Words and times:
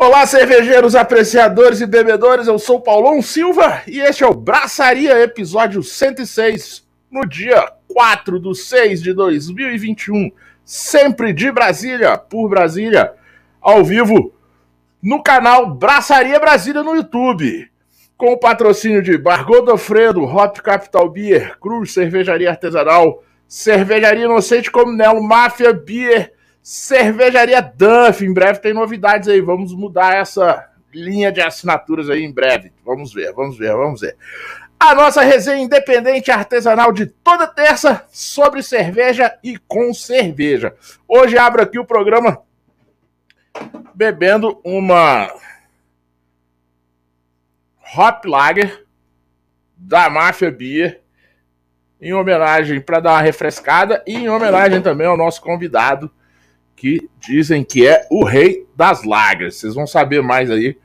Olá, 0.00 0.24
cervejeiros, 0.26 0.94
apreciadores 0.94 1.80
e 1.80 1.86
bebedores. 1.86 2.46
Eu 2.46 2.56
sou 2.56 2.80
Paulão 2.80 3.20
Silva 3.20 3.82
e 3.84 3.98
este 3.98 4.22
é 4.22 4.26
o 4.28 4.32
Braçaria, 4.32 5.20
episódio 5.20 5.82
106, 5.82 6.86
no 7.10 7.26
dia 7.26 7.72
4 7.88 8.38
de 8.38 8.56
6 8.56 9.02
de 9.02 9.12
2021. 9.12 10.30
Sempre 10.64 11.32
de 11.32 11.50
Brasília, 11.50 12.16
por 12.16 12.48
Brasília, 12.48 13.12
ao 13.60 13.84
vivo, 13.84 14.32
no 15.02 15.20
canal 15.20 15.74
Braçaria 15.74 16.38
Brasília 16.38 16.84
no 16.84 16.94
YouTube. 16.94 17.68
Com 18.16 18.34
o 18.34 18.38
patrocínio 18.38 19.02
de 19.02 19.18
Bar 19.18 19.44
Godofredo, 19.44 20.22
Hop 20.22 20.58
Capital 20.58 21.10
Beer, 21.10 21.58
Cruz 21.58 21.92
Cervejaria 21.92 22.50
Artesanal, 22.50 23.24
Cervejaria 23.48 24.26
Inocente 24.26 24.70
Comunelo, 24.70 25.20
Máfia 25.20 25.72
Beer 25.72 26.37
Cervejaria 26.70 27.62
Duff, 27.62 28.22
em 28.22 28.30
breve 28.30 28.58
tem 28.58 28.74
novidades 28.74 29.26
aí. 29.26 29.40
Vamos 29.40 29.72
mudar 29.72 30.16
essa 30.16 30.68
linha 30.92 31.32
de 31.32 31.40
assinaturas 31.40 32.10
aí 32.10 32.22
em 32.22 32.30
breve. 32.30 32.70
Vamos 32.84 33.10
ver, 33.10 33.32
vamos 33.32 33.56
ver, 33.56 33.72
vamos 33.72 34.02
ver. 34.02 34.14
A 34.78 34.94
nossa 34.94 35.22
resenha 35.22 35.64
independente 35.64 36.30
artesanal 36.30 36.92
de 36.92 37.06
toda 37.06 37.46
terça 37.46 38.04
sobre 38.10 38.62
cerveja 38.62 39.34
e 39.42 39.56
com 39.56 39.94
cerveja. 39.94 40.76
Hoje 41.08 41.38
abro 41.38 41.62
aqui 41.62 41.78
o 41.78 41.86
programa 41.86 42.42
bebendo 43.94 44.60
uma 44.62 45.32
Hop 47.96 48.26
Lager 48.26 48.84
da 49.74 50.10
Máfia 50.10 50.50
Beer 50.50 51.00
em 51.98 52.12
homenagem 52.12 52.78
para 52.78 53.00
dar 53.00 53.12
uma 53.12 53.22
refrescada 53.22 54.04
e 54.06 54.16
em 54.16 54.28
homenagem 54.28 54.82
também 54.82 55.06
ao 55.06 55.16
nosso 55.16 55.40
convidado 55.40 56.12
que 56.78 57.10
dizem 57.18 57.64
que 57.64 57.86
é 57.86 58.06
o 58.08 58.24
rei 58.24 58.66
das 58.76 59.02
lagras. 59.02 59.56
Vocês 59.56 59.74
vão 59.74 59.86
saber 59.86 60.22
mais 60.22 60.48
aí. 60.50 60.78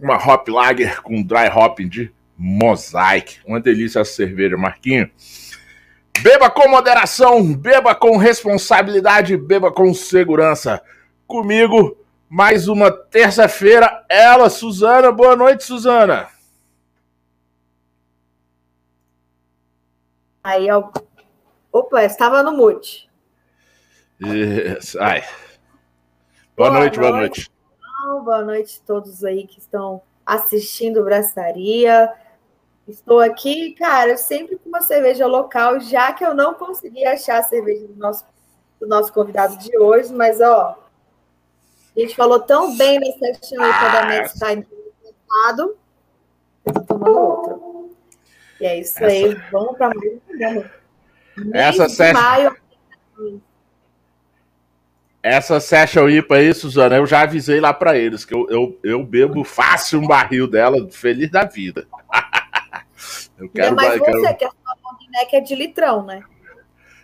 Uma 0.00 0.16
hop 0.16 0.48
lager 0.48 1.02
com 1.02 1.22
dry 1.22 1.48
hopping 1.54 1.88
de 1.88 2.12
Mosaic. 2.36 3.40
Uma 3.46 3.60
delícia 3.60 4.00
essa 4.00 4.12
cerveja, 4.12 4.56
Marquinho. 4.56 5.10
Beba 6.22 6.48
com 6.48 6.68
moderação, 6.68 7.52
beba 7.54 7.94
com 7.94 8.16
responsabilidade, 8.16 9.36
beba 9.36 9.70
com 9.70 9.92
segurança. 9.92 10.82
Comigo, 11.26 11.96
mais 12.28 12.68
uma 12.68 12.90
terça-feira. 12.90 14.04
Ela, 14.08 14.48
Suzana. 14.48 15.12
Boa 15.12 15.36
noite, 15.36 15.62
Suzana. 15.62 16.28
Aí, 20.42 20.70
ó, 20.70 20.90
Opa, 21.76 22.02
estava 22.04 22.42
no 22.42 22.52
mute. 22.52 23.06
Yes. 24.24 24.96
Ai. 24.96 25.22
Boa, 26.56 26.70
boa 26.70 26.80
noite, 26.80 26.98
noite, 26.98 26.98
boa 26.98 27.10
noite. 27.10 27.50
Boa 28.24 28.42
noite 28.42 28.80
a 28.82 28.86
todos 28.86 29.22
aí 29.22 29.46
que 29.46 29.58
estão 29.58 30.00
assistindo 30.24 31.04
Braçaria. 31.04 32.10
Estou 32.88 33.20
aqui, 33.20 33.72
cara, 33.72 34.16
sempre 34.16 34.56
com 34.56 34.70
uma 34.70 34.80
cerveja 34.80 35.26
local, 35.26 35.78
já 35.78 36.14
que 36.14 36.24
eu 36.24 36.34
não 36.34 36.54
consegui 36.54 37.04
achar 37.04 37.40
a 37.40 37.42
cerveja 37.42 37.86
do 37.86 37.96
nosso, 37.96 38.24
do 38.80 38.86
nosso 38.86 39.12
convidado 39.12 39.58
de 39.58 39.76
hoje, 39.76 40.14
mas 40.14 40.40
ó, 40.40 40.78
a 41.94 42.00
gente 42.00 42.16
falou 42.16 42.40
tão 42.40 42.74
bem 42.78 42.98
nessa 42.98 43.34
session 43.38 43.62
aí 43.62 43.70
ah, 43.70 43.88
da 43.88 44.06
Next 44.06 44.38
Time 44.38 44.66
passado, 45.26 45.76
eu 46.64 46.72
tô 46.72 46.80
tomando 46.80 47.18
outra. 47.18 47.58
E 48.62 48.64
é 48.64 48.80
isso 48.80 48.96
essa... 48.96 49.06
aí, 49.06 49.34
vamos 49.52 49.76
para 49.76 49.88
mais 49.94 50.14
um 50.14 50.18
programa. 50.20 50.85
Essa 51.52 51.88
session... 51.88 52.54
Essa 55.22 55.58
session 55.58 56.08
IPA 56.08 56.36
aí, 56.36 56.54
Suzana, 56.54 56.96
eu 56.96 57.06
já 57.06 57.22
avisei 57.22 57.58
lá 57.58 57.74
para 57.74 57.98
eles 57.98 58.24
que 58.24 58.32
eu, 58.32 58.48
eu, 58.48 58.78
eu 58.84 59.04
bebo 59.04 59.42
fácil 59.42 60.00
um 60.00 60.06
barril 60.06 60.46
dela, 60.46 60.88
feliz 60.88 61.28
da 61.28 61.44
vida. 61.44 61.84
eu 63.36 63.48
quero, 63.48 63.74
Mas 63.74 63.98
você, 63.98 64.04
quero... 64.04 64.36
que 64.36 64.44
a 64.44 64.50
sua 64.50 64.76
long 64.84 65.10
neck 65.10 65.34
é 65.34 65.40
de 65.40 65.54
litrão, 65.56 66.06
né? 66.06 66.22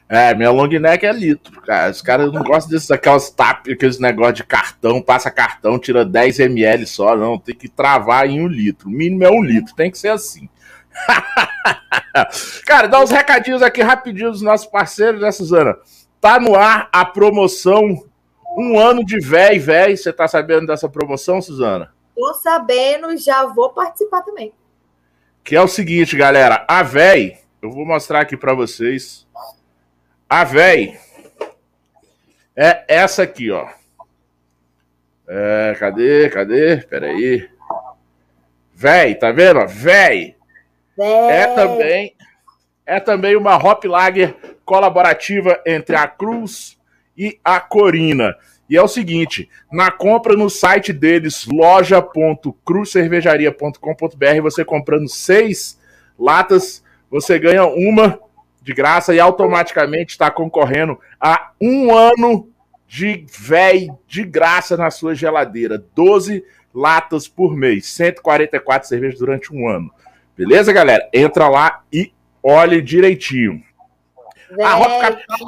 É, 0.08 0.34
minha 0.34 0.50
long 0.50 0.68
neck 0.68 1.04
é 1.04 1.12
litro, 1.12 1.60
cara. 1.62 1.90
Os 1.90 2.00
caras 2.00 2.30
não 2.30 2.44
gostam 2.44 2.70
desses 2.70 2.92
aquelas 2.92 3.28
tap, 3.30 3.66
aqueles 3.68 3.98
negócios 3.98 4.36
de 4.36 4.44
cartão, 4.44 5.02
passa 5.02 5.30
cartão, 5.30 5.78
tira 5.78 6.04
10 6.04 6.38
ml 6.38 6.86
só, 6.86 7.16
não. 7.16 7.38
Tem 7.38 7.54
que 7.56 7.68
travar 7.68 8.28
em 8.28 8.40
um 8.40 8.46
litro. 8.46 8.88
O 8.88 8.92
mínimo 8.92 9.24
é 9.24 9.30
um 9.30 9.42
litro, 9.42 9.74
tem 9.74 9.90
que 9.90 9.98
ser 9.98 10.10
assim. 10.10 10.48
Cara, 12.66 12.86
dá 12.86 13.00
uns 13.00 13.10
recadinhos 13.10 13.62
aqui 13.62 13.82
rapidinho 13.82 14.30
dos 14.30 14.42
nossos 14.42 14.66
parceiros, 14.66 15.20
né, 15.20 15.30
Suzana? 15.32 15.76
Tá 16.20 16.38
no 16.38 16.54
ar 16.54 16.88
a 16.92 17.04
promoção 17.04 18.04
Um 18.56 18.78
Ano 18.78 19.04
de 19.04 19.18
Véi, 19.18 19.58
Véi. 19.58 19.96
Você 19.96 20.12
tá 20.12 20.28
sabendo 20.28 20.66
dessa 20.66 20.88
promoção, 20.88 21.40
Suzana? 21.40 21.92
Tô 22.14 22.34
sabendo, 22.34 23.16
já 23.16 23.46
vou 23.46 23.70
participar 23.70 24.22
também. 24.22 24.52
Que 25.42 25.56
é 25.56 25.60
o 25.60 25.68
seguinte, 25.68 26.16
galera. 26.16 26.64
A 26.68 26.82
Véi, 26.82 27.38
eu 27.60 27.70
vou 27.70 27.84
mostrar 27.84 28.20
aqui 28.20 28.36
para 28.36 28.54
vocês. 28.54 29.26
A 30.28 30.44
Véi 30.44 30.98
é 32.54 32.84
essa 32.86 33.22
aqui, 33.22 33.50
ó. 33.50 33.66
É, 35.26 35.74
cadê? 35.78 36.28
Cadê? 36.28 36.76
Peraí. 36.82 37.48
Véi, 38.74 39.14
tá 39.14 39.32
vendo? 39.32 39.66
Véi. 39.66 40.36
É 40.98 41.46
também 41.46 42.14
é 42.84 42.98
também 43.00 43.36
uma 43.36 43.56
Hop 43.56 43.84
Lager 43.84 44.34
colaborativa 44.64 45.60
entre 45.66 45.96
a 45.96 46.06
Cruz 46.06 46.78
e 47.16 47.38
a 47.44 47.58
Corina. 47.60 48.36
E 48.68 48.76
é 48.76 48.82
o 48.82 48.88
seguinte, 48.88 49.48
na 49.70 49.90
compra 49.90 50.34
no 50.34 50.48
site 50.48 50.92
deles, 50.92 51.46
loja.cruzcervejaria.com.br, 51.46 54.42
você 54.42 54.64
comprando 54.64 55.08
seis 55.08 55.78
latas, 56.18 56.82
você 57.10 57.38
ganha 57.38 57.66
uma 57.66 58.18
de 58.62 58.72
graça 58.72 59.14
e 59.14 59.20
automaticamente 59.20 60.12
está 60.12 60.30
concorrendo 60.30 60.98
a 61.20 61.50
um 61.60 61.94
ano 61.94 62.48
de 62.86 63.26
véi 63.28 63.90
de 64.06 64.24
graça 64.24 64.74
na 64.76 64.90
sua 64.90 65.14
geladeira. 65.14 65.84
12 65.94 66.42
latas 66.74 67.28
por 67.28 67.56
mês, 67.56 67.86
144 67.86 68.88
cervejas 68.88 69.18
durante 69.18 69.54
um 69.54 69.68
ano. 69.68 69.92
Beleza, 70.36 70.72
galera? 70.72 71.08
Entra 71.12 71.48
lá 71.48 71.82
e 71.92 72.12
olhe 72.42 72.80
direitinho. 72.80 73.62
Véi. 74.50 74.66
A 74.66 74.78
Hop 74.78 75.00
Capital. 75.00 75.38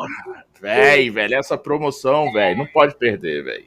Véi, 0.61 1.11
velho, 1.11 1.35
essa 1.35 1.59
promoção, 1.59 2.33
velho, 2.33 2.59
não 2.59 2.67
pode 2.67 2.95
perder, 2.97 3.45
velho. 3.45 3.65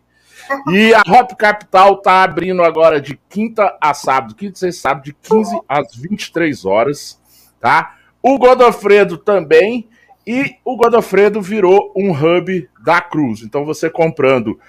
E 0.72 0.94
a 0.94 1.02
Hop 1.08 1.32
Capital 1.38 1.98
tá 1.98 2.24
abrindo 2.24 2.64
agora 2.64 3.02
de 3.02 3.20
quinta 3.30 3.76
a 3.82 3.94
sábado, 3.94 4.36
quinta 4.36 4.68
e 4.68 4.72
sábado, 4.72 5.04
de 5.04 5.14
15 5.14 5.60
às 5.68 5.96
23 5.96 6.66
horas, 6.66 7.22
tá? 7.60 7.96
O 8.22 8.38
Godofredo 8.38 9.18
também. 9.18 9.88
E 10.26 10.56
o 10.66 10.76
Godofredo 10.76 11.42
virou 11.42 11.94
um 11.96 12.12
hub 12.12 12.70
da 12.84 13.00
Cruz. 13.00 13.44
Então 13.44 13.64
você 13.64 13.90
comprando 13.90 14.60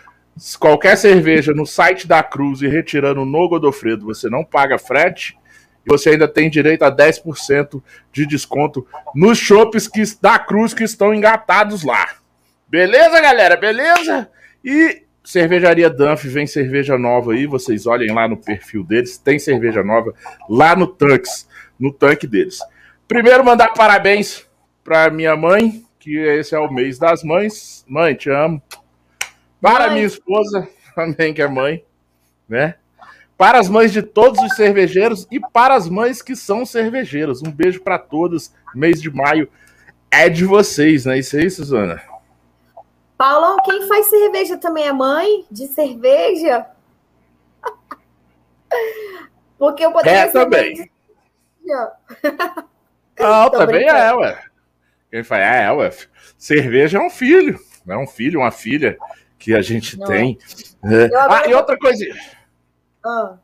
qualquer 0.60 0.96
cerveja 0.96 1.52
no 1.52 1.66
site 1.66 2.06
da 2.06 2.22
Cruz 2.22 2.62
e 2.62 2.68
retirando 2.68 3.24
no 3.24 3.48
Godofredo, 3.48 4.06
você 4.06 4.30
não 4.30 4.44
paga 4.44 4.78
frete 4.78 5.36
você 5.86 6.10
ainda 6.10 6.28
tem 6.28 6.50
direito 6.50 6.82
a 6.82 6.94
10% 6.94 7.82
de 8.12 8.26
desconto 8.26 8.86
nos 9.14 9.38
shoppes 9.38 9.88
que, 9.88 10.02
da 10.20 10.38
Cruz 10.38 10.74
que 10.74 10.84
estão 10.84 11.14
engatados 11.14 11.82
lá. 11.82 12.08
Beleza, 12.68 13.20
galera? 13.20 13.56
Beleza? 13.56 14.30
E 14.64 15.02
Cervejaria 15.28 15.90
Dunf 15.90 16.24
vem 16.24 16.46
cerveja 16.46 16.96
nova 16.96 17.34
aí, 17.34 17.46
vocês 17.46 17.86
olhem 17.86 18.14
lá 18.14 18.26
no 18.26 18.38
perfil 18.38 18.82
deles, 18.82 19.18
tem 19.18 19.38
cerveja 19.38 19.82
nova 19.82 20.14
lá 20.48 20.74
no 20.74 20.86
tanques, 20.86 21.46
no 21.78 21.92
tanque 21.92 22.26
deles. 22.26 22.60
Primeiro 23.06 23.44
mandar 23.44 23.74
parabéns 23.74 24.46
para 24.82 25.10
minha 25.10 25.36
mãe, 25.36 25.84
que 25.98 26.16
esse 26.16 26.54
é 26.54 26.58
o 26.58 26.72
mês 26.72 26.98
das 26.98 27.22
mães. 27.22 27.84
Mãe, 27.86 28.14
te 28.14 28.30
amo. 28.30 28.62
Para 29.60 29.88
mãe. 29.88 29.96
minha 29.96 30.06
esposa 30.06 30.66
também 30.96 31.34
que 31.34 31.42
é 31.42 31.46
mãe, 31.46 31.84
né? 32.48 32.76
Para 33.38 33.60
as 33.60 33.68
mães 33.68 33.92
de 33.92 34.02
todos 34.02 34.42
os 34.42 34.56
cervejeiros 34.56 35.28
e 35.30 35.38
para 35.38 35.76
as 35.76 35.88
mães 35.88 36.20
que 36.20 36.34
são 36.34 36.66
cervejeiras. 36.66 37.40
Um 37.40 37.52
beijo 37.52 37.80
para 37.80 37.96
todas. 37.96 38.52
Mês 38.74 39.00
de 39.00 39.08
maio 39.08 39.48
é 40.10 40.28
de 40.28 40.44
vocês, 40.44 41.04
né? 41.04 41.20
Isso 41.20 41.36
aí, 41.36 41.48
Suzana? 41.48 42.02
Paulão, 43.16 43.56
quem 43.64 43.86
faz 43.86 44.10
cerveja 44.10 44.58
também 44.58 44.88
é 44.88 44.92
mãe 44.92 45.46
de 45.48 45.68
cerveja? 45.68 46.66
Porque 49.56 49.84
eu 49.84 49.92
poderia 49.92 50.18
é, 50.18 50.26
também. 50.26 50.90
Não, 53.18 53.50
também 53.50 53.88
é, 53.88 54.12
ué. 54.14 54.44
Quem 55.10 55.22
faz, 55.22 55.42
é, 55.42 55.72
ué. 55.72 55.90
Cerveja 56.36 56.98
é 56.98 57.00
um 57.00 57.10
filho. 57.10 57.58
É 57.86 57.96
um 57.96 58.06
filho, 58.06 58.40
uma 58.40 58.50
filha 58.50 58.98
que 59.38 59.54
a 59.54 59.62
gente 59.62 59.96
Não. 59.96 60.06
tem. 60.06 60.38
É. 60.84 61.08
Ah, 61.16 61.48
e 61.48 61.54
outra 61.54 61.78
coisa. 61.78 62.04
Ah. 63.08 63.38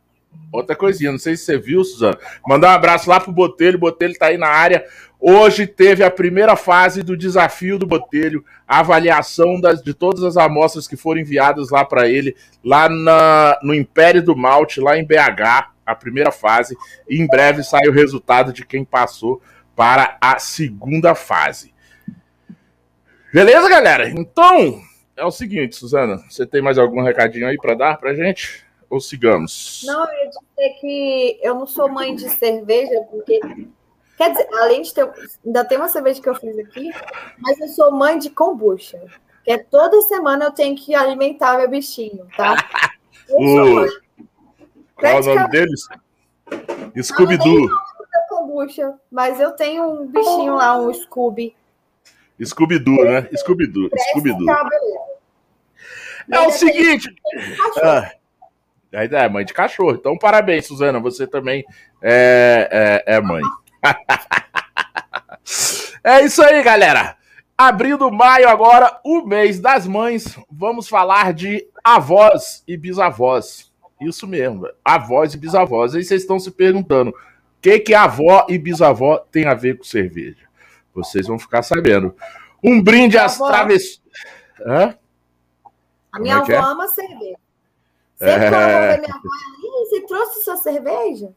outra 0.52 0.76
coisinha, 0.76 1.10
não 1.10 1.18
sei 1.18 1.36
se 1.36 1.44
você 1.44 1.56
viu, 1.56 1.82
Suzana. 1.82 2.18
Mandar 2.46 2.68
um 2.68 2.74
abraço 2.74 3.08
lá 3.08 3.18
pro 3.18 3.32
Botelho, 3.32 3.76
o 3.76 3.80
Botelho 3.80 4.18
tá 4.18 4.26
aí 4.26 4.36
na 4.36 4.48
área. 4.48 4.84
Hoje 5.18 5.66
teve 5.66 6.04
a 6.04 6.10
primeira 6.10 6.54
fase 6.54 7.02
do 7.02 7.16
desafio 7.16 7.78
do 7.78 7.86
Botelho, 7.86 8.44
avaliação 8.68 9.58
das, 9.58 9.82
de 9.82 9.94
todas 9.94 10.22
as 10.22 10.36
amostras 10.36 10.86
que 10.86 10.96
foram 10.96 11.22
enviadas 11.22 11.70
lá 11.70 11.82
para 11.82 12.06
ele, 12.06 12.36
lá 12.62 12.90
na, 12.90 13.58
no 13.62 13.72
Império 13.72 14.22
do 14.22 14.36
Malte, 14.36 14.82
lá 14.82 14.98
em 14.98 15.06
BH, 15.06 15.72
a 15.86 15.94
primeira 15.94 16.30
fase. 16.30 16.76
E 17.08 17.18
em 17.18 17.26
breve 17.26 17.62
sai 17.62 17.88
o 17.88 17.92
resultado 17.92 18.52
de 18.52 18.66
quem 18.66 18.84
passou 18.84 19.40
para 19.74 20.18
a 20.20 20.38
segunda 20.38 21.14
fase. 21.14 21.72
Beleza, 23.32 23.68
galera? 23.68 24.10
Então, 24.10 24.80
é 25.16 25.24
o 25.24 25.30
seguinte, 25.30 25.74
Suzana, 25.74 26.18
você 26.28 26.44
tem 26.44 26.60
mais 26.60 26.76
algum 26.76 27.02
recadinho 27.02 27.48
aí 27.48 27.56
para 27.56 27.74
dar 27.74 27.96
pra 27.96 28.14
gente? 28.14 28.64
Ou 28.90 29.00
sigamos? 29.00 29.82
Não, 29.84 30.04
eu 30.04 30.24
ia 30.24 30.28
dizer 30.28 30.80
que 30.80 31.40
eu 31.42 31.54
não 31.54 31.66
sou 31.66 31.88
mãe 31.88 32.14
de 32.14 32.28
cerveja, 32.28 33.00
porque. 33.10 33.40
Quer 34.16 34.30
dizer, 34.30 34.48
além 34.54 34.82
de 34.82 34.94
ter. 34.94 35.10
Ainda 35.44 35.64
tem 35.64 35.78
uma 35.78 35.88
cerveja 35.88 36.22
que 36.22 36.28
eu 36.28 36.34
fiz 36.34 36.56
aqui, 36.58 36.90
mas 37.38 37.58
eu 37.60 37.68
sou 37.68 37.90
mãe 37.90 38.18
de 38.18 38.30
kombucha. 38.30 39.00
Que 39.44 39.52
é 39.52 39.58
toda 39.58 40.00
semana 40.02 40.46
eu 40.46 40.52
tenho 40.52 40.76
que 40.76 40.94
alimentar 40.94 41.58
meu 41.58 41.68
bichinho, 41.68 42.26
tá? 42.36 42.56
o... 43.30 43.86
Qual 44.94 45.12
é 45.12 45.20
o 45.20 45.24
nome 45.24 45.48
deles? 45.50 45.86
Scooby-Doo. 47.02 47.68
kombucha, 48.28 48.94
mas 49.10 49.40
eu 49.40 49.52
tenho 49.52 49.84
um 49.84 50.06
bichinho 50.06 50.54
lá, 50.54 50.78
um 50.78 50.92
Scooby. 50.94 51.54
Scooby-Doo, 52.42 53.04
né? 53.04 53.28
Scooby-Doo. 53.36 53.90
Scooby-Doo. 54.10 54.46
É 56.30 56.40
o 56.40 56.50
seguinte. 56.50 57.14
Ah, 57.82 58.10
é 58.94 59.28
mãe 59.28 59.44
de 59.44 59.52
cachorro. 59.52 59.92
Então, 59.92 60.16
parabéns, 60.16 60.66
Suzana. 60.66 61.00
Você 61.00 61.26
também 61.26 61.64
é, 62.02 63.02
é, 63.06 63.16
é 63.16 63.20
mãe. 63.20 63.42
é 66.04 66.24
isso 66.24 66.42
aí, 66.42 66.62
galera. 66.62 67.16
Abrindo 67.56 68.10
maio 68.10 68.48
agora, 68.48 69.00
o 69.04 69.24
mês 69.24 69.60
das 69.60 69.86
mães, 69.86 70.36
vamos 70.50 70.88
falar 70.88 71.32
de 71.32 71.66
avós 71.84 72.64
e 72.66 72.76
bisavós. 72.76 73.72
Isso 74.00 74.26
mesmo, 74.26 74.68
avós 74.84 75.34
e 75.34 75.38
bisavós. 75.38 75.94
Aí 75.94 76.02
vocês 76.02 76.22
estão 76.22 76.38
se 76.38 76.50
perguntando, 76.50 77.10
o 77.10 77.14
que 77.62 77.78
que 77.78 77.94
avó 77.94 78.44
e 78.48 78.58
bisavó 78.58 79.18
tem 79.18 79.46
a 79.46 79.54
ver 79.54 79.78
com 79.78 79.84
cerveja? 79.84 80.44
Vocês 80.92 81.28
vão 81.28 81.38
ficar 81.38 81.62
sabendo. 81.62 82.14
Um 82.62 82.82
brinde 82.82 83.16
às 83.16 83.38
travessuras. 83.38 84.02
A 86.12 86.20
minha 86.20 86.34
é 86.34 86.38
avó 86.38 86.52
é? 86.52 86.56
ama 86.56 86.88
cerveja. 86.88 87.43
Sempre 88.16 88.44
é... 88.46 88.98
minha 88.98 89.14
avó, 89.14 89.28
você 89.84 90.00
trouxe 90.02 90.44
sua 90.44 90.56
cerveja? 90.56 91.32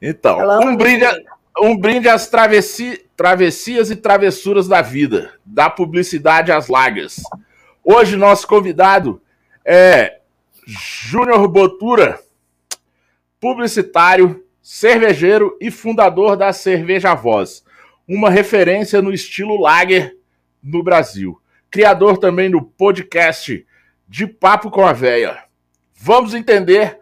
Então, 0.00 0.38
um 0.60 0.76
brinde, 0.76 1.04
a, 1.04 1.16
um 1.60 1.76
brinde 1.76 2.08
às 2.08 2.28
travessi, 2.28 3.04
travessias 3.16 3.90
e 3.90 3.96
travessuras 3.96 4.68
da 4.68 4.82
vida, 4.82 5.34
da 5.44 5.70
publicidade 5.70 6.52
às 6.52 6.68
lagas. 6.68 7.22
Hoje, 7.82 8.16
nosso 8.16 8.46
convidado 8.46 9.20
é 9.64 10.18
Júnior 10.66 11.48
Botura, 11.48 12.20
publicitário, 13.40 14.44
cervejeiro 14.60 15.56
e 15.60 15.70
fundador 15.70 16.36
da 16.36 16.52
Cerveja 16.52 17.14
Voz 17.14 17.64
uma 18.06 18.30
referência 18.30 19.02
no 19.02 19.12
estilo 19.12 19.60
lager 19.60 20.16
no 20.62 20.82
Brasil. 20.82 21.40
Criador 21.70 22.18
também 22.18 22.50
do 22.50 22.62
podcast 22.62 23.66
De 24.08 24.26
Papo 24.26 24.70
com 24.70 24.84
a 24.84 24.92
Véia. 24.92 25.44
Vamos 25.94 26.34
entender 26.34 26.98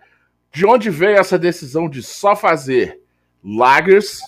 de 0.52 0.64
onde 0.64 0.88
veio 0.88 1.18
essa 1.18 1.38
decisão 1.38 1.88
de 1.88 2.02
só 2.02 2.36
fazer 2.36 3.00
lagers 3.42 4.20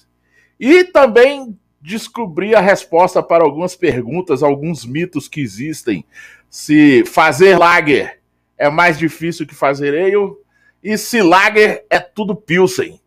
e 0.59 0.85
também 0.85 1.59
descobrir 1.81 2.55
a 2.57 2.61
resposta 2.61 3.23
para 3.23 3.45
algumas 3.45 3.77
perguntas, 3.77 4.43
alguns 4.43 4.85
mitos 4.85 5.29
que 5.29 5.41
existem. 5.41 6.05
Se 6.51 7.05
fazer 7.05 7.57
lager 7.57 8.21
é 8.59 8.69
mais 8.69 8.99
difícil 8.99 9.47
que 9.47 9.55
fazer 9.55 9.95
ale 9.95 10.35
e 10.83 10.99
se 10.99 11.23
lager 11.23 11.85
é 11.89 12.01
tudo 12.01 12.35
pilsen. 12.35 13.01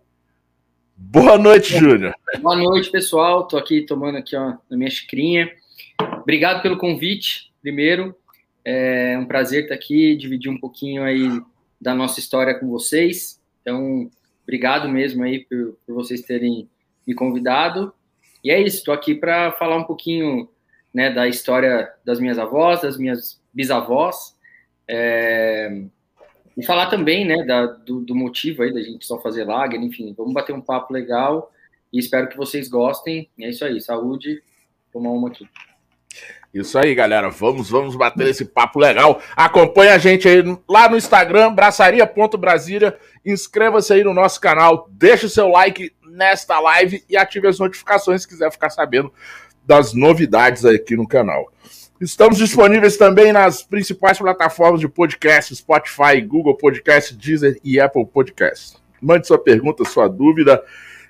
Boa 0.95 1.38
noite, 1.38 1.77
Júnior. 1.77 2.13
Boa 2.42 2.56
noite, 2.56 2.92
pessoal. 2.92 3.44
Estou 3.44 3.57
aqui 3.57 3.81
tomando 3.86 4.18
aqui 4.18 4.36
ó, 4.36 4.56
na 4.69 4.77
minha 4.77 4.89
xicrinha. 4.89 5.50
Obrigado 6.21 6.62
pelo 6.62 6.77
convite, 6.77 7.51
primeiro. 7.62 8.16
É 8.71 9.18
um 9.18 9.25
prazer 9.25 9.63
estar 9.63 9.74
aqui, 9.74 10.16
dividir 10.16 10.51
um 10.51 10.60
pouquinho 10.60 11.01
aí 11.01 11.42
da 11.81 11.95
nossa 11.95 12.19
história 12.19 12.54
com 12.54 12.69
vocês. 12.69 13.42
Então, 13.63 14.12
obrigado 14.44 14.88
mesmo 14.88 15.24
aí 15.24 15.39
por, 15.39 15.75
por 15.88 15.95
vocês 15.95 16.21
terem 16.21 16.69
me 17.06 17.16
convidado. 17.16 17.92
E 18.44 18.51
é 18.51 18.62
isso, 18.62 18.77
estou 18.77 18.94
aqui 18.94 19.16
para 19.16 19.54
falar 19.54 19.75
um 19.75 19.86
pouquinho 19.86 20.48
né, 20.94 21.10
da 21.12 21.27
história 21.27 21.92
das 22.06 22.19
minhas 22.19 22.38
avós, 22.38 22.81
das 22.81 22.95
minhas 22.95 23.42
bisavós. 23.51 24.38
É, 24.88 25.81
e 26.56 26.63
falar 26.63 26.92
também, 26.92 27.25
né, 27.25 27.44
da, 27.44 27.66
do, 27.66 28.01
do, 28.01 28.13
motivo 28.13 28.62
aí 28.62 28.71
da 28.71 28.83
gente 28.83 29.04
só 29.04 29.19
fazer 29.19 29.45
lager, 29.45 29.81
enfim, 29.81 30.13
vamos 30.16 30.33
bater 30.33 30.54
um 30.54 30.62
papo 30.62 30.94
legal 30.94 31.51
e 31.92 31.98
espero 31.98 32.30
que 32.30 32.38
vocês 32.38 32.69
gostem. 32.69 33.27
E 33.36 33.45
é 33.45 33.50
isso 33.50 33.66
aí, 33.66 33.81
saúde, 33.81 34.44
tomar 34.94 35.10
uma 35.10 35.30
aqui. 35.30 35.48
Isso 36.54 36.78
aí, 36.80 36.96
galera. 36.96 37.30
Vamos, 37.30 37.69
vamos 37.69 37.96
bater 37.96 38.28
esse 38.28 38.44
papo 38.44 38.80
legal. 38.80 39.22
Acompanhe 39.36 39.92
a 39.92 39.98
gente 39.98 40.28
aí 40.28 40.44
lá 40.68 40.90
no 40.90 40.98
Instagram, 40.98 41.54
braçaria.brasília. 41.54 42.98
Inscreva-se 43.25 43.94
aí 43.94 44.04
no 44.04 44.13
nosso 44.13 44.42
canal, 44.42 44.88
deixe 44.92 45.25
o 45.25 45.30
seu 45.30 45.48
like 45.48 45.94
nesta 46.04 46.60
live 46.60 47.04
e 47.07 47.16
ative 47.16 47.48
as 47.48 47.60
notificações 47.60 48.24
se 48.24 48.28
quiser 48.28 48.51
ficar 48.51 48.69
sabendo 48.69 49.13
das 49.66 49.94
novidades 49.94 50.66
aqui 50.66 50.96
no 50.96 51.07
canal. 51.07 51.51
Estamos 52.01 52.38
disponíveis 52.38 52.98
também 52.98 53.31
nas 53.31 53.62
principais 53.62 54.18
plataformas 54.18 54.80
de 54.80 54.88
podcast, 54.88 55.56
Spotify, 55.56 56.22
Google 56.25 56.56
Podcast, 56.56 57.16
Deezer 57.16 57.60
e 57.63 57.80
Apple 57.80 58.06
Podcast. 58.06 58.78
Mande 59.02 59.28
sua 59.28 59.38
pergunta, 59.38 59.84
sua 59.86 60.07
dúvida 60.07 60.63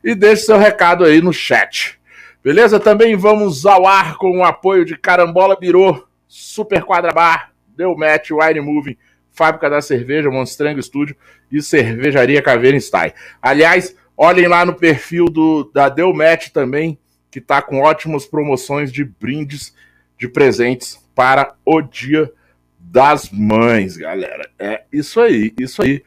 e 0.04 0.16
deixe 0.16 0.44
seu 0.44 0.58
recado 0.58 1.06
aí 1.06 1.22
no 1.22 1.32
chat. 1.32 1.99
Beleza? 2.44 2.80
Também 2.80 3.16
vamos 3.16 3.66
ao 3.66 3.86
ar 3.86 4.16
com 4.18 4.40
o 4.40 4.44
apoio 4.44 4.86
de 4.86 4.98
Carambola 4.98 5.58
Birô, 5.60 6.08
Super 6.28 6.84
Quadra 6.84 7.12
Bar, 7.12 7.52
Deu 7.76 7.96
Match, 7.98 8.30
Wine 8.32 8.62
Moving, 8.62 8.98
Fábrica 9.32 9.70
da 9.70 9.82
Cerveja, 9.82 10.30
Monstrango 10.30 10.80
Estúdio 10.80 11.16
e 11.52 11.62
Cervejaria 11.62 12.42
Caveira 12.42 12.78
Style. 12.78 13.14
Aliás, 13.42 13.96
olhem 14.16 14.48
lá 14.48 14.66
no 14.66 14.74
perfil 14.74 15.26
do, 15.26 15.70
da 15.74 15.90
Deu 15.90 16.14
Match 16.14 16.50
também, 16.50 16.98
que 17.30 17.40
está 17.40 17.62
com 17.62 17.82
ótimas 17.82 18.26
promoções 18.26 18.92
de 18.92 19.04
brindes 19.04 19.76
de 20.18 20.28
presentes 20.28 20.98
para 21.14 21.56
o 21.66 21.82
Dia 21.82 22.32
das 22.78 23.30
Mães, 23.30 23.98
galera. 23.98 24.50
É 24.58 24.84
isso 24.92 25.20
aí, 25.20 25.54
isso 25.60 25.82
aí. 25.82 26.04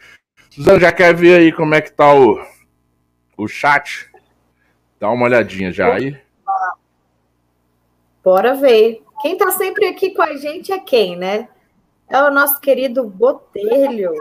Suzana, 0.51 0.81
já 0.81 0.93
quer 0.93 1.15
ver 1.15 1.41
aí 1.41 1.53
como 1.53 1.75
é 1.75 1.81
que 1.81 1.93
tá 1.93 2.15
o, 2.15 2.43
o 3.37 3.47
chat? 3.47 4.11
Dá 5.03 5.11
uma 5.11 5.25
olhadinha 5.25 5.73
já 5.73 5.93
aí. 5.93 6.17
Bora 8.23 8.55
ver. 8.55 9.03
Quem 9.21 9.37
tá 9.37 9.51
sempre 9.51 9.87
aqui 9.87 10.15
com 10.15 10.23
a 10.23 10.37
gente 10.37 10.71
é 10.71 10.79
quem, 10.79 11.17
né? 11.17 11.49
É 12.09 12.23
o 12.23 12.31
nosso 12.31 12.61
querido 12.61 13.03
Botelho. 13.03 14.13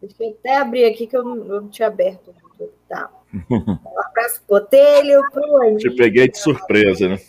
Deixa 0.00 0.16
eu 0.20 0.30
até 0.30 0.56
abrir 0.56 0.86
aqui 0.86 1.06
que 1.06 1.14
eu 1.14 1.22
não, 1.22 1.68
tinha 1.68 1.88
aberto. 1.88 2.34
Tá. 2.88 3.10
Um 3.50 4.00
abraço, 4.00 4.42
Botelho. 4.48 5.20
Pro 5.32 5.76
Te 5.76 5.90
peguei 5.90 6.30
de 6.30 6.38
surpresa, 6.38 7.06
né? 7.06 7.20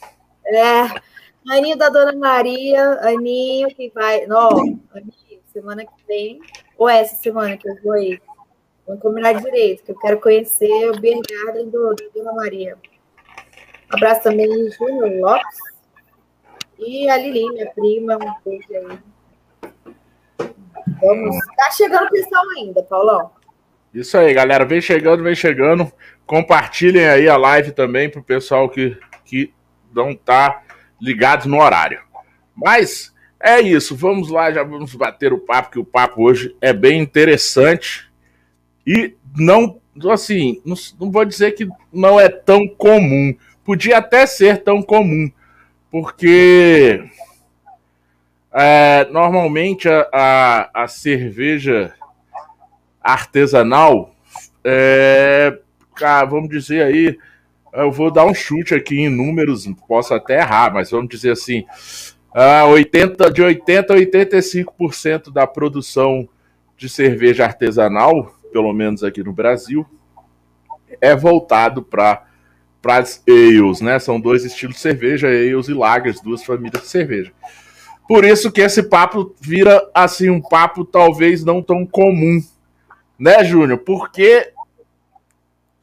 É. 0.46 1.54
Aninho 1.54 1.78
da 1.78 1.90
Dona 1.90 2.16
Maria, 2.16 3.00
Aninho 3.02 3.68
que 3.76 3.92
vai. 3.94 4.26
Não, 4.28 4.48
Aninho, 4.50 5.42
semana 5.48 5.86
que 5.86 6.08
vem, 6.08 6.40
ou 6.78 6.88
essa 6.88 7.18
semana 7.18 7.58
que 7.58 7.68
eu 7.68 7.76
vou 7.84 7.92
aí. 7.92 8.18
Vamos 8.92 9.04
combinar 9.04 9.34
direito, 9.36 9.84
que 9.86 9.92
eu 9.94 10.00
quero 10.00 10.20
conhecer 10.20 10.90
o 10.90 11.00
Beer 11.00 11.18
Garden 11.30 11.70
do, 11.70 11.96
do 11.96 12.12
Dona 12.14 12.34
Maria. 12.34 12.76
Um 13.90 13.96
abraço 13.96 14.24
também 14.24 14.50
Júnior 14.72 15.10
Lopes. 15.22 15.58
E 16.78 17.10
a 17.10 17.16
Lili, 17.16 17.50
minha 17.54 17.72
prima, 17.72 18.16
um 18.16 18.34
beijo 18.44 18.68
aí. 18.70 19.00
Vamos. 21.00 21.38
Tá 21.56 21.72
chegando 21.72 22.10
pessoal 22.10 22.44
ainda, 22.58 22.84
Paulão. 22.84 23.32
Isso 23.94 24.18
aí, 24.18 24.34
galera. 24.34 24.66
Vem 24.66 24.82
chegando, 24.82 25.24
vem 25.24 25.36
chegando. 25.36 25.90
Compartilhem 26.26 27.08
aí 27.08 27.30
a 27.30 27.38
live 27.38 27.72
também 27.72 28.10
pro 28.10 28.22
pessoal 28.22 28.68
que, 28.68 28.98
que 29.24 29.54
não 29.96 30.14
tá 30.14 30.64
ligados 31.02 31.46
no 31.46 31.62
horário. 31.62 32.02
Mas 32.54 33.16
é 33.40 33.62
isso, 33.62 33.96
vamos 33.96 34.30
lá, 34.30 34.52
já 34.52 34.64
vamos 34.64 34.94
bater 34.96 35.32
o 35.32 35.40
papo, 35.40 35.72
que 35.72 35.80
o 35.80 35.86
papo 35.86 36.24
hoje 36.24 36.54
é 36.60 36.74
bem 36.74 37.00
interessante 37.00 38.11
e 38.86 39.16
não, 39.38 39.80
assim, 40.10 40.62
não, 40.66 40.76
não 41.00 41.12
vou 41.12 41.26
dizer 41.26 41.52
que 41.52 41.68
não 41.92 42.20
é 42.20 42.30
tão 42.30 42.68
comum, 42.68 43.36
podia 43.64 43.98
até 43.98 44.26
ser 44.26 44.64
tão 44.64 44.82
comum, 44.82 45.32
porque 45.90 47.04
é, 48.54 49.08
normalmente 49.12 49.88
a, 49.88 50.08
a, 50.12 50.84
a 50.84 50.88
cerveja 50.88 51.94
artesanal, 53.02 54.14
é, 54.64 55.58
vamos 56.30 56.50
dizer 56.50 56.84
aí, 56.84 57.18
eu 57.74 57.92
vou 57.92 58.12
dar 58.12 58.26
um 58.26 58.34
chute 58.34 58.76
aqui 58.76 59.00
em 59.00 59.10
números, 59.10 59.68
posso 59.88 60.14
até 60.14 60.40
errar, 60.40 60.74
mas 60.74 60.92
vamos 60.92 61.10
dizer 61.10 61.32
assim, 61.32 61.64
uh, 62.36 62.68
80, 62.70 63.32
de 63.32 63.42
80 63.42 63.94
a 63.94 63.98
85% 63.98 65.32
da 65.32 65.48
produção 65.48 66.28
de 66.78 66.90
cerveja 66.90 67.46
artesanal, 67.46 68.36
pelo 68.52 68.74
menos 68.74 69.04
aqui 69.04 69.24
no 69.24 69.34
Brasil, 69.34 69.86
é 71.00 71.16
voltado 71.16 71.82
para 71.82 72.26
as 72.86 73.24
ales, 73.28 73.82
né? 73.82 74.00
São 74.00 74.20
dois 74.20 74.44
estilos 74.44 74.76
de 74.76 74.82
cerveja, 74.82 75.28
ales 75.28 75.68
e 75.68 75.74
lagers, 75.74 76.22
duas 76.22 76.44
famílias 76.44 76.82
de 76.82 76.88
cerveja. 76.88 77.32
Por 78.08 78.26
isso 78.26 78.52
que 78.52 78.62
esse 78.62 78.84
papo 78.84 79.34
vira 79.40 79.90
assim 79.94 80.30
um 80.30 80.42
papo 80.42 80.84
talvez 80.84 81.46
não 81.46 81.62
tão 81.62 81.86
comum, 81.86 82.42
né, 83.18 83.44
Júnior? 83.44 83.78
Porque 83.80 84.52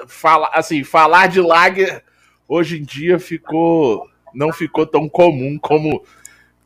fala, 0.07 0.51
assim, 0.53 0.85
falar 0.85 1.29
de 1.29 1.41
lager 1.41 2.05
hoje 2.47 2.79
em 2.79 2.85
dia 2.85 3.19
ficou 3.19 4.09
não 4.35 4.53
ficou 4.53 4.87
tão 4.87 5.09
comum 5.09 5.59
como 5.59 6.03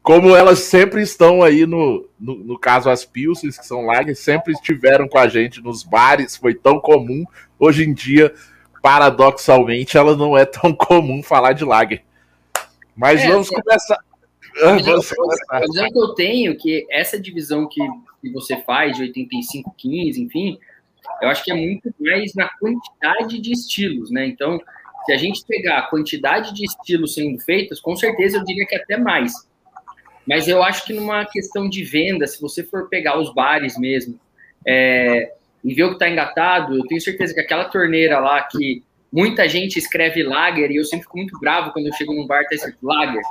como 0.02 0.34
elas 0.34 0.58
sempre 0.58 1.00
estão 1.00 1.42
aí 1.42 1.64
no, 1.64 2.08
no, 2.18 2.36
no 2.36 2.58
caso 2.58 2.90
as 2.90 3.04
Pilsens, 3.04 3.56
que 3.56 3.66
são 3.66 3.86
lagers, 3.86 4.18
sempre 4.18 4.52
estiveram 4.52 5.08
com 5.08 5.16
a 5.16 5.28
gente 5.28 5.62
nos 5.62 5.84
bares, 5.84 6.36
foi 6.36 6.54
tão 6.54 6.80
comum. 6.80 7.24
Hoje 7.58 7.84
em 7.84 7.94
dia, 7.94 8.34
paradoxalmente, 8.82 9.96
ela 9.96 10.16
não 10.16 10.36
é 10.36 10.44
tão 10.44 10.74
comum 10.76 11.22
falar 11.22 11.52
de 11.52 11.64
lager. 11.64 12.02
Mas 12.96 13.20
é, 13.20 13.28
vamos 13.28 13.50
é, 13.52 13.62
começar. 13.62 13.98
A 14.64 14.72
visão, 14.72 15.00
a 15.48 15.60
visão 15.60 15.88
que 15.88 15.98
eu 15.98 16.14
tenho 16.14 16.58
que 16.58 16.86
essa 16.90 17.18
divisão 17.18 17.66
que, 17.66 17.80
que 18.20 18.30
você 18.30 18.56
faz 18.64 18.96
de 18.96 19.04
85, 19.04 19.74
15, 19.78 20.20
enfim, 20.20 20.58
eu 21.22 21.28
acho 21.28 21.42
que 21.42 21.50
é 21.50 21.54
muito 21.54 21.94
mais 21.98 22.34
na 22.34 22.50
quantidade 22.58 23.40
de 23.40 23.52
estilos, 23.52 24.10
né? 24.10 24.26
Então, 24.26 24.60
se 25.06 25.12
a 25.12 25.16
gente 25.16 25.42
pegar 25.46 25.78
a 25.78 25.82
quantidade 25.82 26.52
de 26.52 26.64
estilos 26.64 27.14
sendo 27.14 27.38
feitos, 27.40 27.80
com 27.80 27.96
certeza 27.96 28.38
eu 28.38 28.44
diria 28.44 28.66
que 28.66 28.74
até 28.74 28.98
mais. 28.98 29.32
Mas 30.32 30.48
eu 30.48 30.62
acho 30.62 30.86
que 30.86 30.94
numa 30.94 31.26
questão 31.26 31.68
de 31.68 31.84
venda, 31.84 32.26
se 32.26 32.40
você 32.40 32.64
for 32.64 32.88
pegar 32.88 33.18
os 33.18 33.34
bares 33.34 33.78
mesmo 33.78 34.18
é, 34.66 35.30
e 35.62 35.74
ver 35.74 35.84
o 35.84 35.88
que 35.88 35.94
está 35.96 36.08
engatado, 36.08 36.74
eu 36.74 36.86
tenho 36.86 37.02
certeza 37.02 37.34
que 37.34 37.40
aquela 37.40 37.66
torneira 37.66 38.18
lá 38.18 38.40
que 38.40 38.82
muita 39.12 39.46
gente 39.46 39.78
escreve 39.78 40.22
lager, 40.22 40.70
e 40.70 40.76
eu 40.76 40.86
sempre 40.86 41.04
fico 41.04 41.18
muito 41.18 41.38
bravo 41.38 41.70
quando 41.70 41.88
eu 41.88 41.92
chego 41.92 42.14
num 42.14 42.26
bar 42.26 42.40
e 42.44 42.48
tá 42.48 42.54
escrito 42.54 42.78
lager. 42.80 43.22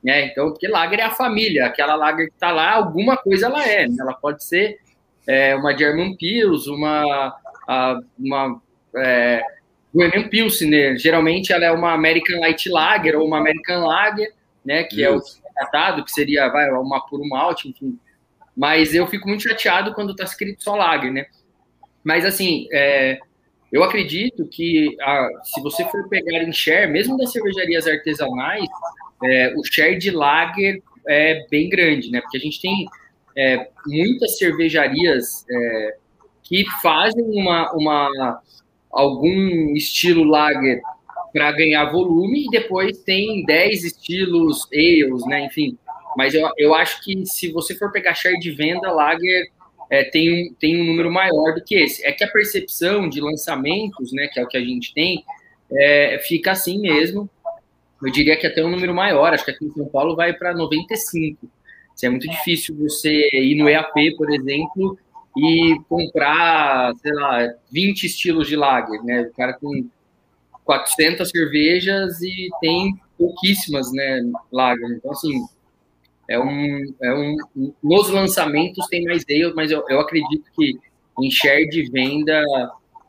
Né? 0.00 0.26
Então, 0.26 0.50
porque 0.50 0.68
lager 0.68 1.00
é 1.00 1.02
a 1.02 1.10
família, 1.10 1.66
aquela 1.66 1.96
lager 1.96 2.28
que 2.28 2.34
está 2.34 2.52
lá, 2.52 2.70
alguma 2.74 3.16
coisa 3.16 3.46
ela 3.46 3.68
é. 3.68 3.88
Né? 3.88 3.96
Ela 3.98 4.14
pode 4.14 4.44
ser 4.44 4.78
é, 5.26 5.56
uma 5.56 5.76
German 5.76 6.16
Pils, 6.16 6.68
uma, 6.68 7.36
a, 7.66 7.98
uma 8.16 8.62
é, 8.96 9.42
Pilsner. 10.30 10.96
Geralmente 10.98 11.52
ela 11.52 11.64
é 11.64 11.72
uma 11.72 11.92
American 11.94 12.38
Light 12.38 12.68
Lager 12.68 13.18
ou 13.18 13.26
uma 13.26 13.38
American 13.38 13.84
Lager, 13.84 14.32
né? 14.64 14.84
Que 14.84 15.02
Isso. 15.02 15.04
é 15.04 15.10
o 15.10 15.43
tratado, 15.54 16.04
que 16.04 16.10
seria 16.10 16.48
vai, 16.48 16.70
uma 16.70 17.00
por 17.06 17.20
uma 17.20 17.38
malte, 17.38 17.68
enfim. 17.68 17.98
Mas 18.56 18.94
eu 18.94 19.06
fico 19.06 19.28
muito 19.28 19.42
chateado 19.42 19.94
quando 19.94 20.12
está 20.12 20.24
escrito 20.24 20.62
só 20.62 20.76
Lager, 20.76 21.12
né? 21.12 21.26
Mas 22.04 22.24
assim, 22.24 22.68
é, 22.72 23.18
eu 23.72 23.82
acredito 23.82 24.46
que 24.46 24.96
a, 25.00 25.28
se 25.42 25.60
você 25.60 25.84
for 25.86 26.08
pegar 26.08 26.42
em 26.44 26.52
share, 26.52 26.90
mesmo 26.90 27.16
das 27.16 27.32
cervejarias 27.32 27.86
artesanais, 27.86 28.68
é, 29.22 29.54
o 29.56 29.64
share 29.64 29.98
de 29.98 30.10
lager 30.10 30.82
é 31.08 31.46
bem 31.50 31.68
grande, 31.68 32.10
né? 32.10 32.20
Porque 32.20 32.36
a 32.36 32.40
gente 32.40 32.60
tem 32.60 32.86
é, 33.36 33.68
muitas 33.86 34.38
cervejarias 34.38 35.44
é, 35.50 35.96
que 36.42 36.64
fazem 36.82 37.24
uma, 37.24 37.72
uma, 37.72 38.40
algum 38.90 39.74
estilo 39.74 40.24
lager 40.24 40.80
para 41.34 41.50
ganhar 41.50 41.90
volume 41.90 42.46
e 42.46 42.48
depois 42.48 42.98
tem 42.98 43.44
10 43.44 43.82
estilos 43.82 44.68
ales, 44.72 45.26
né? 45.26 45.46
Enfim, 45.46 45.76
mas 46.16 46.32
eu, 46.32 46.48
eu 46.56 46.72
acho 46.76 47.02
que 47.02 47.26
se 47.26 47.50
você 47.50 47.74
for 47.74 47.90
pegar 47.90 48.14
share 48.14 48.38
de 48.38 48.52
venda, 48.52 48.92
lager 48.92 49.50
é, 49.90 50.04
tem, 50.04 50.54
tem 50.60 50.80
um 50.80 50.84
número 50.84 51.10
maior 51.10 51.52
do 51.56 51.64
que 51.64 51.74
esse. 51.74 52.06
É 52.06 52.12
que 52.12 52.22
a 52.22 52.30
percepção 52.30 53.08
de 53.08 53.20
lançamentos, 53.20 54.12
né, 54.12 54.28
que 54.28 54.38
é 54.38 54.44
o 54.44 54.48
que 54.48 54.56
a 54.56 54.64
gente 54.64 54.94
tem, 54.94 55.24
é, 55.72 56.20
fica 56.20 56.52
assim 56.52 56.78
mesmo. 56.78 57.28
Eu 58.00 58.12
diria 58.12 58.36
que 58.36 58.46
até 58.46 58.64
um 58.64 58.70
número 58.70 58.94
maior, 58.94 59.34
acho 59.34 59.44
que 59.44 59.50
aqui 59.50 59.64
em 59.64 59.72
São 59.72 59.86
Paulo 59.86 60.14
vai 60.14 60.32
para 60.32 60.54
95. 60.54 61.48
É 62.02 62.08
muito 62.08 62.28
difícil 62.28 62.76
você 62.76 63.28
ir 63.32 63.56
no 63.56 63.68
EAP, 63.68 64.16
por 64.16 64.32
exemplo, 64.32 64.98
e 65.36 65.76
comprar, 65.88 66.92
sei 66.96 67.12
lá, 67.12 67.54
20 67.72 68.04
estilos 68.04 68.46
de 68.46 68.56
lager, 68.56 69.02
né? 69.02 69.22
O 69.22 69.32
cara 69.32 69.52
tem 69.54 69.90
400 70.64 71.28
cervejas 71.28 72.20
e 72.22 72.48
tem 72.60 72.98
pouquíssimas, 73.18 73.92
né, 73.92 74.22
lager. 74.52 74.90
Então, 74.96 75.10
assim, 75.10 75.44
é 76.28 76.38
um, 76.38 76.94
é 77.02 77.14
um... 77.14 77.36
Nos 77.82 78.08
lançamentos 78.08 78.86
tem 78.88 79.04
mais 79.04 79.24
ale, 79.28 79.52
mas 79.54 79.70
eu, 79.70 79.84
eu 79.88 80.00
acredito 80.00 80.44
que 80.54 80.78
em 81.20 81.30
share 81.30 81.68
de 81.68 81.90
venda 81.90 82.42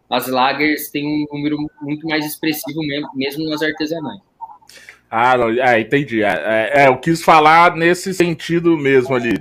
as 0.09 0.27
lagers 0.27 0.89
têm 0.89 1.07
um 1.07 1.25
número 1.31 1.57
muito 1.81 2.07
mais 2.07 2.25
expressivo 2.25 2.79
mesmo, 2.81 3.09
mesmo 3.15 3.49
nas 3.49 3.61
artesanais. 3.61 4.21
Ah, 5.09 5.37
não, 5.37 5.49
é, 5.49 5.79
entendi. 5.79 6.23
É, 6.23 6.27
é, 6.27 6.83
é, 6.83 6.87
eu 6.87 6.97
quis 6.97 7.23
falar 7.23 7.75
nesse 7.75 8.13
sentido 8.13 8.77
mesmo 8.77 9.15
ali, 9.15 9.33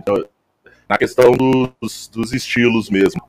na 0.88 0.97
questão 0.97 1.33
dos, 1.33 2.09
dos 2.09 2.33
estilos 2.33 2.88
mesmo. 2.88 3.21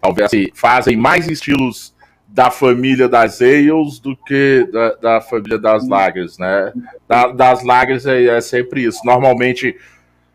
Talvez 0.00 0.26
assim, 0.26 0.46
fazem 0.54 0.96
mais 0.96 1.28
estilos 1.28 1.94
da 2.28 2.50
família 2.50 3.08
das 3.08 3.40
ales 3.40 3.98
do 3.98 4.14
que 4.14 4.68
da, 4.70 4.94
da 4.94 5.20
família 5.20 5.58
das 5.58 5.88
lagers, 5.88 6.36
né? 6.38 6.72
Da, 7.08 7.28
das 7.28 7.64
lagers 7.64 8.04
é, 8.04 8.26
é, 8.26 8.40
sempre 8.40 8.84
isso. 8.84 9.00
Normalmente, 9.04 9.74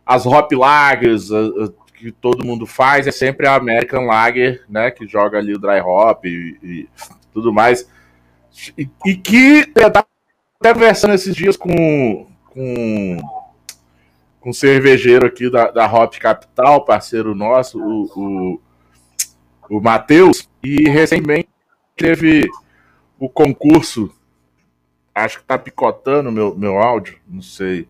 as 0.04 0.26
hop 0.26 0.52
lagers 0.54 1.32
a, 1.32 1.38
a, 1.38 1.94
que 1.96 2.12
todo 2.12 2.46
mundo 2.46 2.66
faz 2.66 3.06
é 3.06 3.12
sempre 3.12 3.48
a 3.48 3.56
American 3.56 4.06
Lager, 4.06 4.64
né? 4.68 4.90
Que 4.90 5.08
joga 5.08 5.38
ali 5.38 5.54
o 5.54 5.60
dry 5.60 5.80
hop 5.82 6.26
e, 6.26 6.58
e 6.64 6.90
tudo 7.32 7.54
mais. 7.54 7.88
E, 8.78 8.90
e 9.06 9.16
que 9.16 9.72
até 9.82 10.04
conversando 10.74 11.14
esses 11.14 11.36
dias 11.36 11.56
com, 11.56 12.26
com, 12.50 13.18
com 14.40 14.50
um 14.50 14.54
cervejeiro 14.54 15.28
aqui 15.28 15.50
da, 15.50 15.70
da 15.70 15.86
Hop 15.86 16.16
Capital, 16.16 16.86
parceiro 16.86 17.36
nosso, 17.36 17.80
o, 17.80 18.06
o, 18.16 18.62
o 19.70 19.82
Matheus, 19.82 20.48
e 20.64 20.90
recentemente 20.90 21.53
teve 21.96 22.50
o 23.20 23.30
concurso, 23.30 24.14
acho 25.14 25.40
que 25.40 25.46
tá 25.46 25.58
picotando 25.58 26.32
meu, 26.32 26.56
meu 26.56 26.78
áudio, 26.78 27.18
não 27.28 27.42
sei. 27.42 27.88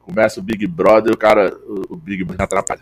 Começa 0.00 0.40
o 0.40 0.42
Big 0.42 0.66
Brother, 0.66 1.12
o 1.12 1.16
cara, 1.16 1.56
o, 1.88 1.96
Big 1.96 2.24
Brother 2.24 2.44
atrapalha. 2.44 2.80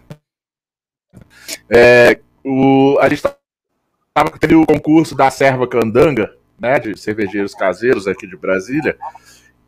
É, 1.69 2.19
o, 2.45 2.99
a 3.01 3.09
gente 3.09 3.23
tava, 3.23 4.39
teve 4.39 4.55
o 4.55 4.65
concurso 4.65 5.15
da 5.15 5.31
Serva 5.31 5.67
Candanga, 5.67 6.35
né, 6.59 6.79
de 6.79 6.99
cervejeiros 6.99 7.55
caseiros 7.55 8.07
aqui 8.07 8.27
de 8.27 8.37
Brasília, 8.37 8.97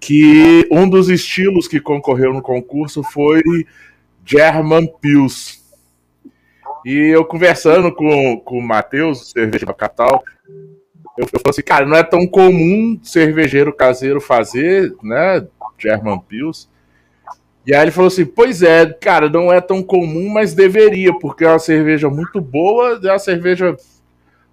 que 0.01 0.67
um 0.71 0.89
dos 0.89 1.09
estilos 1.09 1.69
que 1.69 1.81
concorreu 1.81 2.33
no 2.33 2.43
concurso 2.43 3.03
foi 3.03 3.43
German 4.25 4.87
Pils. 5.01 5.63
E 6.85 6.93
eu 7.15 7.25
conversando 7.25 7.95
com, 7.95 8.41
com 8.41 8.59
o 8.59 8.63
Matheus, 8.63 9.31
cervejeiro 9.31 9.75
capital, 9.75 10.25
eu, 11.17 11.25
eu 11.33 11.41
falei 11.41 11.51
assim, 11.51 11.63
cara, 11.63 11.87
não 11.87 11.97
é 11.97 12.03
tão 12.03 12.27
comum 12.27 12.99
cervejeiro 13.03 13.73
caseiro 13.73 14.21
fazer, 14.21 14.95
né, 15.03 15.47
German 15.79 16.19
Pils. 16.21 16.71
E 17.67 17.75
aí 17.75 17.83
ele 17.83 17.91
falou 17.91 18.09
assim, 18.09 18.25
pois 18.25 18.63
é, 18.63 18.87
cara, 18.87 19.29
não 19.29 19.53
é 19.53 19.61
tão 19.61 19.83
comum, 19.83 20.29
mas 20.29 20.55
deveria, 20.55 21.17
porque 21.19 21.45
é 21.45 21.49
uma 21.49 21.59
cerveja 21.59 22.09
muito 22.09 22.41
boa, 22.41 23.01
é 23.03 23.11
uma 23.11 23.19
cerveja 23.19 23.77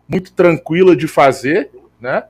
muito 0.08 0.32
tranquila 0.32 0.96
de 0.96 1.08
fazer, 1.08 1.72
né? 2.00 2.24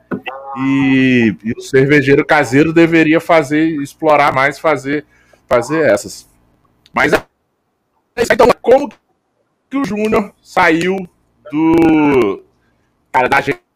E, 0.57 1.36
e, 1.43 1.51
o 1.51 1.62
cervejeiro 1.62 2.25
caseiro 2.25 2.74
deveria 2.74 3.19
fazer, 3.19 3.67
explorar 3.81 4.33
mais, 4.33 4.57
fazer, 4.57 5.05
fazer 5.48 5.89
essas. 5.89 6.27
Mas 6.93 7.12
então, 8.31 8.48
como 8.62 8.89
que 9.69 9.77
o 9.77 9.86
Júnior 9.86 10.33
saiu 10.41 10.98
do 11.51 12.43
cara 13.12 13.27
da 13.27 13.38
agência 13.38 13.68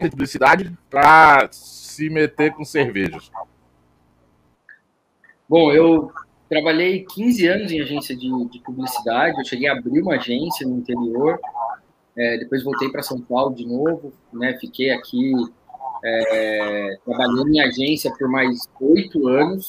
de 0.00 0.10
publicidade 0.10 0.76
para 0.90 1.48
se 1.50 2.10
meter 2.10 2.52
com 2.52 2.64
cervejas? 2.64 3.30
Bom, 5.48 5.72
eu 5.72 6.10
trabalhei 6.48 7.04
15 7.04 7.46
anos 7.46 7.72
em 7.72 7.80
agência 7.80 8.16
de, 8.16 8.28
de 8.50 8.58
publicidade. 8.60 9.38
Eu 9.38 9.44
cheguei 9.44 9.68
a 9.68 9.72
abrir 9.72 10.00
uma 10.00 10.16
agência 10.16 10.66
no 10.66 10.78
interior. 10.78 11.38
É, 12.16 12.38
depois 12.38 12.62
voltei 12.62 12.90
para 12.90 13.02
São 13.02 13.20
Paulo 13.20 13.54
de 13.54 13.66
novo, 13.66 14.12
né? 14.32 14.56
Fiquei 14.60 14.90
aqui 14.90 15.32
é, 16.04 16.98
trabalhando 17.04 17.48
em 17.48 17.60
agência 17.60 18.12
por 18.16 18.28
mais 18.28 18.68
oito 18.80 19.28
anos. 19.28 19.66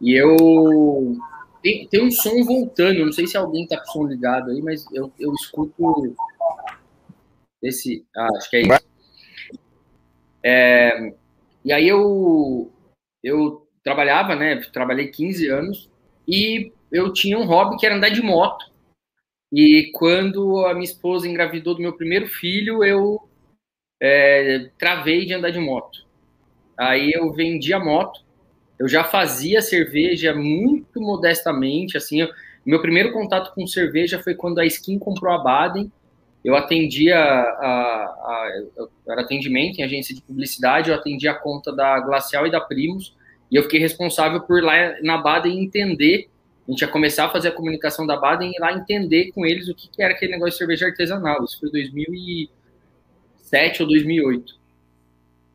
E 0.00 0.14
eu. 0.14 1.16
Tem, 1.62 1.88
tem 1.88 2.06
um 2.06 2.10
som 2.10 2.44
voltando, 2.44 3.04
não 3.04 3.12
sei 3.12 3.26
se 3.26 3.36
alguém 3.36 3.64
está 3.64 3.76
com 3.78 3.82
o 3.82 3.92
som 3.92 4.04
ligado 4.04 4.50
aí, 4.50 4.62
mas 4.62 4.86
eu, 4.92 5.12
eu 5.18 5.34
escuto 5.34 6.14
Esse, 7.60 8.06
ah, 8.16 8.28
acho 8.36 8.48
que 8.48 8.56
é 8.58 8.60
isso. 8.62 8.87
É, 10.42 11.12
e 11.64 11.72
aí 11.72 11.88
eu, 11.88 12.72
eu 13.22 13.66
trabalhava, 13.82 14.34
né? 14.34 14.56
Trabalhei 14.72 15.08
15 15.08 15.48
anos 15.48 15.90
e 16.26 16.72
eu 16.90 17.12
tinha 17.12 17.38
um 17.38 17.44
hobby 17.44 17.76
que 17.76 17.86
era 17.86 17.96
andar 17.96 18.10
de 18.10 18.22
moto. 18.22 18.64
E 19.52 19.90
quando 19.94 20.66
a 20.66 20.74
minha 20.74 20.84
esposa 20.84 21.26
engravidou 21.26 21.74
do 21.74 21.80
meu 21.80 21.96
primeiro 21.96 22.26
filho, 22.26 22.84
eu 22.84 23.28
é, 24.00 24.70
travei 24.78 25.24
de 25.24 25.34
andar 25.34 25.50
de 25.50 25.58
moto. 25.58 26.06
Aí 26.78 27.10
eu 27.12 27.32
vendi 27.32 27.72
a 27.72 27.80
moto. 27.80 28.20
Eu 28.78 28.88
já 28.88 29.02
fazia 29.02 29.60
cerveja 29.60 30.34
muito 30.34 31.00
modestamente, 31.00 31.96
assim. 31.96 32.20
Eu, 32.20 32.28
meu 32.64 32.80
primeiro 32.80 33.12
contato 33.12 33.52
com 33.54 33.66
cerveja 33.66 34.22
foi 34.22 34.34
quando 34.34 34.60
a 34.60 34.66
Skin 34.66 34.98
comprou 34.98 35.32
a 35.32 35.38
Baden. 35.38 35.90
Eu 36.48 36.56
atendia 36.56 37.18
a, 37.18 37.40
a, 37.40 38.62
a, 39.08 39.08
a 39.08 39.20
atendimento 39.20 39.78
em 39.78 39.82
agência 39.82 40.14
de 40.14 40.22
publicidade, 40.22 40.90
eu 40.90 40.96
atendia 40.96 41.32
a 41.32 41.34
conta 41.34 41.72
da 41.72 41.98
Glacial 42.00 42.46
e 42.46 42.50
da 42.50 42.60
Primos, 42.60 43.14
e 43.50 43.56
eu 43.56 43.62
fiquei 43.62 43.80
responsável 43.80 44.40
por 44.40 44.62
lá 44.62 44.94
na 45.02 45.18
Baden 45.18 45.62
entender 45.62 46.28
a 46.68 46.70
gente 46.70 46.82
ia 46.82 46.88
começar 46.88 47.24
a 47.24 47.30
fazer 47.30 47.48
a 47.48 47.52
comunicação 47.52 48.06
da 48.06 48.14
Baden 48.14 48.52
e 48.54 48.60
lá 48.60 48.74
entender 48.74 49.32
com 49.32 49.46
eles 49.46 49.68
o 49.68 49.74
que, 49.74 49.88
que 49.88 50.02
era 50.02 50.12
aquele 50.12 50.32
negócio 50.32 50.52
de 50.52 50.58
cerveja 50.58 50.84
artesanal. 50.84 51.42
Isso 51.42 51.58
foi 51.58 51.70
2007 51.70 53.82
ou 53.82 53.88
2008. 53.88 54.58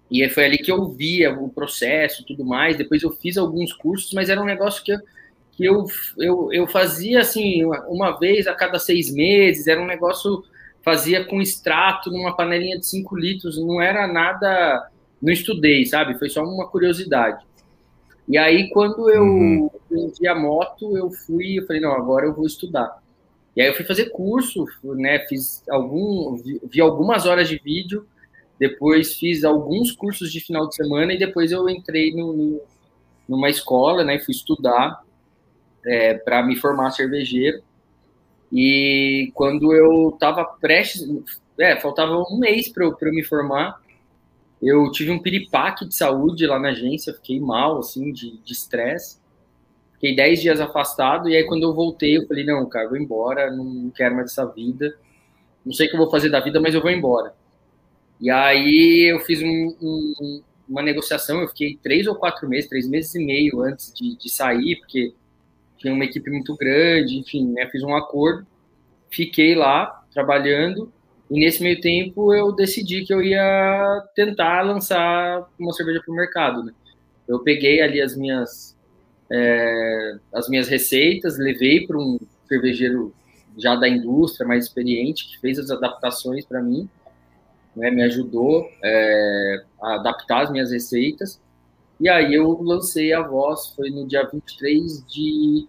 E 0.10 0.28
foi 0.30 0.46
ali 0.46 0.58
que 0.58 0.72
eu 0.72 0.88
via 0.88 1.32
o 1.32 1.50
processo 1.50 2.26
tudo 2.26 2.44
mais. 2.44 2.78
Depois 2.78 3.04
eu 3.04 3.12
fiz 3.12 3.38
alguns 3.38 3.72
cursos, 3.72 4.12
mas 4.12 4.28
era 4.28 4.42
um 4.42 4.46
negócio 4.46 4.84
que 4.84 4.92
eu, 4.92 5.00
que 5.52 5.64
eu, 5.64 5.86
eu, 6.18 6.52
eu 6.52 6.66
fazia 6.66 7.22
assim, 7.22 7.64
uma 7.88 8.18
vez 8.18 8.48
a 8.48 8.56
cada 8.56 8.80
seis 8.80 9.14
meses. 9.14 9.68
Era 9.68 9.80
um 9.80 9.86
negócio, 9.86 10.44
fazia 10.84 11.26
com 11.26 11.42
extrato 11.42 12.12
numa 12.12 12.36
panelinha 12.36 12.78
de 12.78 12.86
5 12.86 13.16
litros. 13.16 13.58
Não 13.58 13.82
era 13.82 14.08
nada. 14.08 14.90
Não 15.22 15.32
estudei, 15.32 15.86
sabe? 15.86 16.18
Foi 16.20 16.30
só 16.30 16.44
uma 16.44 16.68
curiosidade. 16.68 17.44
E 18.28 18.38
aí, 18.38 18.70
quando 18.70 19.10
eu 19.10 19.24
uhum. 19.24 19.70
vendi 19.90 20.28
a 20.28 20.36
moto, 20.36 20.98
eu 20.98 21.10
fui, 21.12 21.60
eu 21.60 21.66
falei, 21.66 21.82
não, 21.82 21.92
agora 21.92 22.26
eu 22.26 22.34
vou 22.34 22.46
estudar. 22.46 23.02
E 23.56 23.62
aí 23.62 23.68
eu 23.68 23.76
fui 23.76 23.86
fazer 23.86 24.10
curso, 24.10 24.66
né, 24.84 25.20
fiz 25.28 25.64
algum, 25.70 26.36
vi, 26.38 26.60
vi 26.64 26.82
algumas 26.82 27.26
horas 27.26 27.48
de 27.48 27.60
vídeo, 27.64 28.08
depois 28.58 29.16
fiz 29.16 29.44
alguns 29.44 29.92
cursos 29.92 30.32
de 30.32 30.40
final 30.40 30.68
de 30.68 30.76
semana 30.76 31.14
e 31.14 31.20
depois 31.20 31.52
eu 31.52 31.70
entrei 31.70 32.14
no, 32.16 32.34
no 32.34 32.62
numa 33.28 33.50
escola, 33.50 34.04
né, 34.04 34.20
fui 34.20 34.34
estudar 34.34 35.02
é, 35.86 36.16
para 36.16 36.44
me 36.44 36.56
formar 36.56 36.92
cervejeiro. 36.92 37.62
E 38.54 39.32
quando 39.34 39.74
eu 39.74 40.10
estava 40.10 40.46
prestes, 40.46 41.08
é, 41.58 41.76
faltava 41.78 42.16
um 42.30 42.38
mês 42.38 42.70
para 42.70 42.86
eu, 42.86 42.96
eu 43.02 43.12
me 43.12 43.24
formar, 43.24 43.82
eu 44.62 44.92
tive 44.92 45.12
um 45.12 45.20
piripaque 45.20 45.86
de 45.86 45.96
saúde 45.96 46.46
lá 46.46 46.60
na 46.60 46.70
agência, 46.70 47.14
fiquei 47.14 47.40
mal, 47.40 47.80
assim, 47.80 48.14
de 48.14 48.40
estresse. 48.46 49.18
Fiquei 49.94 50.16
10 50.16 50.42
dias 50.42 50.60
afastado, 50.62 51.30
e 51.30 51.36
aí 51.36 51.46
quando 51.46 51.64
eu 51.64 51.74
voltei, 51.74 52.18
eu 52.18 52.28
falei, 52.28 52.46
não, 52.46 52.68
cara, 52.68 52.90
vou 52.90 52.98
embora, 52.98 53.50
não 53.50 53.90
quero 53.90 54.16
mais 54.16 54.32
essa 54.32 54.46
vida. 54.46 54.96
Não 55.66 55.74
sei 55.74 55.88
o 55.88 55.90
que 55.90 55.96
eu 55.96 56.00
vou 56.00 56.12
fazer 56.12 56.30
da 56.30 56.40
vida, 56.40 56.60
mas 56.60 56.76
eu 56.76 56.82
vou 56.82 56.92
embora. 56.92 57.34
E 58.20 58.30
aí 58.30 59.12
eu 59.12 59.20
fiz 59.22 59.42
um, 59.42 59.76
um, 59.82 60.42
uma 60.68 60.82
negociação, 60.82 61.42
eu 61.42 61.48
fiquei 61.48 61.80
três 61.82 62.06
ou 62.06 62.16
quatro 62.16 62.48
meses, 62.48 62.70
três 62.70 62.88
meses 62.88 63.16
e 63.16 63.26
meio 63.26 63.62
antes 63.62 63.94
de, 63.94 64.16
de 64.18 64.30
sair, 64.30 64.76
porque 64.78 65.14
tinha 65.84 65.94
uma 65.94 66.06
equipe 66.06 66.32
muito 66.32 66.56
grande, 66.56 67.20
enfim, 67.20 67.52
né, 67.52 67.68
fiz 67.70 67.84
um 67.84 67.94
acordo, 67.94 68.48
fiquei 69.12 69.54
lá 69.54 70.06
trabalhando, 70.14 70.92
e 71.30 71.42
nesse 71.42 71.62
meio 71.62 71.82
tempo 71.82 72.34
eu 72.34 72.54
decidi 72.54 73.04
que 73.04 73.14
eu 73.14 73.22
ia 73.22 74.02
tentar 74.16 74.62
lançar 74.62 75.46
uma 75.60 75.74
cerveja 75.74 76.02
para 76.04 76.14
o 76.14 76.16
mercado. 76.16 76.64
Né? 76.64 76.72
Eu 77.28 77.40
peguei 77.40 77.82
ali 77.82 78.02
as 78.02 78.16
minhas, 78.16 78.78
é, 79.30 80.16
as 80.34 80.48
minhas 80.48 80.70
receitas, 80.70 81.38
levei 81.38 81.86
para 81.86 81.98
um 81.98 82.18
cervejeiro 82.48 83.14
já 83.58 83.76
da 83.76 83.90
indústria, 83.90 84.48
mais 84.48 84.66
experiente, 84.66 85.28
que 85.28 85.40
fez 85.40 85.60
as 85.60 85.70
adaptações 85.70 86.46
para 86.46 86.62
mim, 86.62 86.88
né, 87.76 87.92
me 87.92 88.04
ajudou 88.04 88.70
é, 88.82 89.64
a 89.82 89.96
adaptar 89.96 90.44
as 90.44 90.52
minhas 90.52 90.72
receitas. 90.72 91.42
E 92.04 92.10
aí 92.10 92.34
eu 92.34 92.62
lancei 92.62 93.14
a 93.14 93.22
voz, 93.22 93.70
foi 93.78 93.90
no 93.90 94.06
dia 94.06 94.28
23 94.30 95.08
de 95.08 95.66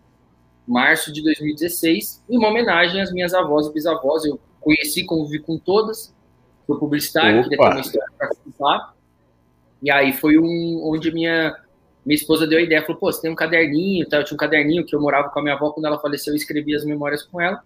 março 0.67 1.13
de 1.13 1.23
2016, 1.23 2.25
em 2.29 2.37
uma 2.37 2.49
homenagem 2.49 3.01
às 3.01 3.13
minhas 3.13 3.33
avós 3.33 3.69
e 3.69 3.73
bisavós. 3.73 4.25
Eu 4.25 4.41
conheci, 4.61 5.05
convivi 5.05 5.39
com 5.39 5.57
todas, 5.57 6.13
sou 6.67 6.77
publicitário, 6.77 7.39
Opa. 7.39 7.49
queria 7.49 7.65
ter 7.65 7.71
uma 7.71 7.81
história 7.81 8.13
para 8.19 8.31
contar. 8.35 8.95
E 9.81 9.93
aí 9.93 10.13
foi 10.13 10.37
um 10.37 10.81
onde 10.83 11.13
minha 11.13 11.57
minha 12.05 12.17
esposa 12.17 12.49
deu 12.49 12.59
a 12.59 12.63
ideia, 12.63 12.83
falou, 12.83 12.99
pô, 12.99 13.13
você 13.13 13.23
tem 13.23 13.31
um 13.31 13.37
caderninho, 13.37 14.07
tá? 14.09 14.17
eu 14.17 14.25
tinha 14.25 14.35
um 14.35 14.39
caderninho 14.39 14.85
que 14.85 14.95
eu 14.95 15.01
morava 15.01 15.29
com 15.29 15.39
a 15.39 15.43
minha 15.43 15.55
avó, 15.55 15.71
quando 15.71 15.87
ela 15.87 16.01
faleceu, 16.01 16.33
eu 16.33 16.37
escrevi 16.37 16.75
as 16.75 16.85
memórias 16.85 17.23
com 17.23 17.41
ela. 17.41 17.63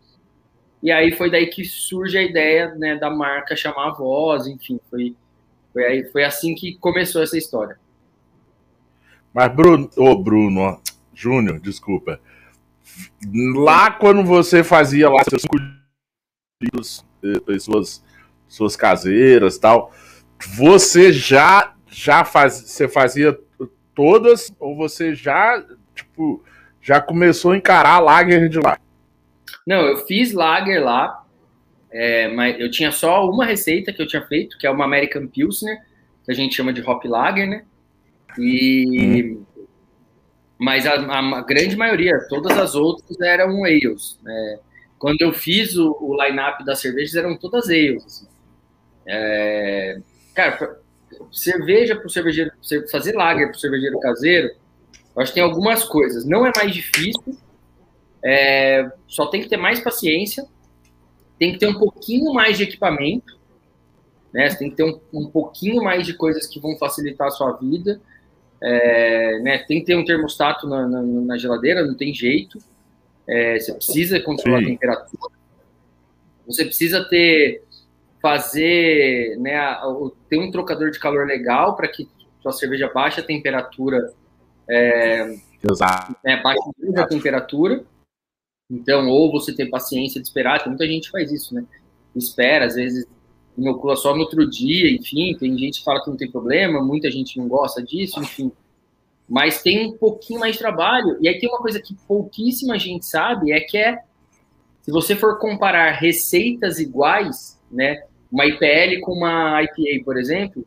E 0.83 0.93
aí 0.93 1.11
foi 1.11 1.31
daí 1.31 1.47
que 1.47 1.65
surge 1.65 2.19
a 2.19 2.23
ideia 2.23 2.75
né, 2.75 2.97
da 2.97 3.09
marca 3.09 3.57
chamar 3.57 3.89
a 3.89 3.93
voz, 3.93 4.47
enfim, 4.47 4.79
foi, 4.91 5.17
foi, 5.73 5.85
aí, 5.87 6.05
foi 6.05 6.23
assim 6.23 6.55
que 6.55 6.77
começou 6.77 7.23
essa 7.23 7.39
história. 7.39 7.79
Mas 9.33 9.55
Bruno, 9.55 9.91
ô 9.97 10.11
oh, 10.11 10.23
Bruno, 10.23 10.81
Júnior, 11.15 11.61
desculpa. 11.61 12.21
Lá 13.55 13.91
quando 13.91 14.25
você 14.25 14.65
fazia 14.65 15.09
lá 15.09 15.23
seus 15.29 15.43
suas, 17.61 18.05
suas 18.49 18.77
caseiras 18.77 19.59
tal. 19.59 19.93
Você 20.57 21.13
já 21.13 21.75
já 21.91 22.25
faz, 22.25 22.55
você 22.55 22.87
fazia 22.87 23.39
todas 23.95 24.53
ou 24.59 24.77
você 24.77 25.15
já 25.15 25.65
tipo 25.95 26.43
já 26.81 27.01
começou 27.01 27.53
a 27.53 27.57
encarar 27.57 27.99
lager 27.99 28.49
de 28.49 28.59
lá? 28.59 28.79
Não, 29.67 29.81
eu 29.87 29.99
fiz 30.07 30.33
lager 30.33 30.83
lá, 30.83 31.25
é, 31.91 32.29
mas 32.29 32.59
eu 32.59 32.71
tinha 32.71 32.91
só 32.91 33.29
uma 33.29 33.45
receita 33.45 33.93
que 33.93 34.01
eu 34.01 34.07
tinha 34.07 34.23
feito, 34.23 34.57
que 34.57 34.67
é 34.67 34.71
uma 34.71 34.85
American 34.85 35.27
Pilsner, 35.27 35.79
que 36.25 36.31
a 36.31 36.35
gente 36.35 36.55
chama 36.55 36.73
de 36.73 36.81
hop 36.81 37.05
lager, 37.05 37.47
né? 37.49 37.65
E 38.39 39.37
hum. 39.37 39.65
mas 40.59 40.87
a, 40.87 40.95
a, 40.95 41.43
grande 41.43 41.77
maioria, 41.77 42.19
todas 42.29 42.57
as 42.57 42.75
outras 42.75 43.21
eram 43.21 43.65
ales, 43.65 44.19
né? 44.23 44.59
quando 44.99 45.23
eu 45.23 45.33
fiz 45.33 45.77
o, 45.77 45.97
o 46.01 46.23
line-up 46.23 46.65
das 46.65 46.81
cervejas, 46.81 47.15
eram 47.15 47.37
todas 47.37 47.69
ales. 47.69 48.05
Assim. 48.05 48.27
É, 49.07 50.01
cara, 50.35 50.81
cerveja 51.33 51.97
para 51.97 52.07
o 52.07 52.11
cervejeiro, 52.11 52.53
fazer 52.91 53.15
lager 53.15 53.49
para 53.49 53.57
o 53.57 53.61
cervejeiro 53.61 53.99
caseiro, 54.01 54.49
eu 55.15 55.23
acho 55.23 55.33
que 55.33 55.37
tem 55.37 55.43
algumas 55.43 55.85
coisas. 55.85 56.25
Não 56.25 56.47
é 56.47 56.53
mais 56.55 56.73
difícil, 56.73 57.37
é, 58.23 58.91
só 59.07 59.27
tem 59.27 59.41
que 59.41 59.49
ter 59.49 59.57
mais 59.57 59.81
paciência, 59.81 60.45
tem 61.39 61.53
que 61.53 61.59
ter 61.59 61.69
um 61.69 61.79
pouquinho 61.79 62.33
mais 62.33 62.57
de 62.57 62.65
equipamento, 62.65 63.39
né? 64.33 64.51
Você 64.51 64.59
tem 64.59 64.71
que 64.71 64.77
ter 64.77 64.85
um, 64.85 65.01
um 65.13 65.31
pouquinho 65.31 65.83
mais 65.83 66.05
de 66.05 66.15
coisas 66.15 66.47
que 66.47 66.61
vão 66.61 66.77
facilitar 66.77 67.29
a 67.29 67.31
sua 67.31 67.53
vida. 67.53 68.01
É, 68.63 69.39
né? 69.41 69.59
Tem 69.59 69.81
que 69.81 69.87
ter 69.87 69.97
um 69.97 70.05
termostato 70.05 70.69
na, 70.69 70.87
na, 70.87 71.03
na 71.03 71.39
geladeira, 71.39 71.87
não 71.87 71.97
tem 71.97 72.13
jeito. 72.13 72.59
É, 73.27 73.59
você 73.59 73.75
precisa 73.75 74.21
controlar 74.21 74.61
Sim. 74.61 74.65
a 74.65 74.69
temperatura. 74.69 75.33
Você 76.47 76.65
precisa 76.65 77.05
ter 77.05 77.63
fazer, 78.21 79.37
né, 79.39 79.57
ter 80.29 80.39
um 80.41 80.51
trocador 80.51 80.91
de 80.91 80.99
calor 80.99 81.27
legal 81.27 81.77
para 81.77 81.87
que 81.89 82.09
sua 82.43 82.53
cerveja 82.53 82.91
baixe 82.93 83.21
a 83.21 83.25
temperatura, 83.25 84.13
é, 84.69 85.37
Exato. 85.71 86.17
Né, 86.25 86.41
baixe 86.43 86.61
a 86.97 87.07
temperatura. 87.07 87.85
Então, 88.71 89.09
ou 89.09 89.33
você 89.33 89.55
tem 89.55 89.71
paciência 89.71 90.21
de 90.21 90.27
esperar, 90.27 90.59
tem 90.59 90.69
muita 90.69 90.87
gente 90.87 91.07
que 91.07 91.13
faz 91.13 91.33
isso, 91.33 91.55
né? 91.55 91.65
Espera, 92.15 92.67
às 92.67 92.75
vezes 92.75 93.07
inocula 93.59 93.97
só 93.97 94.15
no 94.15 94.21
outro 94.21 94.49
dia, 94.49 94.91
enfim, 94.91 95.37
tem 95.39 95.59
gente 95.59 95.81
que 95.81 95.85
fala 95.85 96.03
que 96.03 96.09
não 96.09 96.17
tem 96.17 96.31
problema, 96.31 96.83
muita 96.83 97.11
gente 97.11 97.37
não 97.39 97.49
gosta 97.49 97.83
disso, 97.83 98.21
enfim 98.21 98.53
mas 99.29 99.61
tem 99.61 99.87
um 99.87 99.93
pouquinho 99.93 100.41
mais 100.41 100.55
de 100.55 100.59
trabalho. 100.59 101.19
E 101.21 101.29
aí 101.29 101.39
tem 101.39 101.49
uma 101.49 101.59
coisa 101.59 101.81
que 101.81 101.95
pouquíssima 102.07 102.79
gente 102.79 103.05
sabe, 103.05 103.53
é 103.53 103.61
que 103.61 103.77
é, 103.77 103.99
se 104.81 104.91
você 104.91 105.15
for 105.15 105.39
comparar 105.39 105.93
receitas 105.93 106.79
iguais, 106.79 107.61
né, 107.71 108.03
uma 108.33 108.47
IPL 108.47 109.01
com 109.03 109.13
uma 109.13 109.63
IPA, 109.63 110.05
por 110.05 110.17
exemplo, 110.17 110.67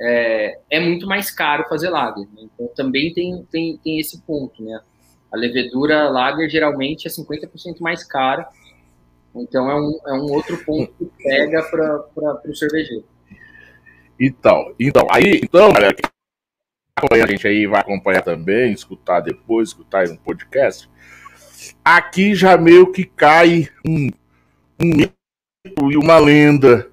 é, 0.00 0.58
é 0.70 0.80
muito 0.80 1.06
mais 1.06 1.30
caro 1.30 1.68
fazer 1.68 1.90
lager. 1.90 2.26
Né? 2.34 2.48
Então 2.54 2.68
também 2.74 3.12
tem, 3.12 3.46
tem, 3.50 3.76
tem 3.76 4.00
esse 4.00 4.20
ponto, 4.22 4.62
né? 4.62 4.80
A 5.30 5.36
levedura 5.36 6.10
lager 6.10 6.48
geralmente 6.48 7.06
é 7.06 7.10
50% 7.10 7.80
mais 7.80 8.04
cara. 8.04 8.48
Então 9.34 9.70
é 9.70 9.74
um, 9.74 9.98
é 10.06 10.12
um 10.12 10.32
outro 10.32 10.62
ponto 10.64 10.92
que 10.92 11.10
pega 11.22 11.62
para 11.62 12.50
o 12.50 12.54
cervejeiro. 12.54 13.04
Então, 14.20 14.74
então, 14.78 15.06
aí, 15.10 15.40
então, 15.42 15.72
galera, 15.72 15.96
acompanha 16.96 17.24
a 17.24 17.26
gente 17.26 17.46
aí, 17.46 17.66
vai 17.66 17.80
acompanhar 17.80 18.22
também, 18.22 18.72
escutar 18.72 19.20
depois, 19.20 19.70
escutar 19.70 20.06
um 20.08 20.16
podcast. 20.16 20.88
Aqui 21.84 22.34
já 22.34 22.56
meio 22.56 22.92
que 22.92 23.04
cai 23.04 23.68
um, 23.86 24.08
um 24.80 24.96
mito 24.96 25.12
e 25.90 25.96
uma 25.96 26.18
lenda 26.18 26.92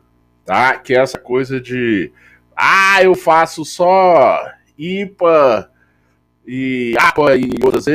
tá? 0.49 0.75
Que 0.80 0.95
é 0.95 0.97
essa 0.99 1.19
coisa 1.19 1.62
de 1.62 2.12
ah, 2.58 3.04
eu 3.04 3.13
faço 3.13 3.63
só 3.63 4.52
IPA 4.75 5.71
e 6.45 6.95
APA 6.97 7.36
e 7.36 7.52
outras 7.63 7.86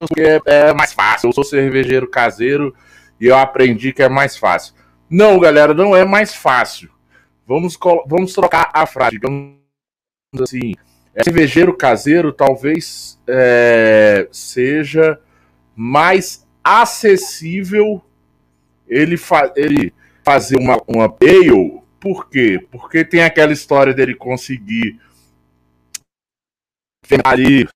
porque 0.00 0.20
é, 0.20 0.40
é 0.46 0.74
mais 0.74 0.92
fácil. 0.92 1.28
Eu 1.28 1.32
sou 1.32 1.44
cervejeiro 1.44 2.10
caseiro 2.10 2.74
e 3.20 3.26
eu 3.26 3.36
aprendi 3.36 3.92
que 3.92 4.02
é 4.02 4.08
mais 4.08 4.36
fácil. 4.36 4.74
Não, 5.08 5.38
galera, 5.38 5.72
não 5.74 5.96
é 5.96 6.04
mais 6.04 6.34
fácil. 6.34 6.90
Vamos, 7.46 7.78
vamos 8.06 8.32
trocar 8.32 8.70
a 8.72 8.86
frase. 8.86 9.12
Digamos 9.12 9.56
assim, 10.40 10.74
é, 11.14 11.24
cervejeiro 11.24 11.76
caseiro 11.76 12.32
talvez 12.32 13.18
é, 13.26 14.28
seja 14.30 15.18
mais 15.74 16.46
acessível 16.62 18.02
ele, 18.86 19.16
fa 19.16 19.52
ele 19.56 19.92
fazer 20.22 20.56
uma, 20.58 20.80
uma 20.86 21.04
ale. 21.04 21.80
Por 21.98 22.28
quê? 22.28 22.64
Porque 22.70 23.04
tem 23.04 23.22
aquela 23.22 23.52
história 23.52 23.92
dele 23.92 24.14
conseguir 24.14 25.00
ali 27.24 27.66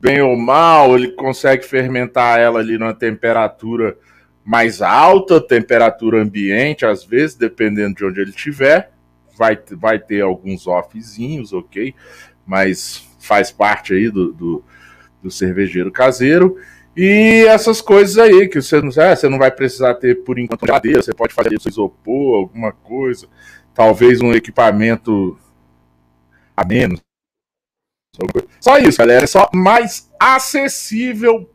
bem 0.00 0.22
ou 0.22 0.36
mal, 0.36 0.96
ele 0.96 1.12
consegue 1.12 1.64
fermentar 1.64 2.40
ela 2.40 2.58
ali 2.58 2.78
numa 2.78 2.94
temperatura 2.94 3.96
mais 4.44 4.80
alta, 4.80 5.40
temperatura 5.40 6.22
ambiente, 6.22 6.86
às 6.86 7.04
vezes, 7.04 7.36
dependendo 7.36 7.96
de 7.96 8.04
onde 8.04 8.20
ele 8.20 8.30
estiver. 8.30 8.92
Vai, 9.36 9.58
vai 9.72 9.98
ter 9.98 10.22
alguns 10.22 10.66
offzinhos, 10.66 11.52
ok? 11.52 11.94
Mas 12.46 13.06
faz 13.20 13.50
parte 13.50 13.92
aí 13.92 14.10
do, 14.10 14.32
do, 14.32 14.64
do 15.22 15.30
cervejeiro 15.30 15.92
caseiro. 15.92 16.56
E 16.96 17.44
essas 17.46 17.80
coisas 17.80 18.18
aí, 18.18 18.48
que 18.48 18.60
você 18.60 18.80
não, 18.82 18.90
é, 19.02 19.14
você 19.14 19.28
não 19.28 19.38
vai 19.38 19.50
precisar 19.50 19.94
ter 19.94 20.24
por 20.24 20.38
enquanto 20.38 20.66
geladeira, 20.66 21.02
você 21.02 21.14
pode 21.14 21.32
fazer 21.32 21.54
isopor, 21.54 22.40
alguma 22.40 22.72
coisa, 22.72 23.28
talvez 23.72 24.20
um 24.20 24.32
equipamento 24.32 25.38
a 26.56 26.66
menos. 26.66 27.00
Só 28.60 28.78
isso, 28.78 28.98
galera, 28.98 29.24
é 29.24 29.26
só 29.26 29.48
mais 29.54 30.10
acessível 30.18 31.50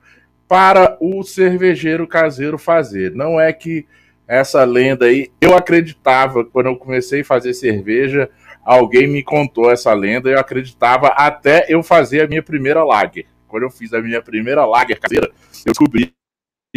para 0.48 0.98
o 1.00 1.24
cervejeiro 1.24 2.08
caseiro 2.08 2.58
fazer. 2.58 3.12
Não 3.14 3.40
é 3.40 3.52
que 3.52 3.86
essa 4.28 4.64
lenda 4.64 5.06
aí, 5.06 5.32
eu 5.40 5.56
acreditava 5.56 6.44
quando 6.44 6.68
eu 6.68 6.76
comecei 6.76 7.22
a 7.22 7.26
fazer 7.26 7.54
cerveja, 7.54 8.30
alguém 8.64 9.08
me 9.08 9.24
contou 9.24 9.72
essa 9.72 9.94
lenda, 9.94 10.30
eu 10.30 10.40
acreditava 10.40 11.10
até 11.10 11.66
eu 11.70 11.84
fazer 11.84 12.22
a 12.22 12.28
minha 12.28 12.42
primeira 12.42 12.84
lager. 12.84 13.26
Quando 13.48 13.64
eu 13.64 13.70
fiz 13.70 13.94
a 13.94 14.02
minha 14.02 14.22
primeira 14.22 14.66
lager 14.66 15.00
caseira, 15.00 15.28
eu 15.66 15.72
descobri 15.72 16.14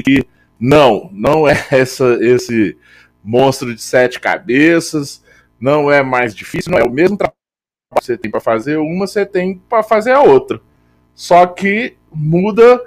que 0.05 0.27
não, 0.61 1.09
não 1.13 1.49
é 1.49 1.55
essa 1.73 2.19
esse 2.21 2.77
monstro 3.25 3.75
de 3.75 3.83
sete 3.83 4.21
cabeças, 4.21 5.25
não 5.61 5.91
é 5.91 6.03
mais 6.03 6.35
difícil, 6.35 6.73
não 6.73 6.79
é 6.79 6.85
o 6.85 6.91
mesmo 6.91 7.17
você 8.01 8.17
tem 8.17 8.31
para 8.31 8.41
fazer 8.41 8.77
uma, 8.77 9.07
você 9.07 9.25
tem 9.25 9.59
para 9.59 9.83
fazer 9.83 10.13
a 10.13 10.23
outra. 10.23 10.61
Só 11.15 11.47
que 11.47 11.97
muda 12.13 12.85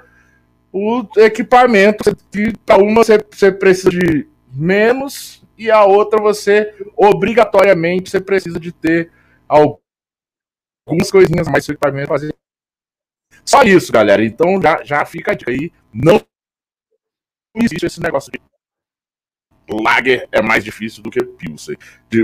o 0.72 1.06
equipamento. 1.16 2.04
Para 2.64 2.82
uma 2.82 3.04
você, 3.04 3.18
você 3.30 3.52
precisa 3.52 3.90
de 3.90 4.26
menos 4.52 5.44
e 5.56 5.70
a 5.70 5.84
outra 5.84 6.20
você 6.20 6.74
obrigatoriamente 6.96 8.10
você 8.10 8.20
precisa 8.20 8.58
de 8.58 8.72
ter 8.72 9.10
algumas 9.46 11.10
coisinhas 11.10 11.48
mais 11.48 11.68
equipamento 11.68 12.08
fazer. 12.08 12.34
Só 13.44 13.62
isso, 13.62 13.92
galera. 13.92 14.24
Então 14.24 14.60
já, 14.60 14.82
já 14.82 15.04
fica 15.04 15.36
aí. 15.46 15.72
Não 15.92 16.20
existe 17.54 17.86
esse 17.86 18.00
negócio 18.00 18.32
de 18.32 18.40
Lager 19.70 20.28
é 20.32 20.42
mais 20.42 20.64
difícil 20.64 21.02
do 21.02 21.10
que 21.10 21.22
Pilsen, 21.24 21.76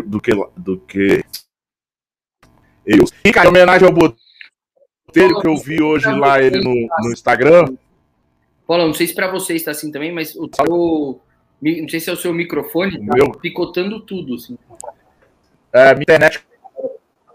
do 0.06 0.20
que 0.20 0.32
do 0.56 0.80
que 0.80 1.24
eu. 2.88 3.04
E 3.24 3.32
cara, 3.32 3.46
em 3.46 3.50
homenagem 3.50 3.86
ao 3.86 3.94
Botelho 3.94 5.40
que 5.40 5.48
eu 5.48 5.56
vi 5.56 5.82
hoje 5.82 6.10
lá 6.10 6.40
ele 6.40 6.60
no, 6.60 6.74
no 7.02 7.12
Instagram, 7.12 7.76
Paulo, 8.68 8.86
não 8.86 8.92
sei 8.92 9.06
se 9.06 9.14
para 9.14 9.30
você 9.30 9.54
está 9.54 9.70
assim 9.70 9.90
também, 9.90 10.12
mas 10.12 10.36
o 10.36 10.46
seu. 10.54 11.22
Não 11.60 11.88
sei 11.88 12.00
se 12.00 12.10
é 12.10 12.12
o 12.12 12.16
seu 12.16 12.34
microfone, 12.34 12.98
tá 12.98 13.14
Meu... 13.14 13.32
picotando 13.32 13.98
tudo, 14.00 14.34
assim. 14.34 14.58
É, 15.72 15.94
minha 15.94 16.02
internet 16.02 16.46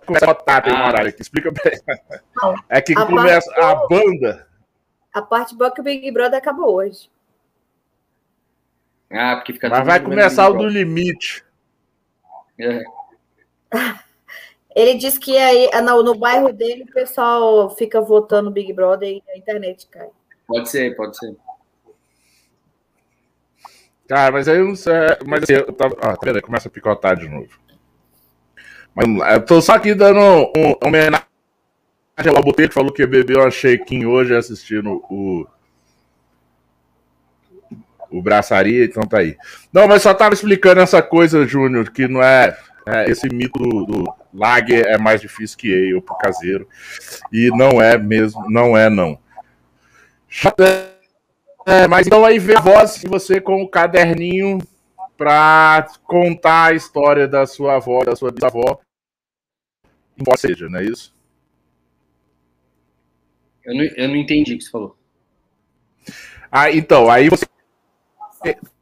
começa 0.05 0.25
a 0.25 0.33
botar, 0.33 0.61
tem 0.61 0.73
ah, 0.73 0.87
horário 0.87 1.09
aqui. 1.09 1.23
Explica 1.23 1.51
bem. 1.51 1.73
É 2.69 2.79
que 2.79 2.93
a 2.95 3.03
começa 3.03 3.51
parte... 3.51 3.65
a 3.65 3.87
banda. 3.87 4.47
A 5.11 5.21
parte 5.23 5.55
boa 5.55 5.73
que 5.73 5.81
o 5.81 5.83
Big 5.83 6.11
Brother 6.11 6.37
acabou 6.37 6.75
hoje. 6.75 7.09
Ah, 9.11 9.37
porque 9.37 9.53
fica 9.53 9.69
Mas 9.69 9.85
vai 9.85 9.99
começar 9.99 10.49
o 10.49 10.53
do 10.53 10.67
limite. 10.67 11.43
É. 12.59 12.83
Ele 14.75 14.95
disse 14.95 15.19
que 15.19 15.37
aí 15.37 15.69
no, 15.81 16.03
no 16.03 16.15
bairro 16.15 16.51
dele 16.51 16.83
o 16.83 16.93
pessoal 16.93 17.69
fica 17.75 18.01
votando 18.01 18.49
Big 18.49 18.73
Brother 18.73 19.09
e 19.09 19.23
a 19.29 19.37
internet 19.37 19.87
cai. 19.87 20.09
Pode 20.47 20.69
ser, 20.69 20.95
pode 20.95 21.17
ser. 21.17 21.35
Cara, 24.07 24.31
mas 24.31 24.47
aí 24.47 24.57
eu 24.57 24.65
não 24.65 24.75
sei. 24.75 24.93
Mas 25.25 25.43
assim, 25.43 25.53
eu 25.53 25.71
tava. 25.73 25.95
Ah, 26.01 26.17
peraí, 26.17 26.41
começa 26.41 26.67
a 26.67 26.71
picotar 26.71 27.15
de 27.15 27.27
novo. 27.29 27.49
Mas 28.93 29.33
eu 29.33 29.45
tô 29.45 29.61
só 29.61 29.73
aqui 29.73 29.93
dando 29.93 30.19
um, 30.19 30.51
um 30.55 30.75
homenagem 30.85 31.25
ao 32.27 32.53
que 32.53 32.69
falou 32.69 32.91
que 32.91 33.05
bebeu 33.07 33.39
uma 33.39 33.49
shaking 33.49 34.05
hoje 34.05 34.35
assistindo 34.35 35.03
o. 35.09 35.47
O 38.11 38.21
Braçaria, 38.21 38.85
então 38.85 39.01
tá 39.07 39.17
aí. 39.17 39.35
Não, 39.71 39.87
mas 39.87 40.03
só 40.03 40.13
tava 40.13 40.35
explicando 40.35 40.79
essa 40.81 41.01
coisa, 41.01 41.47
Júnior, 41.47 41.89
que 41.89 42.07
não 42.07 42.21
é, 42.21 42.55
é. 42.85 43.09
esse 43.09 43.27
mito 43.33 43.59
do, 43.59 43.85
do 43.85 44.13
Lager 44.33 44.85
é 44.85 44.97
mais 44.97 45.21
difícil 45.21 45.57
que 45.57 45.67
eu 45.67 46.01
pro 46.01 46.17
caseiro. 46.17 46.67
E 47.31 47.49
não 47.51 47.81
é 47.81 47.97
mesmo, 47.97 48.49
não 48.49 48.75
é 48.77 48.89
não. 48.89 49.17
É, 51.65 51.87
mas 51.87 52.07
então 52.07 52.25
aí 52.25 52.39
vem 52.39 52.57
a 52.57 52.61
voz 52.61 52.95
de 52.95 53.07
você 53.07 53.39
com 53.39 53.61
o 53.61 53.69
caderninho 53.69 54.59
para 55.17 55.87
contar 56.03 56.71
a 56.71 56.73
história 56.73 57.27
da 57.27 57.45
sua 57.45 57.75
avó, 57.75 58.03
da 58.03 58.15
sua 58.15 58.31
bisavó. 58.31 58.79
Embora 60.17 60.37
seja, 60.37 60.67
não 60.67 60.79
é 60.79 60.83
isso? 60.83 61.15
Eu 63.63 63.75
não, 63.75 63.83
eu 63.83 64.07
não 64.09 64.15
entendi 64.15 64.53
o 64.53 64.57
que 64.57 64.63
você 64.63 64.71
falou. 64.71 64.97
Ah, 66.51 66.69
então, 66.69 67.09
aí 67.09 67.29
você 67.29 67.45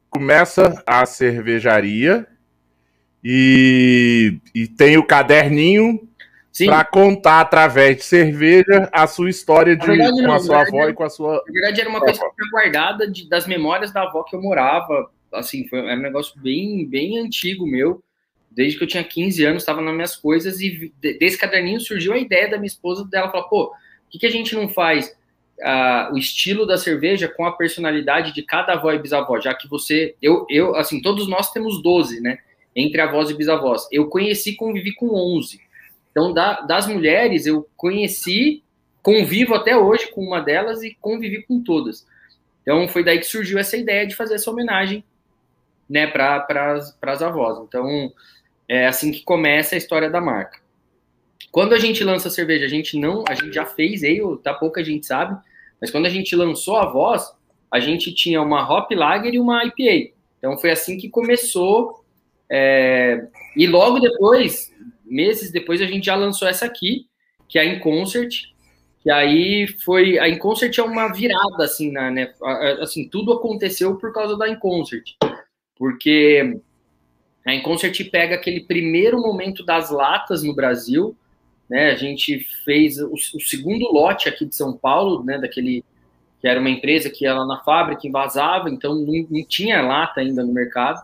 começa 0.10 0.84
a 0.86 1.06
cervejaria 1.06 2.28
e, 3.24 4.40
e 4.54 4.68
tem 4.68 4.98
o 4.98 5.06
caderninho 5.06 6.08
para 6.66 6.84
contar 6.84 7.42
através 7.42 7.98
de 7.98 8.04
cerveja 8.04 8.90
a 8.92 9.08
sua 9.08 9.30
história 9.30 9.76
de, 9.76 9.86
verdade, 9.86 10.12
com 10.12 10.22
não, 10.22 10.34
a 10.34 10.40
sua 10.40 10.62
avó 10.62 10.90
e 10.90 10.94
com 10.94 11.04
a 11.04 11.10
sua. 11.10 11.44
Na 11.48 11.54
verdade, 11.54 11.82
era 11.82 11.90
uma 11.90 12.00
coisa 12.00 12.20
que 12.20 12.20
foi 12.20 12.50
guardada 12.50 13.10
de, 13.10 13.28
das 13.30 13.48
memórias 13.48 13.92
da 13.92 14.04
avó 14.04 14.24
que 14.24 14.36
eu 14.36 14.42
morava. 14.42 15.10
Assim, 15.34 15.68
foi, 15.68 15.80
era 15.80 15.98
um 15.98 16.04
negócio 16.04 16.40
bem, 16.42 16.86
bem 16.86 17.20
antigo 17.20 17.66
meu. 17.66 18.04
Desde 18.50 18.78
que 18.78 18.84
eu 18.84 18.88
tinha 18.88 19.04
15 19.04 19.46
anos, 19.46 19.62
estava 19.62 19.82
nas 19.82 19.94
minhas 19.96 20.16
coisas, 20.18 20.60
e 20.60 20.94
desse 21.00 21.38
caderninho 21.38 21.80
surgiu 21.80 22.12
a 22.12 22.18
ideia 22.18 22.50
da 22.50 22.58
minha 22.58 22.68
esposa 22.68 23.06
dela 23.06 23.32
falar: 23.32 23.46
pô, 23.46 23.68
por 23.68 23.78
que, 24.10 24.20
que 24.20 24.26
a 24.26 24.32
gente 24.32 24.54
não 24.54 24.68
faz 24.68 25.08
uh, 25.60 26.14
o 26.14 26.18
estilo 26.18 26.66
da 26.66 26.78
cerveja 26.78 27.30
com 27.30 27.46
a 27.46 27.54
personalidade 27.54 28.34
de 28.34 28.44
cada 28.44 28.74
avó 28.74 28.92
e 28.92 29.00
bisavó? 29.00 29.40
Já 29.40 29.54
que 29.54 29.70
você, 29.70 30.16
eu, 30.22 30.46
eu, 30.50 30.76
assim, 30.76 31.02
todos 31.02 31.30
nós 31.30 31.50
temos 31.52 31.82
12, 31.82 32.20
né? 32.20 32.40
Entre 32.76 33.02
avós 33.02 33.30
e 33.30 33.34
bisavós. 33.34 33.88
Eu 33.92 34.08
conheci, 34.08 34.56
convivi 34.56 34.94
com 34.94 35.08
11 35.08 35.60
então, 36.12 36.34
da, 36.34 36.62
das 36.62 36.88
mulheres, 36.88 37.46
eu 37.46 37.68
conheci, 37.76 38.64
convivo 39.02 39.56
até 39.56 39.76
hoje 39.76 40.12
com 40.12 40.22
uma 40.22 40.42
delas 40.42 40.84
e 40.84 40.96
convivi 41.00 41.42
com 41.44 41.64
todas. 41.64 42.06
Então, 42.62 42.88
foi 42.88 43.04
daí 43.04 43.18
que 43.18 43.26
surgiu 43.26 43.58
essa 43.58 43.78
ideia 43.78 44.06
de 44.06 44.16
fazer 44.16 44.36
essa 44.36 44.52
homenagem 44.52 45.04
né, 45.90 46.06
para 46.06 46.46
as 46.74 47.22
avós. 47.22 47.60
Então, 47.66 48.12
é 48.68 48.88
assim 48.88 49.12
que 49.12 49.24
começa 49.24 49.76
a 49.76 49.78
história 49.78 50.10
da 50.10 50.22
marca. 50.22 50.60
Quando 51.52 51.74
a 51.74 51.80
gente 51.80 52.04
lança 52.04 52.28
a 52.28 52.32
cerveja, 52.32 52.66
a 52.66 52.70
gente 52.70 53.00
não, 53.00 53.24
a 53.28 53.34
gente 53.34 53.54
já 53.54 53.66
fez 53.66 54.04
aí, 54.04 54.22
tá 54.44 54.54
pouca 54.54 54.84
gente 54.84 55.06
sabe, 55.06 55.42
mas 55.80 55.90
quando 55.90 56.06
a 56.06 56.10
gente 56.10 56.36
lançou 56.36 56.78
a 56.78 56.86
voz, 56.86 57.34
a 57.70 57.80
gente 57.80 58.14
tinha 58.14 58.42
uma 58.42 58.70
Hop 58.70 58.92
Lager 58.92 59.34
e 59.34 59.40
uma 59.40 59.66
IPA. 59.66 60.14
Então 60.38 60.58
foi 60.58 60.72
assim 60.72 60.98
que 60.98 61.10
começou. 61.10 62.01
É, 62.54 63.28
e 63.56 63.66
logo 63.66 64.00
depois, 64.00 64.70
meses 65.06 65.52
depois 65.52 65.82
a 65.82 65.86
gente 65.86 66.06
já 66.06 66.16
lançou 66.16 66.50
essa 66.50 66.66
aqui, 66.66 67.08
que 67.48 67.58
é 67.58 67.62
a 67.62 67.66
Inconcert, 67.66 68.52
que 69.02 69.10
aí 69.10 69.68
foi 69.86 70.20
a 70.20 70.28
Inconcert 70.28 70.78
é 70.78 70.84
uma 70.84 71.08
virada 71.14 71.64
assim, 71.64 71.92
na, 71.92 72.12
né? 72.12 72.34
Assim, 72.82 73.08
tudo 73.08 73.32
aconteceu 73.32 73.96
por 73.96 74.14
causa 74.14 74.38
da 74.38 74.50
Inconcert. 74.50 75.16
Porque 75.78 76.60
a 77.46 77.56
Inconcert 77.56 77.98
pega 78.12 78.36
aquele 78.36 78.60
primeiro 78.60 79.20
momento 79.20 79.66
das 79.66 79.90
latas 79.90 80.44
no 80.44 80.54
Brasil, 80.54 81.16
né? 81.70 81.92
A 81.92 81.96
gente 81.96 82.40
fez 82.66 83.00
o, 83.00 83.14
o 83.14 83.40
segundo 83.40 83.92
lote 83.92 84.28
aqui 84.28 84.46
de 84.46 84.56
São 84.56 84.78
Paulo, 84.78 85.24
né, 85.24 85.38
daquele 85.38 85.86
que 86.42 86.48
era 86.48 86.60
uma 86.60 86.72
empresa 86.72 87.10
que 87.10 87.24
ia 87.24 87.36
lá 87.36 87.46
na 87.46 87.60
fábrica, 87.64 88.08
invasava, 88.08 88.68
então 88.68 88.96
não, 88.96 89.28
não 89.30 89.46
tinha 89.46 89.80
lata 89.80 90.22
ainda 90.22 90.44
no 90.44 90.52
mercado. 90.52 91.00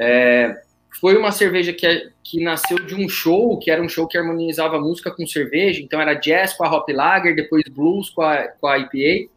É, 0.00 0.62
foi 0.98 1.16
uma 1.16 1.30
cerveja 1.30 1.72
que, 1.72 2.10
que 2.24 2.42
nasceu 2.42 2.78
de 2.78 2.94
um 2.94 3.08
show, 3.08 3.58
que 3.58 3.70
era 3.70 3.82
um 3.82 3.88
show 3.88 4.08
que 4.08 4.16
harmonizava 4.16 4.80
música 4.80 5.10
com 5.10 5.26
cerveja, 5.26 5.82
então 5.82 6.00
era 6.00 6.14
jazz 6.14 6.54
com 6.54 6.64
a 6.64 6.74
Hop 6.74 6.88
Lager, 6.88 7.36
depois 7.36 7.62
blues 7.70 8.08
com 8.08 8.22
a, 8.22 8.48
com 8.48 8.66
a 8.66 8.78
IPA, 8.78 9.30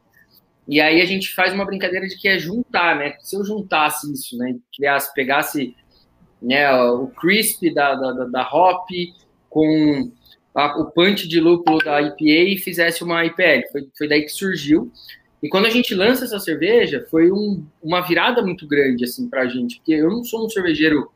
e 0.67 0.80
aí 0.80 1.02
a 1.02 1.06
gente 1.06 1.34
faz 1.34 1.54
uma 1.54 1.65
brincadeira 1.65 2.08
de 2.08 2.15
que 2.15 2.28
é 2.28 2.39
juntar, 2.39 2.95
né? 2.95 3.17
Se 3.19 3.36
eu 3.36 3.43
juntasse 3.43 4.12
isso, 4.12 4.38
né? 4.38 4.56
Criasse, 4.73 5.13
pegasse 5.13 5.76
né, 6.41 6.73
o 6.73 7.08
crisp 7.08 7.73
da, 7.73 7.95
da, 7.95 8.26
da 8.26 8.49
hop 8.49 8.88
com 9.49 10.12
a, 10.56 10.80
o 10.80 10.86
punch 10.91 11.28
de 11.28 11.39
lúpulo 11.39 11.80
da 11.80 12.02
IPA 12.02 12.49
e 12.49 12.58
fizesse 12.58 13.04
uma 13.04 13.26
IPL. 13.26 13.67
Foi, 13.71 13.89
foi 13.97 14.08
daí 14.08 14.21
que 14.23 14.30
surgiu. 14.30 14.91
E 15.43 15.49
quando 15.49 15.65
a 15.65 15.69
gente 15.69 15.93
lança 15.93 16.23
essa 16.23 16.39
cerveja, 16.39 17.06
foi 17.12 17.32
um, 17.32 17.63
uma 17.84 18.01
virada 18.01 18.41
muito 18.41 18.65
grande, 18.65 19.03
assim, 19.03 19.29
pra 19.29 19.45
gente. 19.45 19.75
Porque 19.75 19.93
eu 19.93 20.10
não 20.10 20.23
sou 20.23 20.45
um 20.45 20.49
cervejeiro... 20.49 21.12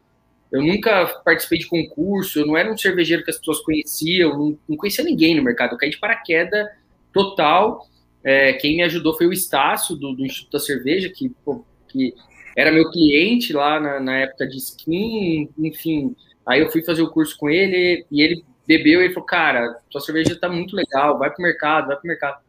Eu 0.51 0.61
nunca 0.61 1.05
participei 1.25 1.59
de 1.59 1.67
concurso, 1.67 2.39
eu 2.39 2.45
não 2.45 2.55
era 2.55 2.71
um 2.71 2.77
cervejeiro 2.77 3.23
que 3.23 3.29
as 3.29 3.37
pessoas 3.37 3.59
conheciam, 3.59 4.37
não, 4.37 4.59
não 4.69 4.77
conhecia 4.77 5.03
ninguém 5.03 5.35
no 5.35 5.43
mercado. 5.43 5.73
Eu 5.73 5.77
caí 5.77 5.89
de 5.89 5.97
paraquedas 5.97 6.67
total 7.11 7.85
é, 8.27 8.51
quem 8.51 8.75
me 8.75 8.83
ajudou 8.83 9.15
foi 9.15 9.25
o 9.25 9.31
Estácio, 9.31 9.95
do, 9.95 10.11
do 10.11 10.25
Instituto 10.25 10.51
da 10.51 10.59
Cerveja, 10.59 11.07
que, 11.07 11.29
pô, 11.45 11.63
que 11.87 12.13
era 12.57 12.73
meu 12.73 12.91
cliente 12.91 13.53
lá 13.53 13.79
na, 13.79 14.01
na, 14.01 14.17
época 14.17 14.45
de 14.45 14.57
skin, 14.57 15.49
enfim. 15.57 16.13
Aí 16.45 16.59
eu 16.59 16.69
fui 16.69 16.83
fazer 16.83 17.01
o 17.01 17.09
curso 17.09 17.37
com 17.37 17.49
ele 17.49 18.05
e 18.11 18.21
ele 18.21 18.43
bebeu 18.67 19.01
e 19.01 19.13
falou: 19.13 19.25
Cara, 19.25 19.77
sua 19.89 20.01
cerveja 20.01 20.37
tá 20.37 20.49
muito 20.49 20.75
legal, 20.75 21.17
vai 21.17 21.29
pro 21.31 21.41
mercado, 21.41 21.87
vai 21.87 21.95
pro 21.95 22.05
mercado. 22.05 22.41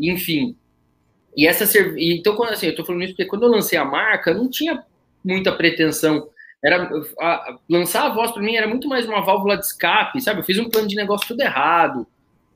Enfim. 0.00 0.56
E 1.36 1.46
essa 1.46 1.66
cerveja. 1.66 2.14
Então, 2.14 2.34
quando 2.34 2.52
assim, 2.52 2.66
eu 2.66 2.74
tô 2.74 2.84
falando 2.84 3.02
isso 3.02 3.12
porque 3.12 3.26
quando 3.26 3.44
eu 3.44 3.50
lancei 3.50 3.78
a 3.78 3.84
marca, 3.84 4.34
não 4.34 4.48
tinha 4.48 4.82
muita 5.24 5.52
pretensão. 5.52 6.28
Era, 6.62 6.90
a, 7.20 7.58
lançar 7.68 8.06
a 8.06 8.14
voz 8.14 8.32
para 8.32 8.42
mim 8.42 8.56
era 8.56 8.66
muito 8.68 8.88
mais 8.88 9.06
uma 9.06 9.24
válvula 9.24 9.56
de 9.56 9.64
escape, 9.64 10.20
sabe? 10.20 10.40
Eu 10.40 10.44
fiz 10.44 10.58
um 10.58 10.68
plano 10.68 10.88
de 10.88 10.96
negócio 10.96 11.28
tudo 11.28 11.40
errado 11.40 12.06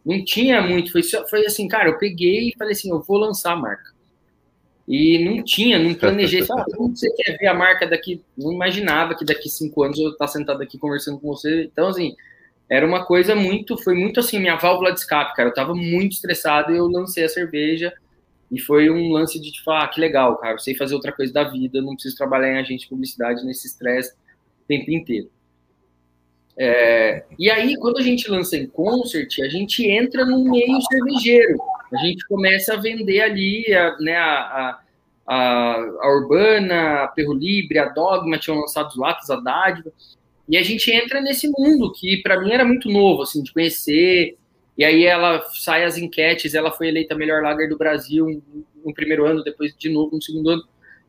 não 0.05 0.23
tinha 0.23 0.61
muito, 0.61 0.93
foi, 0.93 1.03
só, 1.03 1.27
foi 1.27 1.47
assim, 1.47 1.67
cara, 1.67 1.89
eu 1.89 1.99
peguei 1.99 2.51
e 2.51 2.55
falei 2.59 2.73
assim, 2.73 2.91
eu 2.91 3.01
vou 3.01 3.17
lançar 3.17 3.53
a 3.53 3.57
marca. 3.57 3.95
E 4.87 5.25
não 5.25 5.43
tinha, 5.43 5.79
não 5.79 5.95
planejei, 5.95 6.43
ah, 6.51 6.65
como 6.77 6.95
você 6.95 7.11
quer 7.15 7.39
ver 7.39 7.47
a 7.47 7.55
marca 7.55 7.87
daqui? 7.87 8.21
Não 8.37 8.53
imaginava 8.53 9.15
que 9.15 9.25
daqui 9.25 9.49
cinco 9.49 9.83
anos 9.83 9.99
eu 9.99 10.11
estar 10.11 10.29
sentado 10.29 10.63
aqui 10.63 10.77
conversando 10.77 11.19
com 11.19 11.29
você. 11.29 11.65
Então, 11.73 11.89
assim, 11.89 12.15
era 12.69 12.87
uma 12.87 13.05
coisa 13.05 13.35
muito, 13.35 13.77
foi 13.77 13.95
muito 13.95 14.21
assim, 14.21 14.39
minha 14.39 14.57
válvula 14.57 14.93
de 14.93 15.01
escape, 15.01 15.35
cara. 15.35 15.49
Eu 15.49 15.55
tava 15.55 15.75
muito 15.75 16.13
estressado 16.13 16.73
e 16.73 16.77
eu 16.77 16.87
lancei 16.87 17.25
a 17.25 17.29
cerveja. 17.29 17.93
E 18.51 18.61
foi 18.61 18.89
um 18.91 19.11
lance 19.13 19.41
de 19.41 19.51
tipo, 19.51 19.71
ah, 19.71 19.87
que 19.89 20.01
legal, 20.01 20.37
cara, 20.37 20.55
eu 20.55 20.59
sei 20.59 20.75
fazer 20.75 20.95
outra 20.95 21.13
coisa 21.13 21.33
da 21.33 21.45
vida, 21.45 21.83
não 21.83 21.95
preciso 21.95 22.17
trabalhar 22.17 22.53
em 22.53 22.59
agente 22.59 22.85
de 22.85 22.89
publicidade 22.89 23.45
nesse 23.45 23.67
estresse 23.67 24.13
o 24.13 24.67
tempo 24.69 24.91
inteiro. 24.91 25.31
É, 26.57 27.25
e 27.37 27.51
aí, 27.51 27.77
quando 27.77 27.99
a 27.99 28.03
gente 28.03 28.31
lança 28.31 28.57
em 28.57 28.67
concert, 28.67 29.41
a 29.43 29.49
gente 29.49 29.85
entra 29.89 30.25
no 30.25 30.45
meio 30.45 30.81
cervejeiro. 30.83 31.59
A 31.93 31.97
gente 31.97 32.27
começa 32.29 32.75
a 32.75 32.77
vender 32.77 33.21
ali 33.21 33.75
a, 33.75 33.97
né, 33.99 34.17
a, 34.17 34.79
a, 35.27 35.75
a 36.01 36.17
Urbana, 36.17 37.05
a 37.05 37.09
Perro 37.09 37.33
Libre, 37.33 37.79
a 37.79 37.89
Dogma, 37.89 38.39
tinham 38.39 38.61
lançado 38.61 38.89
os 38.89 38.97
latas, 38.97 39.31
a 39.31 39.37
Dádiva. 39.37 39.93
E 40.49 40.57
a 40.57 40.63
gente 40.63 40.91
entra 40.91 41.21
nesse 41.21 41.49
mundo 41.49 41.93
que 41.93 42.21
para 42.23 42.41
mim 42.41 42.53
era 42.53 42.65
muito 42.65 42.91
novo, 42.91 43.23
assim, 43.23 43.43
de 43.43 43.53
conhecer. 43.53 44.37
E 44.77 44.85
aí 44.85 45.05
ela 45.05 45.43
sai 45.55 45.85
as 45.85 45.97
enquetes, 45.97 46.55
ela 46.55 46.71
foi 46.71 46.89
eleita 46.89 47.15
melhor 47.15 47.43
lager 47.43 47.69
do 47.69 47.79
Brasil 47.79 48.43
no 48.85 48.93
primeiro 48.93 49.25
ano, 49.27 49.43
depois 49.43 49.75
de 49.77 49.89
novo 49.89 50.17
no 50.17 50.23
segundo 50.23 50.51
ano. 50.51 50.63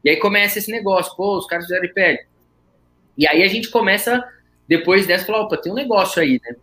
E 0.04 0.10
aí 0.10 0.18
começa 0.18 0.60
esse 0.60 0.72
negócio, 0.72 1.16
pô, 1.16 1.38
os 1.38 1.48
caras 1.48 1.66
fizeram 1.66 1.86
IPL. 1.86 2.28
E 3.18 3.28
aí 3.28 3.44
a 3.44 3.48
gente 3.48 3.70
começa 3.70 4.24
depois 4.68 5.08
dessa, 5.08 5.26
falou, 5.26 5.44
opa, 5.44 5.58
tem 5.58 5.72
um 5.72 5.76
negócio 5.76 6.22
aí, 6.22 6.40
né? 6.44 6.56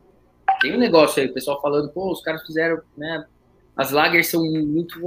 Tem 0.60 0.74
um 0.74 0.78
negócio 0.78 1.22
aí, 1.22 1.28
o 1.28 1.34
pessoal 1.34 1.60
falando, 1.60 1.90
pô, 1.90 2.10
os 2.12 2.22
caras 2.22 2.44
fizeram, 2.46 2.80
né? 2.96 3.24
As 3.76 3.90
lagers 3.90 4.28
são 4.28 4.44
muito. 4.44 5.00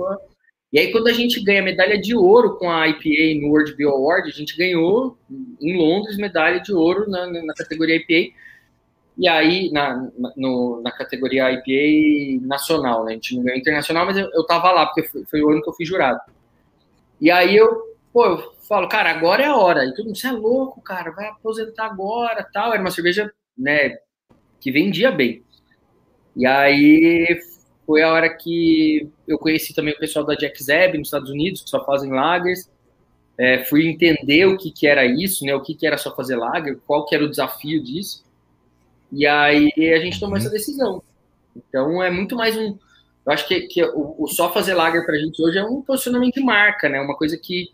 E 0.76 0.80
aí, 0.80 0.92
quando 0.92 1.08
a 1.08 1.14
gente 1.14 1.42
ganha 1.42 1.64
medalha 1.64 1.98
de 1.98 2.14
ouro 2.14 2.58
com 2.58 2.70
a 2.70 2.86
IPA 2.86 3.40
no 3.40 3.48
World 3.48 3.74
Beer 3.78 3.90
Award, 3.90 4.28
a 4.28 4.34
gente 4.34 4.58
ganhou 4.58 5.18
em 5.62 5.78
Londres 5.78 6.18
medalha 6.18 6.60
de 6.60 6.74
ouro 6.74 7.10
na, 7.10 7.28
na 7.28 7.54
categoria 7.54 7.96
IPA. 7.96 8.36
E 9.18 9.26
aí, 9.26 9.72
na, 9.72 10.12
no, 10.36 10.82
na 10.82 10.92
categoria 10.92 11.50
IPA 11.50 12.46
nacional, 12.46 13.06
né? 13.06 13.12
A 13.12 13.14
gente 13.14 13.38
não 13.38 13.44
ganhou 13.46 13.58
internacional, 13.58 14.06
mas 14.06 14.18
eu, 14.18 14.30
eu 14.34 14.46
tava 14.46 14.70
lá, 14.70 14.86
porque 14.86 15.04
foi, 15.04 15.24
foi 15.24 15.42
o 15.42 15.50
ano 15.50 15.62
que 15.62 15.70
eu 15.70 15.74
fui 15.74 15.86
jurado. 15.86 16.20
E 17.22 17.32
aí 17.32 17.56
eu, 17.56 17.96
pô, 18.12 18.26
eu 18.26 18.54
falo, 18.68 18.90
cara, 18.90 19.12
agora 19.12 19.44
é 19.44 19.48
a 19.48 19.56
hora. 19.56 19.86
E 19.86 19.96
todo 19.96 20.08
mundo, 20.08 20.18
você 20.18 20.28
é 20.28 20.34
louco, 20.34 20.82
cara, 20.82 21.10
vai 21.12 21.30
aposentar 21.30 21.86
agora, 21.86 22.46
tal. 22.52 22.74
Era 22.74 22.82
uma 22.82 22.92
cerveja, 22.92 23.32
né, 23.58 23.98
que 24.60 24.74
vendia 24.74 25.10
bem. 25.10 25.42
E 26.36 26.46
aí 26.46 27.40
foi 27.86 28.02
a 28.02 28.12
hora 28.12 28.30
que 28.30 29.10
eu 29.28 29.38
conheci 29.38 29.74
também 29.74 29.94
o 29.94 29.98
pessoal 29.98 30.26
da 30.26 30.36
Jack 30.36 30.62
Zeb 30.64 30.98
nos 30.98 31.08
Estados 31.08 31.30
Unidos, 31.30 31.62
que 31.62 31.70
só 31.70 31.84
fazem 31.86 32.12
lagers. 32.12 32.70
É, 33.38 33.64
fui 33.66 33.88
entender 33.88 34.46
o 34.46 34.58
que, 34.58 34.72
que 34.72 34.88
era 34.88 35.06
isso, 35.06 35.44
né, 35.46 35.54
o 35.54 35.62
que, 35.62 35.76
que 35.76 35.86
era 35.86 35.98
só 35.98 36.16
fazer 36.16 36.38
lager, 36.38 36.80
qual 36.88 37.06
que 37.06 37.14
era 37.14 37.24
o 37.24 37.30
desafio 37.30 37.84
disso. 37.84 38.24
E 39.12 39.28
aí 39.28 39.72
a 39.78 40.00
gente 40.00 40.20
tomou 40.20 40.38
essa 40.38 40.50
decisão. 40.50 41.04
Então 41.56 42.02
é 42.02 42.10
muito 42.10 42.36
mais 42.36 42.58
um. 42.58 42.78
Eu 43.26 43.34
acho 43.34 43.48
que, 43.48 43.62
que 43.62 43.84
o, 43.84 44.16
o 44.20 44.28
só 44.28 44.52
fazer 44.52 44.74
lager 44.74 45.06
para 45.06 45.16
a 45.16 45.20
gente 45.20 45.42
hoje 45.42 45.58
é 45.58 45.64
um 45.64 45.82
posicionamento 45.82 46.36
de 46.36 46.44
marca, 46.44 46.88
né? 46.88 47.00
Uma 47.02 47.16
coisa 47.16 47.38
que 47.38 47.70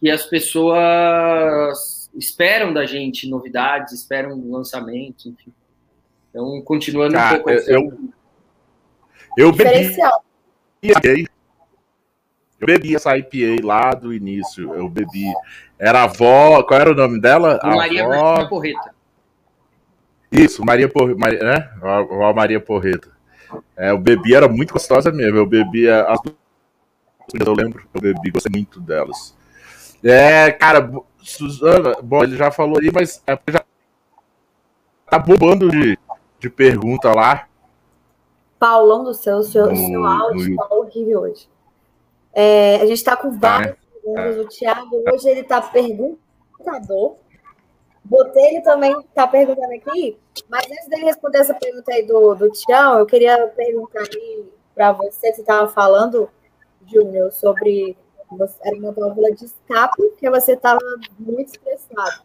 que 0.00 0.10
as 0.10 0.24
pessoas 0.24 2.10
esperam 2.14 2.72
da 2.72 2.86
gente 2.86 3.28
novidades, 3.28 3.92
esperam 3.92 4.50
lançamentos, 4.50 5.26
enfim. 5.26 5.52
Então, 6.30 6.62
continuando 6.62 7.18
um 7.18 7.28
pouco. 7.28 7.50
Eu, 7.50 7.60
eu 7.66 7.98
bebi. 11.00 11.28
Eu 12.60 12.66
bebi 12.66 12.94
essa 12.94 13.16
IPA 13.16 13.64
lá 13.64 13.90
do 13.92 14.12
início. 14.12 14.74
Eu 14.74 14.88
bebi. 14.88 15.32
Era 15.78 16.00
a 16.00 16.04
avó. 16.04 16.62
Qual 16.62 16.78
era 16.78 16.92
o 16.92 16.94
nome 16.94 17.20
dela? 17.20 17.58
A 17.62 17.74
Maria, 17.74 18.04
avó... 18.04 18.32
Maria 18.34 18.48
Porreta. 18.48 18.94
Isso, 20.30 20.64
Maria 20.64 20.88
Porreta, 20.88 21.44
né? 21.44 21.70
A 21.82 21.98
avó 21.98 22.32
Maria 22.32 22.60
Porreta. 22.60 23.10
É, 23.76 23.90
eu 23.90 23.98
bebi, 23.98 24.34
era 24.34 24.48
muito 24.48 24.74
gostosa 24.74 25.10
mesmo. 25.10 25.38
Eu 25.38 25.46
bebia 25.46 26.02
as 26.02 26.20
duas. 26.20 26.36
Eu 27.34 27.54
lembro, 27.54 27.84
eu 27.94 28.00
bebi, 28.00 28.30
gostei 28.30 28.50
muito 28.52 28.80
delas. 28.80 29.36
É, 30.02 30.50
cara, 30.50 30.90
Suzana, 31.22 31.96
bom, 32.02 32.24
ele 32.24 32.36
já 32.36 32.50
falou 32.50 32.78
aí, 32.80 32.90
mas 32.92 33.22
é 33.26 33.38
já 33.48 33.64
tá 35.08 35.18
bombando 35.18 35.68
de, 35.68 35.98
de 36.38 36.50
pergunta 36.50 37.12
lá. 37.14 37.46
Paulão 38.60 39.02
do 39.02 39.14
céu, 39.14 39.38
o 39.38 39.42
seu, 39.42 39.66
no, 39.66 39.74
seu 39.74 40.04
áudio 40.04 40.54
tá 40.54 40.66
horrível 40.70 41.22
hoje. 41.22 41.48
É, 42.30 42.76
a 42.76 42.86
gente 42.86 42.98
está 42.98 43.16
com 43.16 43.30
tá, 43.38 43.56
várias 43.56 43.74
tá, 43.74 43.82
perguntas. 43.90 44.36
O 44.36 44.48
Thiago 44.48 45.02
hoje 45.10 45.28
ele 45.30 45.42
tá 45.42 45.62
perguntador. 45.62 47.16
Botei 48.04 48.44
ele 48.44 48.60
também 48.60 48.94
tá 49.14 49.26
perguntando 49.26 49.72
aqui, 49.72 50.18
mas 50.48 50.64
antes 50.70 50.88
dele 50.88 51.04
responder 51.04 51.38
essa 51.38 51.54
pergunta 51.54 51.92
aí 51.92 52.02
do, 52.02 52.34
do 52.34 52.50
Tião, 52.50 52.98
eu 52.98 53.06
queria 53.06 53.46
perguntar 53.48 54.00
aí 54.00 54.44
para 54.74 54.92
você, 54.92 55.32
você 55.32 55.40
estava 55.40 55.68
falando, 55.68 56.28
Júnior, 56.86 57.30
sobre 57.30 57.96
era 58.62 58.76
uma 58.76 58.92
válvula 58.92 59.32
de 59.32 59.44
escape, 59.46 59.96
porque 59.96 60.30
você 60.30 60.52
estava 60.52 60.80
muito 61.18 61.48
estressado. 61.48 62.22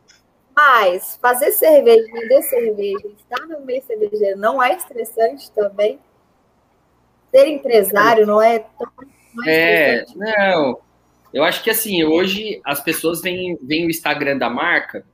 Mas 0.55 1.17
fazer 1.21 1.51
cerveja, 1.51 2.05
vender 2.13 2.41
cerveja, 2.43 3.07
estar 3.07 3.45
no 3.47 3.65
meio 3.65 3.83
cervejeiro 3.83 4.37
não 4.37 4.61
é 4.61 4.75
estressante 4.75 5.51
também? 5.51 5.99
Ser 7.35 7.47
empresário 7.47 8.25
não 8.25 8.41
é 8.41 8.59
tão 8.59 8.87
não 9.33 9.45
é, 9.45 9.97
é 9.97 10.05
não. 10.15 10.79
Eu 11.33 11.43
acho 11.43 11.61
que 11.61 11.69
assim, 11.69 12.03
hoje 12.03 12.61
as 12.63 12.81
pessoas 12.81 13.21
veem, 13.21 13.57
veem 13.61 13.85
o 13.85 13.89
Instagram 13.89 14.37
da 14.37 14.49
marca 14.49 15.05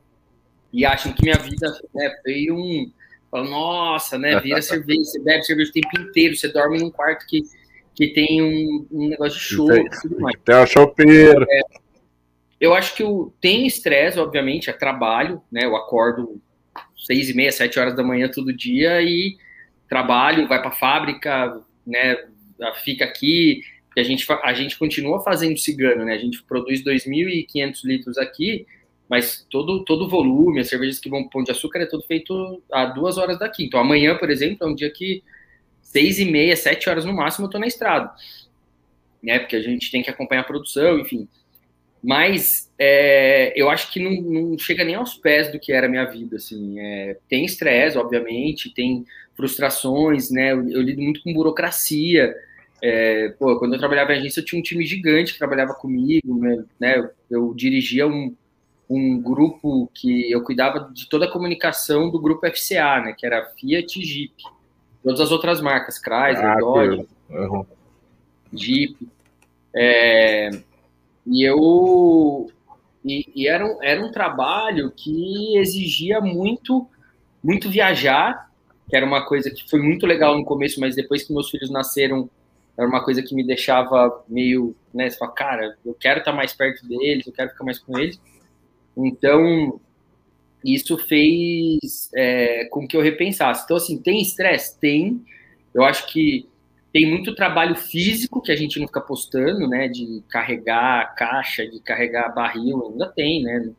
e 0.72 0.86
acham 0.86 1.12
que 1.12 1.24
minha 1.24 1.38
vida 1.38 1.68
né, 1.94 2.14
foi 2.22 2.52
um. 2.52 2.92
Nossa, 3.34 4.20
né? 4.20 4.40
Vira 4.40 4.62
cerveja, 4.62 5.04
você 5.04 5.20
bebe 5.20 5.44
cerveja 5.44 5.72
o 5.72 5.74
tempo 5.74 6.02
inteiro, 6.02 6.36
você 6.36 6.48
dorme 6.50 6.78
num 6.78 6.92
quarto 6.92 7.26
que 7.26 7.42
que 7.94 8.08
tem 8.08 8.42
um, 8.42 8.88
um 8.92 9.10
negócio 9.10 9.38
de 9.38 9.46
show 9.46 9.68
tem, 9.68 9.90
tudo 10.02 10.20
mais. 10.20 10.36
Tem 10.44 10.56
a 10.56 10.66
chopeira. 10.66 11.46
É, 11.50 11.62
eu 12.60 12.74
acho 12.74 12.96
que 12.96 13.04
o, 13.04 13.34
tem 13.42 13.68
estresse, 13.68 14.20
obviamente, 14.20 14.70
é 14.70 14.74
trabalho, 14.74 15.42
né? 15.52 15.66
Eu 15.66 15.76
acordo 15.76 16.42
seis 16.96 17.30
e 17.30 17.34
meia, 17.34 17.52
sete 17.52 17.80
horas 17.80 17.96
da 17.96 18.04
manhã 18.04 18.30
todo 18.30 18.56
dia 18.56 19.02
e 19.02 19.38
trabalho, 19.90 20.48
vai 20.48 20.60
para 20.60 20.70
a 20.70 20.76
fábrica, 20.76 21.62
né? 21.92 22.18
Fica 22.84 23.06
aqui, 23.06 23.62
a 23.98 24.04
gente, 24.04 24.26
a 24.44 24.54
gente 24.54 24.78
continua 24.78 25.22
fazendo 25.22 25.58
cigano, 25.58 26.06
né? 26.06 26.14
A 26.14 26.18
gente 26.18 26.42
produz 26.44 26.84
2.500 26.84 27.84
litros 27.84 28.18
aqui, 28.18 28.66
mas 29.10 29.46
todo 29.50 29.84
todo 29.84 30.06
o 30.06 30.10
volume, 30.10 30.62
as 30.62 30.70
cervejas 30.70 31.00
que 31.00 31.10
vão 31.10 31.24
para 31.24 31.32
Pão 31.32 31.44
de 31.44 31.52
Açúcar 31.52 31.80
é 31.80 31.86
tudo 31.86 32.04
feito 32.04 32.64
a 32.72 32.86
duas 32.86 33.18
horas 33.18 33.38
daqui. 33.38 33.66
Então 33.66 33.80
amanhã, 33.80 34.18
por 34.18 34.30
exemplo, 34.30 34.66
é 34.66 34.70
um 34.70 34.76
dia 34.76 34.90
que 34.90 35.22
seis 35.82 36.20
e 36.20 36.26
meia, 36.26 36.56
sete 36.56 36.90
horas 36.90 37.04
no 37.04 37.14
máximo 37.14 37.48
eu 37.48 37.50
tô 37.50 37.60
na 37.60 37.68
estrada, 37.68 38.14
né? 39.22 39.40
Porque 39.40 39.58
a 39.58 39.62
gente 39.62 39.92
tem 39.92 40.02
que 40.02 40.10
acompanhar 40.10 40.42
a 40.42 40.46
produção, 40.46 41.00
enfim. 41.00 41.28
Mas 42.02 42.71
é, 42.84 43.54
eu 43.56 43.70
acho 43.70 43.92
que 43.92 44.00
não, 44.00 44.10
não, 44.10 44.58
chega 44.58 44.84
nem 44.84 44.96
aos 44.96 45.14
pés 45.14 45.52
do 45.52 45.60
que 45.60 45.72
era 45.72 45.86
a 45.86 45.90
minha 45.90 46.04
vida, 46.06 46.38
assim. 46.38 46.80
É, 46.80 47.16
tem 47.30 47.46
estresse, 47.46 47.96
obviamente, 47.96 48.74
tem 48.74 49.06
frustrações, 49.36 50.32
né? 50.32 50.52
Eu, 50.52 50.68
eu 50.68 50.82
lido 50.82 51.00
muito 51.00 51.22
com 51.22 51.32
burocracia. 51.32 52.36
É, 52.82 53.36
pô, 53.38 53.60
quando 53.60 53.74
eu 53.74 53.80
trabalhava 53.80 54.16
em 54.16 54.18
agência, 54.18 54.40
eu 54.40 54.46
tinha 54.46 54.60
um 54.60 54.64
time 54.64 54.84
gigante 54.84 55.32
que 55.32 55.38
trabalhava 55.38 55.76
comigo, 55.76 56.40
né? 56.80 56.98
Eu, 56.98 57.12
eu 57.30 57.54
dirigia 57.54 58.08
um, 58.08 58.36
um 58.90 59.22
grupo 59.22 59.88
que 59.94 60.32
eu 60.32 60.42
cuidava 60.42 60.90
de 60.92 61.08
toda 61.08 61.26
a 61.26 61.32
comunicação 61.32 62.10
do 62.10 62.20
grupo 62.20 62.48
FCA, 62.48 63.00
né? 63.00 63.16
Que 63.16 63.28
era 63.28 63.46
Fiat 63.60 64.00
e 64.00 64.04
Jeep. 64.04 64.34
Todas 65.04 65.22
as 65.22 65.32
outras 65.32 65.62
marcas, 65.62 66.00
Chrysler, 66.00 66.48
ah, 66.48 66.56
Dodge, 66.56 67.08
uhum. 67.30 67.64
Jeep. 68.52 68.98
É, 69.72 70.50
e 71.28 71.44
eu 71.44 72.50
e, 73.04 73.26
e, 73.36 73.48
era, 73.48 73.66
um, 73.66 73.84
era 73.84 74.04
um 74.04 74.12
trabalho 74.12 74.92
que 74.92 75.58
exigia 75.58 76.22
muito 76.22 76.88
muito 77.44 77.70
viajar, 77.70 78.52
que 78.88 78.96
era 78.96 79.06
uma 79.06 79.26
coisa 79.26 79.50
que 79.50 79.68
foi 79.70 79.82
muito 79.82 80.06
legal 80.06 80.38
no 80.38 80.46
começo, 80.46 80.80
mas 80.80 80.96
depois 80.96 81.24
que 81.24 81.34
meus 81.34 81.50
filhos 81.50 81.72
nasceram, 81.72 82.30
era 82.78 82.88
uma 82.88 83.04
coisa 83.04 83.22
que 83.22 83.34
me 83.34 83.46
deixava 83.46 84.24
meio, 84.28 84.76
né, 84.94 85.10
você 85.10 85.18
fala, 85.18 85.32
cara, 85.32 85.78
eu 85.86 85.94
quero 85.94 86.20
estar 86.20 86.34
mais 86.34 86.54
perto 86.54 86.88
deles, 86.88 87.26
eu 87.26 87.34
quero 87.34 87.50
ficar 87.50 87.64
mais 87.64 87.80
com 87.80 87.98
eles. 87.98 88.20
Então, 88.96 89.80
isso 90.64 90.98
fez 90.98 92.10
é, 92.16 92.66
com 92.66 92.88
que 92.88 92.96
eu 92.96 93.02
repensasse. 93.02 93.64
Então, 93.64 93.78
assim, 93.78 93.98
tem 93.98 94.22
estresse? 94.22 94.80
Tem. 94.80 95.24
Eu 95.74 95.84
acho 95.84 96.08
que 96.12 96.48
tem 96.94 97.10
muito 97.10 97.34
trabalho 97.34 97.76
físico 97.76 98.42
que 98.42 98.52
a 98.52 98.56
gente 98.56 98.80
não 98.80 98.88
fica 98.88 99.02
postando, 99.02 99.68
né? 99.68 99.88
De 99.88 100.24
carregar 100.30 101.16
caixa, 101.16 101.66
de 101.66 101.80
carregar 101.80 102.34
barril, 102.34 102.90
ainda 102.92 103.08
tem, 103.08 103.44
né? 103.44 103.72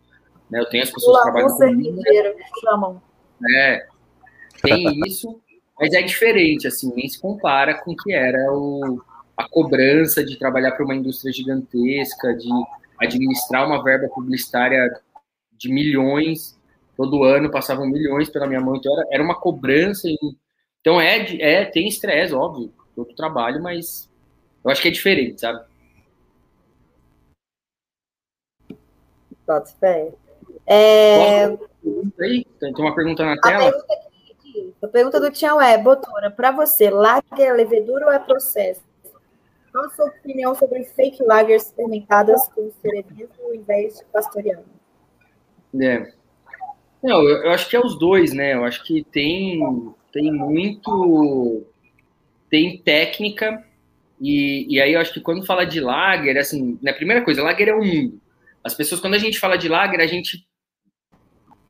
né 0.50 0.60
eu 0.60 0.68
tenho 0.68 0.82
as 0.82 0.90
pessoas 0.90 1.18
que 1.18 1.22
trabalham 1.24 1.56
comigo. 1.56 1.96
Né? 1.96 2.34
chamam. 2.60 3.02
É, 3.54 3.86
tem 4.62 4.86
isso, 5.06 5.40
mas 5.78 5.92
é 5.92 6.02
diferente, 6.02 6.66
assim, 6.66 6.92
nem 6.94 7.08
se 7.08 7.20
compara 7.20 7.74
com 7.74 7.92
o 7.92 7.96
que 7.96 8.12
era 8.12 8.50
o, 8.52 9.02
a 9.36 9.46
cobrança 9.48 10.24
de 10.24 10.38
trabalhar 10.38 10.72
para 10.72 10.84
uma 10.84 10.94
indústria 10.94 11.32
gigantesca, 11.32 12.34
de 12.34 12.48
administrar 12.98 13.66
uma 13.66 13.82
verba 13.82 14.08
publicitária 14.08 15.00
de 15.52 15.70
milhões, 15.70 16.58
todo 16.96 17.24
ano 17.24 17.50
passavam 17.50 17.86
milhões 17.86 18.30
pela 18.30 18.46
minha 18.46 18.60
mão, 18.60 18.76
então 18.76 18.92
era, 18.96 19.08
era 19.12 19.22
uma 19.22 19.34
cobrança. 19.34 20.08
Então 20.80 21.00
é, 21.00 21.36
é 21.40 21.64
tem 21.64 21.88
estresse, 21.88 22.32
óbvio, 22.32 22.72
outro 22.96 23.14
trabalho, 23.14 23.62
mas 23.62 24.10
eu 24.64 24.70
acho 24.70 24.82
que 24.82 24.88
é 24.88 24.92
diferente, 24.92 25.40
sabe? 25.40 25.64
Pode 29.46 29.74
fé. 29.74 30.12
É... 30.66 31.46
Aí, 32.20 32.44
tem 32.60 32.72
uma 32.78 32.94
pergunta 32.94 33.24
na 33.24 33.40
tela. 33.40 33.68
A 33.68 33.72
pergunta, 33.72 34.12
a 34.82 34.88
pergunta 34.88 35.20
do 35.20 35.30
Tião 35.30 35.60
é, 35.60 35.76
Botora, 35.76 36.30
para 36.30 36.50
você, 36.52 36.90
lager 36.90 37.22
é 37.40 37.52
levedura 37.52 38.06
ou 38.06 38.12
é 38.12 38.18
processo? 38.18 38.82
Qual 39.72 39.84
a 39.84 39.90
sua 39.90 40.06
opinião 40.06 40.54
sobre 40.54 40.84
fake 40.84 41.22
lagers 41.22 41.72
fermentadas 41.72 42.46
com 42.48 42.70
cerevismo 42.82 43.34
ao 43.42 43.54
invés 43.54 43.98
de 43.98 44.04
pastoriano? 44.04 44.64
É. 45.80 46.12
Não, 47.02 47.22
eu, 47.22 47.44
eu, 47.44 47.50
acho 47.50 47.68
que 47.68 47.74
é 47.74 47.80
os 47.80 47.98
dois, 47.98 48.32
né? 48.32 48.54
Eu 48.54 48.64
acho 48.64 48.84
que 48.84 49.02
tem, 49.02 49.94
tem 50.12 50.30
muito 50.30 51.64
tem 52.52 52.76
técnica, 52.76 53.64
e, 54.20 54.66
e 54.68 54.78
aí 54.78 54.92
eu 54.92 55.00
acho 55.00 55.14
que 55.14 55.22
quando 55.22 55.46
fala 55.46 55.64
de 55.64 55.80
lager, 55.80 56.36
assim, 56.36 56.78
na 56.82 56.92
né, 56.92 56.92
primeira 56.92 57.22
coisa, 57.24 57.42
lager 57.42 57.68
é 57.68 57.74
um 57.74 57.82
mundo. 57.82 58.20
As 58.62 58.74
pessoas, 58.74 59.00
quando 59.00 59.14
a 59.14 59.18
gente 59.18 59.40
fala 59.40 59.56
de 59.56 59.70
lager, 59.70 59.98
a 59.98 60.06
gente 60.06 60.46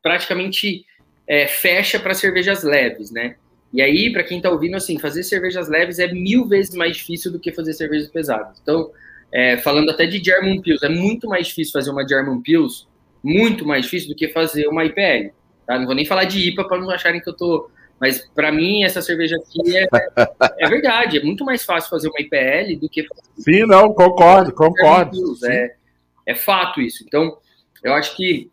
praticamente 0.01 0.85
é, 1.25 1.47
fecha 1.47 1.97
para 1.97 2.13
cervejas 2.13 2.63
leves, 2.63 3.11
né? 3.11 3.37
E 3.71 3.81
aí, 3.81 4.11
para 4.11 4.25
quem 4.25 4.37
está 4.37 4.49
ouvindo, 4.49 4.75
assim, 4.75 4.99
fazer 4.99 5.23
cervejas 5.23 5.69
leves 5.69 5.99
é 5.99 6.11
mil 6.11 6.45
vezes 6.45 6.75
mais 6.75 6.97
difícil 6.97 7.31
do 7.31 7.39
que 7.39 7.53
fazer 7.53 7.71
cervejas 7.71 8.09
pesadas. 8.09 8.59
Então, 8.61 8.91
é, 9.31 9.55
falando 9.55 9.89
até 9.89 10.05
de 10.05 10.21
German 10.21 10.61
Pils, 10.61 10.83
é 10.83 10.89
muito 10.89 11.29
mais 11.29 11.47
difícil 11.47 11.71
fazer 11.71 11.91
uma 11.91 12.05
German 12.05 12.41
Pils, 12.41 12.89
muito 13.23 13.65
mais 13.65 13.85
difícil 13.85 14.09
do 14.09 14.15
que 14.15 14.27
fazer 14.27 14.67
uma 14.67 14.83
IPL. 14.83 15.31
Tá? 15.65 15.79
Não 15.79 15.85
vou 15.85 15.95
nem 15.95 16.05
falar 16.05 16.25
de 16.25 16.49
IPA 16.49 16.67
para 16.67 16.77
não 16.77 16.89
acharem 16.89 17.21
que 17.21 17.29
eu 17.29 17.33
tô 17.33 17.71
mas 17.99 18.19
para 18.33 18.51
mim, 18.51 18.83
essa 18.83 19.01
cerveja 19.01 19.37
aqui 19.37 19.77
é, 19.77 19.87
é 20.59 20.67
verdade. 20.67 21.17
É 21.17 21.23
muito 21.23 21.45
mais 21.45 21.63
fácil 21.63 21.89
fazer 21.89 22.09
uma 22.09 22.19
IPL 22.19 22.79
do 22.79 22.89
que. 22.89 23.05
Sim, 23.37 23.65
não, 23.65 23.93
concordo, 23.93 24.53
concordo. 24.53 25.17
É, 25.45 25.75
é 26.25 26.35
fato 26.35 26.81
isso. 26.81 27.03
Então, 27.05 27.37
eu 27.83 27.93
acho 27.93 28.15
que 28.15 28.51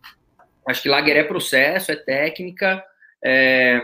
acho 0.67 0.83
que 0.83 0.89
Lager 0.89 1.17
é 1.17 1.25
processo, 1.25 1.91
é 1.91 1.97
técnica, 1.97 2.83
é, 3.25 3.81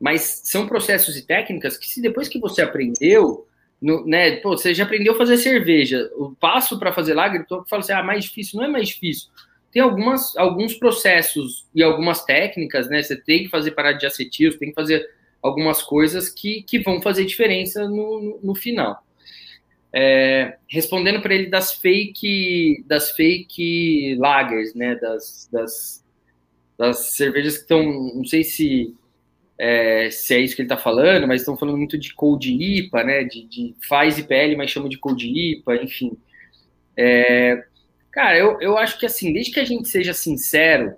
mas 0.00 0.42
são 0.44 0.68
processos 0.68 1.16
e 1.16 1.26
técnicas 1.26 1.76
que, 1.76 1.88
se 1.88 2.00
depois 2.00 2.28
que 2.28 2.38
você 2.38 2.62
aprendeu, 2.62 3.48
no, 3.82 4.06
né, 4.06 4.36
pô, 4.36 4.56
você 4.56 4.72
já 4.72 4.84
aprendeu 4.84 5.14
a 5.14 5.18
fazer 5.18 5.38
cerveja, 5.38 6.08
o 6.14 6.36
passo 6.36 6.78
para 6.78 6.92
fazer 6.92 7.14
Lager, 7.14 7.44
eu 7.50 7.64
falo 7.66 7.80
assim, 7.80 7.92
ah, 7.92 8.02
mais 8.02 8.24
difícil, 8.24 8.60
não 8.60 8.66
é 8.66 8.68
mais 8.68 8.88
difícil 8.88 9.28
tem 9.72 9.80
algumas, 9.80 10.36
alguns 10.36 10.74
processos 10.74 11.66
e 11.74 11.82
algumas 11.82 12.24
técnicas, 12.24 12.88
né? 12.88 13.02
Você 13.02 13.16
tem 13.16 13.44
que 13.44 13.48
fazer 13.48 13.70
parada 13.72 13.98
de 13.98 14.06
acetil, 14.06 14.58
tem 14.58 14.70
que 14.70 14.74
fazer 14.74 15.08
algumas 15.40 15.82
coisas 15.82 16.28
que, 16.28 16.62
que 16.62 16.80
vão 16.80 17.00
fazer 17.00 17.24
diferença 17.24 17.88
no, 17.88 18.20
no, 18.20 18.40
no 18.42 18.54
final. 18.54 19.02
É, 19.92 20.56
respondendo 20.68 21.20
para 21.20 21.34
ele 21.34 21.46
das 21.46 21.72
fake 21.74 22.84
das 22.86 23.10
fake 23.12 24.16
lagers, 24.18 24.74
né? 24.74 24.96
Das, 24.96 25.48
das, 25.52 26.04
das 26.76 26.98
cervejas 27.10 27.56
que 27.56 27.62
estão, 27.62 27.82
não 28.14 28.24
sei 28.24 28.42
se 28.44 28.94
é, 29.56 30.10
se 30.10 30.34
é 30.34 30.40
isso 30.40 30.56
que 30.56 30.62
ele 30.62 30.66
está 30.66 30.76
falando, 30.76 31.28
mas 31.28 31.42
estão 31.42 31.56
falando 31.56 31.76
muito 31.76 31.98
de 31.98 32.14
cold 32.14 32.50
IPA, 32.50 33.04
né? 33.04 33.24
De, 33.24 33.46
de 33.46 33.74
faz 33.86 34.18
IPL, 34.18 34.56
mas 34.56 34.70
chama 34.70 34.88
de 34.88 34.98
cold 34.98 35.24
IPA, 35.26 35.76
enfim. 35.76 36.16
É, 36.96 37.64
Cara, 38.10 38.36
eu, 38.36 38.60
eu 38.60 38.76
acho 38.76 38.98
que 38.98 39.06
assim, 39.06 39.32
desde 39.32 39.52
que 39.52 39.60
a 39.60 39.64
gente 39.64 39.88
seja 39.88 40.12
sincero 40.12 40.94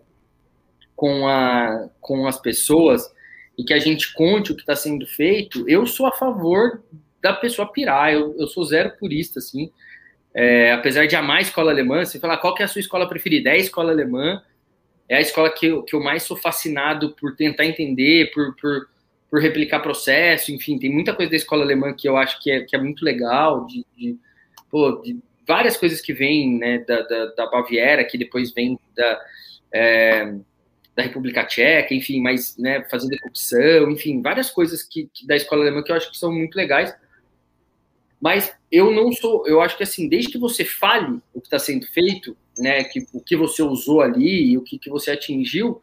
com, 0.96 1.26
a, 1.26 1.88
com 2.00 2.26
as 2.26 2.40
pessoas 2.40 3.12
e 3.58 3.64
que 3.64 3.74
a 3.74 3.78
gente 3.78 4.12
conte 4.14 4.52
o 4.52 4.54
que 4.54 4.62
está 4.62 4.74
sendo 4.74 5.06
feito, 5.06 5.68
eu 5.68 5.86
sou 5.86 6.06
a 6.06 6.12
favor 6.12 6.82
da 7.20 7.32
pessoa 7.32 7.70
pirar. 7.70 8.12
Eu, 8.12 8.34
eu 8.38 8.46
sou 8.46 8.64
zero 8.64 8.96
purista, 8.98 9.38
assim. 9.38 9.70
É, 10.34 10.72
apesar 10.72 11.06
de 11.06 11.14
amar 11.14 11.38
a 11.38 11.42
escola 11.42 11.70
alemã, 11.70 12.04
você 12.04 12.18
falar 12.18 12.38
qual 12.38 12.54
que 12.54 12.62
é 12.62 12.64
a 12.64 12.68
sua 12.68 12.80
escola 12.80 13.08
preferida? 13.08 13.50
É 13.50 13.54
a 13.54 13.58
escola 13.58 13.92
alemã. 13.92 14.42
É 15.08 15.16
a 15.16 15.20
escola 15.20 15.50
que 15.52 15.66
eu, 15.66 15.82
que 15.82 15.94
eu 15.94 16.02
mais 16.02 16.22
sou 16.22 16.36
fascinado 16.36 17.14
por 17.20 17.36
tentar 17.36 17.66
entender, 17.66 18.30
por, 18.32 18.56
por, 18.56 18.88
por 19.30 19.40
replicar 19.40 19.80
processo, 19.80 20.52
enfim, 20.52 20.78
tem 20.78 20.90
muita 20.90 21.14
coisa 21.14 21.30
da 21.30 21.36
escola 21.36 21.62
alemã 21.62 21.92
que 21.92 22.08
eu 22.08 22.16
acho 22.16 22.40
que 22.40 22.50
é, 22.50 22.60
que 22.62 22.74
é 22.74 22.78
muito 22.78 23.04
legal, 23.04 23.66
de, 23.66 23.84
de, 23.96 24.16
pô, 24.70 25.02
de 25.02 25.18
várias 25.46 25.76
coisas 25.76 26.00
que 26.00 26.12
vêm 26.12 26.58
né, 26.58 26.78
da, 26.78 27.02
da, 27.02 27.26
da, 27.26 27.46
Baviera, 27.46 28.04
que 28.04 28.18
depois 28.18 28.52
vem 28.52 28.78
da, 28.94 29.20
é, 29.72 30.34
da 30.94 31.02
República 31.02 31.44
Tcheca, 31.44 31.94
enfim, 31.94 32.20
mas 32.20 32.56
né, 32.56 32.84
fazendo 32.90 33.10
decocção, 33.10 33.90
enfim, 33.90 34.22
várias 34.22 34.50
coisas 34.50 34.82
que, 34.82 35.08
que, 35.12 35.26
da 35.26 35.36
escola 35.36 35.62
alemã 35.62 35.82
que 35.82 35.90
eu 35.90 35.96
acho 35.96 36.10
que 36.10 36.18
são 36.18 36.32
muito 36.32 36.54
legais. 36.54 36.94
Mas 38.20 38.54
eu 38.70 38.92
não 38.92 39.10
sou, 39.10 39.46
eu 39.48 39.60
acho 39.60 39.76
que 39.76 39.82
assim, 39.82 40.08
desde 40.08 40.30
que 40.30 40.38
você 40.38 40.64
fale 40.64 41.20
o 41.34 41.40
que 41.40 41.46
está 41.48 41.58
sendo 41.58 41.86
feito, 41.88 42.36
né, 42.56 42.84
que, 42.84 43.06
o 43.12 43.20
que 43.20 43.36
você 43.36 43.62
usou 43.62 44.00
ali 44.00 44.52
e 44.52 44.58
o 44.58 44.62
que, 44.62 44.78
que 44.78 44.90
você 44.90 45.10
atingiu, 45.10 45.82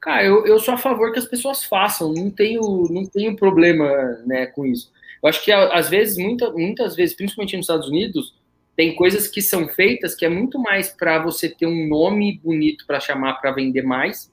cara, 0.00 0.24
eu, 0.24 0.46
eu 0.46 0.58
sou 0.58 0.72
a 0.72 0.78
favor 0.78 1.12
que 1.12 1.18
as 1.18 1.26
pessoas 1.26 1.64
façam, 1.64 2.14
não 2.14 2.30
tenho, 2.30 2.62
não 2.90 3.04
tenho 3.04 3.36
problema 3.36 3.90
né, 4.24 4.46
com 4.46 4.64
isso. 4.64 4.90
Eu 5.22 5.28
acho 5.28 5.44
que 5.44 5.52
às 5.52 5.90
vezes, 5.90 6.16
muita, 6.16 6.50
muitas 6.50 6.94
vezes, 6.94 7.16
principalmente 7.16 7.56
nos 7.56 7.64
Estados 7.64 7.88
Unidos, 7.88 8.34
tem 8.76 8.94
coisas 8.94 9.26
que 9.26 9.40
são 9.40 9.66
feitas 9.66 10.14
que 10.14 10.24
é 10.24 10.28
muito 10.28 10.58
mais 10.58 10.90
para 10.90 11.18
você 11.18 11.48
ter 11.48 11.66
um 11.66 11.88
nome 11.88 12.38
bonito 12.44 12.86
para 12.86 13.00
chamar 13.00 13.40
para 13.40 13.50
vender 13.50 13.82
mais 13.82 14.30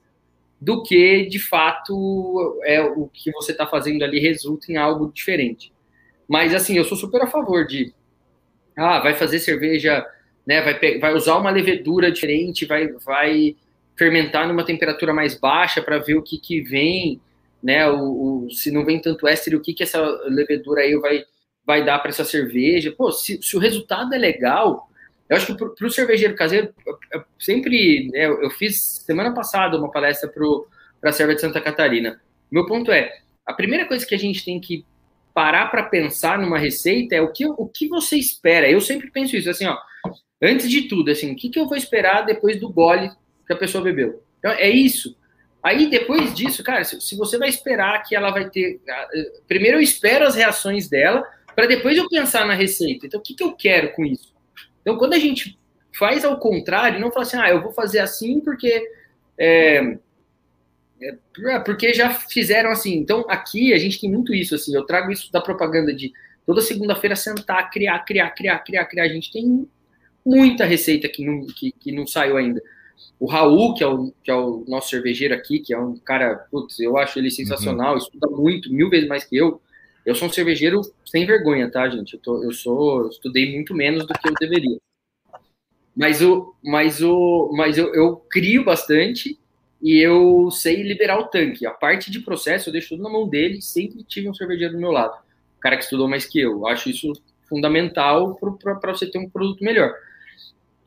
do 0.60 0.82
que 0.82 1.24
de 1.26 1.38
fato 1.38 2.60
é 2.64 2.80
o 2.82 3.08
que 3.08 3.32
você 3.32 3.52
está 3.52 3.66
fazendo 3.66 4.02
ali 4.02 4.20
resulta 4.20 4.70
em 4.70 4.76
algo 4.76 5.10
diferente. 5.12 5.72
Mas 6.28 6.54
assim, 6.54 6.76
eu 6.76 6.84
sou 6.84 6.96
super 6.96 7.22
a 7.22 7.26
favor 7.26 7.66
de 7.66 7.92
ah, 8.76 9.00
vai 9.00 9.14
fazer 9.14 9.38
cerveja, 9.38 10.04
né, 10.46 10.60
vai, 10.60 10.98
vai 10.98 11.14
usar 11.14 11.36
uma 11.36 11.50
levedura 11.50 12.10
diferente, 12.10 12.66
vai, 12.66 12.88
vai 13.04 13.56
fermentar 13.96 14.48
numa 14.48 14.64
temperatura 14.64 15.14
mais 15.14 15.38
baixa 15.38 15.80
para 15.80 15.98
ver 15.98 16.16
o 16.16 16.22
que, 16.22 16.38
que 16.38 16.60
vem, 16.60 17.20
né, 17.62 17.88
o, 17.88 18.46
o, 18.46 18.50
se 18.50 18.70
não 18.70 18.84
vem 18.84 19.00
tanto 19.00 19.28
éster, 19.28 19.54
o 19.54 19.60
que, 19.60 19.72
que 19.72 19.82
essa 19.82 20.00
levedura 20.26 20.82
aí 20.82 20.96
vai 20.98 21.24
vai 21.66 21.84
dar 21.84 21.98
para 21.98 22.10
essa 22.10 22.24
cerveja. 22.24 22.92
Pô, 22.96 23.10
se, 23.10 23.40
se, 23.42 23.56
o 23.56 23.60
resultado 23.60 24.14
é 24.14 24.18
legal, 24.18 24.88
eu 25.28 25.36
acho 25.36 25.46
que 25.46 25.54
para 25.54 25.86
o 25.86 25.90
cervejeiro 25.90 26.34
caseiro, 26.34 26.74
eu, 27.12 27.24
sempre, 27.38 28.08
né, 28.12 28.26
eu 28.26 28.50
fiz 28.50 29.02
semana 29.06 29.32
passada 29.32 29.78
uma 29.78 29.90
palestra 29.90 30.28
para 30.28 31.10
a 31.10 31.12
Serva 31.12 31.34
de 31.34 31.40
Santa 31.40 31.60
Catarina. 31.60 32.20
Meu 32.50 32.66
ponto 32.66 32.92
é, 32.92 33.10
a 33.46 33.52
primeira 33.52 33.86
coisa 33.86 34.06
que 34.06 34.14
a 34.14 34.18
gente 34.18 34.44
tem 34.44 34.60
que 34.60 34.84
parar 35.32 35.66
para 35.70 35.82
pensar 35.82 36.38
numa 36.38 36.58
receita 36.58 37.14
é 37.14 37.20
o 37.20 37.32
que, 37.32 37.46
o 37.46 37.66
que 37.66 37.88
você 37.88 38.16
espera. 38.16 38.70
Eu 38.70 38.80
sempre 38.80 39.10
penso 39.10 39.36
isso, 39.36 39.50
assim, 39.50 39.66
ó, 39.66 39.76
Antes 40.44 40.68
de 40.68 40.82
tudo, 40.82 41.10
assim, 41.10 41.32
o 41.32 41.36
que, 41.36 41.48
que 41.48 41.58
eu 41.58 41.66
vou 41.66 41.76
esperar 41.76 42.26
depois 42.26 42.60
do 42.60 42.68
gole 42.68 43.10
que 43.46 43.52
a 43.52 43.56
pessoa 43.56 43.82
bebeu? 43.82 44.22
Então, 44.38 44.52
é 44.52 44.68
isso. 44.68 45.16
Aí, 45.62 45.88
depois 45.88 46.34
disso, 46.34 46.62
cara, 46.62 46.84
se, 46.84 47.00
se 47.00 47.16
você 47.16 47.38
vai 47.38 47.48
esperar 47.48 48.02
que 48.02 48.14
ela 48.14 48.30
vai 48.30 48.50
ter. 48.50 48.78
Primeiro 49.48 49.78
eu 49.78 49.80
espero 49.80 50.26
as 50.26 50.34
reações 50.34 50.86
dela, 50.86 51.26
para 51.54 51.66
depois 51.66 51.96
eu 51.96 52.08
pensar 52.08 52.46
na 52.46 52.54
receita. 52.54 53.06
Então, 53.06 53.20
o 53.20 53.22
que, 53.22 53.34
que 53.34 53.42
eu 53.42 53.52
quero 53.52 53.92
com 53.92 54.04
isso? 54.04 54.32
Então, 54.80 54.96
quando 54.96 55.14
a 55.14 55.18
gente 55.18 55.58
faz 55.92 56.24
ao 56.24 56.38
contrário, 56.38 57.00
não 57.00 57.10
fala 57.10 57.24
assim, 57.24 57.36
ah, 57.36 57.50
eu 57.50 57.62
vou 57.62 57.72
fazer 57.72 58.00
assim 58.00 58.40
porque. 58.40 58.90
É, 59.38 59.98
é, 61.46 61.58
porque 61.60 61.92
já 61.92 62.10
fizeram 62.10 62.70
assim. 62.70 62.94
Então, 62.94 63.24
aqui 63.28 63.72
a 63.72 63.78
gente 63.78 64.00
tem 64.00 64.10
muito 64.10 64.34
isso, 64.34 64.54
assim. 64.54 64.74
Eu 64.74 64.84
trago 64.84 65.10
isso 65.10 65.30
da 65.32 65.40
propaganda 65.40 65.92
de 65.94 66.12
toda 66.46 66.60
segunda-feira 66.60 67.16
sentar, 67.16 67.70
criar, 67.70 67.98
criar, 68.00 68.30
criar, 68.30 68.58
criar, 68.60 68.84
criar. 68.86 69.04
A 69.04 69.08
gente 69.08 69.32
tem 69.32 69.68
muita 70.24 70.64
receita 70.64 71.08
que 71.08 71.24
não, 71.24 71.46
que, 71.46 71.72
que 71.72 71.92
não 71.92 72.06
saiu 72.06 72.36
ainda. 72.36 72.62
O 73.18 73.26
Raul, 73.26 73.74
que 73.74 73.82
é 73.82 73.86
o, 73.86 74.12
que 74.22 74.30
é 74.30 74.34
o 74.34 74.64
nosso 74.66 74.90
cervejeiro 74.90 75.34
aqui, 75.34 75.58
que 75.58 75.74
é 75.74 75.78
um 75.78 75.96
cara, 75.96 76.46
putz, 76.50 76.78
eu 76.80 76.96
acho 76.96 77.18
ele 77.18 77.30
sensacional, 77.30 77.92
uhum. 77.92 77.98
estuda 77.98 78.28
muito, 78.28 78.72
mil 78.72 78.88
vezes 78.88 79.08
mais 79.08 79.24
que 79.24 79.36
eu. 79.36 79.60
Eu 80.04 80.14
sou 80.14 80.28
um 80.28 80.32
cervejeiro 80.32 80.82
sem 81.04 81.24
vergonha, 81.26 81.70
tá, 81.70 81.88
gente? 81.88 82.14
Eu, 82.14 82.20
tô, 82.20 82.42
eu 82.42 82.52
sou, 82.52 83.02
eu 83.02 83.08
estudei 83.08 83.52
muito 83.52 83.74
menos 83.74 84.06
do 84.06 84.12
que 84.12 84.28
eu 84.28 84.34
deveria. 84.38 84.78
Mas, 85.96 86.20
o, 86.20 86.54
mas, 86.62 87.02
o, 87.02 87.52
mas 87.56 87.78
eu, 87.78 87.94
eu 87.94 88.16
crio 88.16 88.64
bastante 88.64 89.38
e 89.80 89.98
eu 89.98 90.50
sei 90.50 90.82
liberar 90.82 91.18
o 91.18 91.28
tanque. 91.28 91.66
A 91.66 91.70
parte 91.70 92.10
de 92.10 92.20
processo 92.20 92.68
eu 92.68 92.72
deixo 92.72 92.90
tudo 92.90 93.02
na 93.02 93.10
mão 93.10 93.28
dele, 93.28 93.62
sempre 93.62 94.02
tive 94.02 94.28
um 94.28 94.34
cervejeiro 94.34 94.74
do 94.74 94.80
meu 94.80 94.90
lado. 94.90 95.16
O 95.56 95.60
cara 95.60 95.76
que 95.76 95.84
estudou 95.84 96.08
mais 96.08 96.26
que 96.26 96.40
eu. 96.40 96.52
eu 96.52 96.66
acho 96.66 96.90
isso 96.90 97.12
fundamental 97.48 98.34
para 98.36 98.92
você 98.92 99.06
ter 99.06 99.18
um 99.18 99.28
produto 99.28 99.62
melhor. 99.62 99.92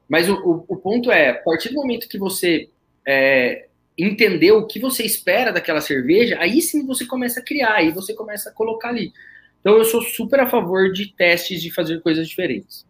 Mas 0.09 0.29
o, 0.29 0.35
o, 0.35 0.65
o, 0.67 0.77
ponto 0.77 1.11
é, 1.11 1.29
a 1.29 1.35
partir 1.35 1.69
do 1.69 1.75
momento 1.75 2.07
que 2.07 2.17
você 2.17 2.69
é, 3.05 3.67
entendeu 3.97 4.59
o 4.59 4.67
que 4.67 4.79
você 4.79 5.03
espera 5.03 5.51
daquela 5.51 5.81
cerveja, 5.81 6.37
aí 6.39 6.61
sim 6.61 6.85
você 6.85 7.05
começa 7.05 7.39
a 7.39 7.43
criar, 7.43 7.73
aí 7.73 7.91
você 7.91 8.13
começa 8.13 8.49
a 8.49 8.53
colocar 8.53 8.89
ali. 8.89 9.11
Então 9.59 9.75
eu 9.75 9.85
sou 9.85 10.01
super 10.01 10.39
a 10.39 10.49
favor 10.49 10.91
de 10.91 11.13
testes 11.13 11.61
de 11.61 11.73
fazer 11.73 12.01
coisas 12.01 12.27
diferentes. 12.27 12.85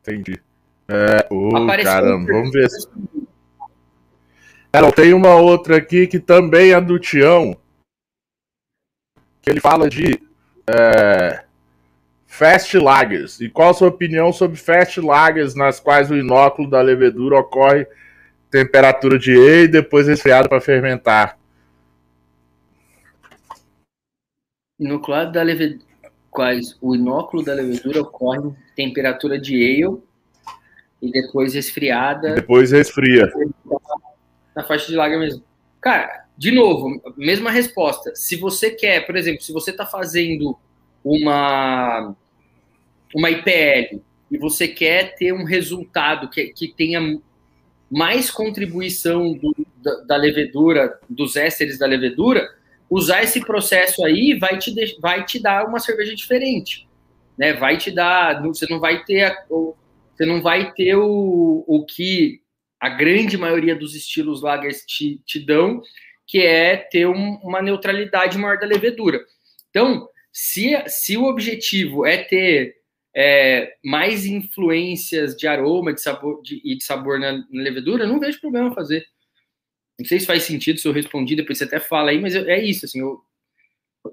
Entendi. 0.00 0.40
É, 0.86 1.26
oh, 1.30 1.66
caramba, 1.82 2.32
vamos 2.32 2.52
ver. 2.52 2.68
Se... 2.70 2.88
É, 4.72 4.90
tem 4.92 5.12
uma 5.14 5.34
outra 5.36 5.76
aqui 5.76 6.06
que 6.06 6.18
também 6.18 6.72
é 6.72 6.80
do 6.80 6.98
Tião, 6.98 7.56
que 9.40 9.50
ele 9.50 9.60
fala 9.60 9.88
de 9.88 10.20
é, 10.68 11.44
Fast 12.26 12.76
Lagers. 12.78 13.40
E 13.40 13.48
qual 13.48 13.70
a 13.70 13.74
sua 13.74 13.88
opinião 13.88 14.32
sobre 14.32 14.56
Fast 14.58 15.00
Lagers, 15.00 15.54
nas 15.54 15.80
quais 15.80 16.10
o 16.10 16.16
inóculo 16.16 16.68
da 16.68 16.80
levedura 16.80 17.38
ocorre 17.38 17.86
temperatura 18.50 19.18
de 19.18 19.32
E 19.32 19.64
e 19.64 19.68
depois 19.68 20.06
resfriado 20.06 20.48
para 20.48 20.60
fermentar? 20.60 21.38
Inoculado 24.78 25.32
da 25.32 25.42
levedura. 25.42 25.86
Quais 26.30 26.76
o 26.80 26.94
inóculo 26.94 27.44
da 27.44 27.54
levedura 27.54 28.02
ocorre 28.02 28.38
em 28.38 28.56
temperatura 28.76 29.40
de 29.40 29.54
ale 29.54 30.00
e 31.00 31.10
depois 31.10 31.54
resfriada. 31.54 32.34
Depois 32.34 32.70
resfria. 32.70 33.30
Na 34.54 34.62
faixa 34.62 34.86
de 34.86 34.94
lager 34.94 35.18
mesmo. 35.18 35.42
Cara, 35.80 36.26
de 36.36 36.52
novo, 36.52 37.00
mesma 37.16 37.50
resposta. 37.50 38.14
Se 38.14 38.36
você 38.36 38.70
quer, 38.70 39.06
por 39.06 39.16
exemplo, 39.16 39.42
se 39.42 39.52
você 39.52 39.70
está 39.70 39.86
fazendo 39.86 40.56
uma, 41.04 42.14
uma 43.14 43.30
IPL 43.30 44.00
e 44.30 44.38
você 44.38 44.68
quer 44.68 45.14
ter 45.14 45.32
um 45.32 45.44
resultado 45.44 46.28
que, 46.28 46.48
que 46.48 46.68
tenha 46.68 47.20
mais 47.90 48.30
contribuição 48.30 49.32
do, 49.34 49.54
da, 49.82 49.94
da, 50.00 50.16
levedura, 50.16 50.98
dos 51.08 51.36
ésteres 51.36 51.78
da 51.78 51.86
levedura, 51.86 52.48
usar 52.90 53.22
esse 53.22 53.40
processo 53.40 54.04
aí 54.04 54.34
vai 54.38 54.58
te, 54.58 54.74
vai 55.00 55.24
te 55.24 55.38
dar 55.38 55.66
uma 55.66 55.78
cerveja 55.78 56.14
diferente. 56.14 56.86
Né? 57.36 57.52
Vai 57.52 57.76
te 57.76 57.90
dar. 57.90 58.42
Você 58.42 58.66
não 58.68 58.78
vai 58.80 59.04
ter. 59.04 59.24
A, 59.24 59.44
você 59.48 60.26
não 60.26 60.42
vai 60.42 60.72
ter 60.72 60.96
o, 60.96 61.64
o 61.66 61.86
que 61.86 62.40
a 62.80 62.88
grande 62.88 63.36
maioria 63.36 63.74
dos 63.74 63.94
estilos 63.94 64.42
lagers 64.42 64.84
te, 64.86 65.20
te 65.24 65.44
dão, 65.44 65.80
que 66.26 66.40
é 66.40 66.76
ter 66.76 67.06
um, 67.06 67.34
uma 67.42 67.62
neutralidade 67.62 68.36
maior 68.36 68.58
da 68.58 68.66
levedura. 68.66 69.20
Então, 69.70 70.08
se, 70.32 70.76
se 70.86 71.16
o 71.16 71.24
objetivo 71.24 72.06
é 72.06 72.18
ter 72.18 72.77
é, 73.20 73.74
mais 73.84 74.26
influências 74.26 75.34
de 75.34 75.48
aroma 75.48 75.92
de 75.92 76.00
sabor, 76.00 76.40
de, 76.40 76.60
e 76.64 76.76
de 76.76 76.84
sabor 76.84 77.18
na, 77.18 77.32
na, 77.32 77.44
levedura, 77.50 78.06
não 78.06 78.20
vejo 78.20 78.40
problema 78.40 78.72
fazer. 78.72 79.04
Não 79.98 80.06
sei 80.06 80.20
se 80.20 80.26
faz 80.26 80.44
sentido 80.44 80.78
se 80.78 80.86
eu 80.86 80.92
respondi, 80.92 81.34
depois 81.34 81.58
você 81.58 81.64
até 81.64 81.80
fala 81.80 82.10
aí, 82.12 82.20
mas 82.20 82.36
eu, 82.36 82.48
é 82.48 82.62
isso, 82.62 82.84
assim, 82.84 83.00
eu 83.00 83.20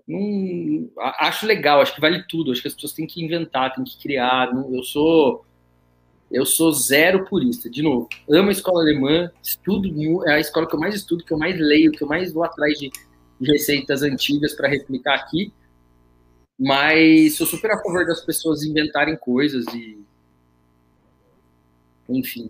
não, 0.08 0.90
acho 1.20 1.46
legal, 1.46 1.82
acho 1.82 1.94
que 1.94 2.02
vale 2.02 2.24
tudo, 2.28 2.52
acho 2.52 2.64
que 2.64 2.68
as 2.68 2.74
pessoas 2.74 2.94
têm 2.94 3.06
que 3.06 3.24
inventar, 3.24 3.76
têm 3.76 3.84
que 3.84 4.02
criar, 4.02 4.52
não, 4.52 4.76
eu 4.76 4.82
sou 4.82 5.46
eu 6.32 6.44
sou 6.44 6.72
zero 6.72 7.26
purista, 7.26 7.70
de 7.70 7.84
novo, 7.84 8.10
amo 8.28 8.50
a 8.50 8.52
escola 8.52 8.82
alemã, 8.82 9.32
estudo, 9.44 10.28
é 10.28 10.34
a 10.34 10.40
escola 10.40 10.68
que 10.68 10.76
eu 10.76 10.80
mais 10.80 10.96
estudo, 10.96 11.24
que 11.24 11.32
eu 11.32 11.38
mais 11.38 11.60
leio, 11.60 11.92
que 11.92 12.04
eu 12.04 12.08
mais 12.08 12.34
vou 12.34 12.44
atrás 12.44 12.80
de, 12.80 12.90
de 13.40 13.52
receitas 13.52 14.02
antigas 14.02 14.56
para 14.56 14.68
replicar 14.68 15.14
aqui, 15.14 15.54
mas 16.58 17.36
sou 17.38 17.46
super 17.46 17.72
a 17.72 17.78
favor 17.82 18.06
das 18.06 18.22
pessoas 18.22 18.64
inventarem 18.64 19.18
coisas 19.18 19.66
e. 19.74 20.04
Enfim. 22.08 22.50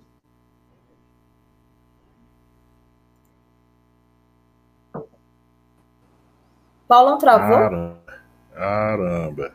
Paulo 6.87 7.17
travou? 7.17 7.57
Caramba. 7.57 8.03
Caramba. 8.53 9.53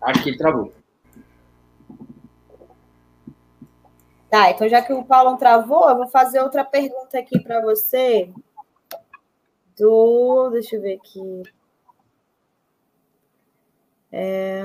Acho 0.00 0.22
que 0.22 0.30
ele 0.30 0.38
travou. 0.38 0.72
Tá, 4.30 4.50
então 4.50 4.68
já 4.68 4.82
que 4.82 4.92
o 4.92 5.04
Paulo 5.04 5.36
travou, 5.38 5.88
eu 5.88 5.96
vou 5.96 6.08
fazer 6.08 6.40
outra 6.40 6.64
pergunta 6.64 7.18
aqui 7.18 7.40
para 7.40 7.62
você. 7.62 8.30
Do. 9.78 10.50
Deixa 10.50 10.76
eu 10.76 10.82
ver 10.82 10.94
aqui. 10.96 11.42
É... 14.10 14.62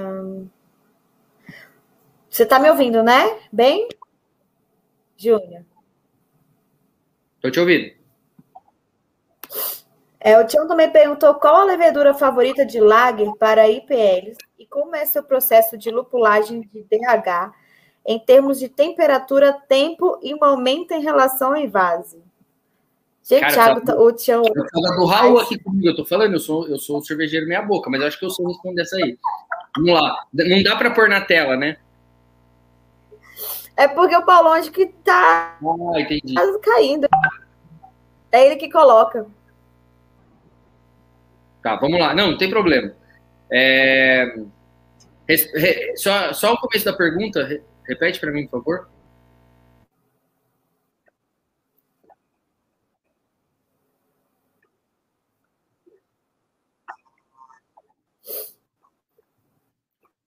Você 2.30 2.44
está 2.44 2.60
me 2.60 2.70
ouvindo, 2.70 3.04
né? 3.04 3.40
Bem? 3.52 3.88
Júnior. 5.16 5.64
Estou 7.36 7.52
te 7.52 7.60
ouvindo. 7.60 7.94
É, 10.20 10.40
o 10.40 10.48
Tião 10.48 10.66
também 10.68 10.90
perguntou 10.90 11.36
qual 11.36 11.56
a 11.56 11.64
levedura 11.66 12.14
favorita 12.14 12.66
de 12.66 12.80
lager 12.80 13.30
para 13.38 13.68
IPLs 13.68 14.38
e 14.58 14.66
como 14.66 14.96
é 14.96 15.06
seu 15.06 15.22
processo 15.22 15.78
de 15.78 15.92
lupulagem 15.92 16.62
de 16.62 16.84
DH 16.84 17.54
em 18.06 18.20
termos 18.20 18.60
de 18.60 18.70
temperatura, 18.70 19.54
tempo 19.68 20.20
e 20.22 20.34
momento 20.34 20.92
em 20.92 21.02
relação 21.02 21.50
ao 21.50 21.58
invase. 21.58 22.24
Gente, 23.24 23.40
Cara, 23.40 23.54
Thiago, 23.54 23.86
tá, 23.86 23.96
o 23.96 24.12
Tião. 24.12 24.44
Do 24.44 25.06
Raul 25.06 25.40
aqui 25.40 25.58
comigo, 25.58 25.88
eu 25.88 25.96
tô 25.96 26.04
falando, 26.04 26.34
eu 26.34 26.40
sou, 26.40 26.68
eu 26.68 26.78
sou 26.78 26.98
o 26.98 27.04
cervejeiro 27.04 27.48
meia 27.48 27.62
boca, 27.62 27.90
mas 27.90 28.02
eu 28.02 28.08
acho 28.08 28.20
que 28.20 28.26
eu 28.26 28.30
sou 28.30 28.48
responder 28.48 28.82
essa 28.82 28.98
aí. 28.98 29.18
Vamos 29.78 29.94
lá. 29.94 30.26
Não 30.34 30.62
dá 30.62 30.76
para 30.76 30.92
pôr 30.92 31.08
na 31.08 31.22
tela, 31.22 31.56
né? 31.56 31.78
É 33.78 33.88
porque 33.88 34.16
o 34.16 34.26
Paulo 34.26 34.50
acho 34.50 34.72
que 34.72 34.88
tá 34.88 35.58
ah, 35.60 36.00
entendi. 36.00 36.36
caindo. 36.62 37.08
É 38.32 38.46
ele 38.46 38.58
que 38.58 38.70
coloca. 38.70 39.26
Tá, 41.64 41.78
vamos 41.78 42.00
lá. 42.00 42.14
Não, 42.14 42.32
não 42.32 42.38
tem 42.38 42.50
problema. 42.50 42.94
É... 43.52 44.36
Só, 45.96 46.34
só 46.34 46.54
o 46.54 46.58
começo 46.58 46.84
da 46.84 46.94
pergunta, 46.94 47.62
repete 47.88 48.20
para 48.20 48.32
mim, 48.32 48.46
por 48.46 48.60
favor. 48.60 48.90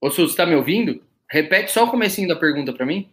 Ô, 0.06 0.10
Sul, 0.12 0.28
você 0.28 0.36
tá 0.36 0.46
me 0.46 0.54
ouvindo? 0.54 1.02
Repete 1.28 1.72
só 1.72 1.82
o 1.82 1.90
comecinho 1.90 2.28
da 2.28 2.36
pergunta 2.36 2.72
para 2.72 2.86
mim. 2.86 3.10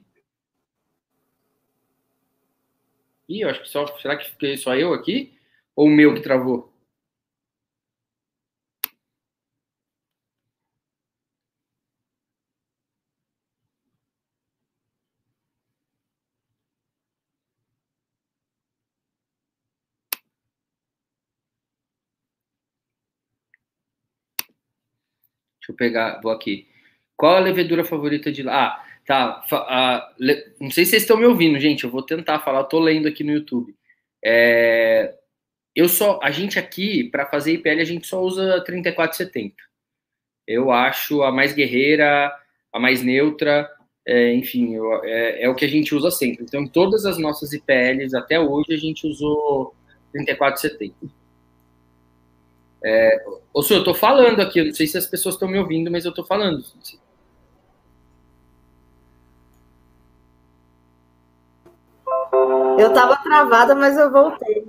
Ih, 3.28 3.41
eu 3.41 3.50
acho 3.50 3.62
que 3.64 3.68
só. 3.68 3.88
Será 3.98 4.16
que 4.16 4.30
fiquei 4.30 4.56
só 4.58 4.76
eu 4.76 4.94
aqui? 4.94 5.34
Ou 5.76 5.88
o 5.88 5.89
meu 5.89 6.14
que 6.14 6.22
travou? 6.22 6.72
Deixa 25.60 25.72
eu 25.72 25.76
pegar, 25.76 26.22
vou 26.22 26.32
aqui. 26.32 26.72
Qual 27.18 27.36
a 27.36 27.39
levedura 27.39 27.84
favorita 27.84 28.32
de 28.32 28.43
lá? 28.43 28.68
Ah, 28.68 28.86
tá. 29.05 29.43
Ah, 29.51 30.14
não 30.59 30.72
sei 30.72 30.86
se 30.86 30.91
vocês 30.91 31.03
estão 31.03 31.18
me 31.18 31.26
ouvindo, 31.26 31.59
gente. 31.59 31.84
Eu 31.84 31.91
vou 31.91 32.01
tentar 32.01 32.39
falar. 32.39 32.59
Eu 32.59 32.66
tô 32.66 32.80
lendo 32.80 33.07
aqui 33.07 33.24
no 33.24 33.34
YouTube. 33.34 33.76
É, 34.24 35.16
eu 35.76 35.89
só, 35.89 36.20
a 36.22 36.32
gente 36.32 36.59
aqui 36.59 37.05
para 37.05 37.26
fazer 37.26 37.53
IPL 37.53 37.82
a 37.82 37.84
gente 37.84 38.07
só 38.07 38.22
usa 38.22 38.64
3470. 38.64 39.55
Eu 40.47 40.72
acho 40.72 41.24
a 41.24 41.32
mais 41.32 41.53
guerreira, 41.53 42.34
a 42.72 42.80
mais 42.80 43.01
neutra, 43.01 43.70
é, 44.05 44.34
enfim, 44.34 44.76
eu, 44.76 45.03
é, 45.03 45.43
é, 45.43 45.49
o 45.49 45.55
que 45.55 45.66
a 45.66 45.68
gente 45.68 45.95
usa 45.95 46.11
sempre. 46.11 46.43
Então, 46.43 46.68
todas 46.68 47.05
as 47.05 47.18
nossas 47.18 47.53
IPLs 47.53 48.14
até 48.16 48.39
hoje 48.39 48.74
a 48.74 48.78
gente 48.78 49.07
usou 49.07 49.74
3470. 50.11 50.95
É, 52.86 53.26
ou 53.53 53.64
seja, 53.64 53.80
eu 53.80 53.84
tô 53.84 53.93
falando 53.93 54.41
aqui, 54.41 54.59
eu 54.59 54.66
não 54.66 54.74
sei 54.74 54.86
se 54.88 54.97
as 54.97 55.07
pessoas 55.07 55.36
estão 55.36 55.47
me 55.47 55.57
ouvindo, 55.57 55.89
mas 55.89 56.05
eu 56.05 56.14
tô 56.14 56.24
falando. 56.24 56.64
Eu 62.80 62.93
tava 62.93 63.17
travada, 63.17 63.76
mas 63.76 63.97
eu 63.97 64.11
voltei. 64.11 64.63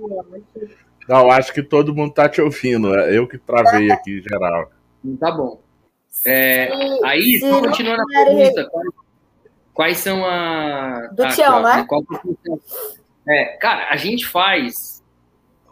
Não, 1.07 1.31
acho 1.31 1.53
que 1.53 1.61
todo 1.61 1.93
mundo 1.93 2.13
tá 2.13 2.27
te 2.27 2.41
ouvindo. 2.41 2.95
É 2.95 3.17
eu 3.17 3.27
que 3.27 3.37
travei 3.37 3.91
aqui, 3.91 4.21
geral. 4.21 4.71
Tá 5.19 5.31
bom. 5.31 5.61
É, 6.25 6.69
aí, 7.03 7.39
só 7.39 7.61
continuando 7.61 8.01
a 8.01 8.05
pergunta, 8.05 8.69
quais, 8.69 8.89
quais, 9.73 9.97
são 9.97 10.25
a. 10.25 11.09
Do 11.11 11.27
Tião, 11.29 11.61
né? 11.61 11.85
Qual, 11.87 12.03
é, 13.27 13.45
cara, 13.57 13.89
a 13.89 13.95
gente 13.97 14.25
faz. 14.25 15.03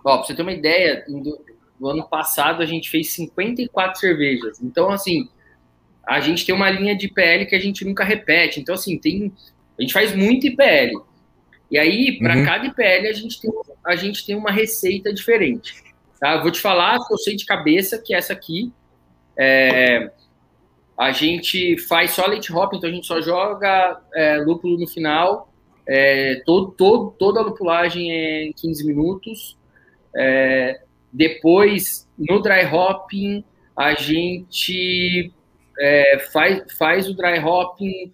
Ó, 0.03 0.17
pra 0.17 0.27
você 0.27 0.35
ter 0.35 0.41
uma 0.41 0.51
ideia, 0.51 1.03
do, 1.07 1.39
do 1.79 1.87
ano 1.87 2.07
passado 2.07 2.61
a 2.61 2.65
gente 2.65 2.89
fez 2.89 3.11
54 3.13 3.99
cervejas. 3.99 4.61
Então, 4.61 4.89
assim, 4.89 5.29
a 6.05 6.19
gente 6.19 6.45
tem 6.45 6.53
uma 6.53 6.69
linha 6.69 6.95
de 6.95 7.07
IPL 7.07 7.47
que 7.47 7.55
a 7.55 7.59
gente 7.59 7.85
nunca 7.85 8.03
repete. 8.03 8.59
Então, 8.59 8.75
assim, 8.75 8.97
tem. 8.97 9.33
A 9.77 9.81
gente 9.81 9.93
faz 9.93 10.15
muito 10.15 10.45
IPL. 10.45 11.03
E 11.73 11.79
aí, 11.79 12.19
para 12.19 12.37
uhum. 12.37 12.45
cada 12.45 12.67
IPL, 12.67 13.09
a 13.09 13.13
gente, 13.13 13.41
tem, 13.41 13.51
a 13.83 13.95
gente 13.95 14.23
tem 14.23 14.35
uma 14.35 14.51
receita 14.51 15.11
diferente. 15.11 15.73
Tá? 16.19 16.35
Eu 16.35 16.43
vou 16.43 16.51
te 16.51 16.61
falar 16.61 16.99
eu 17.09 17.17
sei 17.17 17.35
de 17.35 17.47
cabeça 17.47 17.97
que 17.97 18.13
essa 18.13 18.31
aqui 18.31 18.71
é, 19.35 20.11
a 20.95 21.11
gente 21.11 21.75
faz 21.87 22.11
só 22.11 22.27
leite 22.27 22.53
hop, 22.53 22.75
então 22.75 22.87
a 22.87 22.93
gente 22.93 23.07
só 23.07 23.19
joga 23.19 23.99
é, 24.13 24.37
lúpulo 24.37 24.77
no 24.77 24.87
final. 24.87 25.51
É, 25.89 26.43
todo, 26.45 26.69
todo, 26.73 27.15
toda 27.17 27.39
a 27.39 27.43
lupulagem 27.43 28.11
é 28.11 28.43
em 28.43 28.53
15 28.53 28.85
minutos. 28.85 29.57
É, 30.15 30.79
depois, 31.11 32.07
no 32.19 32.39
dry 32.39 32.67
hopping, 32.71 33.43
a 33.75 33.95
gente 33.95 35.33
é, 35.79 36.19
faz, 36.31 36.71
faz 36.77 37.09
o 37.09 37.15
dry 37.15 37.39
hopping 37.39 38.11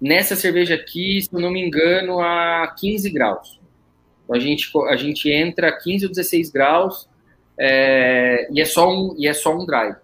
Nessa 0.00 0.36
cerveja 0.36 0.74
aqui, 0.74 1.20
se 1.22 1.28
eu 1.32 1.40
não 1.40 1.50
me 1.50 1.60
engano, 1.60 2.20
a 2.20 2.72
15 2.78 3.10
graus. 3.10 3.60
Então, 4.24 4.36
a 4.36 4.38
gente, 4.38 4.70
a 4.88 4.96
gente 4.96 5.30
entra 5.30 5.68
a 5.68 5.72
15 5.72 6.06
ou 6.06 6.10
16 6.10 6.50
graus 6.50 7.08
é, 7.58 8.48
e, 8.52 8.60
é 8.60 8.64
só 8.64 8.88
um, 8.88 9.14
e 9.18 9.26
é 9.26 9.32
só 9.32 9.56
um 9.56 9.66
dry. 9.66 9.96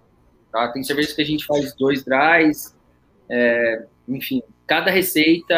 Tá? 0.51 0.69
Tem 0.69 0.83
cervejas 0.83 1.13
que 1.13 1.23
a 1.23 1.27
gente 1.27 1.47
faz 1.47 1.75
dois 1.75 2.05
dries, 2.05 2.75
é, 3.29 3.85
enfim, 4.09 4.43
cada 4.67 4.91
receita 4.91 5.55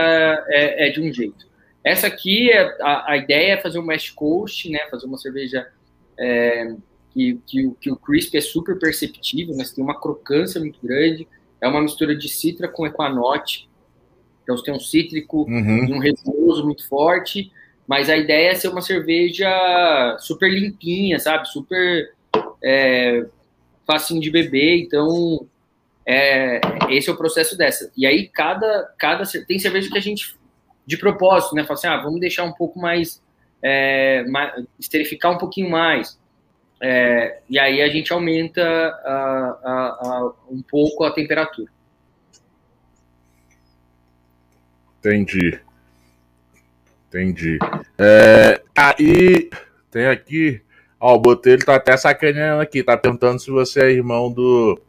é, 0.48 0.88
é, 0.88 0.90
de 0.90 1.00
um 1.00 1.12
jeito. 1.12 1.46
Essa 1.82 2.08
aqui, 2.08 2.50
é, 2.50 2.76
a, 2.82 3.12
a 3.12 3.16
ideia 3.16 3.52
é 3.52 3.56
fazer 3.56 3.78
um 3.78 3.86
West 3.86 4.14
Coast, 4.14 4.68
né, 4.68 4.80
fazer 4.90 5.06
uma 5.06 5.18
cerveja 5.18 5.66
é, 6.18 6.74
que, 7.12 7.40
que, 7.46 7.70
que, 7.80 7.90
o 7.90 7.96
crisp 7.96 8.36
é 8.36 8.40
super 8.40 8.78
perceptível, 8.78 9.54
mas 9.56 9.70
tem 9.70 9.82
uma 9.82 9.98
crocância 9.98 10.60
muito 10.60 10.78
grande, 10.82 11.26
é 11.60 11.68
uma 11.68 11.80
mistura 11.80 12.14
de 12.14 12.28
citra 12.28 12.68
com 12.68 12.86
equanote, 12.86 13.68
então 14.46 14.56
você 14.56 14.64
tem 14.64 14.74
um 14.74 14.78
cítrico 14.78 15.42
uhum. 15.42 15.88
e 15.88 15.92
um 15.92 15.98
resinoso 15.98 16.64
muito 16.64 16.88
forte, 16.88 17.50
mas 17.84 18.08
a 18.08 18.16
ideia 18.16 18.50
é 18.50 18.54
ser 18.54 18.68
uma 18.68 18.80
cerveja 18.80 19.48
super 20.20 20.48
limpinha, 20.48 21.18
sabe? 21.18 21.48
Super 21.48 22.12
é, 22.62 23.26
facinho 23.84 24.20
de 24.20 24.30
beber, 24.30 24.78
então 24.78 25.44
é, 26.06 26.60
esse 26.90 27.10
é 27.10 27.12
o 27.12 27.16
processo 27.16 27.58
dessa. 27.58 27.90
E 27.96 28.06
aí 28.06 28.28
cada, 28.28 28.94
cada 28.96 29.24
tem 29.48 29.58
cerveja 29.58 29.90
que 29.90 29.98
a 29.98 30.02
gente 30.02 30.36
de 30.86 30.96
propósito, 30.96 31.56
né? 31.56 31.64
Fala 31.64 31.74
assim, 31.74 31.88
ah, 31.88 31.96
vamos 31.96 32.20
deixar 32.20 32.44
um 32.44 32.52
pouco 32.52 32.78
mais, 32.78 33.20
é, 33.60 34.22
mais 34.28 34.64
esterificar 34.78 35.32
um 35.32 35.38
pouquinho 35.38 35.68
mais. 35.68 36.16
É, 36.80 37.40
e 37.50 37.58
aí 37.58 37.82
a 37.82 37.88
gente 37.88 38.12
aumenta 38.12 38.62
a, 38.62 39.58
a, 39.64 39.72
a, 39.72 40.32
um 40.48 40.62
pouco 40.62 41.02
a 41.02 41.10
temperatura. 41.10 41.68
Entendi. 45.06 45.60
Entendi. 47.08 47.58
É, 47.96 48.60
aí 48.76 49.48
tem 49.88 50.06
aqui. 50.06 50.60
Ó, 50.98 51.14
o 51.14 51.20
Botelho 51.20 51.64
tá 51.64 51.76
até 51.76 51.96
sacaneando 51.96 52.60
aqui. 52.60 52.82
Tá 52.82 52.96
perguntando 52.96 53.38
se 53.38 53.48
você 53.48 53.82
é 53.82 53.90
irmão 53.92 54.32
do. 54.32 54.80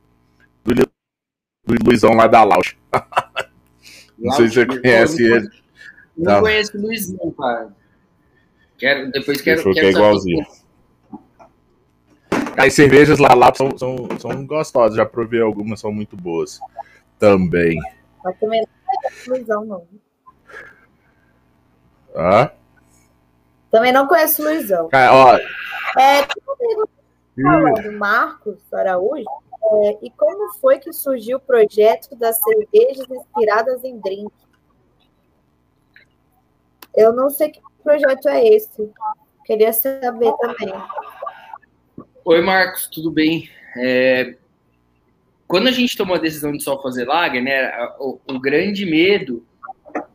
Do, 0.66 0.74
do 0.74 0.88
Luizão 1.86 2.14
lá 2.16 2.26
da 2.26 2.44
Laus. 2.44 2.76
não 4.18 4.32
sei 4.32 4.48
se 4.48 4.56
você 4.56 4.66
conhece 4.66 5.22
não, 5.22 5.36
ele. 5.36 5.50
Não, 6.18 6.34
não. 6.34 6.42
conheço 6.42 6.78
o 6.78 6.82
Luizão, 6.82 7.32
cara. 7.38 7.76
Quero, 8.76 9.12
depois 9.12 9.40
quero. 9.40 9.62
quero 9.62 9.74
que 9.74 9.80
é 9.80 9.90
igualzinho. 9.92 10.46
As 12.58 12.74
cervejas 12.74 13.20
lá, 13.20 13.36
lá 13.36 13.54
são, 13.54 13.78
são, 13.78 14.10
são 14.20 14.48
gostosas. 14.48 14.98
Já 14.98 15.06
provei 15.06 15.42
algumas, 15.42 15.80
são 15.80 15.92
muito 15.92 16.18
boas. 16.18 16.60
Também. 17.20 17.78
Mas 18.24 18.40
também 18.40 18.62
não 18.62 18.68
o 19.28 19.38
Luizão, 19.38 19.66
não. 19.66 20.07
Também 23.72 23.92
não 23.92 24.08
conheço 24.08 24.42
o 24.42 24.46
Luizão. 24.46 24.90
Ah, 24.92 25.10
ó. 25.14 25.38
É, 26.00 26.28
falando, 27.42 27.98
Marcos 27.98 28.74
Araújo, 28.74 29.24
é, 29.24 29.98
e 30.02 30.10
como 30.12 30.54
foi 30.56 30.80
que 30.80 30.92
surgiu 30.94 31.38
o 31.38 31.42
projeto 31.42 32.16
das 32.16 32.40
cervejas 32.40 33.08
inspiradas 33.10 33.84
em 33.84 34.00
drink? 34.00 34.32
Eu 36.96 37.14
não 37.14 37.30
sei 37.30 37.50
que 37.50 37.62
projeto 37.84 38.28
é 38.28 38.46
esse. 38.46 38.92
Queria 39.46 39.72
saber 39.72 40.34
também. 40.42 40.74
Oi, 42.26 42.42
Marcos, 42.42 42.88
tudo 42.88 43.10
bem? 43.10 43.50
É, 43.78 44.36
quando 45.48 45.68
a 45.68 45.72
gente 45.72 45.96
tomou 45.96 46.16
a 46.18 46.20
decisão 46.20 46.52
de 46.52 46.62
só 46.62 46.82
fazer 46.82 47.06
lager, 47.06 47.42
né, 47.42 47.72
o, 48.00 48.20
o 48.28 48.40
grande 48.40 48.86
medo 48.86 49.46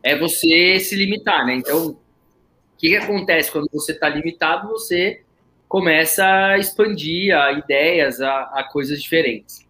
é 0.03 0.17
você 0.17 0.79
se 0.79 0.95
limitar, 0.95 1.45
né? 1.45 1.55
Então, 1.55 1.91
o 1.91 1.97
que, 2.77 2.89
que 2.89 2.95
acontece 2.97 3.49
quando 3.49 3.69
você 3.71 3.93
está 3.93 4.09
limitado? 4.09 4.67
Você 4.67 5.21
começa 5.69 6.25
a 6.25 6.57
expandir 6.59 7.35
a 7.35 7.53
ideias, 7.53 8.19
a, 8.19 8.41
a 8.53 8.63
coisas 8.69 9.01
diferentes. 9.01 9.65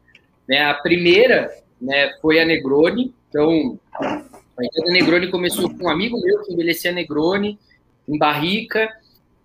Né? 0.49 0.65
A 0.65 0.73
primeira 0.73 1.53
né, 1.79 2.11
foi 2.19 2.41
a 2.41 2.45
Negroni. 2.45 3.13
Então, 3.29 3.79
a 4.01 4.65
ideia 4.65 4.85
da 4.85 4.91
Negroni 4.91 5.29
começou 5.29 5.69
com 5.69 5.85
um 5.85 5.89
amigo 5.89 6.19
meu 6.19 6.41
que 6.41 6.51
envelhecia 6.51 6.91
Negroni 6.91 7.59
em 8.09 8.17
barrica. 8.17 8.89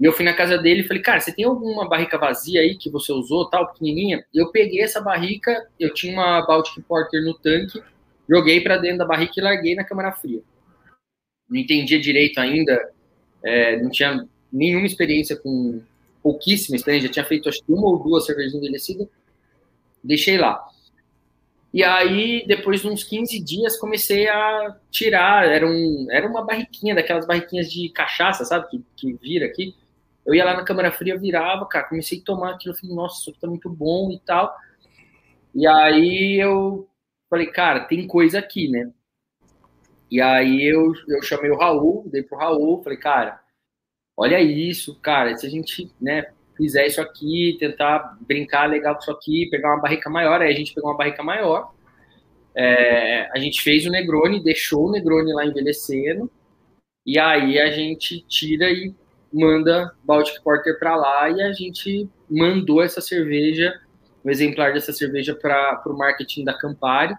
E 0.00 0.04
eu 0.04 0.12
fui 0.12 0.24
na 0.24 0.32
casa 0.32 0.56
dele 0.56 0.80
e 0.80 0.88
falei, 0.88 1.02
cara, 1.02 1.20
você 1.20 1.32
tem 1.32 1.44
alguma 1.44 1.86
barrica 1.86 2.16
vazia 2.16 2.60
aí 2.60 2.76
que 2.76 2.88
você 2.88 3.12
usou, 3.12 3.50
tal, 3.50 3.72
pequenininha? 3.72 4.24
Eu 4.32 4.50
peguei 4.50 4.80
essa 4.80 5.00
barrica, 5.00 5.66
eu 5.78 5.92
tinha 5.92 6.12
uma 6.12 6.40
Baltic 6.46 6.82
Porter 6.84 7.22
no 7.22 7.34
tanque, 7.34 7.82
joguei 8.28 8.60
para 8.60 8.78
dentro 8.78 8.98
da 8.98 9.04
barrica 9.04 9.34
e 9.36 9.42
larguei 9.42 9.74
na 9.74 9.84
câmara 9.84 10.12
fria 10.12 10.40
não 11.48 11.58
entendia 11.58 12.00
direito 12.00 12.38
ainda, 12.38 12.90
é, 13.42 13.80
não 13.80 13.90
tinha 13.90 14.26
nenhuma 14.52 14.86
experiência 14.86 15.36
com 15.36 15.80
pouquíssima 16.22 16.76
experiência, 16.76 17.08
já 17.08 17.12
tinha 17.14 17.24
feito 17.24 17.48
acho 17.48 17.64
que 17.64 17.72
uma 17.72 17.86
ou 17.86 18.02
duas 18.02 18.26
cervejas 18.26 18.54
envelhecidas, 18.54 19.08
deixei 20.02 20.36
lá. 20.36 20.62
E 21.72 21.84
aí, 21.84 22.44
depois 22.46 22.80
de 22.80 22.88
uns 22.88 23.04
15 23.04 23.38
dias, 23.40 23.76
comecei 23.76 24.26
a 24.28 24.76
tirar, 24.90 25.46
era, 25.46 25.66
um, 25.66 26.06
era 26.10 26.26
uma 26.26 26.44
barriquinha, 26.44 26.94
daquelas 26.94 27.26
barriquinhas 27.26 27.70
de 27.70 27.90
cachaça, 27.90 28.44
sabe, 28.44 28.68
que, 28.70 28.84
que 28.96 29.12
vira 29.14 29.46
aqui. 29.46 29.74
Eu 30.24 30.34
ia 30.34 30.44
lá 30.44 30.54
na 30.54 30.64
câmara 30.64 30.90
fria, 30.90 31.18
virava, 31.18 31.66
cara, 31.66 31.88
comecei 31.88 32.18
a 32.20 32.24
tomar 32.24 32.54
aquilo, 32.54 32.74
falei, 32.74 32.96
nossa, 32.96 33.20
isso 33.20 33.30
aqui 33.30 33.40
tá 33.40 33.46
muito 33.46 33.68
bom 33.68 34.10
e 34.10 34.18
tal. 34.20 34.54
E 35.54 35.66
aí 35.66 36.42
eu 36.42 36.88
falei, 37.28 37.46
cara, 37.46 37.80
tem 37.80 38.06
coisa 38.06 38.38
aqui, 38.38 38.68
né? 38.68 38.90
E 40.10 40.20
aí 40.20 40.64
eu, 40.64 40.92
eu 41.06 41.22
chamei 41.22 41.50
o 41.50 41.56
Raul, 41.56 42.08
dei 42.10 42.22
pro 42.22 42.38
Raul, 42.38 42.82
falei, 42.82 42.98
cara, 42.98 43.40
olha 44.16 44.40
isso, 44.40 44.98
cara, 45.00 45.36
se 45.36 45.46
a 45.46 45.50
gente, 45.50 45.90
né, 46.00 46.26
fizer 46.56 46.86
isso 46.86 47.00
aqui, 47.00 47.56
tentar 47.60 48.16
brincar 48.20 48.66
legal 48.66 48.94
com 48.94 49.02
isso 49.02 49.10
aqui, 49.10 49.48
pegar 49.50 49.74
uma 49.74 49.82
barrica 49.82 50.08
maior, 50.08 50.40
aí 50.40 50.50
a 50.50 50.56
gente 50.56 50.74
pegou 50.74 50.90
uma 50.90 50.96
barrica 50.96 51.22
maior, 51.22 51.72
é, 52.54 53.28
a 53.32 53.38
gente 53.38 53.62
fez 53.62 53.86
o 53.86 53.90
Negroni, 53.90 54.42
deixou 54.42 54.88
o 54.88 54.90
Negroni 54.90 55.32
lá 55.32 55.44
envelhecendo, 55.44 56.30
e 57.06 57.18
aí 57.18 57.58
a 57.58 57.70
gente 57.70 58.24
tira 58.26 58.70
e 58.70 58.94
manda 59.32 59.94
Baltic 60.02 60.42
Porter 60.42 60.78
para 60.78 60.96
lá 60.96 61.30
e 61.30 61.42
a 61.42 61.52
gente 61.52 62.08
mandou 62.28 62.82
essa 62.82 63.00
cerveja, 63.00 63.78
um 64.24 64.30
exemplar 64.30 64.72
dessa 64.72 64.92
cerveja 64.92 65.34
para 65.34 65.82
o 65.86 65.96
marketing 65.96 66.44
da 66.44 66.54
Campari 66.54 67.14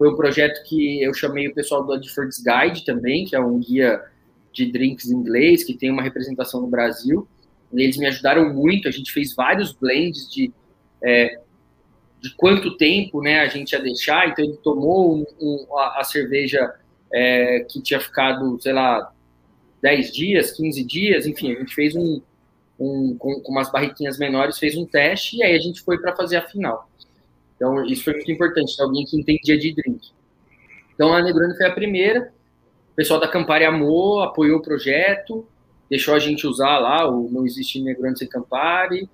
foi 0.00 0.08
um 0.10 0.16
projeto 0.16 0.62
que 0.64 1.02
eu 1.02 1.12
chamei 1.12 1.46
o 1.46 1.54
pessoal 1.54 1.84
do 1.84 1.92
Adford's 1.92 2.42
Guide 2.42 2.86
também, 2.86 3.26
que 3.26 3.36
é 3.36 3.38
um 3.38 3.58
guia 3.58 4.02
de 4.50 4.72
drinks 4.72 5.10
inglês, 5.10 5.62
que 5.62 5.74
tem 5.74 5.90
uma 5.90 6.00
representação 6.00 6.62
no 6.62 6.68
Brasil. 6.68 7.28
Eles 7.70 7.98
me 7.98 8.06
ajudaram 8.06 8.50
muito, 8.50 8.88
a 8.88 8.90
gente 8.90 9.12
fez 9.12 9.34
vários 9.34 9.74
blends 9.74 10.26
de, 10.32 10.50
é, 11.04 11.38
de 12.18 12.34
quanto 12.34 12.78
tempo 12.78 13.20
né, 13.20 13.40
a 13.40 13.48
gente 13.48 13.72
ia 13.72 13.78
deixar. 13.78 14.26
Então, 14.26 14.42
ele 14.42 14.56
tomou 14.64 15.16
um, 15.16 15.26
um, 15.38 15.76
a, 15.76 16.00
a, 16.00 16.04
cerveja 16.04 16.74
é, 17.12 17.60
que 17.68 17.82
tinha 17.82 18.00
ficado, 18.00 18.58
sei 18.58 18.72
lá, 18.72 19.12
10 19.82 20.12
dias, 20.14 20.50
15 20.52 20.82
dias, 20.82 21.26
enfim, 21.26 21.52
a 21.52 21.58
gente 21.58 21.74
fez 21.74 21.94
um, 21.94 22.22
um 22.78 23.18
com, 23.18 23.38
com 23.42 23.52
umas 23.52 23.70
barriquinhas 23.70 24.18
menores, 24.18 24.58
fez 24.58 24.74
um 24.78 24.86
teste 24.86 25.36
e 25.36 25.42
aí 25.42 25.54
a 25.54 25.60
gente 25.60 25.82
foi 25.82 25.98
para 25.98 26.16
fazer 26.16 26.38
a 26.38 26.48
final. 26.48 26.88
Então, 27.60 27.84
isso 27.84 28.04
foi 28.04 28.14
muito 28.14 28.32
importante, 28.32 28.80
alguém 28.80 29.04
que 29.04 29.20
entendia 29.20 29.58
de 29.58 29.74
drink. 29.74 30.08
Então, 30.94 31.12
a 31.12 31.20
Negroni 31.20 31.54
foi 31.54 31.66
a 31.66 31.72
primeira. 31.72 32.32
O 32.92 32.96
pessoal 32.96 33.20
da 33.20 33.28
Campari 33.28 33.66
amou, 33.66 34.22
apoiou 34.22 34.60
o 34.60 34.62
projeto, 34.62 35.46
deixou 35.90 36.14
a 36.14 36.18
gente 36.18 36.46
usar 36.46 36.78
lá 36.78 37.06
o 37.06 37.28
Não 37.30 37.44
Existe 37.44 37.82
Negroni 37.82 38.16
Sem 38.16 38.26
Campari. 38.26 39.10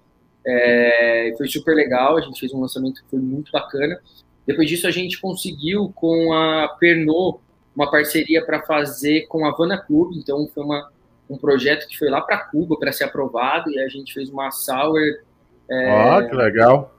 É, 0.46 1.34
foi 1.36 1.48
super 1.48 1.74
legal, 1.74 2.16
a 2.16 2.20
gente 2.20 2.38
fez 2.38 2.52
um 2.52 2.60
lançamento 2.60 3.02
que 3.02 3.10
foi 3.10 3.18
muito 3.18 3.50
bacana. 3.50 3.98
Depois 4.46 4.68
disso, 4.68 4.86
a 4.86 4.92
gente 4.92 5.20
conseguiu 5.20 5.92
com 5.96 6.32
a 6.32 6.68
Pernod 6.78 7.38
uma 7.74 7.90
parceria 7.90 8.46
para 8.46 8.62
fazer 8.62 9.26
com 9.26 9.44
a 9.44 9.48
Havana 9.48 9.76
Club. 9.76 10.12
Então, 10.14 10.46
foi 10.54 10.62
uma, 10.62 10.88
um 11.28 11.36
projeto 11.36 11.88
que 11.88 11.98
foi 11.98 12.08
lá 12.08 12.20
para 12.20 12.38
Cuba 12.38 12.78
para 12.78 12.92
ser 12.92 13.02
aprovado 13.02 13.72
e 13.72 13.80
a 13.80 13.88
gente 13.88 14.14
fez 14.14 14.30
uma 14.30 14.52
sour. 14.52 15.00
É, 15.68 16.20
oh, 16.20 16.28
que 16.28 16.34
legal! 16.36 16.95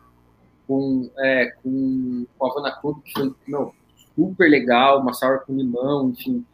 Com, 0.67 1.09
é, 1.17 1.51
com, 1.63 2.25
com 2.37 2.45
a 2.45 2.51
Havana 2.51 2.71
Club, 2.71 3.01
que 3.03 3.13
foi 3.13 3.33
meu, 3.47 3.73
super 4.15 4.49
legal, 4.49 4.99
uma 4.99 5.13
sour 5.13 5.45
com 5.45 5.55
limão, 5.55 6.09
enfim. 6.09 6.45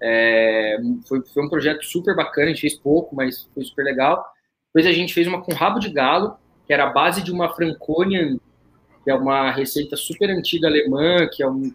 É, 0.00 0.78
foi, 1.06 1.20
foi 1.22 1.44
um 1.44 1.48
projeto 1.48 1.84
super 1.84 2.14
bacana, 2.14 2.46
a 2.46 2.48
gente 2.50 2.60
fez 2.60 2.74
pouco, 2.74 3.14
mas 3.14 3.48
foi 3.54 3.64
super 3.64 3.84
legal. 3.84 4.24
Depois 4.68 4.86
a 4.86 4.92
gente 4.92 5.12
fez 5.12 5.26
uma 5.26 5.42
com 5.42 5.52
rabo 5.52 5.78
de 5.78 5.90
galo, 5.90 6.36
que 6.66 6.72
era 6.72 6.84
a 6.84 6.92
base 6.92 7.22
de 7.22 7.32
uma 7.32 7.54
Franconian, 7.54 8.38
que 9.04 9.10
é 9.10 9.14
uma 9.14 9.50
receita 9.50 9.96
super 9.96 10.30
antiga 10.30 10.68
alemã, 10.68 11.28
que 11.30 11.42
é 11.42 11.48
um, 11.48 11.72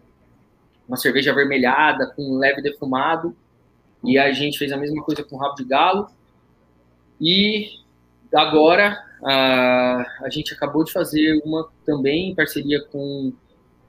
uma 0.88 0.98
cerveja 0.98 1.32
avermelhada 1.32 2.12
com 2.16 2.38
leve 2.38 2.62
defumado. 2.62 3.36
E 4.04 4.18
a 4.18 4.32
gente 4.32 4.58
fez 4.58 4.72
a 4.72 4.78
mesma 4.78 5.04
coisa 5.04 5.24
com 5.24 5.38
rabo 5.38 5.56
de 5.56 5.66
galo. 5.66 6.08
E 7.20 7.83
agora 8.36 8.98
a, 9.24 10.06
a 10.22 10.30
gente 10.30 10.54
acabou 10.54 10.84
de 10.84 10.92
fazer 10.92 11.42
uma 11.46 11.70
também 11.86 12.32
em 12.32 12.36
parceria 12.36 12.84
com, 12.92 13.34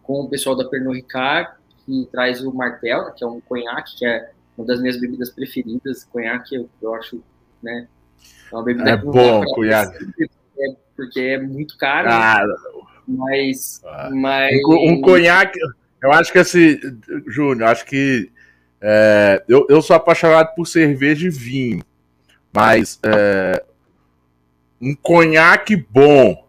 com 0.03 0.21
o 0.21 0.29
pessoal 0.29 0.57
da 0.57 0.65
Pernod 0.65 0.97
Ricard, 0.97 1.51
que 1.85 2.09
traz 2.11 2.43
o 2.43 2.53
Martel, 2.53 3.13
que 3.13 3.25
é 3.25 3.27
um 3.27 3.41
conhaque, 3.41 3.99
que 3.99 4.07
é 4.07 4.31
uma 4.57 4.67
das 4.67 4.81
minhas 4.81 4.99
bebidas 5.01 5.31
preferidas. 5.31 6.05
Conhaque 6.05 6.55
eu, 6.55 6.69
eu 6.81 6.95
acho, 6.95 7.23
né? 7.63 7.89
É 8.51 8.55
uma 8.55 8.65
bebida 8.65 8.91
é 8.91 8.97
bom, 8.97 9.45
conhaque. 9.47 9.99
É, 10.59 10.77
porque 10.97 11.21
é 11.21 11.41
muito 11.41 11.77
caro. 11.77 12.09
Ah, 12.11 12.45
mas, 13.07 13.83
ah. 13.85 14.11
mas. 14.13 14.55
Um, 14.67 14.93
um 14.93 15.01
conhaque. 15.01 15.59
Eu 16.03 16.13
acho 16.13 16.33
que 16.33 16.39
esse. 16.39 16.81
Júnior, 17.27 17.71
acho 17.71 17.85
que. 17.85 18.31
É, 18.81 19.43
eu, 19.49 19.67
eu 19.69 19.81
sou 19.81 19.97
apaixonado 19.97 20.55
por 20.55 20.67
cerveja 20.67 21.27
e 21.27 21.31
vinho. 21.31 21.83
Mas 22.53 23.01
é, 23.03 23.65
um 24.85 24.95
conhaque 24.95 25.75
bom 25.77 26.45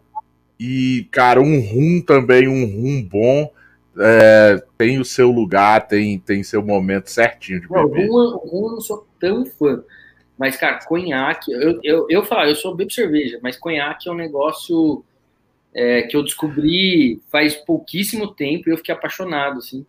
e, 0.60 1.08
cara, 1.10 1.40
um 1.40 1.58
rum 1.58 2.02
também, 2.06 2.46
um 2.46 2.66
rum 2.66 3.02
bom, 3.02 3.50
é, 3.98 4.62
tem 4.76 4.98
o 5.00 5.04
seu 5.04 5.30
lugar, 5.30 5.86
tem, 5.88 6.18
tem 6.18 6.42
seu 6.42 6.62
momento 6.62 7.10
certinho 7.10 7.60
de 7.62 7.68
beber. 7.68 8.08
Rum, 8.08 8.36
rum 8.36 8.66
eu 8.66 8.72
não 8.72 8.80
sou 8.80 9.06
tão 9.18 9.46
fã, 9.46 9.82
mas, 10.38 10.56
cara, 10.56 10.84
conhaque, 10.84 11.50
eu, 11.50 11.80
eu, 11.82 12.06
eu 12.10 12.24
falo, 12.24 12.50
eu 12.50 12.54
sou 12.54 12.74
bebo 12.74 12.92
cerveja, 12.92 13.38
mas 13.42 13.56
conhaque 13.56 14.06
é 14.06 14.12
um 14.12 14.16
negócio 14.16 15.02
é, 15.74 16.02
que 16.02 16.14
eu 16.14 16.22
descobri 16.22 17.22
faz 17.30 17.54
pouquíssimo 17.54 18.28
tempo 18.28 18.68
e 18.68 18.72
eu 18.72 18.76
fiquei 18.76 18.94
apaixonado, 18.94 19.58
assim. 19.58 19.86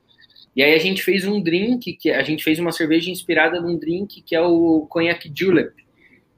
E 0.56 0.64
aí 0.64 0.74
a 0.74 0.80
gente 0.80 1.04
fez 1.04 1.26
um 1.26 1.42
drink, 1.42 1.94
que 1.94 2.10
a 2.10 2.24
gente 2.24 2.44
fez 2.44 2.60
uma 2.60 2.72
cerveja 2.72 3.12
inspirada 3.12 3.60
num 3.60 3.78
drink 3.78 4.22
que 4.22 4.36
é 4.36 4.42
o 4.42 4.88
conhaque 4.90 5.32
julep 5.34 5.87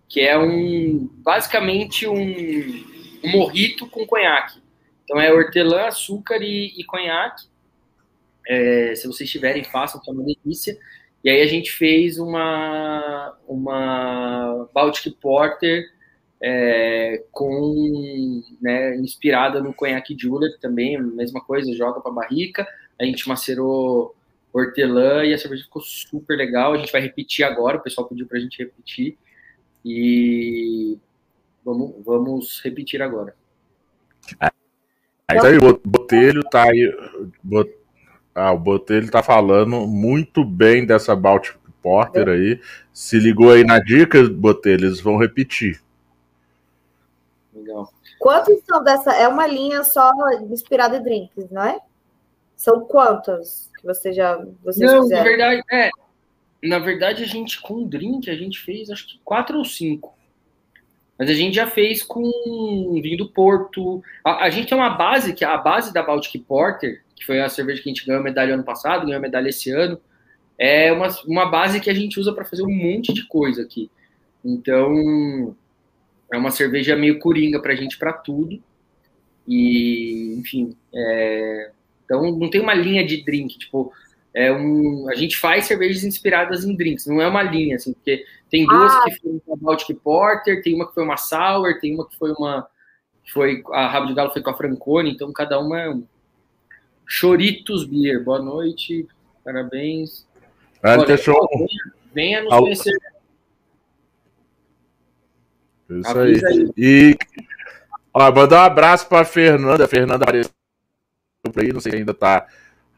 que 0.10 0.22
é 0.22 0.38
um 0.38 1.08
basicamente 1.18 2.08
um, 2.08 2.20
um 3.24 3.32
morrito 3.32 3.88
com 3.88 4.08
conhaque. 4.08 4.60
Então 5.04 5.22
é 5.22 5.32
hortelã, 5.32 5.86
açúcar 5.86 6.42
e, 6.42 6.74
e 6.76 6.84
conhaque. 6.84 7.48
É, 8.48 8.96
se 8.96 9.08
vocês 9.08 9.30
tiverem, 9.30 9.64
façam, 9.64 10.02
que 10.02 10.10
é 10.10 10.14
uma 10.14 10.24
delícia. 10.24 10.78
E 11.24 11.30
aí 11.30 11.42
a 11.42 11.48
gente 11.48 11.72
fez 11.72 12.18
uma, 12.18 13.38
uma 13.48 14.68
Baltic 14.74 15.16
Porter 15.22 15.86
é, 16.42 17.24
com, 17.32 18.42
né, 18.62 18.96
inspirada 18.96 19.62
no 19.62 19.74
conhaque 19.74 20.16
Julep 20.18 20.60
também, 20.60 21.00
mesma 21.02 21.42
coisa, 21.42 21.76
joga 21.76 22.00
para 22.02 22.12
barrica. 22.12 22.68
A 23.00 23.06
gente 23.06 23.28
macerou 23.28 24.16
hortelã 24.52 25.24
e 25.26 25.34
a 25.34 25.38
cerveja 25.38 25.64
ficou 25.64 25.82
super 25.82 26.36
legal. 26.36 26.74
A 26.74 26.78
gente 26.78 26.92
vai 26.92 27.02
repetir 27.02 27.46
agora, 27.46 27.78
o 27.78 27.82
pessoal 27.84 28.08
pediu 28.08 28.26
para 28.26 28.38
a 28.38 28.42
gente 28.42 28.58
repetir. 28.58 29.18
E 29.84 30.98
vamos, 31.64 31.94
vamos 32.06 32.62
repetir 32.64 33.02
agora. 33.02 33.36
É. 34.42 34.50
Aí 35.28 35.58
o 35.58 35.80
Botelho 35.86 36.44
tá 36.44 36.64
aí. 36.64 36.92
Bot... 37.44 37.72
Ah, 38.34 38.52
o 38.52 38.60
Botelho 38.60 39.10
tá 39.10 39.22
falando 39.22 39.88
muito 39.88 40.44
bem 40.44 40.86
dessa 40.86 41.16
Baltic 41.16 41.56
Porter 41.82 42.28
é. 42.28 42.32
aí. 42.32 42.62
Se 42.94 43.20
ligou 43.20 43.52
aí 43.52 43.64
na 43.64 43.80
dica, 43.80 44.22
Botelho, 44.28 44.88
eles 44.88 45.00
vão 45.00 45.18
repetir. 45.18 45.82
Legal. 47.54 47.92
Quantos 48.20 48.60
são 48.66 48.84
dessa? 48.84 49.14
É 49.14 49.28
uma 49.28 49.48
linha 49.48 49.84
só 49.84 50.12
inspirada 50.50 50.98
em 50.98 51.04
drinks, 51.04 51.50
não 51.50 51.64
é? 51.64 51.80
São 52.56 52.82
quantos 52.82 53.70
que 53.80 53.86
você 53.86 54.12
já 54.12 54.36
vocês 54.64 54.92
Não, 54.92 55.04
fizeram? 55.04 55.24
na 55.24 55.30
verdade, 55.30 55.64
é, 55.72 55.90
na 56.64 56.80
verdade, 56.80 57.24
a 57.24 57.28
gente, 57.28 57.62
com 57.62 57.88
drink, 57.88 58.30
a 58.30 58.36
gente 58.36 58.60
fez 58.60 58.90
acho 58.90 59.08
que 59.08 59.20
quatro 59.24 59.58
ou 59.58 59.66
cinco. 59.66 60.18
Mas 61.18 61.30
a 61.30 61.34
gente 61.34 61.56
já 61.56 61.68
fez 61.68 62.02
com 62.02 62.24
vinho 63.02 63.18
do 63.18 63.30
Porto. 63.30 64.02
A, 64.24 64.46
a, 64.46 64.50
gente 64.50 64.70
tem 64.70 64.78
uma 64.78 64.90
base, 64.90 65.34
que 65.34 65.44
é 65.44 65.48
a 65.48 65.58
base 65.58 65.94
da 65.94 66.02
Baltic 66.02 66.42
Porter, 66.44 67.04
que 67.14 67.26
foi 67.26 67.42
a 67.42 67.50
cerveja 67.50 67.82
que 67.84 67.90
a 67.90 67.94
gente 67.94 68.06
ganhou 68.06 68.24
medalha 68.24 68.54
ano 68.54 68.64
passado, 68.64 69.06
ganhou 69.06 69.22
medalha 69.22 69.50
esse 69.50 69.70
ano. 69.70 70.00
É 70.58 70.92
uma, 70.94 71.08
uma 71.28 71.46
base 71.46 71.82
que 71.82 71.90
a 71.90 71.94
gente 71.94 72.20
usa 72.20 72.32
para 72.32 72.46
fazer 72.46 72.64
um 72.64 72.74
monte 72.74 73.14
de 73.14 73.26
coisa 73.28 73.64
aqui. 73.64 73.92
Então, 74.44 75.56
é 76.32 76.38
uma 76.38 76.52
cerveja 76.52 76.96
meio 76.96 77.20
coringa 77.20 77.62
para 77.62 77.74
a 77.74 77.76
gente 77.76 77.98
para 77.98 78.14
tudo. 78.14 78.62
E, 79.46 80.36
enfim, 80.40 80.76
é... 80.94 81.72
então 82.06 82.32
não 82.32 82.50
tem 82.50 82.62
uma 82.62 82.74
linha 82.74 83.06
de 83.06 83.24
drink, 83.24 83.58
tipo, 83.58 83.92
é 84.40 84.54
um, 84.54 85.10
a 85.10 85.16
gente 85.16 85.38
faz 85.38 85.66
cervejas 85.66 86.06
inspiradas 86.06 86.64
em 86.64 86.74
drinks, 86.74 87.06
não 87.06 87.22
é 87.22 87.28
uma 87.28 87.44
linha, 87.44 87.76
assim, 87.76 87.92
porque 87.92 88.26
tem 88.50 88.66
duas 88.66 88.90
ah. 88.94 89.04
que 89.04 89.20
foi 89.20 89.42
uma 89.46 89.58
Baltic 89.58 89.98
Porter, 89.98 90.64
tem 90.64 90.74
uma 90.74 90.88
que 90.88 90.94
foi 90.94 91.04
uma 91.04 91.18
Sour, 91.18 91.78
tem 91.82 91.94
uma 91.94 92.08
que 92.08 92.18
foi 92.18 92.32
uma, 92.32 92.66
foi, 93.34 93.62
a 93.74 93.86
Rabo 93.90 94.08
de 94.08 94.14
Galo 94.14 94.32
foi 94.32 94.42
com 94.42 94.50
a 94.50 94.54
Francone, 94.54 95.12
então 95.12 95.34
cada 95.34 95.60
uma 95.60 95.82
é 95.82 95.90
um. 95.90 96.08
Choritos 97.06 97.84
Beer, 97.84 98.24
boa 98.24 98.40
noite, 98.40 99.06
parabéns. 99.44 100.26
Olha, 100.82 101.06
venha, 101.06 101.68
venha 102.14 102.44
nos 102.44 102.54
Al... 102.54 102.62
conhecer. 102.62 102.98
Isso 105.90 106.18
aí. 106.18 106.46
aí. 106.46 106.72
E 106.78 107.18
ó, 108.14 108.32
mandar 108.32 108.62
um 108.62 108.66
abraço 108.66 109.06
para 109.10 109.26
Fernanda, 109.26 109.84
a 109.84 109.88
Fernanda 109.88 110.24
apareceu 110.24 110.52
por 111.44 111.62
aí, 111.62 111.74
não 111.74 111.82
sei 111.82 111.92
se 111.92 111.98
ainda 111.98 112.14
tá 112.14 112.48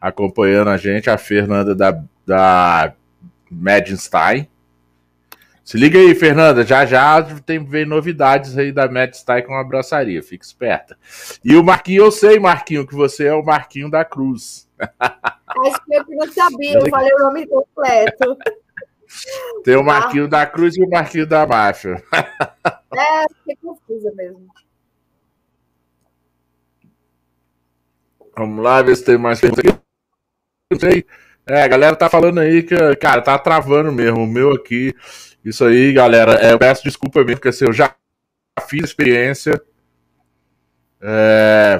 acompanhando 0.02 0.68
a 0.68 0.76
gente, 0.76 1.08
a 1.08 1.16
Fernanda 1.16 1.76
da, 1.76 2.02
da 2.26 2.92
Madstein. 3.48 4.48
Se 5.62 5.78
liga 5.78 5.96
aí, 5.96 6.12
Fernanda, 6.12 6.66
já 6.66 6.84
já 6.84 7.22
tem 7.46 7.64
ver 7.64 7.86
novidades 7.86 8.58
aí 8.58 8.72
da 8.72 8.90
Madstein 8.90 9.44
com 9.44 9.54
a 9.54 9.60
abraçaria, 9.60 10.20
fica 10.20 10.44
esperta. 10.44 10.98
E 11.44 11.54
o 11.54 11.62
Marquinho, 11.62 12.02
eu 12.02 12.10
sei, 12.10 12.40
Marquinho, 12.40 12.84
que 12.84 12.96
você 12.96 13.26
é 13.26 13.32
o 13.32 13.44
Marquinho 13.44 13.88
da 13.88 14.04
Cruz. 14.04 14.68
Acho 14.98 15.84
que 15.84 15.94
eu 15.94 16.04
não 16.08 16.32
sabia, 16.32 16.78
eu 16.80 16.90
falei 16.90 17.14
o 17.14 17.18
nome 17.20 17.46
completo. 17.46 18.36
Tem 19.62 19.76
o 19.76 19.84
Marquinho 19.84 20.26
da 20.26 20.44
Cruz 20.46 20.76
e 20.76 20.82
o 20.82 20.90
Marquinho 20.90 21.26
da 21.26 21.46
Máfia. 21.46 22.02
É, 22.94 23.26
fiquei 23.38 23.56
confusa 23.56 24.12
mesmo. 24.14 24.48
Vamos 28.36 28.62
lá 28.62 28.82
ver 28.82 28.94
se 28.94 29.02
tem 29.02 29.16
mais 29.16 29.40
perguntas 29.40 29.64
aqui 29.64 29.81
sei. 30.78 31.04
É, 31.46 31.62
a 31.62 31.68
galera 31.68 31.96
tá 31.96 32.08
falando 32.08 32.38
aí 32.38 32.62
que, 32.62 32.76
cara, 32.96 33.20
tá 33.20 33.38
travando 33.38 33.92
mesmo. 33.92 34.22
O 34.22 34.26
meu 34.26 34.52
aqui. 34.52 34.94
Isso 35.44 35.64
aí, 35.64 35.92
galera. 35.92 36.34
É, 36.34 36.52
eu 36.52 36.58
peço 36.58 36.84
desculpa 36.84 37.20
mesmo, 37.20 37.36
porque 37.36 37.48
assim, 37.48 37.64
eu 37.64 37.72
já 37.72 37.94
fiz 38.68 38.84
experiência. 38.84 39.60
É, 41.00 41.78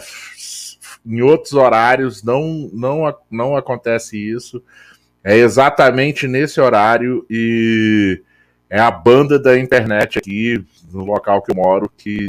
em 1.06 1.20
outros 1.22 1.52
horários 1.52 2.22
não, 2.22 2.70
não, 2.72 3.16
não 3.30 3.56
acontece 3.56 4.16
isso. 4.16 4.62
É 5.22 5.36
exatamente 5.36 6.26
nesse 6.26 6.60
horário 6.60 7.24
e 7.30 8.20
é 8.68 8.80
a 8.80 8.90
banda 8.90 9.38
da 9.38 9.58
internet 9.58 10.18
aqui 10.18 10.64
no 10.92 11.04
local 11.04 11.42
que 11.42 11.52
eu 11.52 11.56
moro 11.56 11.90
que 11.96 12.28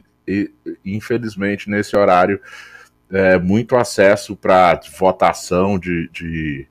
infelizmente 0.86 1.70
nesse 1.70 1.96
horário 1.98 2.40
é 3.12 3.38
muito 3.38 3.76
acesso 3.76 4.36
para 4.36 4.80
votação 4.98 5.78
de, 5.78 6.10
de 6.10 6.68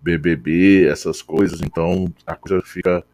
BBB, 0.00 0.86
essas 0.88 1.22
coisas, 1.22 1.60
então 1.60 2.12
a 2.26 2.34
coisa 2.34 2.62
fica 2.62 3.04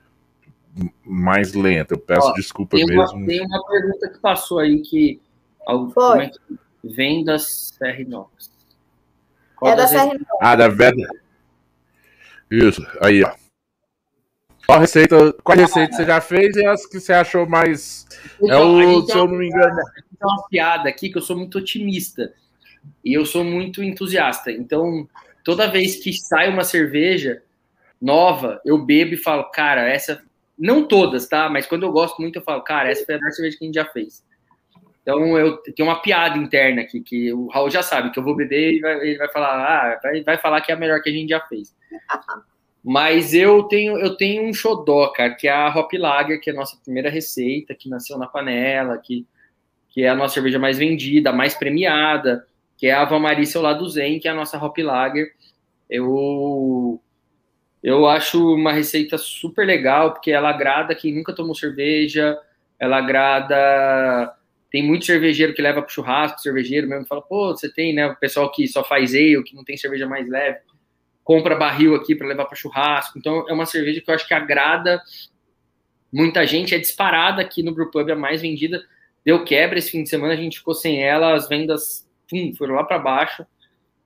mais 1.05 1.53
lenta. 1.55 1.95
Eu 1.95 1.99
peço 1.99 2.29
Ó, 2.29 2.33
desculpa 2.33 2.77
tem 2.77 2.87
mesmo. 2.87 3.17
Uma, 3.17 3.27
tem 3.27 3.47
uma 3.47 3.67
pergunta 3.67 4.09
que 4.09 4.19
passou 4.19 4.59
aí 4.59 4.81
que, 4.81 5.21
como 5.67 6.21
é 6.21 6.29
que 6.29 6.59
vem 6.83 7.25
da 7.25 7.39
Serrinox. 7.39 8.51
É 9.63 9.77
da 9.77 9.87
Serrinox. 9.87 10.27
Ah, 10.41 10.57
da 10.57 10.69
Veda. 10.69 11.09
Isso, 12.51 12.85
aí, 13.01 13.23
ó. 13.23 13.33
Qual 14.67 14.79
receita, 14.79 15.33
qual 15.43 15.59
receita 15.59 15.97
você 15.97 16.05
já 16.05 16.21
fez 16.21 16.57
e 16.57 16.67
as 16.67 16.87
que 16.87 17.01
você 17.01 17.13
achou 17.13 17.47
mais. 17.47 18.07
Então, 18.41 18.81
é 18.81 18.87
o, 18.87 19.05
se 19.05 19.13
eu 19.17 19.27
não 19.27 19.37
me 19.37 19.49
engano. 19.49 19.75
Tem 19.75 20.05
uma 20.23 20.49
piada 20.49 20.89
aqui 20.89 21.11
que 21.11 21.19
eu 21.19 21.23
sou 21.23 21.37
muito 21.37 21.59
otimista. 21.59 22.33
E 23.05 23.13
eu 23.13 23.25
sou 23.27 23.45
muito 23.45 23.83
entusiasta. 23.83 24.51
Então, 24.51 25.09
toda 25.45 25.71
vez 25.71 25.97
que 25.97 26.13
sai 26.13 26.49
uma 26.49 26.65
cerveja 26.65 27.43
nova, 28.01 28.61
eu 28.65 28.79
bebo 28.79 29.15
e 29.15 29.19
falo, 29.19 29.45
cara, 29.45 29.89
essa. 29.89 30.23
Não 30.59 30.87
todas, 30.87 31.27
tá? 31.27 31.49
Mas 31.49 31.67
quando 31.67 31.85
eu 31.85 31.91
gosto 31.91 32.21
muito, 32.21 32.37
eu 32.37 32.43
falo, 32.43 32.63
cara, 32.63 32.91
essa 32.91 33.05
foi 33.05 33.15
a 33.15 33.19
melhor 33.19 33.33
cerveja 33.33 33.59
que 33.59 33.65
a 33.65 33.67
gente 33.67 33.75
já 33.75 33.85
fez. 33.87 34.23
Então, 35.03 35.37
eu 35.37 35.57
tenho 35.57 35.89
uma 35.89 36.01
piada 36.01 36.39
interna 36.39 36.83
aqui, 36.83 37.01
que 37.01 37.33
o 37.33 37.49
Raul 37.49 37.71
já 37.71 37.83
sabe 37.83 38.13
que 38.13 38.19
eu 38.19 38.23
vou 38.23 38.37
beber 38.37 38.75
e 38.75 38.81
vai, 38.81 39.01
ele 39.01 39.19
vai 39.19 39.29
falar, 39.29 39.57
ah, 39.59 40.01
vai, 40.25 40.39
falar 40.39 40.61
que 40.61 40.71
é 40.71 40.75
a 40.75 40.79
melhor 40.79 41.03
que 41.03 41.11
a 41.11 41.13
gente 41.13 41.31
já 41.31 41.41
fez. 41.41 41.75
Mas 42.85 43.35
eu 43.35 43.65
tenho, 43.65 43.99
eu 43.99 44.17
tenho 44.17 44.45
um 44.45 44.55
xodó, 44.55 45.09
cara, 45.09 45.35
que 45.35 45.49
é 45.49 45.53
a 45.53 45.69
Hop 45.69 45.93
Lager, 45.93 46.41
que 46.41 46.51
é 46.51 46.53
a 46.53 46.57
nossa 46.57 46.77
primeira 46.83 47.11
receita, 47.11 47.75
que 47.75 47.89
nasceu 47.89 48.17
na 48.17 48.29
panela, 48.29 48.97
que, 48.99 49.27
que 49.89 50.03
é 50.03 50.09
a 50.09 50.15
nossa 50.15 50.35
cerveja 50.35 50.59
mais 50.59 50.79
vendida, 50.79 51.33
mais 51.33 51.55
premiada, 51.55 52.47
que 52.83 52.89
é 52.89 52.93
a 52.93 53.03
Ava 53.03 53.17
Maria 53.17 53.47
lá 53.61 53.73
do 53.75 53.89
Zen, 53.89 54.19
que 54.19 54.27
é 54.27 54.33
a 54.33 54.35
nossa 54.35 54.59
Hop 54.59 54.77
Lager. 54.77 55.33
Eu, 55.89 57.01
eu 57.81 58.09
acho 58.09 58.57
uma 58.57 58.73
receita 58.73 59.17
super 59.17 59.65
legal, 59.65 60.13
porque 60.13 60.33
ela 60.33 60.51
agrada 60.51 60.93
quem 60.93 61.15
nunca 61.15 61.33
tomou 61.33 61.55
cerveja, 61.55 62.37
ela 62.81 62.99
agrada 62.99 64.35
tem 64.69 64.83
muito 64.83 65.05
cervejeiro 65.05 65.55
que 65.55 65.63
leva 65.63 65.81
para 65.81 65.93
churrasco, 65.93 66.41
cervejeiro 66.41 66.89
mesmo 66.89 67.07
fala, 67.07 67.23
pô, 67.23 67.53
você 67.57 67.73
tem, 67.73 67.95
né? 67.95 68.09
O 68.09 68.17
pessoal 68.17 68.51
que 68.51 68.67
só 68.67 68.83
faz 68.83 69.15
ale, 69.15 69.45
que 69.45 69.55
não 69.55 69.63
tem 69.63 69.77
cerveja 69.77 70.09
mais 70.09 70.29
leve, 70.29 70.59
compra 71.23 71.55
barril 71.55 71.95
aqui 71.95 72.17
para 72.17 72.27
levar 72.27 72.47
para 72.47 72.57
churrasco. 72.57 73.17
Então 73.17 73.49
é 73.49 73.53
uma 73.53 73.65
cerveja 73.65 74.01
que 74.01 74.11
eu 74.11 74.15
acho 74.17 74.27
que 74.27 74.35
agrada 74.35 75.01
muita 76.13 76.45
gente, 76.45 76.75
é 76.75 76.79
disparada 76.79 77.43
aqui 77.43 77.63
no 77.63 77.73
Brewpub, 77.73 78.11
a 78.11 78.17
mais 78.17 78.43
vendida. 78.43 78.83
Deu 79.25 79.45
quebra 79.45 79.79
esse 79.79 79.93
fim 79.93 80.03
de 80.03 80.09
semana, 80.09 80.33
a 80.33 80.37
gente 80.37 80.59
ficou 80.59 80.75
sem 80.75 81.01
ela, 81.01 81.33
as 81.33 81.49
vendas 81.49 82.11
pum, 82.33 82.55
foram 82.57 82.75
lá 82.75 82.85
para 82.85 82.99
baixo. 82.99 83.47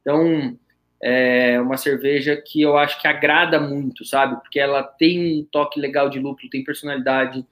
Então 0.01 0.59
é 1.01 1.61
uma 1.61 1.77
cerveja 1.77 2.37
que 2.37 2.61
eu 2.61 2.77
acho 2.77 3.01
que 3.01 3.07
agrada 3.07 3.61
muito, 3.61 4.05
sabe? 4.05 4.37
Porque 4.41 4.59
ela 4.59 4.83
tem 4.83 5.41
um 5.41 5.45
toque 5.45 5.79
legal 5.79 6.09
de 6.09 6.19
lúpulo, 6.19 6.51
tem 6.51 6.65
personalidade, 6.65 7.47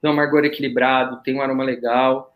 tem 0.00 0.10
um 0.10 0.12
amargor 0.12 0.44
equilibrado, 0.44 1.22
tem 1.22 1.36
um 1.36 1.42
aroma 1.42 1.62
legal. 1.62 2.34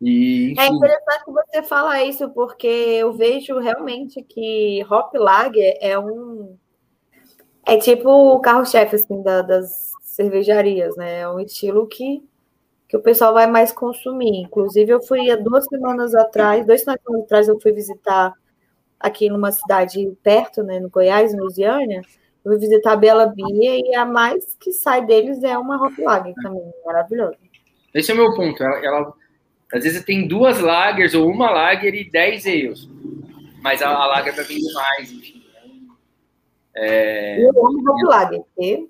E, 0.00 0.54
é 0.58 0.66
interessante 0.66 1.24
você 1.26 1.62
falar 1.62 2.02
isso, 2.04 2.28
porque 2.30 2.66
eu 2.66 3.12
vejo 3.12 3.58
realmente 3.58 4.22
que 4.22 4.84
Hop 4.90 5.14
Lager 5.14 5.78
é 5.80 5.98
um. 5.98 6.56
É 7.66 7.78
tipo 7.78 8.08
o 8.08 8.40
carro-chefe 8.40 8.96
assim, 8.96 9.22
da, 9.22 9.42
das 9.42 9.92
cervejarias, 10.02 10.96
né? 10.96 11.20
É 11.20 11.28
um 11.28 11.40
estilo 11.40 11.86
que, 11.86 12.22
que 12.96 13.00
o 13.00 13.02
pessoal 13.02 13.34
vai 13.34 13.46
mais 13.46 13.72
consumir. 13.72 14.42
Inclusive, 14.42 14.90
eu 14.90 15.02
fui 15.02 15.30
há 15.30 15.36
duas 15.36 15.64
semanas 15.66 16.14
atrás, 16.14 16.66
dois 16.66 16.80
semanas 16.80 17.02
atrás, 17.24 17.48
eu 17.48 17.60
fui 17.60 17.72
visitar 17.72 18.32
aqui 18.98 19.28
numa 19.28 19.52
cidade 19.52 20.10
perto, 20.22 20.62
né, 20.62 20.80
no 20.80 20.88
Goiás, 20.88 21.32
em 21.32 21.38
Lusiânia. 21.38 22.02
Eu 22.44 22.52
fui 22.52 22.58
visitar 22.58 22.92
a 22.92 22.96
Bela 22.96 23.26
Bia 23.26 23.78
e 23.78 23.94
a 23.94 24.04
mais 24.04 24.56
que 24.58 24.72
sai 24.72 25.04
deles 25.04 25.42
é 25.42 25.58
uma 25.58 25.84
Hop 25.84 25.98
Lager 25.98 26.34
também, 26.42 26.62
maravilhosa. 26.84 27.36
Esse 27.92 28.10
é 28.10 28.14
o 28.14 28.16
meu 28.16 28.34
ponto. 28.34 28.62
ela, 28.62 28.84
ela 28.84 29.12
às 29.72 29.82
vezes 29.82 30.04
tem 30.04 30.28
duas 30.28 30.60
lagers 30.60 31.14
ou 31.14 31.28
uma 31.28 31.50
lager 31.50 31.94
e 31.94 32.10
dez 32.10 32.46
ales. 32.46 32.88
Mas 33.60 33.82
a, 33.82 33.88
a 33.88 34.06
lager 34.06 34.34
vai 34.34 34.44
vender 34.44 34.72
mais, 34.72 35.12
enfim. 35.12 35.42
É... 36.74 37.42
Eu 37.42 37.66
amo 37.66 37.90
hop 37.90 38.02
lager. 38.04 38.86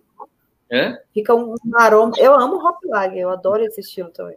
Hã? 0.70 0.98
Fica 1.14 1.34
um 1.34 1.54
aroma. 1.74 2.12
Eu 2.18 2.34
amo 2.34 2.56
hop 2.56 2.78
lager, 2.84 3.18
eu 3.18 3.30
adoro 3.30 3.64
esse 3.64 3.80
estilo 3.80 4.10
também. 4.10 4.36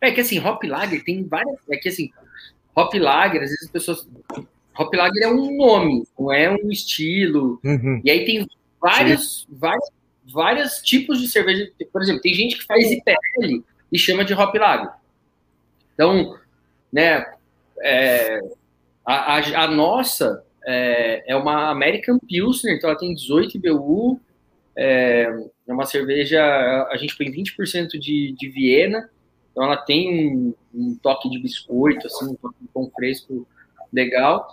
É 0.00 0.10
que 0.10 0.20
assim, 0.20 0.38
hop 0.40 0.62
lager 0.64 1.04
tem 1.04 1.24
várias. 1.24 1.58
É 1.70 1.76
que 1.76 1.88
assim, 1.88 2.10
hop 2.74 2.94
lager, 2.94 3.42
às 3.42 3.50
vezes 3.50 3.64
as 3.64 3.70
pessoas. 3.70 4.08
Hop 4.78 4.94
lager 4.94 5.24
é 5.24 5.28
um 5.28 5.56
nome, 5.56 6.06
não 6.18 6.32
é 6.32 6.50
um 6.50 6.70
estilo. 6.70 7.60
Uhum. 7.62 8.00
E 8.02 8.10
aí 8.10 8.24
tem 8.24 8.48
vários, 8.80 9.46
vários, 9.50 9.90
vários 10.32 10.80
tipos 10.82 11.20
de 11.20 11.28
cerveja. 11.28 11.70
Por 11.92 12.02
exemplo, 12.02 12.22
tem 12.22 12.34
gente 12.34 12.58
que 12.58 12.64
faz 12.64 12.90
IPL 12.90 13.62
e 13.92 13.98
chama 13.98 14.24
de 14.24 14.32
hop 14.32 14.54
lager. 14.54 14.90
Então, 15.94 16.38
né, 16.90 17.24
é, 17.82 18.40
a, 19.04 19.36
a, 19.36 19.64
a, 19.64 19.68
nossa 19.68 20.44
é, 20.64 21.32
é, 21.32 21.36
uma 21.36 21.70
American 21.70 22.18
Pilsner, 22.18 22.76
então 22.76 22.90
ela 22.90 22.98
tem 22.98 23.14
18 23.14 23.56
IBU, 23.56 24.20
é, 24.76 25.28
é 25.66 25.72
uma 25.72 25.84
cerveja, 25.84 26.42
a 26.90 26.96
gente 26.96 27.16
põe 27.16 27.30
20% 27.30 27.98
de, 27.98 28.34
de 28.38 28.48
Viena, 28.48 29.08
então 29.50 29.64
ela 29.64 29.76
tem 29.76 30.34
um, 30.34 30.54
um, 30.74 30.98
toque 31.02 31.28
de 31.28 31.38
biscoito, 31.38 32.06
assim, 32.06 32.26
um 32.26 32.34
toque 32.34 32.56
de 32.60 32.68
pão 32.68 32.90
fresco 32.94 33.46
legal. 33.92 34.48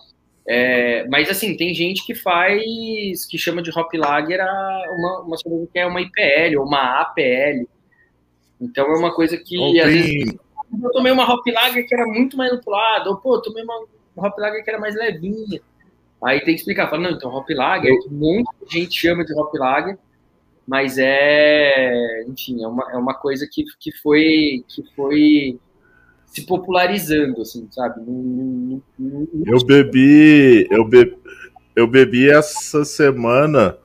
É, 0.47 1.07
mas 1.07 1.29
assim, 1.29 1.55
tem 1.55 1.73
gente 1.73 2.05
que 2.05 2.15
faz, 2.15 3.25
que 3.29 3.37
chama 3.37 3.61
de 3.61 3.69
Hop 3.69 3.93
Lager 3.93 4.39
uma, 4.41 5.21
uma 5.21 5.37
cerveja 5.37 5.69
que 5.71 5.79
é 5.79 5.85
uma 5.85 6.01
IPL 6.01 6.59
ou 6.59 6.65
uma 6.65 7.01
APL. 7.01 7.67
Então 8.59 8.85
é 8.87 8.97
uma 8.97 9.13
coisa 9.13 9.37
que 9.37 9.79
às 9.79 9.91
vezes 9.91 10.35
eu 10.83 10.91
tomei 10.91 11.11
uma 11.11 11.31
Hop 11.31 11.45
Lager 11.47 11.87
que 11.87 11.93
era 11.93 12.05
muito 12.05 12.35
mais 12.35 12.51
lupulada, 12.51 13.09
ou 13.09 13.17
pô, 13.17 13.41
tomei 13.41 13.63
uma, 13.63 13.85
uma 14.15 14.27
Hop 14.27 14.37
Lager 14.37 14.63
que 14.63 14.69
era 14.69 14.79
mais 14.79 14.95
levinha. 14.95 15.61
Aí 16.21 16.39
tem 16.39 16.53
que 16.53 16.59
explicar, 16.59 16.89
fala, 16.89 17.03
não, 17.03 17.11
então 17.11 17.33
Hop 17.33 17.49
Lager, 17.49 17.93
um 18.11 18.13
monte 18.13 18.49
de 18.67 18.79
gente 18.79 18.99
chama 18.99 19.23
de 19.23 19.33
Hop 19.33 19.53
Lager, 19.53 19.97
mas 20.69 20.99
é, 20.99 22.23
enfim, 22.27 22.63
é 22.63 22.67
uma, 22.67 22.91
é 22.91 22.95
uma 22.95 23.15
coisa 23.15 23.47
que, 23.51 23.65
que 23.79 23.91
foi 23.91 24.63
que 24.67 24.83
foi 24.95 25.59
se 26.27 26.45
popularizando, 26.45 27.41
assim, 27.41 27.67
sabe? 27.71 27.99
eu 29.47 29.65
bebi, 29.65 30.67
eu 30.69 30.87
bebi, 30.87 31.17
eu 31.75 31.87
bebi 31.87 32.29
essa 32.29 32.85
semana 32.85 33.79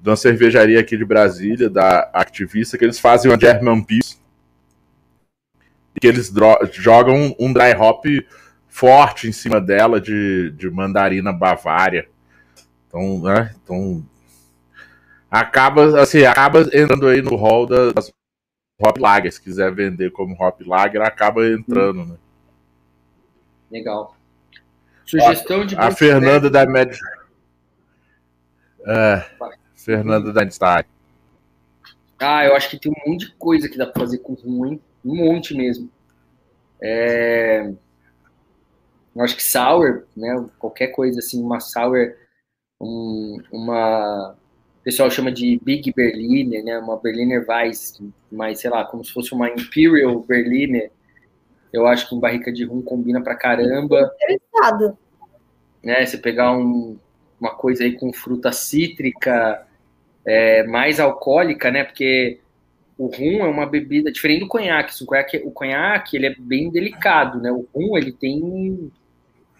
de 0.00 0.10
uma 0.10 0.16
cervejaria 0.16 0.80
aqui 0.80 0.96
de 0.96 1.04
Brasília, 1.04 1.70
da 1.70 2.10
Activista, 2.12 2.76
que 2.76 2.84
eles 2.84 2.98
fazem 2.98 3.30
uma 3.30 3.38
German 3.38 3.84
Peace 3.84 4.16
que 6.00 6.08
eles 6.08 6.32
jogam 6.72 7.36
um 7.38 7.52
dry 7.52 7.72
hop 7.72 8.04
forte 8.68 9.28
em 9.28 9.32
cima 9.32 9.60
dela 9.60 10.00
de, 10.00 10.50
de 10.50 10.68
mandarina 10.68 11.32
bavária. 11.32 12.08
Então, 12.88 13.22
né? 13.22 13.54
Então 13.62 14.04
acaba 15.30 16.00
assim, 16.00 16.24
acaba 16.24 16.60
entrando 16.72 17.06
aí 17.08 17.22
no 17.22 17.36
hall 17.36 17.66
das 17.66 18.12
hop 18.80 18.98
lager, 18.98 19.32
se 19.32 19.40
quiser 19.40 19.72
vender 19.74 20.10
como 20.12 20.34
hop 20.40 20.60
lager, 20.66 21.02
acaba 21.02 21.46
entrando, 21.46 22.04
né? 22.04 22.16
Legal. 23.70 24.16
Sugestão 25.04 25.64
de 25.64 25.76
a 25.76 25.90
Fernanda 25.90 26.50
da 26.50 26.66
Med 26.66 26.98
é, 28.86 29.24
Fernanda 29.74 30.32
da 30.32 30.42
Einstein. 30.42 30.84
Ah, 32.18 32.44
eu 32.44 32.54
acho 32.54 32.70
que 32.70 32.78
tem 32.78 32.92
um 32.92 33.10
monte 33.10 33.26
de 33.26 33.32
coisa 33.34 33.68
que 33.68 33.76
dá 33.76 33.86
pra 33.86 34.00
fazer 34.00 34.18
com 34.18 34.34
ruim 34.34 34.80
um 35.04 35.16
monte 35.16 35.54
mesmo. 35.54 35.90
É, 36.80 37.72
eu 39.14 39.22
acho 39.24 39.36
que 39.36 39.42
sour, 39.42 40.04
né? 40.16 40.46
Qualquer 40.58 40.88
coisa 40.88 41.20
assim, 41.20 41.42
uma 41.42 41.60
sour, 41.60 42.14
um, 42.80 43.42
uma 43.50 44.36
pessoal 44.86 45.10
chama 45.10 45.32
de 45.32 45.60
Big 45.64 45.92
Berliner, 45.92 46.62
né? 46.62 46.78
Uma 46.78 46.96
Berliner 46.96 47.44
Weiss, 47.48 48.00
mas 48.30 48.60
sei 48.60 48.70
lá, 48.70 48.84
como 48.84 49.04
se 49.04 49.12
fosse 49.12 49.34
uma 49.34 49.50
Imperial 49.50 50.20
Berliner. 50.20 50.92
Eu 51.72 51.88
acho 51.88 52.08
que 52.08 52.14
em 52.14 52.20
barrica 52.20 52.52
de 52.52 52.64
rum 52.64 52.80
combina 52.82 53.20
pra 53.20 53.34
caramba. 53.34 54.14
Interessado. 54.22 54.96
Né? 55.82 56.06
Você 56.06 56.16
pegar 56.18 56.56
um, 56.56 56.96
uma 57.40 57.52
coisa 57.56 57.82
aí 57.82 57.98
com 57.98 58.12
fruta 58.12 58.52
cítrica, 58.52 59.66
é, 60.24 60.62
mais 60.62 61.00
alcoólica, 61.00 61.68
né? 61.68 61.82
Porque 61.82 62.38
o 62.96 63.06
rum 63.06 63.44
é 63.44 63.48
uma 63.48 63.66
bebida 63.66 64.12
diferente 64.12 64.40
do 64.42 64.48
conhaque. 64.48 65.02
O 65.02 65.06
conhaque, 65.06 65.36
o 65.38 65.50
conhaque 65.50 66.16
ele 66.16 66.26
é 66.26 66.34
bem 66.38 66.70
delicado, 66.70 67.40
né? 67.40 67.50
O 67.50 67.66
rum 67.74 67.98
ele 67.98 68.12
tem 68.12 68.92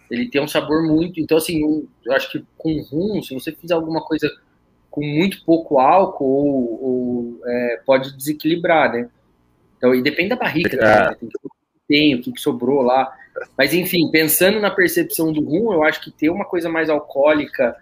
Ele 0.09 0.29
tem 0.29 0.41
um 0.41 0.47
sabor 0.47 0.83
muito. 0.83 1.19
Então, 1.19 1.37
assim, 1.37 1.85
eu 2.05 2.13
acho 2.13 2.31
que 2.31 2.45
com 2.57 2.81
rum, 2.83 3.21
se 3.21 3.33
você 3.33 3.51
fizer 3.51 3.73
alguma 3.73 4.01
coisa 4.01 4.31
com 4.97 5.05
muito 5.05 5.45
pouco 5.45 5.77
álcool, 5.77 6.25
ou, 6.25 6.83
ou 6.83 7.41
é, 7.45 7.81
pode 7.85 8.17
desequilibrar, 8.17 8.91
né? 8.91 9.07
Então, 9.77 9.93
e 9.93 10.01
depende 10.01 10.29
da 10.29 10.35
barriga, 10.35 10.75
é. 10.75 11.09
né? 11.09 11.15
tem, 11.19 11.29
tem, 11.87 12.15
o 12.15 12.23
que 12.23 12.41
sobrou 12.41 12.81
lá. 12.81 13.15
Mas, 13.55 13.75
enfim, 13.75 14.09
pensando 14.09 14.59
na 14.59 14.71
percepção 14.71 15.31
do 15.31 15.43
rum, 15.43 15.71
eu 15.71 15.83
acho 15.83 16.01
que 16.01 16.09
ter 16.09 16.31
uma 16.31 16.45
coisa 16.45 16.67
mais 16.67 16.89
alcoólica, 16.89 17.77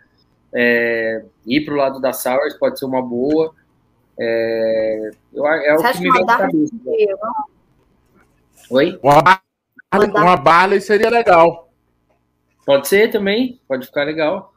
é, 0.54 1.24
ir 1.46 1.64
para 1.64 1.74
o 1.74 1.78
lado 1.78 2.02
da 2.02 2.12
sours 2.12 2.54
pode 2.56 2.78
ser 2.78 2.84
uma 2.84 3.02
boa. 3.02 3.56
É, 4.20 5.12
eu, 5.34 5.48
é 5.48 5.74
o 5.74 5.92
que 5.94 6.02
me 6.02 6.12
vem 6.12 6.26
na 6.26 6.38
cabeça. 6.38 6.76
Oi? 8.72 9.00
Uma, 9.02 9.42
uma 10.22 10.36
Barley 10.36 10.82
seria 10.82 11.10
legal. 11.10 11.70
Pode 12.66 12.90
ser 12.90 13.10
também, 13.10 13.58
pode 13.70 13.86
ficar 13.86 14.04
legal. 14.04 14.54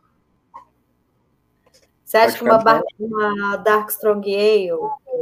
Você 2.09 2.17
acha 2.17 2.39
que 2.39 2.43
uma, 2.45 2.57
bar... 2.57 2.83
uma 2.99 3.57
Dark 3.57 3.91
Strong 3.91 4.35
Ale 4.35 4.71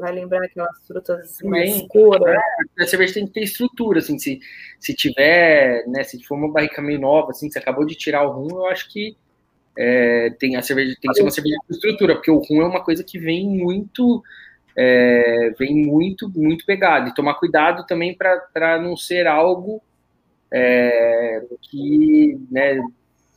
vai 0.01 0.13
lembrar 0.13 0.45
aquelas 0.45 0.87
frutas 0.87 1.37
Também, 1.39 1.79
escuras? 1.79 2.33
É, 2.33 2.83
a 2.85 2.87
cerveja 2.87 3.15
tem 3.15 3.27
que 3.27 3.33
ter 3.33 3.43
estrutura, 3.43 3.99
assim, 3.99 4.17
se, 4.21 4.39
se 4.79 4.95
tiver, 4.95 5.85
né, 5.89 6.05
se 6.05 6.23
for 6.23 6.37
uma 6.37 6.49
barrica 6.49 6.81
meio 6.81 7.01
nova, 7.01 7.33
assim, 7.33 7.51
você 7.51 7.59
acabou 7.59 7.85
de 7.85 7.97
tirar 7.97 8.23
o 8.23 8.31
rum, 8.31 8.51
eu 8.51 8.67
acho 8.67 8.89
que 8.89 9.17
é, 9.77 10.31
tem 10.39 10.55
a 10.55 10.63
cerveja 10.63 10.95
tem 11.03 11.11
que 11.11 11.17
ser 11.17 11.23
uma 11.23 11.31
cerveja 11.33 11.57
com 11.67 11.75
estrutura, 11.75 12.15
porque 12.15 12.31
o 12.31 12.39
rum 12.39 12.63
é 12.63 12.67
uma 12.67 12.85
coisa 12.85 13.03
que 13.03 13.19
vem 13.19 13.49
muito 13.49 14.23
é, 14.77 15.53
vem 15.59 15.75
muito 15.75 16.31
muito 16.37 16.65
pegado 16.65 17.09
e 17.09 17.15
tomar 17.15 17.35
cuidado 17.35 17.85
também 17.85 18.17
para 18.17 18.81
não 18.81 18.97
ser 18.97 19.27
algo 19.27 19.83
é, 20.53 21.43
que, 21.63 22.41
né, 22.49 22.81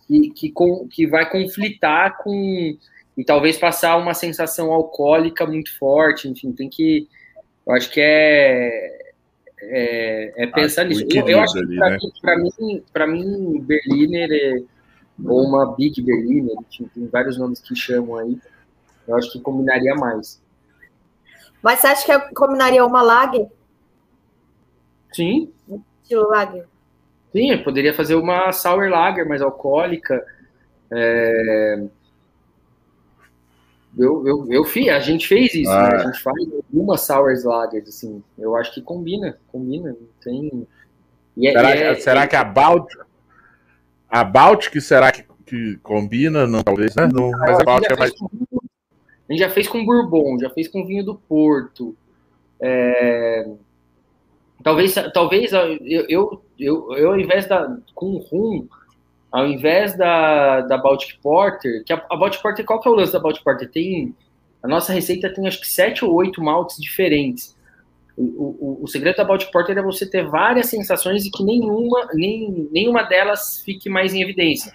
que, 0.07 0.29
que, 0.29 0.51
com, 0.51 0.87
que 0.87 1.07
vai 1.07 1.27
conflitar 1.27 2.15
com 2.19 2.77
e 3.19 3.25
talvez 3.25 3.57
passar 3.57 3.97
uma 3.97 4.13
sensação 4.13 4.71
alcoólica 4.71 5.45
muito 5.45 5.77
forte, 5.77 6.29
enfim, 6.29 6.53
tem 6.53 6.69
que, 6.69 7.05
eu 7.67 7.73
acho 7.73 7.91
que 7.91 7.99
é, 7.99 9.11
é, 9.61 10.43
é 10.43 10.47
pensar 10.47 10.85
nisso. 10.85 11.05
Eu, 11.13 11.27
eu, 11.27 11.41
acho 11.41 11.53
que 11.53 12.21
para 12.21 12.37
né? 12.37 12.49
mim, 12.57 12.83
para 12.93 13.07
mim, 13.07 13.25
mim, 13.25 13.59
Berliner 13.59 14.29
é, 14.31 14.63
ou 15.21 15.43
uma 15.43 15.75
Big 15.75 16.01
Berliner, 16.01 16.55
enfim, 16.69 16.89
tem 16.95 17.07
vários 17.07 17.37
nomes 17.37 17.59
que 17.59 17.75
chamam 17.75 18.15
aí, 18.15 18.39
eu 19.05 19.17
acho 19.17 19.33
que 19.33 19.41
combinaria 19.41 19.93
mais. 19.95 20.41
Mas 21.61 21.79
você 21.79 21.87
acha 21.87 22.21
que 22.21 22.33
combinaria 22.33 22.85
uma 22.85 23.01
Lager? 23.01 23.47
Sim. 25.11 25.51
Estilo 26.01 26.29
Lager? 26.29 26.65
Sim, 27.33 27.51
eu 27.51 27.63
poderia 27.65 27.93
fazer 27.93 28.15
uma 28.15 28.53
Sour 28.53 28.87
Lager 28.89 29.27
mais 29.27 29.41
alcoólica. 29.41 30.25
É, 30.89 31.83
eu, 33.97 34.27
eu, 34.27 34.47
eu 34.51 34.63
fiz, 34.63 34.87
a 34.89 34.99
gente 34.99 35.27
fez 35.27 35.53
isso, 35.53 35.71
ah. 35.71 35.89
né? 35.89 35.95
A 35.95 36.05
gente 36.05 36.21
faz 36.21 36.37
algumas 36.53 37.01
sour 37.01 37.33
lagers, 37.43 37.87
assim. 37.87 38.23
Eu 38.37 38.55
acho 38.55 38.73
que 38.73 38.81
combina, 38.81 39.37
combina. 39.51 39.95
Tem. 40.23 40.67
É, 41.41 41.51
será, 41.51 41.69
é, 41.71 41.95
será 41.95 42.21
é... 42.23 42.27
que 42.27 42.35
a 42.35 42.43
Baltic. 42.43 42.99
A 44.09 44.23
Baltic 44.23 44.81
será 44.81 45.11
que, 45.11 45.23
que 45.45 45.77
combina? 45.77 46.47
Não, 46.47 46.63
talvez, 46.63 46.95
né? 46.95 47.09
Não, 47.11 47.31
mas 47.31 47.59
a 47.59 47.63
Baltic 47.63 47.91
é 47.91 47.97
mais. 47.97 48.11
Com, 48.13 48.27
a 48.27 49.31
gente 49.33 49.39
já 49.39 49.49
fez 49.49 49.67
com 49.67 49.85
Bourbon, 49.85 50.39
já 50.39 50.49
fez 50.49 50.67
com 50.67 50.85
vinho 50.85 51.05
do 51.05 51.15
Porto. 51.15 51.95
É, 52.59 53.47
talvez, 54.63 54.95
talvez 55.13 55.53
eu, 55.53 55.77
eu, 56.09 56.41
eu, 56.57 56.97
eu, 56.97 57.09
ao 57.11 57.19
invés 57.19 57.47
da. 57.47 57.77
com 57.93 58.17
rum 58.17 58.67
ao 59.31 59.47
invés 59.47 59.95
da, 59.95 60.61
da 60.61 60.77
Baltic 60.77 61.19
Porter, 61.21 61.83
que 61.83 61.93
a, 61.93 62.03
a 62.09 62.17
Baltic 62.17 62.41
Porter, 62.41 62.65
qual 62.65 62.79
que 62.79 62.87
é 62.87 62.91
o 62.91 62.95
lance 62.95 63.13
da 63.13 63.19
Baltic 63.19 63.43
Porter? 63.43 63.69
Tem, 63.69 64.15
a 64.61 64.67
nossa 64.67 64.91
receita 64.91 65.33
tem 65.33 65.47
acho 65.47 65.61
que 65.61 65.67
sete 65.67 66.03
ou 66.03 66.13
oito 66.13 66.41
maltes 66.41 66.77
diferentes. 66.77 67.57
O, 68.17 68.23
o, 68.23 68.79
o 68.83 68.87
segredo 68.87 69.17
da 69.17 69.23
Baltic 69.23 69.51
Porter 69.51 69.77
é 69.77 69.81
você 69.81 70.09
ter 70.09 70.27
várias 70.27 70.67
sensações 70.67 71.25
e 71.25 71.31
que 71.31 71.43
nenhuma, 71.43 72.09
nem, 72.13 72.67
nenhuma 72.71 73.03
delas 73.03 73.61
fique 73.63 73.87
mais 73.87 74.13
em 74.13 74.21
evidência. 74.21 74.73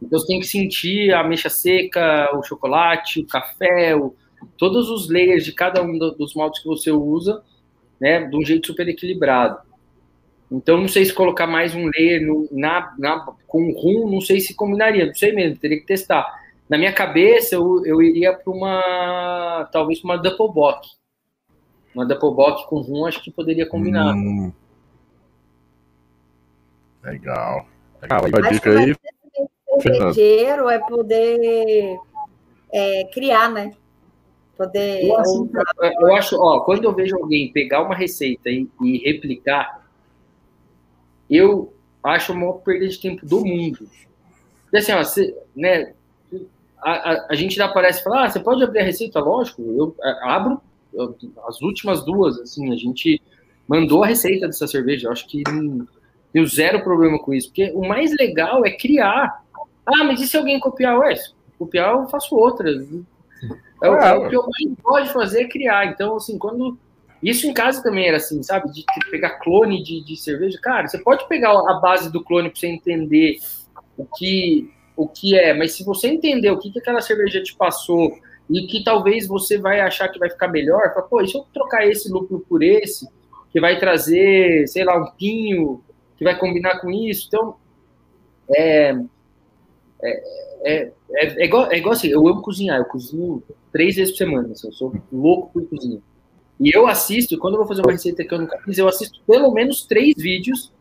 Então 0.00 0.18
você 0.18 0.26
tem 0.26 0.38
que 0.38 0.46
sentir 0.46 1.12
a 1.12 1.24
mecha 1.24 1.48
seca, 1.48 2.30
o 2.36 2.42
chocolate, 2.42 3.20
o 3.20 3.26
café, 3.26 3.96
o, 3.96 4.14
todos 4.58 4.90
os 4.90 5.08
layers 5.08 5.44
de 5.44 5.52
cada 5.52 5.82
um 5.82 5.98
dos 5.98 6.34
maltes 6.34 6.62
que 6.62 6.68
você 6.68 6.90
usa, 6.90 7.42
né, 7.98 8.26
de 8.26 8.36
um 8.36 8.44
jeito 8.44 8.66
super 8.66 8.86
equilibrado. 8.86 9.58
Então, 10.50 10.78
não 10.78 10.88
sei 10.88 11.04
se 11.04 11.12
colocar 11.12 11.46
mais 11.46 11.74
um 11.74 11.86
layer 11.88 12.24
no, 12.24 12.48
na, 12.52 12.94
na, 12.98 13.26
com 13.46 13.72
rum, 13.72 14.10
não 14.10 14.20
sei 14.20 14.40
se 14.40 14.54
combinaria, 14.54 15.06
não 15.06 15.14
sei 15.14 15.32
mesmo, 15.32 15.56
teria 15.56 15.80
que 15.80 15.86
testar. 15.86 16.26
Na 16.68 16.78
minha 16.78 16.92
cabeça, 16.92 17.54
eu, 17.54 17.84
eu 17.84 18.00
iria 18.02 18.32
para 18.32 18.52
uma, 18.52 19.68
talvez 19.72 20.02
uma 20.02 20.16
Doppelbock. 20.16 20.88
Uma 21.94 22.06
Doppelbock 22.06 22.68
com 22.68 22.80
rum, 22.80 23.06
acho 23.06 23.22
que 23.22 23.30
poderia 23.30 23.66
combinar. 23.66 24.14
Hum. 24.14 24.52
Legal. 27.02 27.66
Legal. 28.00 28.20
Uma 28.26 28.50
dica 28.50 28.70
aí. 28.70 28.94
Cervejeiro 29.80 30.68
é 30.68 30.78
poder 30.78 31.98
é, 32.72 33.04
criar, 33.12 33.50
né? 33.50 33.74
Poder. 34.56 35.04
Eu 35.04 35.18
acho, 35.18 35.50
eu 36.00 36.14
acho, 36.14 36.40
ó, 36.40 36.60
quando 36.60 36.84
eu 36.84 36.94
vejo 36.94 37.16
alguém 37.16 37.52
pegar 37.52 37.82
uma 37.82 37.94
receita 37.94 38.48
e, 38.48 38.68
e 38.82 38.98
replicar, 38.98 39.83
eu 41.28 41.72
acho 42.02 42.32
a 42.32 42.34
maior 42.34 42.54
perda 42.54 42.88
de 42.88 42.98
tempo 42.98 43.24
do 43.26 43.44
mundo. 43.44 43.88
Assim, 44.74 44.92
ó, 44.92 45.02
você, 45.04 45.36
né, 45.54 45.94
a, 46.82 47.12
a, 47.12 47.26
a, 47.30 47.34
gente 47.34 47.54
já 47.54 47.66
aparece 47.66 48.00
e 48.00 48.04
fala, 48.04 48.24
ah, 48.24 48.30
você 48.30 48.40
pode 48.40 48.62
abrir 48.62 48.80
a 48.80 48.84
receita? 48.84 49.20
Lógico, 49.20 49.62
eu 49.62 49.96
abro 50.22 50.60
eu, 50.92 51.16
as 51.46 51.60
últimas 51.62 52.04
duas, 52.04 52.38
assim, 52.38 52.72
a 52.72 52.76
gente 52.76 53.20
mandou 53.66 54.02
a 54.02 54.06
receita 54.06 54.46
dessa 54.46 54.66
cerveja, 54.66 55.08
eu 55.08 55.12
acho 55.12 55.26
que 55.26 55.42
não, 55.48 55.86
tenho 56.34 56.46
zero 56.48 56.82
problema 56.82 57.16
com 57.16 57.32
isso, 57.32 57.48
porque 57.48 57.70
o 57.72 57.86
mais 57.86 58.10
legal 58.18 58.66
é 58.66 58.70
criar. 58.72 59.40
Ah, 59.86 60.02
mas 60.04 60.20
e 60.20 60.26
se 60.26 60.36
alguém 60.36 60.58
copiar? 60.58 60.98
Ué, 60.98 61.14
copiar 61.56 61.94
eu 61.94 62.08
faço 62.08 62.34
outras. 62.34 62.84
É, 63.80 63.86
é, 63.86 64.14
o 64.14 64.28
que 64.28 64.36
eu 64.36 64.42
mais 64.42 64.76
gosto 64.82 65.04
de 65.04 65.12
fazer 65.12 65.42
é 65.42 65.48
criar. 65.48 65.86
Então, 65.86 66.16
assim, 66.16 66.36
quando 66.36 66.76
isso 67.30 67.46
em 67.46 67.54
casa 67.54 67.82
também 67.82 68.06
era 68.06 68.18
assim, 68.18 68.42
sabe? 68.42 68.70
De 68.70 68.84
pegar 69.10 69.38
clone 69.38 69.82
de, 69.82 70.04
de 70.04 70.16
cerveja. 70.16 70.58
Cara, 70.62 70.86
você 70.86 70.98
pode 70.98 71.26
pegar 71.26 71.52
a 71.52 71.80
base 71.80 72.12
do 72.12 72.22
clone 72.22 72.50
para 72.50 72.58
você 72.60 72.66
entender 72.66 73.38
o 73.96 74.04
que, 74.04 74.70
o 74.96 75.08
que 75.08 75.36
é, 75.38 75.54
mas 75.54 75.72
se 75.72 75.84
você 75.84 76.08
entender 76.08 76.50
o 76.50 76.58
que, 76.58 76.70
que 76.70 76.78
aquela 76.78 77.00
cerveja 77.00 77.42
te 77.42 77.54
passou 77.56 78.12
e 78.50 78.66
que 78.66 78.84
talvez 78.84 79.26
você 79.26 79.56
vai 79.56 79.80
achar 79.80 80.08
que 80.08 80.18
vai 80.18 80.28
ficar 80.28 80.48
melhor, 80.48 80.92
fala, 80.92 81.06
pô, 81.06 81.26
se 81.26 81.34
eu 81.34 81.46
trocar 81.52 81.86
esse 81.86 82.10
lúpulo 82.12 82.40
por 82.40 82.62
esse, 82.62 83.08
que 83.50 83.60
vai 83.60 83.78
trazer, 83.78 84.66
sei 84.68 84.84
lá, 84.84 85.00
um 85.00 85.10
pinho, 85.12 85.82
que 86.16 86.24
vai 86.24 86.38
combinar 86.38 86.80
com 86.80 86.90
isso. 86.90 87.26
Então, 87.28 87.56
é, 88.50 88.90
é, 90.02 90.22
é, 90.64 90.92
é, 91.12 91.26
é, 91.42 91.44
igual, 91.44 91.70
é 91.70 91.78
igual 91.78 91.92
assim, 91.94 92.08
eu 92.08 92.26
amo 92.28 92.42
cozinhar, 92.42 92.78
eu 92.78 92.84
cozinho 92.84 93.42
três 93.72 93.96
vezes 93.96 94.12
por 94.12 94.18
semana, 94.18 94.52
assim, 94.52 94.66
eu 94.66 94.72
sou 94.72 94.94
louco 95.12 95.52
por 95.52 95.68
cozinha. 95.68 96.02
E 96.60 96.70
eu 96.74 96.86
assisto, 96.86 97.38
quando 97.38 97.54
eu 97.54 97.58
vou 97.58 97.68
fazer 97.68 97.82
uma 97.82 97.92
receita 97.92 98.24
que 98.24 98.32
eu 98.32 98.38
nunca 98.38 98.58
fiz, 98.58 98.78
eu 98.78 98.88
assisto 98.88 99.20
pelo 99.26 99.52
menos 99.52 99.84
três 99.86 100.14
vídeos 100.16 100.72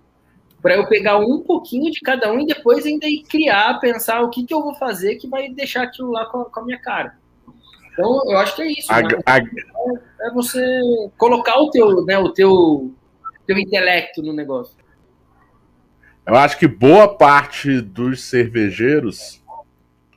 para 0.61 0.76
eu 0.76 0.88
pegar 0.88 1.17
um 1.17 1.41
pouquinho 1.41 1.91
de 1.91 1.99
cada 1.99 2.32
um 2.32 2.39
e 2.39 2.45
depois 2.45 2.86
ainda 2.86 3.05
ir 3.05 3.24
criar, 3.24 3.80
pensar 3.80 4.21
o 4.21 4.30
que, 4.30 4.45
que 4.45 4.53
eu 4.53 4.61
vou 4.61 4.74
fazer 4.76 5.15
que 5.15 5.28
vai 5.28 5.49
deixar 5.49 5.84
aquilo 5.84 6.11
lá 6.11 6.26
com 6.26 6.41
a, 6.41 6.45
com 6.45 6.59
a 6.61 6.63
minha 6.63 6.80
cara. 6.80 7.17
Então, 7.91 8.21
eu 8.32 8.38
acho 8.38 8.55
que 8.55 8.61
é 8.61 8.71
isso. 8.71 8.91
A, 8.91 9.01
né? 9.01 9.09
a... 9.26 9.38
É, 9.38 9.43
é, 10.21 10.32
você 10.32 10.80
colocar 11.17 11.57
o 11.57 11.69
teu, 11.69 12.05
né, 12.05 12.17
o 12.17 12.30
teu, 12.30 12.93
teu 13.45 13.57
intelecto 13.57 14.21
no 14.21 14.32
negócio. 14.32 14.76
Eu 16.26 16.36
acho 16.36 16.57
que 16.57 16.67
boa 16.67 17.13
parte 17.13 17.82
dos 17.82 18.24
cervejeiros 18.24 19.43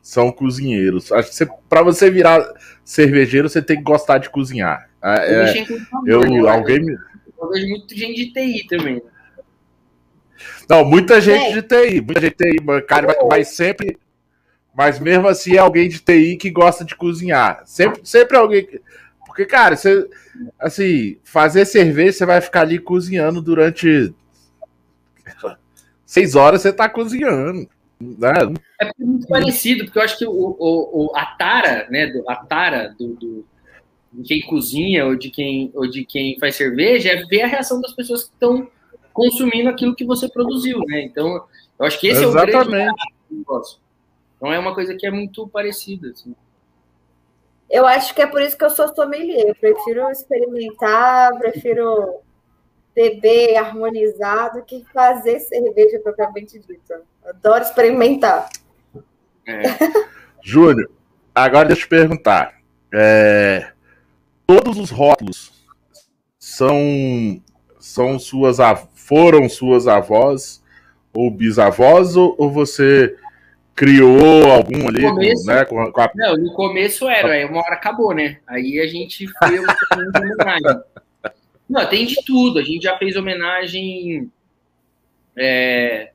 são 0.01 0.31
cozinheiros. 0.31 1.11
Acho 1.11 1.37
que 1.37 1.53
para 1.69 1.83
você 1.83 2.09
virar 2.09 2.47
cervejeiro, 2.85 3.49
você 3.49 3.61
tem 3.61 3.77
que 3.77 3.83
gostar 3.83 4.19
de 4.19 4.31
cozinhar. 4.31 4.89
É, 5.07 5.53
é 5.53 5.67
eu, 6.05 6.23
eu, 6.25 6.49
alguém 6.49 6.81
me... 6.81 6.93
eu 7.41 7.51
vejo 7.51 7.69
muita 7.69 7.95
gente 7.95 8.15
de 8.15 8.33
TI 8.33 8.67
também. 8.67 9.01
Não, 10.69 10.85
muita 10.85 11.21
gente 11.21 11.55
de 11.55 11.63
TI, 11.63 12.01
muita 12.01 12.21
gente 12.21 12.37
de 12.37 12.59
TI, 12.59 12.83
cara, 12.89 13.07
vai, 13.07 13.17
vai 13.29 13.45
sempre. 13.45 13.97
Mas 14.75 14.99
mesmo 14.99 15.29
assim 15.29 15.55
é 15.55 15.59
alguém 15.59 15.89
de 15.89 16.01
TI 16.01 16.37
que 16.37 16.51
gosta 16.51 16.85
de 16.85 16.97
cozinhar. 16.97 17.63
Sempre, 17.65 18.01
sempre 18.05 18.37
alguém. 18.37 18.69
Porque, 19.25 19.47
cara, 19.47 19.77
você. 19.77 20.09
Assim, 20.59 21.19
fazer 21.23 21.65
cerveja, 21.65 22.13
você 22.13 22.27
vai 22.27 22.41
ficar 22.41 22.63
ali 22.63 22.79
cozinhando 22.79 23.41
durante. 23.41 24.13
Seis 26.05 26.35
horas 26.35 26.63
você 26.63 26.73
tá 26.73 26.89
cozinhando. 26.89 27.69
Né? 28.01 28.33
É 28.81 28.91
muito 28.99 29.27
parecido, 29.29 29.85
porque 29.85 29.99
eu 29.99 30.03
acho 30.03 30.19
que 30.19 30.27
o, 30.27 30.31
o, 30.33 31.07
o 31.07 31.17
a 31.17 31.25
tara, 31.25 31.87
né? 31.89 32.13
A 32.29 32.37
tara 32.37 32.95
do, 32.99 33.15
do 33.15 33.47
de 34.17 34.23
quem 34.23 34.41
cozinha 34.43 35.07
ou 35.07 35.17
de 35.17 35.31
quem, 35.31 35.71
ou 35.75 35.89
de 35.89 36.05
quem 36.05 36.39
faz 36.39 36.57
cerveja 36.57 37.11
é 37.11 37.25
ver 37.25 37.43
a 37.43 37.47
reação 37.47 37.81
das 37.81 37.93
pessoas 37.93 38.25
que 38.25 38.33
estão 38.33 38.69
consumindo 39.13 39.69
aquilo 39.69 39.95
que 39.95 40.05
você 40.05 40.29
produziu, 40.29 40.81
né? 40.87 41.03
Então, 41.03 41.45
Eu 41.79 41.87
acho 41.87 42.01
que 42.01 42.09
esse 42.09 42.25
Exatamente. 42.25 42.57
é 42.57 42.61
o 42.61 42.65
grande 42.67 42.95
negócio. 43.31 43.79
Então 44.37 44.53
é 44.53 44.59
uma 44.59 44.75
coisa 44.75 44.95
que 44.95 45.07
é 45.07 45.11
muito 45.11 45.47
parecida. 45.49 46.09
Assim. 46.11 46.35
Eu 47.69 47.87
acho 47.87 48.15
que 48.15 48.23
é 48.23 48.27
por 48.27 48.41
isso 48.41 48.57
que 48.57 48.65
eu 48.65 48.71
sou 48.71 48.89
sommelier. 48.95 49.49
Eu 49.49 49.55
prefiro 49.55 50.09
experimentar, 50.11 51.37
prefiro 51.39 52.21
beber 52.95 53.57
harmonizado 53.57 54.63
que 54.65 54.85
fazer 54.93 55.41
cerveja 55.41 55.99
propriamente 56.01 56.59
dita. 56.59 57.03
Adoro 57.27 57.63
experimentar. 57.63 58.49
É. 59.47 59.63
Júnior, 60.43 60.91
agora 61.35 61.69
deixa 61.69 61.83
eu 61.83 61.87
te 61.87 61.91
perguntar. 61.91 62.57
É, 62.95 63.73
todos 64.47 64.79
os 64.79 64.91
rótulos 64.91 65.53
são, 66.39 67.41
são 67.79 68.19
suas 68.19 68.59
foram 68.95 69.49
suas 69.49 69.87
avós 69.87 70.63
ou 71.13 71.31
bisavós 71.31 72.17
ou, 72.17 72.35
ou 72.39 72.51
você 72.51 73.17
criou 73.75 74.51
algum 74.51 74.89
ali 74.89 75.03
No 75.03 75.11
começo- 75.11 75.47
né, 75.47 75.65
com, 75.65 75.81
a- 75.81 75.93
com 75.93 76.01
a 76.01 76.11
Não, 76.15 76.37
no 76.37 76.53
começo 76.55 77.09
era, 77.09 77.33
aí 77.33 77.45
uma 77.45 77.59
hora 77.61 77.75
acabou, 77.75 78.15
né? 78.15 78.39
Aí 78.47 78.81
a 78.81 78.87
gente 78.87 79.27
fez 79.45 79.61
uma 79.63 79.77
homenagem. 80.19 80.83
Não, 81.69 81.87
tem 81.89 82.07
de 82.07 82.17
tudo. 82.25 82.59
A 82.59 82.63
gente 82.63 82.83
já 82.85 82.97
fez 82.97 83.17
homenagem 83.17 84.31
é, 85.37 86.13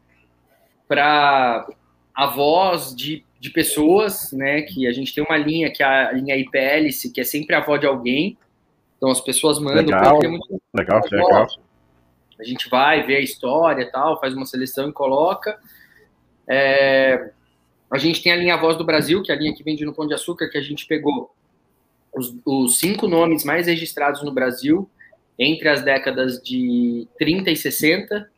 para 0.88 1.68
avós 2.16 2.96
de, 2.96 3.24
de 3.42 3.50
pessoas, 3.50 4.32
né? 4.32 4.62
Que 4.62 4.86
a 4.86 4.94
gente 4.94 5.16
tem 5.16 5.24
uma 5.24 5.36
linha 5.36 5.72
que 5.72 5.82
é 5.82 5.86
a 5.86 6.12
linha 6.12 6.38
IPLC, 6.38 7.10
que 7.10 7.20
é 7.20 7.24
sempre 7.24 7.56
a 7.56 7.58
avó 7.58 7.76
de 7.76 7.88
alguém. 7.88 8.38
Então 8.96 9.10
as 9.10 9.20
pessoas 9.20 9.58
mandam. 9.58 9.84
Legal. 9.84 10.24
é 10.24 10.28
muito 10.28 10.62
legal, 10.72 11.02
legal. 11.12 11.48
a 12.40 12.44
gente 12.44 12.70
vai 12.70 13.04
ver 13.04 13.16
a 13.16 13.20
história 13.20 13.90
tal, 13.92 14.20
faz 14.20 14.36
uma 14.36 14.46
seleção 14.46 14.90
e 14.90 14.94
coloca. 14.94 15.60
É, 16.48 17.32
a 17.90 17.98
gente 17.98 18.22
tem 18.22 18.32
a 18.32 18.36
linha 18.36 18.58
Voz 18.58 18.78
do 18.78 18.86
Brasil, 18.86 19.24
que 19.24 19.32
é 19.32 19.36
a 19.36 19.38
linha 19.40 19.56
que 19.56 19.64
vende 19.64 19.84
no 19.84 19.94
Pão 19.94 20.08
de 20.08 20.14
Açúcar, 20.14 20.48
que 20.48 20.58
a 20.60 20.62
gente 20.62 20.86
pegou 20.86 21.34
os, 22.16 22.36
os 22.46 22.78
cinco 22.78 23.08
nomes 23.08 23.44
mais 23.44 23.66
registrados 23.66 24.22
no 24.22 24.32
Brasil 24.32 24.88
entre 25.40 25.68
as 25.68 25.82
décadas 25.82 26.40
de 26.44 27.08
30 27.18 27.50
e 27.50 27.58
60, 27.58 28.30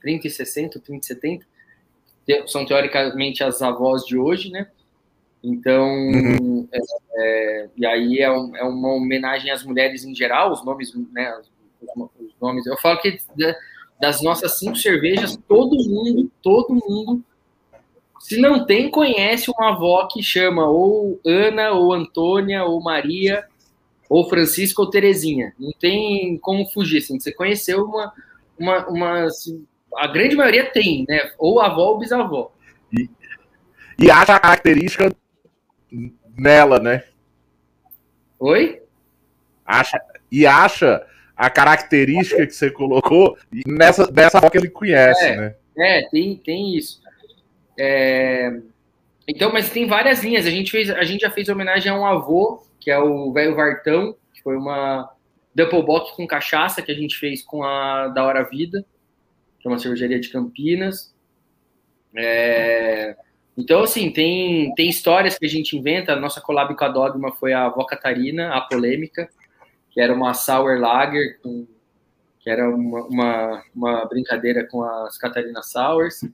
30 0.00 0.26
e 0.28 0.30
60, 0.30 0.78
30 0.78 1.04
e 1.04 1.06
70, 1.08 1.44
te- 1.44 1.51
são 2.46 2.64
teoricamente 2.64 3.42
as 3.42 3.60
avós 3.62 4.04
de 4.04 4.16
hoje, 4.16 4.50
né? 4.50 4.68
Então, 5.42 5.88
é, 6.72 6.78
é, 7.16 7.68
e 7.76 7.86
aí 7.86 8.18
é, 8.20 8.30
um- 8.30 8.56
é 8.56 8.62
uma 8.64 8.94
homenagem 8.94 9.50
às 9.50 9.64
mulheres 9.64 10.04
em 10.04 10.14
geral, 10.14 10.52
os 10.52 10.64
nomes, 10.64 10.92
né? 11.12 11.34
Os, 11.38 11.50
os 12.20 12.34
nomes. 12.40 12.66
Eu 12.66 12.76
falo 12.78 13.00
que 13.00 13.18
da- 13.36 13.56
das 14.00 14.22
nossas 14.22 14.58
cinco 14.58 14.76
cervejas, 14.76 15.36
todo 15.48 15.76
mundo, 15.76 16.30
todo 16.42 16.74
mundo, 16.74 17.22
se 18.20 18.40
não 18.40 18.64
tem, 18.64 18.90
conhece 18.90 19.50
uma 19.50 19.70
avó 19.70 20.06
que 20.06 20.22
chama 20.22 20.68
ou 20.68 21.20
Ana, 21.26 21.72
ou 21.72 21.92
Antônia, 21.92 22.64
ou 22.64 22.80
Maria, 22.80 23.44
ou 24.08 24.28
Francisca, 24.28 24.80
ou 24.82 24.90
Terezinha. 24.90 25.54
Não 25.58 25.72
tem 25.72 26.38
como 26.38 26.66
fugir, 26.66 26.98
assim. 26.98 27.18
Você 27.18 27.32
conheceu 27.32 27.84
uma, 27.84 28.12
uma, 28.58 28.88
uma 28.88 29.22
assim, 29.24 29.66
a 29.98 30.06
grande 30.06 30.34
maioria 30.36 30.70
tem, 30.70 31.04
né? 31.08 31.32
Ou 31.38 31.60
avó 31.60 31.90
ou 31.90 31.98
bisavó. 31.98 32.52
E 33.98 34.10
acha 34.10 34.34
a 34.34 34.40
característica 34.40 35.14
nela, 36.36 36.78
né? 36.78 37.04
Oi? 38.38 38.82
Acha, 39.64 40.00
e 40.30 40.46
acha 40.46 41.06
a 41.36 41.48
característica 41.48 42.46
que 42.46 42.52
você 42.52 42.70
colocou 42.70 43.36
nessa 43.66 44.10
dessa 44.10 44.38
avó 44.38 44.50
que 44.50 44.58
ele 44.58 44.68
conhece, 44.70 45.24
É. 45.24 45.36
né? 45.36 45.54
É, 45.76 46.02
tem, 46.08 46.36
tem 46.36 46.76
isso. 46.76 47.00
É, 47.78 48.50
Então, 49.26 49.52
mas 49.52 49.70
tem 49.70 49.86
várias 49.86 50.22
linhas. 50.22 50.46
A 50.46 50.50
gente, 50.50 50.70
fez, 50.70 50.90
a 50.90 51.04
gente 51.04 51.20
já 51.22 51.30
fez 51.30 51.48
homenagem 51.48 51.90
a 51.90 51.94
um 51.94 52.04
avô, 52.04 52.62
que 52.80 52.90
é 52.90 52.98
o 52.98 53.32
velho 53.32 53.54
Vartão, 53.54 54.14
que 54.34 54.42
foi 54.42 54.56
uma 54.56 55.08
Doppelbock 55.54 56.16
com 56.16 56.26
cachaça 56.26 56.82
que 56.82 56.90
a 56.90 56.94
gente 56.94 57.16
fez 57.16 57.42
com 57.42 57.62
a 57.62 58.08
Da 58.08 58.24
Hora 58.24 58.42
Vida, 58.42 58.84
que 59.62 59.68
é 59.68 59.70
uma 59.70 59.78
cervejaria 59.78 60.18
de 60.18 60.28
Campinas. 60.28 61.14
É, 62.14 63.16
Então, 63.56 63.82
assim, 63.84 64.10
tem, 64.10 64.74
tem 64.74 64.88
histórias 64.88 65.38
que 65.38 65.46
a 65.46 65.48
gente 65.48 65.76
inventa. 65.76 66.12
A 66.12 66.20
nossa 66.20 66.40
collab 66.40 66.74
com 66.74 66.84
a 66.84 66.88
Dogma 66.88 67.32
foi 67.32 67.52
a 67.52 67.66
avó 67.66 67.84
Catarina, 67.84 68.54
a 68.54 68.60
polêmica, 68.60 69.30
que 69.90 70.00
era 70.00 70.12
uma 70.12 70.34
sour 70.34 70.78
lager 70.80 71.38
com 71.40 71.66
que 72.40 72.50
era 72.50 72.68
uma, 72.68 73.04
uma, 73.04 73.64
uma 73.72 74.04
brincadeira 74.06 74.66
com 74.66 74.82
as 74.82 75.16
Catarina 75.16 75.62
Sours. 75.62 76.24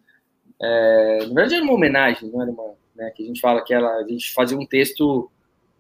É, 0.59 1.18
na 1.20 1.26
verdade, 1.26 1.57
era 1.57 1.64
uma 1.64 1.74
homenagem, 1.74 2.31
não 2.31 2.41
era 2.41 2.51
uma. 2.51 2.74
Né, 2.97 3.12
que 3.14 3.22
a 3.22 3.26
gente 3.26 3.41
fala 3.41 3.62
que 3.62 3.74
ela, 3.74 3.97
a 3.97 4.09
gente 4.09 4.33
fazia 4.33 4.59
um 4.59 4.66
texto 4.66 5.31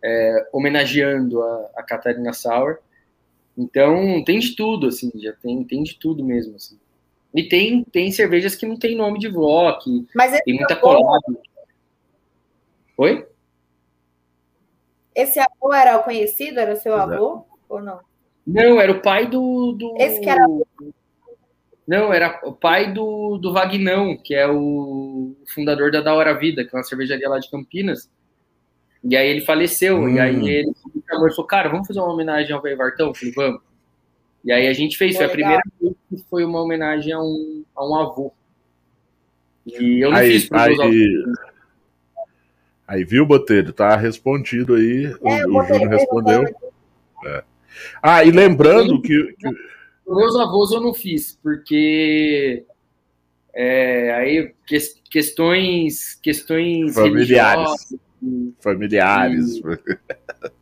é, 0.04 0.48
homenageando 0.52 1.42
a, 1.42 1.70
a 1.76 1.82
Catarina 1.82 2.34
Sour. 2.34 2.78
Então, 3.56 4.22
tem 4.22 4.38
de 4.38 4.54
tudo, 4.54 4.88
assim, 4.88 5.10
já 5.16 5.32
tem, 5.32 5.64
tem 5.64 5.82
de 5.82 5.98
tudo 5.98 6.22
mesmo, 6.22 6.56
assim. 6.56 6.78
E 7.34 7.42
tem, 7.48 7.84
tem 7.84 8.10
cervejas 8.10 8.54
que 8.54 8.66
não 8.66 8.76
tem 8.76 8.96
nome 8.96 9.18
de 9.18 9.28
que 9.80 10.06
Mas 10.14 10.40
tem 10.42 10.54
muita 10.56 10.74
avô, 10.74 10.80
collab. 10.82 11.22
Oi? 12.96 13.26
esse 15.14 15.38
avô 15.38 15.72
era 15.72 15.98
o 15.98 16.04
conhecido? 16.04 16.60
Era 16.60 16.72
o 16.72 16.76
seu 16.76 16.94
Exato. 16.94 17.12
avô? 17.12 17.44
Ou 17.68 17.80
não? 17.82 18.00
Não, 18.46 18.80
era 18.80 18.90
o 18.92 19.02
pai 19.02 19.26
do. 19.26 19.72
do... 19.72 19.94
Esse 19.98 20.20
que 20.20 20.30
era- 20.30 20.46
Não, 21.86 22.12
era 22.12 22.40
o 22.44 22.52
pai 22.52 22.92
do, 22.92 23.36
do 23.36 23.52
Vagnão, 23.52 24.16
que 24.16 24.34
é 24.34 24.46
o 24.48 25.36
fundador 25.54 25.90
da 25.90 26.00
Da 26.00 26.14
Hora 26.14 26.32
Vida, 26.38 26.64
que 26.64 26.74
é 26.74 26.78
uma 26.78 26.84
cervejaria 26.84 27.28
lá 27.28 27.38
de 27.38 27.50
Campinas. 27.50 28.10
E 29.04 29.16
aí 29.16 29.28
ele 29.28 29.42
faleceu. 29.42 29.98
Hum. 29.98 30.08
E 30.08 30.20
aí 30.20 30.48
ele 30.48 30.72
me 30.94 31.02
chamou 31.08 31.26
e 31.28 31.30
falou: 31.30 31.46
Cara, 31.46 31.68
vamos 31.68 31.86
fazer 31.86 32.00
uma 32.00 32.12
homenagem 32.12 32.52
ao 32.52 32.62
Velho 32.62 32.76
Vartão? 32.76 33.08
Eu 33.08 33.14
falei: 33.14 33.34
Vamos. 33.34 33.60
E 34.44 34.52
aí 34.52 34.66
a 34.68 34.72
gente 34.72 34.96
fez. 34.96 35.16
Foi 35.16 35.26
a 35.26 35.28
primeira 35.28 35.62
vez 35.80 35.94
que 36.08 36.16
foi 36.30 36.44
uma 36.44 36.60
homenagem 36.62 37.12
a 37.12 37.20
um, 37.20 37.64
a 37.76 37.86
um 37.88 37.94
avô. 37.96 38.32
E 39.66 40.02
eu 40.02 40.10
não 40.10 40.16
Aí, 40.16 40.40
fiz 40.40 40.48
aí, 40.52 41.24
aí, 42.86 43.04
viu, 43.04 43.26
Botelho? 43.26 43.72
Tá 43.72 43.96
respondido 43.96 44.74
aí. 44.74 45.12
O, 45.20 45.28
É, 45.28 45.46
o 45.46 45.62
Júnior 45.64 45.88
respondeu. 45.90 46.44
É. 47.26 47.44
Ah, 48.02 48.24
e 48.24 48.30
lembrando 48.30 49.00
que, 49.02 49.34
que 49.38 49.48
Os 50.06 50.16
meus 50.16 50.36
avós 50.36 50.70
eu 50.72 50.80
não 50.80 50.94
fiz, 50.94 51.38
porque 51.42 52.64
é, 53.54 54.12
aí 54.14 54.54
ques- 54.66 55.00
questões, 55.10 56.14
questões 56.14 56.94
Familiares. 56.94 57.90
religiosas, 57.90 57.92
e- 58.22 58.54
familiares. 58.60 59.60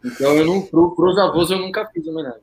Então 0.05 0.37
eu 0.37 0.45
não, 0.45 0.63
pro, 0.63 0.95
pros 0.97 1.17
avós 1.19 1.51
eu 1.51 1.59
nunca 1.59 1.87
fiz 1.87 2.07
homenagem. 2.07 2.41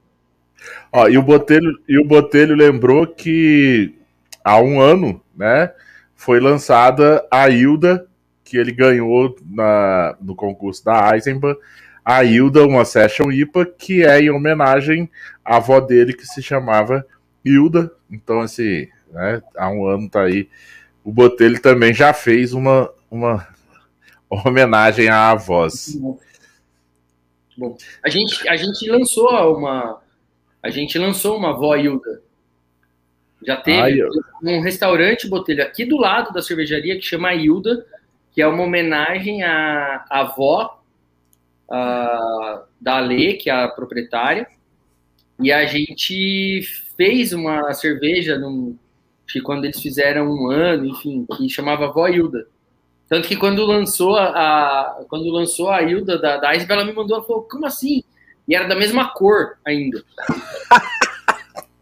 Ó, 0.92 1.08
e 1.08 1.18
o 1.18 1.22
Botelho, 1.22 1.80
e 1.88 2.00
o 2.00 2.06
Botelho 2.06 2.56
lembrou 2.56 3.08
que 3.08 3.96
há 4.44 4.60
um 4.60 4.80
ano, 4.80 5.22
né, 5.36 5.72
foi 6.16 6.40
lançada 6.40 7.26
a 7.32 7.50
Hilda, 7.50 8.08
que 8.44 8.58
ele 8.58 8.72
ganhou 8.72 9.36
na, 9.46 10.16
no 10.22 10.36
concurso 10.36 10.84
da 10.86 11.14
Eisenbahn, 11.14 11.56
a 12.06 12.24
Hilda, 12.24 12.66
uma 12.66 12.86
Session 12.86 13.32
IPA, 13.32 13.66
que 13.66 14.04
é 14.04 14.22
em 14.22 14.30
homenagem 14.30 15.10
à 15.44 15.58
avó 15.58 15.80
dele, 15.80 16.14
que 16.14 16.26
se 16.26 16.42
chamava 16.42 17.06
Hilda. 17.44 17.92
Então, 18.12 18.42
assim, 18.42 18.88
né, 19.12 19.42
há 19.58 19.70
um 19.70 19.88
ano 19.88 20.10
tá 20.10 20.24
aí. 20.24 20.50
O 21.04 21.12
Botelho 21.12 21.62
também 21.62 21.94
já 21.94 22.14
fez 22.14 22.54
uma, 22.54 22.90
uma 23.10 23.48
homenagem 24.30 25.10
à 25.10 25.32
avós. 25.32 25.98
Bom, 27.58 27.78
a 28.04 28.10
gente, 28.10 28.48
a 28.48 28.56
gente 28.56 28.90
lançou 28.90 29.58
uma. 29.58 30.02
A 30.64 30.70
gente 30.72 30.98
lançou 30.98 31.38
uma 31.38 31.50
avó 31.52 31.76
Hilda. 31.76 32.22
Já 33.46 33.58
teve 33.58 33.80
Ai, 33.82 34.00
um 34.42 34.62
restaurante 34.62 35.28
botelho 35.28 35.64
aqui 35.64 35.84
do 35.86 35.98
lado 35.98 36.32
da 36.34 36.42
cervejaria 36.42 36.96
que 36.96 37.02
chama 37.02 37.34
Hilda, 37.34 37.86
que 38.32 38.42
é 38.42 38.48
uma 38.48 38.64
homenagem 38.64 39.44
à 39.44 40.06
à 40.10 40.20
avó 40.22 40.82
ah, 41.70 42.64
da 42.80 43.00
Lê, 43.00 43.34
que 43.34 43.50
é 43.50 43.54
a 43.54 43.68
proprietária. 43.68 44.48
E 45.40 45.52
a 45.52 45.66
gente 45.66 46.62
fez 46.98 47.34
uma 47.34 47.74
cerveja 47.74 48.38
num, 48.38 48.78
que 49.28 49.42
quando 49.42 49.66
eles 49.66 49.82
fizeram 49.82 50.28
um 50.32 50.50
ano, 50.50 50.86
enfim, 50.86 51.26
que 51.38 51.50
chamava 51.50 51.88
Vó 51.92 52.08
Hilda. 52.08 52.48
Tanto 53.10 53.28
que 53.28 53.38
quando 53.38 53.66
lançou 53.66 54.18
a, 54.18 54.26
a- 55.00 55.06
quando 55.10 55.30
lançou 55.32 55.70
a 55.70 55.82
Hilda 55.84 56.18
da, 56.20 56.38
da 56.38 56.56
Ice, 56.56 56.68
ela 56.72 56.86
me 56.86 56.94
mandou, 56.94 57.18
ela 57.18 57.26
falou, 57.26 57.44
como 57.44 57.66
assim? 57.66 58.04
E 58.48 58.56
era 58.56 58.68
da 58.68 58.76
mesma 58.76 59.14
cor 59.14 59.58
ainda. 59.66 60.04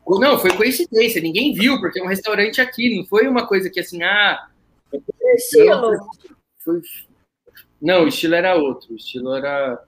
não, 0.08 0.38
foi 0.40 0.56
coincidência, 0.56 1.22
ninguém 1.22 1.54
viu, 1.54 1.80
porque 1.80 2.00
é 2.00 2.04
um 2.04 2.08
restaurante 2.08 2.62
aqui, 2.62 2.96
não 2.96 3.06
foi 3.06 3.28
uma 3.28 3.48
coisa 3.48 3.70
que 3.70 3.80
assim, 3.80 4.04
ah, 4.04 4.48
Estilo. 5.36 5.98
foi... 6.60 6.82
Não, 7.82 8.04
o 8.04 8.08
estilo 8.08 8.36
era 8.36 8.56
outro. 8.56 8.94
O 8.94 8.96
estilo 8.96 9.36
era. 9.36 9.84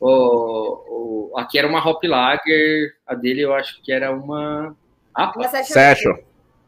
O, 0.00 1.30
o... 1.30 1.38
Aqui 1.38 1.58
era 1.58 1.68
uma 1.68 1.86
Hop 1.86 2.02
Lager, 2.02 2.96
a 3.06 3.14
dele 3.14 3.42
eu 3.42 3.54
acho 3.54 3.80
que 3.82 3.92
era 3.92 4.10
uma. 4.10 4.76
Ah, 5.14 5.32
Uma 5.34 5.48
session- 5.48 6.18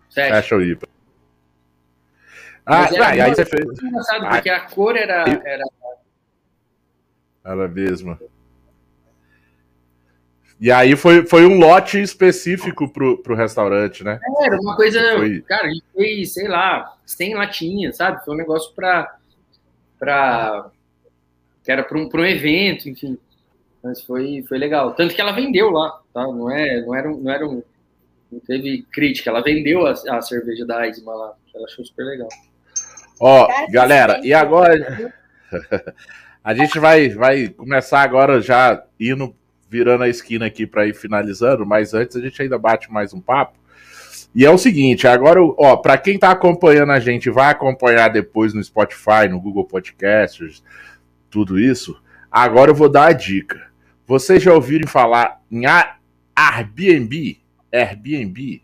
Session. 0.08 0.60
IPA. 0.62 0.88
Ah, 2.64 2.84
ah, 2.84 3.08
aí 3.08 3.34
você 3.34 3.44
fez. 3.44 3.82
Engraçado, 3.82 4.24
ah, 4.24 4.30
porque 4.30 4.50
a 4.50 4.60
cor 4.60 4.96
era. 4.96 5.24
Era, 5.44 5.64
era 7.44 7.64
a 7.64 7.68
mesma. 7.68 8.18
E 10.60 10.72
aí 10.72 10.96
foi, 10.96 11.24
foi 11.24 11.46
um 11.46 11.58
lote 11.58 12.02
específico 12.02 12.88
pro, 12.88 13.18
pro 13.18 13.36
restaurante, 13.36 14.02
né? 14.02 14.18
É, 14.40 14.46
era 14.46 14.60
uma 14.60 14.74
coisa. 14.74 15.00
Foi... 15.16 15.40
Cara, 15.42 15.68
a 15.68 15.70
gente 15.70 15.84
fez, 15.94 16.34
sei 16.34 16.48
lá, 16.48 16.96
100 17.06 17.34
latinhas, 17.34 17.96
sabe? 17.96 18.24
Foi 18.24 18.34
um 18.34 18.38
negócio 18.38 18.74
pra. 18.74 19.16
pra 19.98 20.70
que 21.62 21.70
era 21.70 21.84
para 21.84 21.98
um, 21.98 22.08
pra 22.08 22.22
um 22.22 22.26
evento, 22.26 22.88
enfim. 22.88 23.16
Mas 23.82 24.02
foi, 24.02 24.44
foi 24.48 24.58
legal. 24.58 24.94
Tanto 24.94 25.14
que 25.14 25.20
ela 25.20 25.32
vendeu 25.32 25.70
lá, 25.70 26.00
tá? 26.12 26.22
Não, 26.22 26.50
é, 26.50 26.80
não, 26.80 26.94
era, 26.94 27.08
não 27.08 27.30
era 27.30 27.46
um. 27.46 27.62
Não 28.30 28.40
teve 28.40 28.82
crítica, 28.92 29.30
ela 29.30 29.42
vendeu 29.42 29.86
a, 29.86 29.92
a 29.92 30.20
cerveja 30.20 30.66
da 30.66 30.80
Aisma 30.80 31.14
lá. 31.14 31.34
Ela 31.54 31.64
achou 31.66 31.84
super 31.84 32.04
legal. 32.04 32.28
Ó, 33.20 33.48
galera, 33.70 34.20
e 34.24 34.34
agora. 34.34 35.14
a 36.42 36.52
gente 36.52 36.78
vai, 36.78 37.10
vai 37.10 37.48
começar 37.48 38.02
agora 38.02 38.40
já 38.40 38.84
indo 38.98 39.34
virando 39.68 40.04
a 40.04 40.08
esquina 40.08 40.46
aqui 40.46 40.66
para 40.66 40.86
ir 40.86 40.94
finalizando, 40.94 41.66
mas 41.66 41.94
antes 41.94 42.16
a 42.16 42.20
gente 42.20 42.40
ainda 42.40 42.58
bate 42.58 42.90
mais 42.90 43.12
um 43.12 43.20
papo. 43.20 43.58
E 44.34 44.44
é 44.44 44.50
o 44.50 44.58
seguinte, 44.58 45.06
agora, 45.06 45.40
ó, 45.42 45.76
para 45.76 45.96
quem 45.98 46.18
tá 46.18 46.30
acompanhando 46.30 46.92
a 46.92 47.00
gente, 47.00 47.30
vai 47.30 47.50
acompanhar 47.50 48.08
depois 48.08 48.54
no 48.54 48.62
Spotify, 48.62 49.28
no 49.28 49.40
Google 49.40 49.64
Podcasts, 49.64 50.62
tudo 51.30 51.58
isso. 51.58 52.00
Agora 52.30 52.70
eu 52.70 52.74
vou 52.74 52.88
dar 52.88 53.06
a 53.06 53.12
dica. 53.12 53.68
Vocês 54.06 54.42
já 54.42 54.52
ouviram 54.52 54.88
falar 54.88 55.40
em 55.50 55.64
Airbnb? 55.66 57.38
Airbnb? 57.72 58.62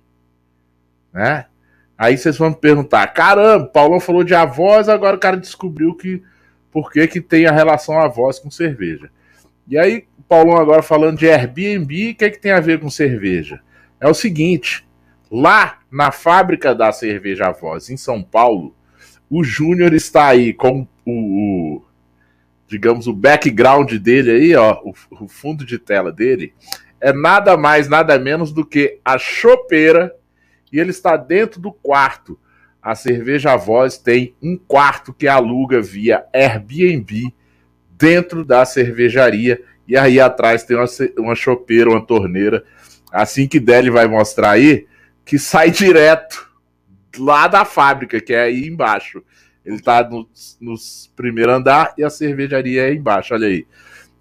Né? 1.12 1.46
Aí 1.96 2.16
vocês 2.16 2.36
vão 2.36 2.50
me 2.50 2.56
perguntar: 2.56 3.06
caramba, 3.08 3.66
Paulão 3.66 4.00
falou 4.00 4.24
de 4.24 4.34
avós, 4.34 4.88
agora 4.88 5.16
o 5.16 5.20
cara 5.20 5.36
descobriu 5.36 5.94
que 5.94 6.22
por 6.70 6.90
que, 6.90 7.06
que 7.06 7.20
tem 7.20 7.46
a 7.46 7.52
relação 7.52 7.98
avós 7.98 8.38
com 8.38 8.50
cerveja. 8.50 9.10
E 9.66 9.78
aí, 9.78 10.06
Paulão 10.28 10.56
agora 10.56 10.82
falando 10.82 11.18
de 11.18 11.28
Airbnb, 11.28 12.10
o 12.10 12.14
que, 12.14 12.24
é 12.24 12.30
que 12.30 12.40
tem 12.40 12.52
a 12.52 12.60
ver 12.60 12.80
com 12.80 12.90
cerveja? 12.90 13.60
É 14.00 14.08
o 14.08 14.14
seguinte: 14.14 14.86
lá 15.30 15.78
na 15.90 16.10
fábrica 16.10 16.74
da 16.74 16.92
cerveja 16.92 17.50
Voz, 17.50 17.88
em 17.88 17.96
São 17.96 18.22
Paulo, 18.22 18.74
o 19.30 19.42
Júnior 19.42 19.94
está 19.94 20.26
aí 20.28 20.52
com 20.52 20.86
o, 21.04 21.10
o, 21.10 21.82
digamos, 22.68 23.06
o 23.06 23.12
background 23.12 23.92
dele 23.94 24.30
aí, 24.30 24.54
ó, 24.54 24.80
o, 24.84 24.94
o, 25.24 25.28
fundo 25.28 25.64
de 25.64 25.78
tela 25.78 26.12
dele, 26.12 26.52
é 27.00 27.12
nada 27.12 27.56
mais, 27.56 27.88
nada 27.88 28.18
menos 28.18 28.52
do 28.52 28.66
que 28.66 28.98
a 29.04 29.16
chopeira, 29.16 30.14
e 30.70 30.78
ele 30.78 30.90
está 30.90 31.16
dentro 31.16 31.60
do 31.60 31.72
quarto. 31.72 32.38
A 32.82 32.94
cerveja 32.94 33.56
Voz 33.56 33.96
tem 33.96 34.34
um 34.42 34.58
quarto 34.58 35.14
que 35.14 35.26
aluga 35.26 35.80
via 35.80 36.26
Airbnb 36.34 37.32
dentro 37.96 38.44
da 38.44 38.64
cervejaria 38.64 39.60
e 39.86 39.96
aí 39.96 40.18
atrás 40.18 40.64
tem 40.64 40.76
uma, 40.76 40.86
uma 41.18 41.34
chopeira, 41.34 41.90
uma 41.90 42.04
torneira. 42.04 42.64
Assim 43.12 43.46
que 43.46 43.60
der, 43.60 43.80
ele 43.80 43.90
vai 43.90 44.06
mostrar 44.06 44.52
aí 44.52 44.86
que 45.24 45.38
sai 45.38 45.70
direto 45.72 46.48
lá 47.18 47.46
da 47.46 47.64
fábrica, 47.64 48.20
que 48.20 48.32
é 48.32 48.42
aí 48.42 48.66
embaixo. 48.66 49.22
Ele 49.64 49.80
tá 49.80 50.06
no, 50.08 50.28
no 50.60 50.74
primeiro 51.16 51.52
andar 51.52 51.94
e 51.96 52.04
a 52.04 52.10
cervejaria 52.10 52.88
é 52.88 52.94
embaixo, 52.94 53.34
olha 53.34 53.46
aí. 53.46 53.66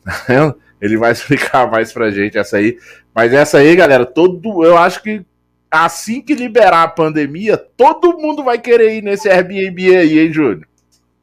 Ele 0.80 0.98
vai 0.98 1.12
explicar 1.12 1.70
mais 1.70 1.92
pra 1.94 2.12
gente 2.12 2.38
essa 2.38 2.58
aí. 2.58 2.78
Mas 3.14 3.34
essa 3.34 3.58
aí, 3.58 3.76
galera, 3.76 4.06
todo. 4.06 4.66
Eu 4.66 4.78
acho 4.78 5.02
que 5.02 5.26
assim 5.70 6.22
que 6.22 6.36
liberar 6.36 6.84
a 6.84 6.88
pandemia, 6.88 7.58
todo 7.58 8.18
mundo 8.18 8.44
vai 8.44 8.60
querer 8.60 8.98
ir 8.98 9.02
nesse 9.02 9.30
Airbnb 9.30 9.96
aí, 9.96 10.20
hein, 10.20 10.32
Júnior? 10.32 10.68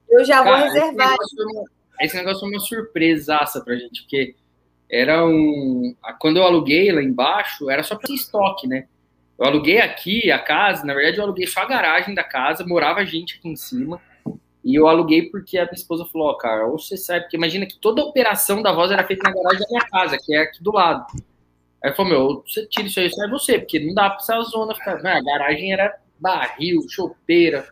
Eu 0.09 0.25
já 0.25 0.43
vou 0.43 0.53
Cara, 0.53 0.65
reservar 0.65 1.17
esse 2.01 2.17
negócio 2.17 2.41
foi 2.41 2.51
uma 2.51 2.61
surpresaça 2.61 3.61
pra 3.63 3.77
gente, 3.77 4.03
porque 4.03 4.35
era 4.91 5.25
um. 5.25 5.95
Quando 6.19 6.39
eu 6.39 6.45
aluguei 6.45 6.91
lá 6.91 7.03
embaixo, 7.03 7.71
era 7.71 7.83
só 7.83 7.97
para 7.97 8.13
estoque, 8.13 8.67
né? 8.67 8.87
Eu 9.39 9.47
aluguei 9.47 9.81
aqui 9.81 10.31
a 10.31 10.39
casa, 10.39 10.85
na 10.85 10.93
verdade, 10.93 11.19
eu 11.19 11.25
aluguei 11.25 11.47
só 11.47 11.61
a 11.61 11.67
garagem 11.67 12.15
da 12.15 12.25
casa, 12.25 12.67
morava 12.67 13.05
gente 13.07 13.39
aqui 13.39 13.49
em 13.49 13.57
cima. 13.57 14.01
E 14.63 14.75
eu 14.75 14.87
aluguei 14.87 15.31
porque 15.31 15.57
a 15.57 15.63
minha 15.63 15.75
esposa 15.75 16.05
falou: 16.05 16.29
Ó, 16.29 16.33
oh, 16.33 16.37
cara, 16.37 16.67
ou 16.67 16.79
você 16.79 16.97
sabe, 16.97 17.23
porque 17.23 17.37
imagina 17.37 17.65
que 17.65 17.79
toda 17.79 18.03
a 18.03 18.05
operação 18.05 18.61
da 18.63 18.73
voz 18.73 18.91
era 18.91 19.05
feita 19.05 19.23
na 19.23 19.35
garagem 19.35 19.61
da 19.61 19.69
minha 19.69 19.89
casa, 19.89 20.19
que 20.23 20.35
é 20.35 20.43
aqui 20.43 20.63
do 20.63 20.73
lado. 20.73 21.07
Aí 21.83 21.95
falou: 21.95 22.11
Meu, 22.11 22.45
você 22.47 22.67
tira 22.67 22.87
isso 22.87 23.01
aí, 23.01 23.11
só 23.11 23.25
é 23.25 23.31
você, 23.31 23.59
porque 23.59 23.81
não 23.81 23.95
dá 23.95 24.11
pra 24.11 24.19
essa 24.19 24.41
zona 24.43 24.75
ficar. 24.75 25.03
Não, 25.03 25.11
a 25.11 25.23
garagem 25.23 25.73
era 25.73 25.99
barril, 26.19 26.87
chopeira. 26.89 27.67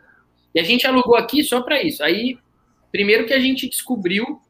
E 0.55 0.61
a 0.61 0.65
gente 0.65 0.87
alugou 0.87 1.17
aqui 1.17 1.45
só 1.45 1.61
para 1.61 1.83
isso. 1.83 2.03
Aí 2.03 2.39
Primeiro 2.91 3.27
que 3.27 3.35
a 3.35 3.41
gente 3.41 3.69
descobriu 3.69 4.41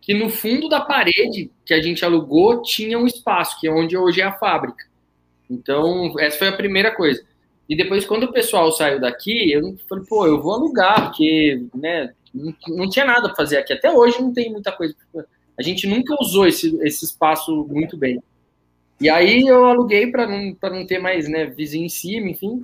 que 0.00 0.14
no 0.14 0.28
fundo 0.28 0.68
da 0.68 0.80
parede 0.80 1.50
que 1.64 1.72
a 1.72 1.80
gente 1.80 2.04
alugou 2.04 2.62
tinha 2.62 2.98
um 2.98 3.06
espaço, 3.06 3.58
que 3.60 3.68
é 3.68 3.70
onde 3.70 3.96
hoje 3.96 4.20
é 4.20 4.24
a 4.24 4.32
fábrica. 4.32 4.84
Então, 5.48 6.18
essa 6.18 6.38
foi 6.38 6.48
a 6.48 6.56
primeira 6.56 6.94
coisa. 6.94 7.24
E 7.68 7.76
depois, 7.76 8.04
quando 8.04 8.24
o 8.24 8.32
pessoal 8.32 8.72
saiu 8.72 9.00
daqui, 9.00 9.52
eu 9.52 9.76
falei, 9.88 10.04
pô, 10.08 10.26
eu 10.26 10.42
vou 10.42 10.52
alugar, 10.52 11.04
porque 11.04 11.64
né, 11.74 12.12
não, 12.34 12.54
não 12.68 12.90
tinha 12.90 13.04
nada 13.04 13.28
para 13.28 13.36
fazer 13.36 13.58
aqui. 13.58 13.72
Até 13.72 13.90
hoje 13.90 14.20
não 14.20 14.32
tem 14.32 14.50
muita 14.50 14.72
coisa. 14.72 14.94
A 15.56 15.62
gente 15.62 15.86
nunca 15.86 16.16
usou 16.20 16.46
esse, 16.46 16.76
esse 16.82 17.04
espaço 17.04 17.66
muito 17.70 17.96
bem. 17.96 18.20
E 19.00 19.08
aí 19.08 19.46
eu 19.46 19.64
aluguei 19.64 20.10
para 20.10 20.26
não, 20.26 20.56
não 20.62 20.86
ter 20.86 20.98
mais 20.98 21.28
né, 21.28 21.46
vizinho 21.46 21.86
em 21.86 21.88
cima, 21.88 22.28
enfim. 22.28 22.62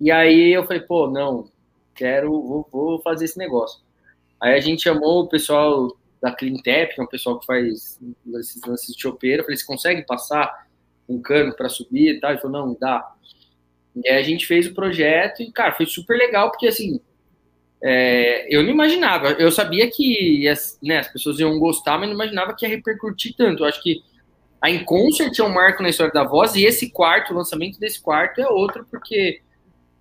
E 0.00 0.10
aí 0.10 0.52
eu 0.52 0.64
falei, 0.64 0.82
pô, 0.82 1.08
não, 1.08 1.48
quero, 1.94 2.30
vou, 2.30 2.68
vou 2.70 3.02
fazer 3.02 3.24
esse 3.24 3.38
negócio. 3.38 3.80
Aí 4.40 4.54
a 4.54 4.60
gente 4.60 4.82
chamou 4.82 5.22
o 5.22 5.28
pessoal 5.28 5.96
da 6.20 6.32
Cleantep, 6.32 6.94
que 6.94 7.00
é 7.00 7.04
um 7.04 7.08
pessoal 7.08 7.38
que 7.38 7.46
faz 7.46 7.98
esses 8.40 8.62
lances 8.66 8.94
de 8.94 9.00
chopeira. 9.00 9.42
Falei, 9.42 9.56
você 9.56 9.64
consegue 9.64 10.02
passar 10.02 10.66
um 11.08 11.20
cano 11.20 11.54
para 11.54 11.68
subir 11.68 12.16
e 12.16 12.20
tal? 12.20 12.30
Ele 12.30 12.40
falou, 12.40 12.66
não, 12.66 12.76
dá. 12.78 13.12
E 13.96 14.08
aí 14.08 14.18
a 14.18 14.22
gente 14.22 14.46
fez 14.46 14.66
o 14.66 14.74
projeto 14.74 15.42
e, 15.42 15.50
cara, 15.50 15.72
foi 15.72 15.86
super 15.86 16.16
legal, 16.16 16.50
porque 16.50 16.68
assim, 16.68 17.00
é, 17.82 18.46
eu 18.54 18.62
não 18.62 18.70
imaginava. 18.70 19.32
Eu 19.32 19.50
sabia 19.50 19.90
que 19.90 20.46
as, 20.48 20.78
né, 20.82 20.98
as 20.98 21.08
pessoas 21.08 21.38
iam 21.38 21.58
gostar, 21.58 21.98
mas 21.98 22.08
não 22.08 22.14
imaginava 22.14 22.54
que 22.54 22.64
ia 22.64 22.70
repercutir 22.70 23.34
tanto. 23.36 23.62
Eu 23.62 23.68
acho 23.68 23.82
que 23.82 24.02
a 24.60 24.70
Inconcert 24.70 25.38
é 25.38 25.42
um 25.42 25.52
marco 25.52 25.82
na 25.82 25.88
história 25.88 26.12
da 26.12 26.24
voz, 26.24 26.56
e 26.56 26.64
esse 26.64 26.90
quarto, 26.90 27.32
o 27.32 27.36
lançamento 27.36 27.78
desse 27.78 28.00
quarto 28.00 28.40
é 28.40 28.48
outro, 28.48 28.84
porque 28.90 29.40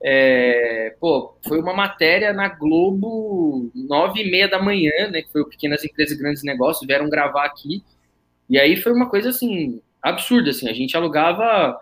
é, 0.01 0.95
pô, 0.99 1.35
foi 1.47 1.59
uma 1.59 1.73
matéria 1.73 2.31
na 2.31 2.47
Globo, 2.47 3.71
nove 3.73 4.21
e 4.21 4.31
meia 4.31 4.47
da 4.47 4.61
manhã, 4.61 5.09
né? 5.09 5.21
Que 5.21 5.31
foi 5.31 5.41
o 5.41 5.49
Pequenas 5.49 5.83
Empresas 5.83 6.15
e 6.15 6.19
Grandes 6.21 6.43
Negócios, 6.43 6.85
vieram 6.85 7.09
gravar 7.09 7.45
aqui. 7.45 7.83
E 8.49 8.59
aí 8.59 8.77
foi 8.77 8.93
uma 8.93 9.09
coisa 9.09 9.29
assim, 9.29 9.81
absurda, 10.01 10.51
assim. 10.51 10.69
A 10.69 10.73
gente 10.73 10.95
alugava. 10.95 11.79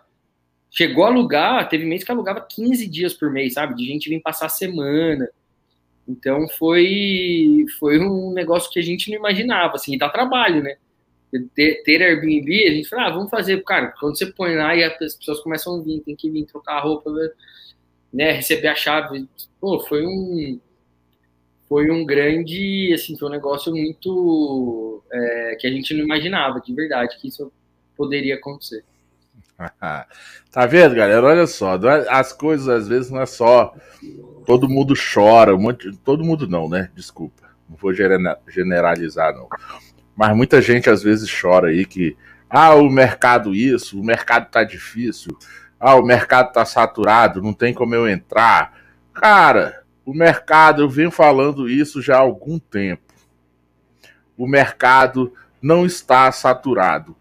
Chegou 0.71 1.05
a 1.05 1.07
alugar, 1.07 1.69
teve 1.69 1.85
mês 1.85 2.03
que 2.03 2.11
alugava 2.11 2.41
15 2.41 2.87
dias 2.89 3.13
por 3.13 3.31
mês, 3.31 3.53
sabe? 3.53 3.75
De 3.75 3.85
gente 3.85 4.09
vir 4.09 4.21
passar 4.21 4.47
a 4.47 4.49
semana. 4.49 5.29
Então 6.07 6.47
foi, 6.49 7.65
foi 7.79 7.99
um 7.99 8.33
negócio 8.33 8.69
que 8.71 8.79
a 8.79 8.83
gente 8.83 9.09
não 9.09 9.17
imaginava, 9.17 9.75
assim, 9.75 9.95
e 9.95 9.97
dá 9.97 10.09
trabalho, 10.09 10.61
né? 10.61 10.75
Ter, 11.53 11.81
ter 11.83 12.01
Airbnb, 12.01 12.67
a 12.67 12.71
gente 12.71 12.87
fala, 12.89 13.07
ah, 13.07 13.11
vamos 13.11 13.29
fazer, 13.29 13.61
cara, 13.63 13.93
quando 13.99 14.17
você 14.17 14.27
põe 14.27 14.55
lá 14.55 14.75
e 14.75 14.83
as 14.83 15.15
pessoas 15.15 15.39
começam 15.41 15.79
a 15.79 15.83
vir, 15.83 16.01
tem 16.01 16.15
que 16.15 16.29
vir 16.29 16.45
trocar 16.45 16.77
a 16.77 16.81
roupa, 16.81 17.09
né, 18.15 18.31
receber 18.31 18.69
a 18.69 18.75
chave, 18.75 19.27
pô, 19.59 19.79
foi 19.81 20.05
um 20.05 20.59
foi 21.67 21.91
um 21.91 22.05
grande, 22.05 22.93
assim, 22.93 23.17
foi 23.17 23.27
um 23.27 23.31
negócio 23.31 23.71
muito 23.73 25.03
é, 25.11 25.57
que 25.59 25.67
a 25.67 25.71
gente 25.71 25.93
não 25.95 26.05
imaginava, 26.05 26.61
de 26.61 26.73
verdade, 26.73 27.17
que 27.19 27.27
isso 27.27 27.51
poderia 27.97 28.35
acontecer. 28.35 28.85
tá 30.51 30.65
vendo, 30.65 30.95
galera? 30.95 31.25
Olha 31.25 31.47
só, 31.47 31.75
é, 31.75 32.07
as 32.09 32.31
coisas 32.31 32.69
às 32.69 32.87
vezes 32.87 33.11
não 33.11 33.21
é 33.21 33.25
só 33.25 33.73
todo 34.45 34.69
mundo 34.69 34.93
chora, 34.93 35.55
um 35.55 35.59
monte, 35.59 35.91
todo 35.97 36.23
mundo 36.23 36.47
não, 36.47 36.69
né? 36.69 36.89
Desculpa, 36.95 37.49
não 37.67 37.75
vou 37.75 37.91
generalizar 38.47 39.33
não, 39.35 39.49
mas 40.15 40.35
muita 40.37 40.61
gente 40.61 40.89
às 40.89 41.03
vezes 41.03 41.29
chora 41.29 41.69
aí 41.69 41.85
que 41.85 42.15
ah, 42.49 42.75
o 42.75 42.89
mercado 42.89 43.53
isso, 43.55 43.99
o 43.99 44.03
mercado 44.03 44.49
tá 44.49 44.63
difícil, 44.63 45.35
ah, 45.79 45.95
o 45.95 46.03
mercado 46.03 46.47
está 46.47 46.65
saturado, 46.65 47.41
não 47.41 47.53
tem 47.53 47.73
como 47.73 47.93
eu 47.93 48.07
entrar. 48.07 48.73
Cara, 49.13 49.83
o 50.05 50.13
mercado, 50.13 50.81
eu 50.81 50.89
venho 50.89 51.11
falando 51.11 51.69
isso 51.69 52.01
já 52.01 52.15
há 52.15 52.19
algum 52.19 52.59
tempo. 52.59 53.13
O 54.37 54.47
mercado 54.47 55.33
não 55.61 55.85
está 55.85 56.31
saturado. 56.31 57.15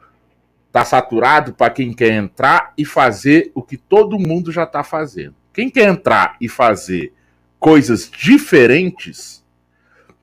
Está 0.66 0.84
saturado 0.84 1.54
para 1.54 1.72
quem 1.72 1.92
quer 1.92 2.12
entrar 2.12 2.72
e 2.76 2.84
fazer 2.84 3.50
o 3.54 3.62
que 3.62 3.76
todo 3.76 4.18
mundo 4.18 4.50
já 4.50 4.64
está 4.64 4.82
fazendo. 4.82 5.34
Quem 5.52 5.70
quer 5.70 5.88
entrar 5.88 6.36
e 6.40 6.48
fazer 6.48 7.12
coisas 7.60 8.10
diferentes, 8.10 9.44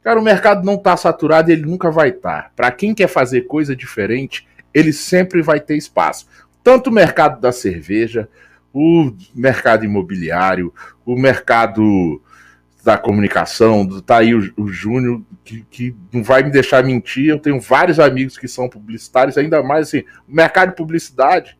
cara, 0.04 0.20
o 0.20 0.24
mercado 0.24 0.66
não 0.66 0.76
está 0.76 0.96
saturado 0.98 1.50
e 1.50 1.54
ele 1.54 1.66
nunca 1.66 1.90
vai 1.90 2.10
estar. 2.10 2.44
Tá. 2.44 2.52
Para 2.56 2.72
quem 2.72 2.94
quer 2.94 3.08
fazer 3.08 3.42
coisa 3.44 3.76
diferente, 3.76 4.48
ele 4.74 4.94
sempre 4.94 5.42
vai 5.42 5.60
ter 5.60 5.78
espaço 5.78 6.28
tanto 6.64 6.90
o 6.90 6.94
mercado 6.94 7.40
da 7.40 7.52
cerveja, 7.52 8.30
o 8.74 9.12
mercado 9.36 9.86
imobiliário, 9.86 10.74
o 11.06 11.16
mercado 11.16 12.22
da 12.84 12.98
comunicação, 12.98 13.88
tá 14.02 14.18
aí 14.18 14.34
o, 14.34 14.54
o 14.58 14.68
Júnior, 14.68 15.22
que, 15.44 15.62
que 15.70 15.96
não 16.12 16.24
vai 16.24 16.42
me 16.42 16.50
deixar 16.50 16.84
mentir. 16.84 17.28
Eu 17.28 17.40
tenho 17.40 17.60
vários 17.60 18.00
amigos 18.00 18.38
que 18.38 18.48
são 18.48 18.68
publicitários, 18.68 19.38
ainda 19.38 19.62
mais 19.62 19.88
assim, 19.88 20.04
o 20.28 20.34
mercado 20.34 20.70
de 20.70 20.76
publicidade, 20.76 21.58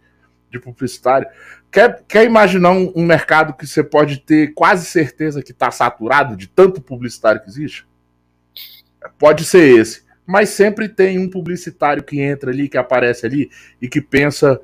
de 0.50 0.60
publicitário. 0.60 1.28
Quer, 1.72 2.04
quer 2.08 2.26
imaginar 2.26 2.72
um, 2.72 2.92
um 2.96 3.06
mercado 3.06 3.54
que 3.54 3.66
você 3.68 3.84
pode 3.84 4.20
ter 4.20 4.54
quase 4.54 4.86
certeza 4.86 5.44
que 5.44 5.52
está 5.52 5.70
saturado 5.72 6.36
de 6.36 6.48
tanto 6.48 6.82
publicitário 6.82 7.42
que 7.42 7.50
existe? 7.50 7.88
Pode 9.18 9.46
ser 9.46 9.80
esse. 9.80 10.04
Mas 10.26 10.50
sempre 10.50 10.90
tem 10.90 11.18
um 11.20 11.30
publicitário 11.30 12.04
que 12.04 12.20
entra 12.20 12.52
ali, 12.52 12.68
que 12.68 12.78
aparece 12.78 13.26
ali 13.26 13.50
e 13.82 13.88
que 13.88 14.02
pensa, 14.02 14.60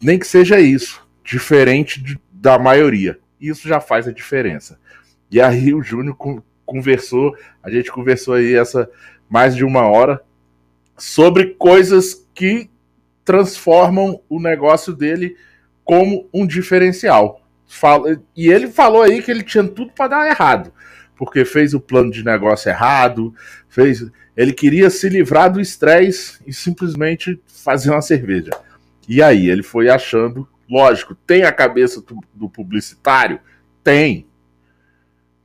nem 0.00 0.18
que 0.18 0.26
seja 0.26 0.60
isso, 0.60 1.06
diferente 1.24 2.02
de, 2.02 2.18
da 2.32 2.58
maioria. 2.58 3.18
Isso 3.40 3.68
já 3.68 3.80
faz 3.80 4.08
a 4.08 4.12
diferença. 4.12 4.78
E 5.30 5.40
aí 5.40 5.74
o 5.74 5.82
Júnior 5.82 6.16
conversou, 6.64 7.36
a 7.62 7.70
gente 7.70 7.90
conversou 7.90 8.34
aí 8.34 8.54
essa 8.54 8.90
mais 9.28 9.54
de 9.54 9.64
uma 9.64 9.86
hora 9.86 10.22
sobre 10.96 11.54
coisas 11.58 12.26
que 12.34 12.70
transformam 13.24 14.20
o 14.28 14.40
negócio 14.40 14.94
dele 14.94 15.36
como 15.84 16.28
um 16.32 16.46
diferencial. 16.46 17.42
E 18.34 18.48
ele 18.48 18.68
falou 18.68 19.02
aí 19.02 19.22
que 19.22 19.30
ele 19.30 19.42
tinha 19.42 19.64
tudo 19.64 19.92
para 19.92 20.08
dar 20.08 20.28
errado, 20.28 20.72
porque 21.16 21.44
fez 21.44 21.74
o 21.74 21.80
plano 21.80 22.10
de 22.10 22.24
negócio 22.24 22.70
errado, 22.70 23.34
fez, 23.68 24.10
ele 24.36 24.52
queria 24.52 24.88
se 24.88 25.08
livrar 25.08 25.52
do 25.52 25.60
estresse 25.60 26.38
e 26.46 26.52
simplesmente 26.52 27.40
fazer 27.46 27.90
uma 27.90 28.00
cerveja. 28.00 28.50
E 29.08 29.22
aí 29.22 29.48
ele 29.48 29.62
foi 29.62 29.88
achando, 29.88 30.46
lógico, 30.68 31.14
tem 31.14 31.42
a 31.44 31.52
cabeça 31.52 32.04
do, 32.34 32.48
publicitário, 32.48 33.40
tem, 33.82 34.28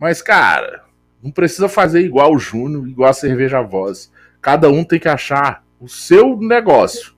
mas, 0.04 0.22
cara, 0.22 0.84
não 1.24 1.32
precisa 1.32 1.70
fazer 1.70 2.02
igual 2.02 2.34
o 2.34 2.38
Júnior, 2.38 2.86
igual 2.90 3.10
a 3.10 3.14
Cerveja 3.14 3.62
Voz. 3.62 4.12
Cada 4.42 4.68
um 4.68 4.84
tem 4.84 5.00
que 5.00 5.08
achar 5.08 5.64
o 5.80 5.88
seu 5.88 6.36
negócio. 6.36 7.14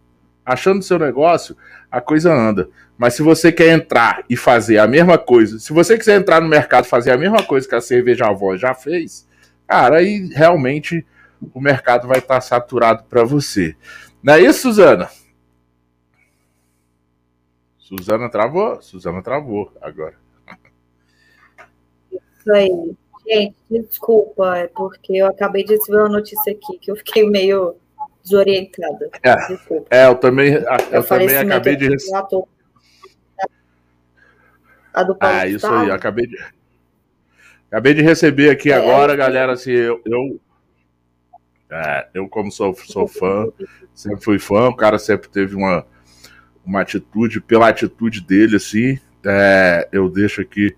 Achando 0.45 0.81
o 0.81 0.83
seu 0.83 0.99
negócio, 0.99 1.57
a 1.89 1.99
coisa 1.99 2.31
anda. 2.31 2.69
Mas 2.95 3.15
se 3.15 3.23
você 3.23 3.51
quer 3.51 3.69
entrar 3.69 4.23
e 4.29 4.37
fazer 4.37 4.77
a 4.77 4.85
mesma 4.85 5.17
coisa, 5.17 5.57
se 5.57 5.73
você 5.73 5.97
quiser 5.97 6.19
entrar 6.19 6.39
no 6.39 6.47
mercado 6.47 6.85
e 6.85 6.87
fazer 6.87 7.09
a 7.09 7.17
mesma 7.17 7.41
coisa 7.41 7.67
que 7.67 7.73
a 7.73 7.81
Cerveja 7.81 8.31
Voz 8.31 8.61
já 8.61 8.75
fez, 8.75 9.27
cara, 9.67 9.97
aí 9.97 10.29
realmente 10.31 11.03
o 11.55 11.59
mercado 11.59 12.07
vai 12.07 12.19
estar 12.19 12.39
saturado 12.39 13.05
para 13.09 13.23
você. 13.23 13.75
Não 14.21 14.35
é 14.35 14.41
isso, 14.41 14.61
Suzana? 14.61 15.09
Suzana 17.85 18.27
travou? 18.29 18.81
Suzana 18.81 19.21
travou 19.21 19.71
agora. 19.79 20.15
Isso 22.11 22.51
aí. 22.51 22.95
Gente, 23.27 23.55
desculpa, 23.69 24.57
é 24.57 24.67
porque 24.67 25.13
eu 25.13 25.27
acabei 25.27 25.63
de 25.63 25.73
receber 25.73 25.99
uma 25.99 26.09
notícia 26.09 26.51
aqui 26.51 26.79
que 26.79 26.89
eu 26.89 26.95
fiquei 26.95 27.29
meio 27.29 27.75
desorientada. 28.23 29.09
É, 29.21 29.35
desculpa. 29.47 29.87
É, 29.95 30.07
eu 30.07 30.15
também, 30.15 30.53
eu, 30.53 30.63
eu 30.91 31.03
também 31.03 31.37
acabei 31.37 31.75
de 31.75 31.89
receber. 31.89 32.17
A 34.91 35.03
do 35.03 35.15
Paulo 35.15 35.35
ah, 35.35 35.47
isso 35.47 35.67
aí, 35.67 35.91
acabei 35.91 36.25
de. 36.25 36.37
Acabei 37.67 37.93
de 37.93 38.01
receber 38.01 38.49
aqui 38.49 38.71
é, 38.71 38.75
agora, 38.75 39.13
é, 39.13 39.17
galera, 39.17 39.53
assim, 39.53 39.71
eu, 39.71 40.01
eu, 40.05 40.39
é, 41.69 42.07
eu 42.15 42.27
como 42.29 42.51
sou, 42.51 42.73
sou 42.75 43.07
fã, 43.07 43.47
sempre 43.93 44.23
fui 44.23 44.39
fã, 44.39 44.69
o 44.69 44.75
cara 44.75 44.97
sempre 44.97 45.29
teve 45.29 45.55
uma, 45.55 45.85
uma 46.65 46.81
atitude, 46.81 47.39
pela 47.39 47.69
atitude 47.69 48.21
dele, 48.21 48.55
assim, 48.55 48.99
é, 49.23 49.87
eu 49.91 50.09
deixo 50.09 50.41
aqui 50.41 50.75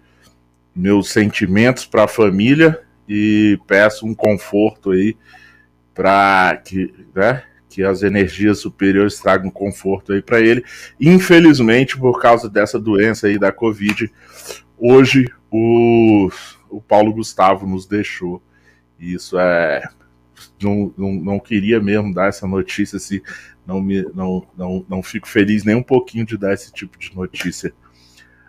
meus 0.76 1.10
sentimentos 1.10 1.86
para 1.86 2.04
a 2.04 2.08
família 2.08 2.80
e 3.08 3.60
peço 3.66 4.06
um 4.06 4.14
conforto 4.14 4.92
aí 4.92 5.16
para 5.94 6.62
que, 6.64 6.94
né, 7.16 7.44
que 7.70 7.84
as 7.84 8.04
energias 8.04 8.60
superiores 8.60 9.20
tragam 9.20 9.50
conforto 9.50 10.14
aí 10.14 10.22
para 10.22 10.40
ele. 10.40 10.64
Infelizmente, 11.00 11.98
por 11.98 12.22
causa 12.22 12.50
dessa 12.50 12.80
doença 12.80 13.28
aí 13.28 13.40
da 13.40 13.52
Covid, 13.52 14.12
hoje 14.78 15.28
o, 15.50 16.30
o 16.70 16.82
Paulo 16.82 17.14
Gustavo 17.14 17.66
nos 17.66 17.86
deixou. 17.86 18.42
Isso 19.00 19.38
é. 19.40 19.84
Não, 20.62 20.94
não, 20.98 21.14
não 21.14 21.40
queria 21.40 21.80
mesmo 21.80 22.14
dar 22.14 22.30
essa 22.30 22.48
notícia, 22.48 23.00
se 23.00 23.24
não, 23.68 23.82
me, 23.82 24.02
não, 24.16 24.48
não, 24.56 24.86
não 24.88 25.04
fico 25.04 25.28
feliz 25.28 25.66
nem 25.66 25.76
um 25.76 25.84
pouquinho 25.84 26.26
de 26.26 26.38
dar 26.38 26.54
esse 26.54 26.72
tipo 26.72 26.98
de 26.98 27.14
notícia 27.14 27.74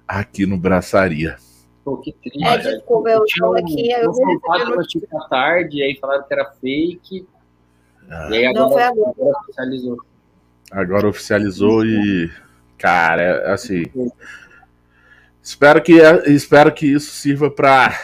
aqui 0.07 0.47
no 0.47 0.57
Braçaria. 0.57 1.37
Pô, 1.85 1.97
que 1.97 2.13
triste. 2.13 2.45
É, 2.45 2.57
desculpa, 2.59 3.11
eu 3.11 3.25
estou 3.25 3.57
aqui. 3.57 3.91
Eu 3.91 4.13
notícias 4.77 5.13
à 5.13 5.29
tarde, 5.29 5.83
aí 5.83 5.99
falaram 6.01 6.23
que 6.23 6.33
era 6.33 6.53
fake. 6.53 7.27
Ah. 8.09 8.29
E 8.31 8.37
aí 8.37 8.47
agora, 8.47 8.65
Não 8.65 8.73
foi 8.73 8.83
agora. 8.83 9.11
agora 9.11 9.39
oficializou. 9.41 9.99
Agora 10.71 11.09
oficializou 11.09 11.85
e. 11.85 12.31
Cara, 12.79 13.23
é, 13.23 13.51
assim. 13.51 13.85
Espero 15.43 15.83
que, 15.83 15.95
espero 16.27 16.73
que 16.73 16.87
isso 16.87 17.11
sirva 17.11 17.51
para 17.51 17.99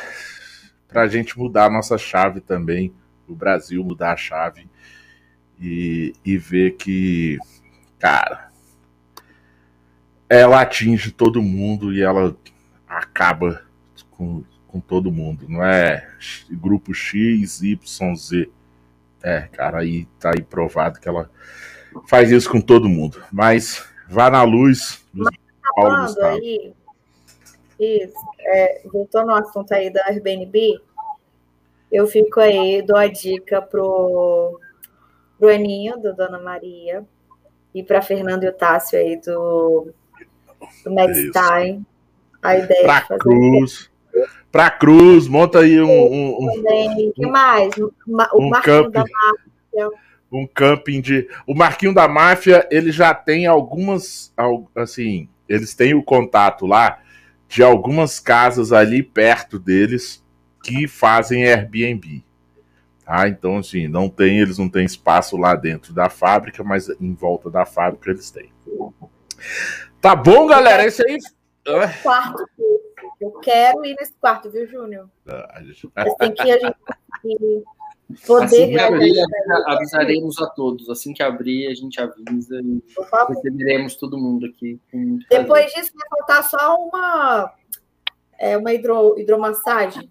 a 0.94 1.06
gente 1.06 1.38
mudar 1.38 1.66
a 1.66 1.70
nossa 1.70 1.96
chave 1.96 2.40
também. 2.40 2.92
O 3.28 3.34
Brasil 3.34 3.84
mudar 3.84 4.12
a 4.12 4.16
chave 4.16 4.66
e, 5.60 6.14
e 6.24 6.36
ver 6.36 6.72
que, 6.72 7.38
cara, 7.98 8.50
ela 10.28 10.60
atinge 10.60 11.10
todo 11.10 11.42
mundo 11.42 11.92
e 11.92 12.02
ela 12.02 12.36
acaba 12.86 13.62
com, 14.10 14.44
com 14.66 14.80
todo 14.80 15.12
mundo, 15.12 15.46
não 15.48 15.64
é 15.64 16.08
grupo 16.50 16.94
X, 16.94 17.62
Y, 17.62 18.16
Z. 18.16 18.50
É, 19.22 19.42
cara, 19.52 19.78
aí 19.78 20.06
tá 20.18 20.32
aí 20.34 20.42
provado 20.42 21.00
que 21.00 21.08
ela 21.08 21.30
faz 22.06 22.30
isso 22.30 22.50
com 22.50 22.60
todo 22.60 22.88
mundo. 22.88 23.22
Mas 23.32 23.86
vá 24.08 24.30
na 24.30 24.42
luz 24.42 25.02
do 25.12 25.24
Paulo 25.74 26.02
Gustavo. 26.02 26.36
Aí, 26.36 26.74
isso, 27.78 28.14
é, 28.40 28.82
voltando 28.86 29.30
ao 29.30 29.38
assunto 29.38 29.72
aí 29.72 29.90
da 29.90 30.04
Airbnb, 30.06 30.80
eu 31.90 32.06
fico 32.06 32.40
aí, 32.40 32.82
dou 32.82 32.96
a 32.96 33.06
dica 33.06 33.62
pro, 33.62 34.60
pro 35.44 35.50
Eninho, 35.50 35.98
do 35.98 36.14
Dona 36.14 36.38
Maria, 36.38 37.04
e 37.74 37.82
para 37.82 38.00
Fernando 38.00 38.44
e 38.44 38.48
o 38.48 38.52
Tássio 38.52 38.98
aí 38.98 39.20
do, 39.20 39.92
do 40.82 40.90
Medstein. 40.90 41.84
A 42.42 42.56
ideia 42.56 42.84
pra 42.84 43.06
é 43.10 43.18
Cruz 43.18 43.90
pra 44.50 44.70
Cruz, 44.70 45.26
monta 45.26 45.60
aí 45.60 45.80
um. 45.80 45.90
um, 45.90 46.46
um 46.46 47.12
que 47.12 47.26
mais? 47.26 47.74
O, 47.76 47.92
um 48.34 48.48
Marquinho 48.48 48.90
da 48.90 49.00
Máfia. 49.00 49.90
Um 50.32 50.46
camping 50.46 51.00
de. 51.00 51.28
O 51.46 51.54
Marquinho 51.54 51.92
da 51.92 52.06
Máfia, 52.08 52.66
ele 52.70 52.92
já 52.92 53.12
tem 53.12 53.46
algumas. 53.46 54.32
Assim, 54.74 55.28
eles 55.48 55.74
têm 55.74 55.94
o 55.94 56.02
contato 56.02 56.66
lá 56.66 57.00
de 57.48 57.62
algumas 57.62 58.20
casas 58.20 58.72
ali 58.72 59.02
perto 59.02 59.58
deles 59.58 60.24
que 60.62 60.86
fazem 60.86 61.44
Airbnb. 61.44 62.24
Tá? 63.04 63.28
Então, 63.28 63.58
assim, 63.58 63.86
não 63.86 64.08
tem, 64.08 64.40
eles 64.40 64.58
não 64.58 64.68
têm 64.68 64.84
espaço 64.84 65.36
lá 65.36 65.54
dentro 65.54 65.92
da 65.92 66.08
fábrica, 66.08 66.64
mas 66.64 66.88
em 66.88 67.14
volta 67.14 67.50
da 67.50 67.66
fábrica 67.66 68.10
eles 68.10 68.30
têm. 68.30 68.50
Tá 70.00 70.16
bom, 70.16 70.46
galera? 70.46 70.84
Esse 70.86 71.02
aí. 71.06 71.18
Quarto 72.02 72.44
eu 73.24 73.30
quero 73.40 73.84
ir 73.84 73.96
nesse 73.98 74.12
quarto, 74.20 74.50
viu, 74.50 74.66
Júnior? 74.66 75.08
Mas 75.24 76.14
tem 76.16 76.32
que 76.32 76.42
a 76.42 76.58
gente 76.58 76.76
poder. 78.26 78.44
Assim 78.44 78.70
que 78.70 78.78
abrir, 78.78 79.14
avisaremos 79.66 80.42
a 80.42 80.46
todos. 80.50 80.90
Assim 80.90 81.14
que 81.14 81.22
abrir, 81.22 81.68
a 81.68 81.74
gente 81.74 81.98
avisa 82.00 82.60
e 82.60 82.82
receberemos 83.28 83.96
todo 83.96 84.18
mundo 84.18 84.46
aqui. 84.46 84.78
Depois 85.30 85.72
disso, 85.72 85.92
vai 85.94 86.08
faltar 86.10 86.44
só 86.44 86.76
uma, 86.76 87.54
é, 88.38 88.56
uma 88.58 88.72
hidro, 88.74 89.18
hidromassagem. 89.18 90.10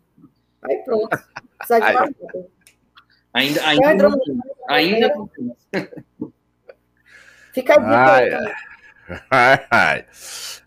Aí 0.63 0.77
pronto. 0.77 1.15
Precisa 1.57 1.79
de 1.79 1.95
uma 1.95 2.07
Ainda, 3.33 3.65
ainda, 3.67 3.87
ainda, 3.87 4.09
ainda. 4.69 5.13
Fica 7.53 7.73
a 7.73 7.77
dica. 7.77 8.55
Ai, 9.29 9.65
ai. 9.69 10.05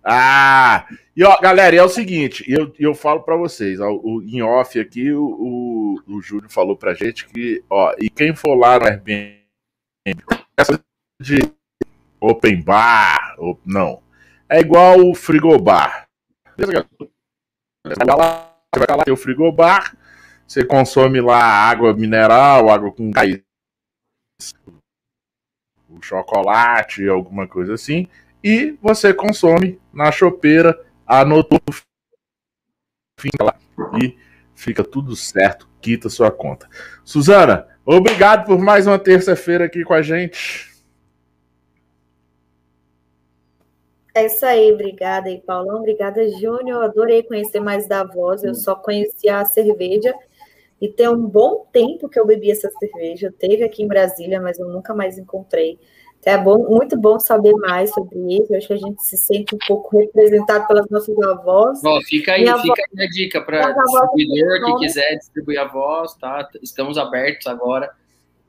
Ah, 0.05 0.87
e 1.17 1.25
ó, 1.25 1.41
galera, 1.41 1.75
é 1.75 1.83
o 1.83 1.89
seguinte, 1.89 2.45
eu, 2.47 2.73
eu 2.79 2.95
falo 2.95 3.23
para 3.23 3.37
vocês, 3.37 3.81
ó, 3.81 3.91
o, 3.91 4.23
em 4.23 4.43
off 4.43 4.79
aqui, 4.79 5.11
o, 5.13 5.25
o, 5.25 6.17
o 6.17 6.23
Júlio 6.23 6.49
falou 6.49 6.77
pra 6.77 6.95
gente 6.95 7.27
que, 7.27 7.65
ó, 7.69 7.93
e 7.99 8.09
quem 8.09 8.35
for 8.35 8.55
lá 8.55 8.79
no 8.79 8.87
Airbnb, 8.87 9.43
essa 10.57 10.81
de 11.21 11.39
open 12.21 12.63
bar, 12.63 13.35
ou, 13.39 13.61
não, 13.65 14.01
é 14.49 14.61
igual 14.61 15.01
o 15.01 15.15
frigobar. 15.15 16.07
Beleza, 16.57 16.87
Você 16.99 17.95
vai 18.07 18.17
lá, 18.17 18.55
você 18.73 18.87
vai 18.87 18.97
lá 18.97 19.05
ter 19.05 19.13
o 19.13 19.17
frigobar, 19.17 19.97
você 20.47 20.65
consome 20.65 21.21
lá 21.21 21.39
água 21.39 21.93
mineral, 21.95 22.71
água 22.71 22.93
com 22.93 23.11
gás, 23.11 23.43
o 25.89 26.03
chocolate, 26.03 27.09
alguma 27.09 27.47
coisa 27.47 27.75
assim, 27.75 28.09
e 28.43 28.77
você 28.81 29.13
consome 29.13 29.81
na 29.93 30.13
chopeira, 30.13 30.79
anotou 31.07 31.61
fim 33.19 33.31
lá 33.41 33.59
e 34.01 34.17
fica 34.55 34.85
tudo 34.85 35.17
certo, 35.17 35.69
quita 35.81 36.09
sua 36.09 36.31
conta. 36.31 36.69
Suzana, 37.05 37.67
obrigado 37.85 38.47
por 38.47 38.59
mais 38.59 38.87
uma 38.87 38.99
terça-feira 38.99 39.65
aqui 39.65 39.83
com 39.85 39.95
a 39.95 40.03
gente. 40.03 40.77
É 44.15 44.25
isso 44.25 44.47
aí, 44.47 44.73
obrigada 44.73 45.29
aí, 45.29 45.43
Paulão. 45.43 45.77
Obrigada, 45.77 46.27
Júnior. 46.31 46.85
Adorei 46.85 47.23
conhecer 47.23 47.61
mais 47.61 47.87
da 47.87 48.03
voz. 48.03 48.43
Eu 48.43 48.55
só 48.55 48.75
conhecia 48.75 49.41
a 49.41 49.45
cerveja 49.45 50.15
e 50.81 50.89
tem 50.89 51.09
um 51.09 51.27
bom 51.27 51.67
tempo 51.73 52.09
que 52.09 52.19
eu 52.19 52.27
bebi 52.27 52.51
essa 52.51 52.71
cerveja. 52.79 53.33
Teve 53.39 53.65
aqui 53.65 53.83
em 53.83 53.89
Brasília, 53.89 54.41
mas 54.41 54.59
eu 54.59 54.69
nunca 54.69 54.95
mais 54.95 55.17
encontrei. 55.17 55.79
É 56.25 56.37
bom, 56.37 56.69
muito 56.69 56.99
bom 56.99 57.21
saber 57.21 57.53
mais 57.53 57.91
sobre 57.95 58.19
isso. 58.37 58.53
Eu 58.53 58.59
acho 58.59 58.67
que 58.67 58.73
a 58.73 58.77
gente 58.77 59.01
se 59.05 59.17
sente 59.17 59.55
um 59.55 59.59
pouco 59.67 59.97
representado 59.97 60.67
pelas 60.67 60.89
nossas 60.91 61.17
avós. 61.21 61.81
Bom, 61.81 62.01
fica 62.03 62.33
aí, 62.33 62.43
Minha 62.43 62.59
fica 62.59 62.83
aí 62.83 63.07
a 63.07 63.09
dica 63.09 63.41
para 63.41 63.71
o 63.71 63.85
distribuidor 63.85 64.65
que 64.65 64.87
quiser 64.87 65.17
distribuir 65.19 65.61
a 65.61 65.69
voz, 65.69 66.15
tá? 66.15 66.49
Estamos 66.61 66.99
abertos 66.99 67.47
agora 67.47 67.91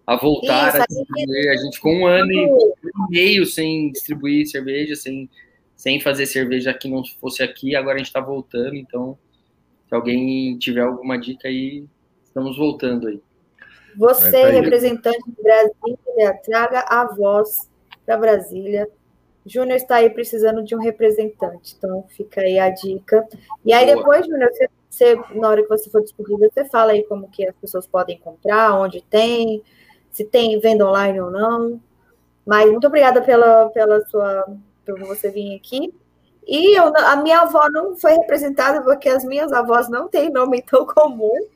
a 0.07 0.15
voltar 0.15 0.69
isso, 0.69 0.77
a 0.77 0.85
distribuir. 0.85 1.51
A 1.51 1.55
gente 1.55 1.75
ficou 1.75 1.93
um 1.93 2.07
ano 2.07 2.31
e 2.31 2.49
meio 3.09 3.45
sem 3.45 3.91
distribuir 3.91 4.47
cerveja, 4.47 4.95
sem, 4.95 5.29
sem 5.75 6.01
fazer 6.01 6.25
cerveja 6.25 6.73
que 6.73 6.89
não 6.89 7.03
fosse 7.21 7.43
aqui. 7.43 7.75
Agora 7.75 7.95
a 7.95 7.97
gente 7.99 8.07
está 8.07 8.19
voltando, 8.19 8.75
então 8.75 9.15
se 9.87 9.93
alguém 9.93 10.57
tiver 10.57 10.81
alguma 10.81 11.17
dica 11.17 11.47
aí, 11.47 11.85
estamos 12.37 12.55
voltando 12.55 13.07
aí. 13.07 13.21
Você, 13.97 14.43
representante 14.51 15.23
de 15.27 15.41
Brasília, 15.41 16.39
traga 16.43 16.85
a 16.87 17.05
voz 17.05 17.67
para 18.05 18.15
Brasília. 18.15 18.87
Júnior 19.43 19.77
está 19.77 19.95
aí 19.95 20.09
precisando 20.09 20.63
de 20.63 20.75
um 20.75 20.79
representante, 20.79 21.75
então 21.75 22.05
fica 22.09 22.41
aí 22.41 22.59
a 22.59 22.69
dica. 22.69 23.27
E 23.65 23.73
aí 23.73 23.85
Boa. 23.85 23.97
depois, 23.97 24.25
Júnior, 24.27 24.51
você, 24.51 24.69
você, 24.89 25.15
na 25.33 25.49
hora 25.49 25.63
que 25.63 25.69
você 25.69 25.89
for 25.89 26.03
discorrida, 26.03 26.49
você 26.53 26.65
fala 26.65 26.91
aí 26.91 27.03
como 27.05 27.29
que 27.29 27.47
as 27.47 27.55
pessoas 27.55 27.87
podem 27.87 28.19
comprar, 28.19 28.73
onde 28.79 29.01
tem, 29.01 29.63
se 30.11 30.23
tem 30.23 30.59
venda 30.59 30.85
online 30.85 31.19
ou 31.19 31.31
não. 31.31 31.81
Mas 32.45 32.69
muito 32.69 32.85
obrigada 32.85 33.21
pela, 33.21 33.69
pela 33.69 34.05
sua, 34.07 34.45
por 34.85 34.99
você 34.99 35.31
vir 35.31 35.55
aqui. 35.55 35.91
E 36.45 36.77
eu, 36.77 36.93
a 36.95 37.15
minha 37.15 37.41
avó 37.41 37.67
não 37.69 37.95
foi 37.97 38.13
representada 38.13 38.81
porque 38.81 39.09
as 39.09 39.23
minhas 39.25 39.51
avós 39.51 39.89
não 39.89 40.07
têm 40.07 40.29
nome 40.29 40.61
tão 40.61 40.85
comum. 40.85 41.47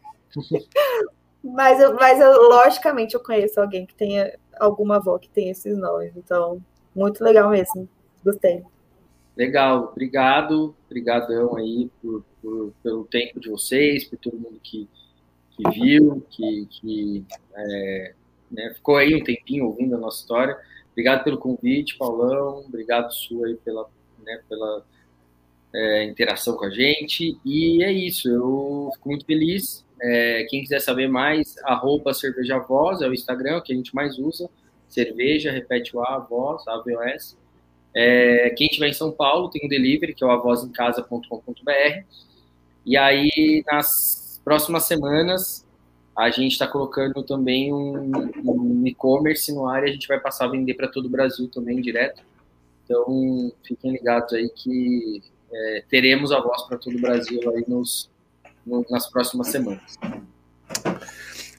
Mas, 1.44 1.80
eu, 1.80 1.96
mas 1.96 2.20
eu, 2.20 2.50
logicamente, 2.50 3.16
eu 3.16 3.24
conheço 3.24 3.60
alguém 3.60 3.86
que 3.86 3.96
tenha 3.96 4.38
alguma 4.60 4.98
avó 4.98 5.18
que 5.18 5.30
tenha 5.30 5.52
esses 5.52 5.76
nomes. 5.76 6.16
Então, 6.16 6.64
muito 6.96 7.24
legal 7.24 7.50
mesmo. 7.50 7.90
Gostei. 8.24 8.64
Legal, 9.36 9.90
obrigado, 9.92 10.76
obrigadão 10.86 11.56
aí 11.56 11.90
por, 12.02 12.24
por, 12.42 12.74
pelo 12.84 13.06
tempo 13.06 13.40
de 13.40 13.50
vocês, 13.50 14.04
por 14.04 14.20
todo 14.20 14.38
mundo 14.38 14.60
que, 14.62 14.88
que 15.52 15.70
viu, 15.72 16.24
que, 16.30 16.68
que 16.70 17.26
é, 17.56 18.14
né, 18.52 18.74
ficou 18.76 18.98
aí 18.98 19.16
um 19.16 19.24
tempinho 19.24 19.66
ouvindo 19.66 19.96
a 19.96 20.00
nossa 20.00 20.20
história. 20.20 20.56
Obrigado 20.92 21.24
pelo 21.24 21.38
convite, 21.38 21.98
Paulão, 21.98 22.60
obrigado 22.68 23.12
sua 23.12 23.48
aí 23.48 23.56
pela, 23.56 23.90
né, 24.24 24.42
pela 24.48 24.86
é, 25.74 26.04
interação 26.04 26.56
com 26.56 26.66
a 26.66 26.70
gente. 26.70 27.40
E 27.44 27.84
é 27.84 27.92
isso, 27.92 28.30
eu 28.30 28.92
fico 28.94 29.10
muito 29.10 29.26
feliz 29.26 29.84
é, 30.02 30.46
quem 30.50 30.62
quiser 30.62 30.80
saber 30.80 31.08
mais, 31.08 31.56
arroba 31.64 32.14
cerveja 32.14 32.58
voz 32.58 33.02
é 33.02 33.08
o 33.08 33.14
Instagram 33.14 33.62
que 33.62 33.72
a 33.72 33.76
gente 33.76 33.94
mais 33.94 34.18
usa. 34.18 34.50
Cerveja, 34.90 35.52
repete 35.52 35.96
o 35.96 36.04
A, 36.04 36.18
voz, 36.18 36.68
AVOS. 36.68 37.38
É, 37.94 38.50
quem 38.58 38.68
estiver 38.68 38.88
em 38.88 38.94
São 38.94 39.12
Paulo 39.12 39.50
tem 39.50 39.62
um 39.64 39.70
delivery, 39.70 40.14
que 40.16 40.24
é 40.24 40.28
o 40.28 40.32
avozencasa.com.br. 40.32 42.04
E 42.84 42.98
aí, 42.98 43.64
nas 43.68 44.42
próximas 44.44 44.86
semanas, 44.86 45.66
a 46.18 46.32
gente 46.32 46.54
está 46.54 46.68
colocando 46.68 47.22
também 47.22 47.72
um, 47.72 48.12
um 48.44 48.88
e-commerce 48.88 49.54
no 49.54 49.68
ar 49.68 49.84
e 49.84 49.90
a 49.90 49.94
gente 49.94 50.08
vai 50.08 50.20
passar 50.20 50.46
a 50.46 50.50
vender 50.50 50.74
para 50.74 50.88
todo 50.88 51.06
o 51.06 51.10
Brasil 51.10 51.48
também 51.48 51.80
direto. 51.80 52.24
Então, 52.84 53.54
fiquem 53.64 53.92
ligados 53.92 54.34
aí 54.34 54.50
que 54.50 55.22
é, 55.54 55.84
teremos 55.88 56.32
a 56.32 56.40
voz 56.42 56.64
para 56.64 56.78
todo 56.78 56.98
o 56.98 57.02
Brasil 57.02 57.40
aí 57.52 57.64
nos, 57.68 58.10
nas 58.66 59.10
próximas 59.10 59.48
semanas. 59.48 59.98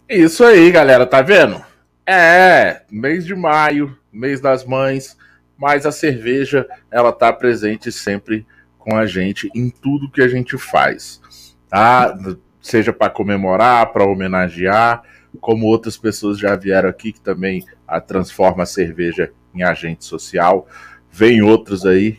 Isso 0.09 0.45
aí, 0.45 0.71
galera, 0.71 1.07
tá 1.07 1.23
vendo? 1.23 1.63
É, 2.07 2.83
mês 2.91 3.25
de 3.25 3.35
maio, 3.35 3.97
mês 4.13 4.41
das 4.41 4.65
mães, 4.65 5.17
mas 5.57 5.87
a 5.87 5.93
cerveja, 5.93 6.67
ela 6.91 7.13
tá 7.13 7.33
presente 7.33 7.93
sempre 7.93 8.47
com 8.79 8.97
a 8.97 9.07
gente 9.07 9.49
em 9.55 9.71
tudo 9.71 10.11
que 10.11 10.21
a 10.21 10.29
gente 10.29 10.59
faz, 10.59 11.21
tá? 11.69 12.19
Seja 12.61 12.93
para 12.93 13.11
comemorar, 13.11 13.93
para 13.93 14.05
homenagear, 14.05 15.03
como 15.41 15.67
outras 15.67 15.97
pessoas 15.97 16.39
já 16.39 16.55
vieram 16.57 16.89
aqui 16.89 17.13
que 17.13 17.21
também 17.21 17.65
a 17.87 18.01
transforma 18.01 18.65
a 18.65 18.67
cerveja 18.67 19.33
em 19.55 19.63
agente 19.63 20.05
social. 20.05 20.67
Vem 21.11 21.43
outros 21.43 21.87
aí, 21.87 22.19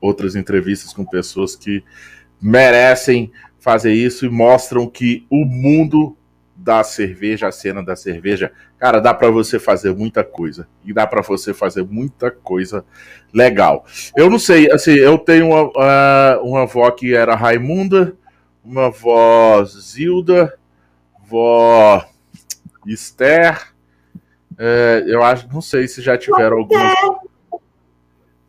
outras 0.00 0.36
entrevistas 0.36 0.92
com 0.92 1.04
pessoas 1.04 1.56
que 1.56 1.82
merecem 2.40 3.32
fazer 3.64 3.94
isso 3.94 4.26
e 4.26 4.28
mostram 4.28 4.86
que 4.86 5.26
o 5.30 5.42
mundo 5.46 6.14
da 6.54 6.84
cerveja, 6.84 7.48
a 7.48 7.52
cena 7.52 7.82
da 7.82 7.96
cerveja, 7.96 8.52
cara, 8.78 9.00
dá 9.00 9.14
para 9.14 9.30
você 9.30 9.58
fazer 9.58 9.94
muita 9.94 10.22
coisa 10.22 10.68
e 10.84 10.92
dá 10.92 11.06
para 11.06 11.22
você 11.22 11.54
fazer 11.54 11.82
muita 11.82 12.30
coisa 12.30 12.84
legal. 13.32 13.86
Eu 14.14 14.28
não 14.28 14.38
sei, 14.38 14.70
assim, 14.70 14.92
eu 14.92 15.16
tenho 15.16 15.46
uma, 15.46 15.62
uh, 15.62 16.44
uma 16.44 16.62
avó 16.64 16.90
que 16.90 17.14
era 17.14 17.34
Raimunda, 17.34 18.14
uma 18.62 18.88
avó 18.88 19.64
Zilda, 19.64 20.58
vó 21.26 22.04
Esther, 22.86 23.72
é, 24.58 25.04
eu 25.06 25.22
acho, 25.22 25.48
não 25.50 25.62
sei 25.62 25.88
se 25.88 26.02
já 26.02 26.18
tiveram 26.18 26.58
algumas. 26.58 26.92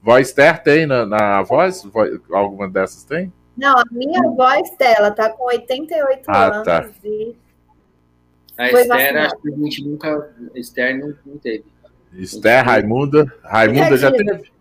Vó 0.01 0.19
Esther 0.19 0.61
tem 0.61 0.85
na, 0.85 1.05
na 1.05 1.41
voz? 1.41 1.87
Alguma 2.33 2.69
dessas 2.69 3.05
tem? 3.05 3.31
Não, 3.57 3.77
a 3.77 3.83
minha 3.91 4.21
avó 4.21 4.53
Estela 4.55 5.11
tá 5.11 5.29
com 5.29 5.45
88 5.45 6.23
ah, 6.27 6.45
anos 6.45 6.65
tá. 6.65 6.89
e. 7.03 7.35
A 8.57 8.69
Esther, 8.69 9.17
acho 9.17 9.37
que 9.41 9.53
a 9.53 9.57
gente 9.57 9.83
nunca. 9.83 10.33
Esther 10.53 10.97
não, 10.97 11.13
não 11.25 11.37
teve. 11.37 11.65
Esther, 12.13 12.65
Raimunda. 12.65 13.33
Raimunda 13.43 13.97
já 13.97 14.11
teve? 14.11 14.51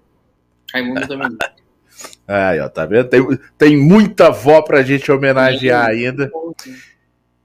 Raimunda 0.72 1.06
também. 1.06 1.36
Aí, 2.26 2.58
ó, 2.58 2.68
tá 2.68 2.86
vendo? 2.86 3.08
Tem, 3.08 3.20
tem 3.56 3.76
muita 3.76 4.28
avó 4.28 4.62
pra 4.62 4.82
gente 4.82 5.12
homenagear 5.12 5.86
ainda. 5.86 6.30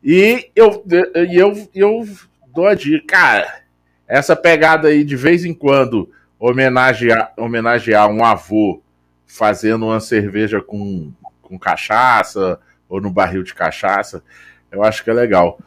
E 0.03 0.49
eu, 0.55 0.83
eu, 1.13 1.69
eu 1.75 2.07
dou 2.47 2.65
a 2.65 2.73
dica, 2.73 3.05
cara, 3.05 3.61
essa 4.07 4.35
pegada 4.35 4.87
aí 4.87 5.03
de 5.03 5.15
vez 5.15 5.43
em 5.43 5.53
quando 5.53 6.09
homenagear, 6.39 7.33
homenagear 7.37 8.09
um 8.09 8.23
avô 8.23 8.81
fazendo 9.27 9.85
uma 9.85 9.99
cerveja 9.99 10.61
com 10.61 11.11
com 11.49 11.59
cachaça 11.59 12.59
ou 12.87 13.01
no 13.01 13.09
barril 13.09 13.43
de 13.43 13.53
cachaça. 13.53 14.23
Eu 14.71 14.83
acho 14.83 15.03
que 15.03 15.09
é 15.09 15.13
legal. 15.13 15.59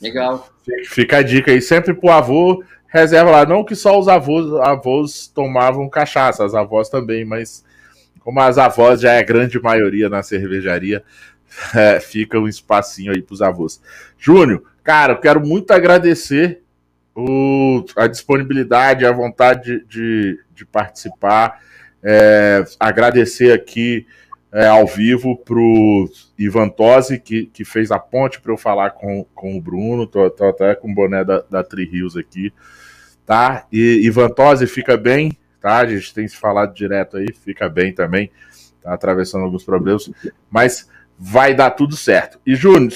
Legal. 0.00 0.48
Fica 0.86 1.18
a 1.18 1.22
dica 1.22 1.52
aí, 1.52 1.62
sempre 1.62 1.94
pro 1.94 2.10
avô, 2.10 2.64
reserva 2.88 3.30
lá. 3.30 3.46
Não 3.46 3.62
que 3.62 3.76
só 3.76 3.98
os 3.98 4.08
avós, 4.08 4.52
avós 4.66 5.28
tomavam 5.28 5.88
cachaça, 5.88 6.44
as 6.44 6.54
avós 6.54 6.88
também, 6.88 7.24
mas 7.24 7.64
como 8.20 8.40
as 8.40 8.58
avós 8.58 9.00
já 9.00 9.12
é 9.12 9.18
a 9.20 9.24
grande 9.24 9.60
maioria 9.60 10.08
na 10.08 10.22
cervejaria, 10.22 11.04
é, 11.74 12.00
fica 12.00 12.38
um 12.38 12.48
espacinho 12.48 13.12
aí 13.12 13.22
pros 13.22 13.42
avós. 13.42 13.80
Júnior, 14.18 14.64
cara, 14.82 15.12
eu 15.12 15.20
quero 15.20 15.40
muito 15.40 15.70
agradecer 15.70 16.62
o, 17.14 17.84
a 17.96 18.06
disponibilidade, 18.06 19.06
a 19.06 19.12
vontade 19.12 19.80
de, 19.80 19.86
de, 19.86 20.40
de 20.54 20.66
participar. 20.66 21.60
É, 22.02 22.64
agradecer 22.78 23.52
aqui 23.52 24.06
é, 24.52 24.66
ao 24.66 24.86
vivo 24.86 25.36
pro 25.36 26.10
Ivan 26.38 26.68
Tosi, 26.68 27.18
que, 27.18 27.46
que 27.46 27.64
fez 27.64 27.90
a 27.90 27.98
ponte 27.98 28.40
para 28.40 28.52
eu 28.52 28.56
falar 28.56 28.90
com, 28.90 29.24
com 29.34 29.56
o 29.56 29.60
Bruno. 29.60 30.06
Tô, 30.06 30.30
tô 30.30 30.44
até 30.48 30.74
com 30.74 30.90
o 30.90 30.94
boné 30.94 31.24
da, 31.24 31.42
da 31.50 31.62
Tri 31.62 31.84
Rios 31.84 32.16
aqui. 32.16 32.52
Tá? 33.24 33.66
E 33.72 34.06
Ivan 34.06 34.28
Tosi, 34.28 34.66
fica 34.66 34.96
bem, 34.96 35.36
tá? 35.60 35.78
A 35.78 35.86
gente 35.86 36.14
tem 36.14 36.26
se 36.26 36.36
falado 36.36 36.72
direto 36.72 37.16
aí, 37.16 37.26
fica 37.32 37.68
bem 37.68 37.92
também. 37.92 38.30
Tá 38.82 38.94
atravessando 38.94 39.44
alguns 39.44 39.64
problemas, 39.64 40.10
mas 40.48 40.88
vai 41.18 41.54
dar 41.54 41.70
tudo 41.70 41.96
certo. 41.96 42.40
E 42.46 42.54
Júnior, 42.54 42.92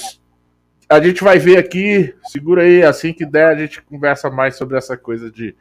a 0.89 1.01
gente 1.01 1.23
vai 1.23 1.39
ver 1.39 1.59
aqui, 1.59 2.15
segura 2.29 2.63
aí, 2.63 2.83
assim 2.83 3.13
que 3.13 3.27
der, 3.27 3.49
a 3.49 3.55
gente 3.57 3.83
conversa 3.83 4.31
mais 4.31 4.57
sobre 4.57 4.79
essa 4.79 4.97
coisa 4.97 5.31
de 5.31 5.55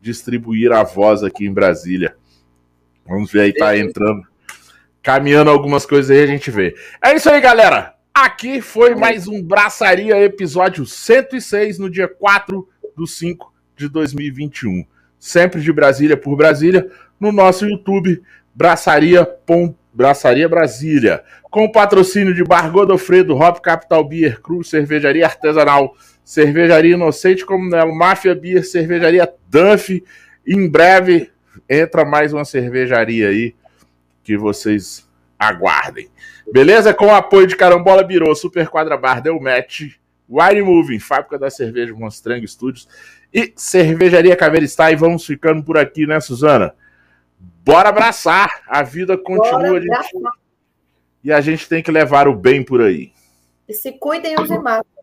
distribuir 0.00 0.72
a 0.72 0.82
voz 0.82 1.22
aqui 1.22 1.46
em 1.46 1.52
Brasília. 1.52 2.16
Vamos 3.06 3.30
ver 3.30 3.40
aí, 3.40 3.52
tá 3.52 3.76
entrando 3.76 4.31
caminhando 5.02 5.50
algumas 5.50 5.84
coisas 5.84 6.10
aí, 6.10 6.22
a 6.22 6.26
gente 6.26 6.50
vê. 6.50 6.74
É 7.04 7.14
isso 7.14 7.28
aí, 7.28 7.40
galera. 7.40 7.94
Aqui 8.14 8.60
foi 8.60 8.94
mais 8.94 9.26
um 9.26 9.42
Braçaria, 9.42 10.22
episódio 10.22 10.84
106, 10.84 11.78
no 11.78 11.90
dia 11.90 12.06
4 12.06 12.68
do 12.96 13.06
5 13.06 13.52
de 13.76 13.88
2021. 13.88 14.84
Sempre 15.18 15.60
de 15.60 15.72
Brasília 15.72 16.16
por 16.16 16.36
Brasília, 16.36 16.88
no 17.18 17.32
nosso 17.32 17.66
YouTube, 17.66 18.22
braçaria.com 18.54 19.74
Braçaria 19.92 20.48
Brasília. 20.48 21.22
Com 21.50 21.64
o 21.64 21.72
patrocínio 21.72 22.34
de 22.34 22.42
Bar 22.42 22.70
Godofredo, 22.70 23.36
Hop 23.36 23.60
Capital 23.60 24.02
Beer, 24.08 24.40
Cruz, 24.40 24.68
Cervejaria 24.68 25.26
Artesanal, 25.26 25.94
Cervejaria 26.24 26.94
Inocente 26.94 27.44
Comunelo, 27.44 27.94
Máfia 27.94 28.34
Beer, 28.34 28.64
Cervejaria 28.64 29.28
Duff. 29.48 30.02
Em 30.46 30.68
breve 30.68 31.30
entra 31.68 32.04
mais 32.04 32.32
uma 32.32 32.44
cervejaria 32.44 33.28
aí 33.28 33.54
que 34.22 34.36
vocês 34.36 35.08
aguardem. 35.38 36.08
Beleza? 36.52 36.94
Com 36.94 37.06
o 37.06 37.14
apoio 37.14 37.46
de 37.46 37.56
Carambola 37.56 38.02
Birô, 38.02 38.34
Super 38.34 38.68
Quadra 38.68 38.96
Bar, 38.96 39.20
Deu 39.20 39.40
Match, 39.40 39.96
Wine 40.28 40.62
Moving, 40.62 40.98
Fábrica 40.98 41.38
da 41.38 41.50
Cerveja 41.50 41.94
Monstrango 41.94 42.46
Studios 42.46 42.88
e 43.32 43.52
Cervejaria 43.56 44.36
Caveira 44.36 44.64
está. 44.64 44.90
E 44.90 44.96
vamos 44.96 45.26
ficando 45.26 45.62
por 45.62 45.76
aqui, 45.76 46.06
né, 46.06 46.20
Suzana? 46.20 46.74
Bora 47.64 47.88
abraçar. 47.88 48.62
A 48.66 48.82
vida 48.82 49.16
continua. 49.18 49.78
A 49.78 49.80
gente... 49.80 50.12
E 51.24 51.32
a 51.32 51.40
gente 51.40 51.68
tem 51.68 51.82
que 51.82 51.90
levar 51.92 52.26
o 52.26 52.34
bem 52.34 52.64
por 52.64 52.80
aí. 52.80 53.12
E 53.68 53.74
se 53.74 53.92
cuidem, 53.92 54.34
usem 54.40 54.58
máscara. 54.58 55.01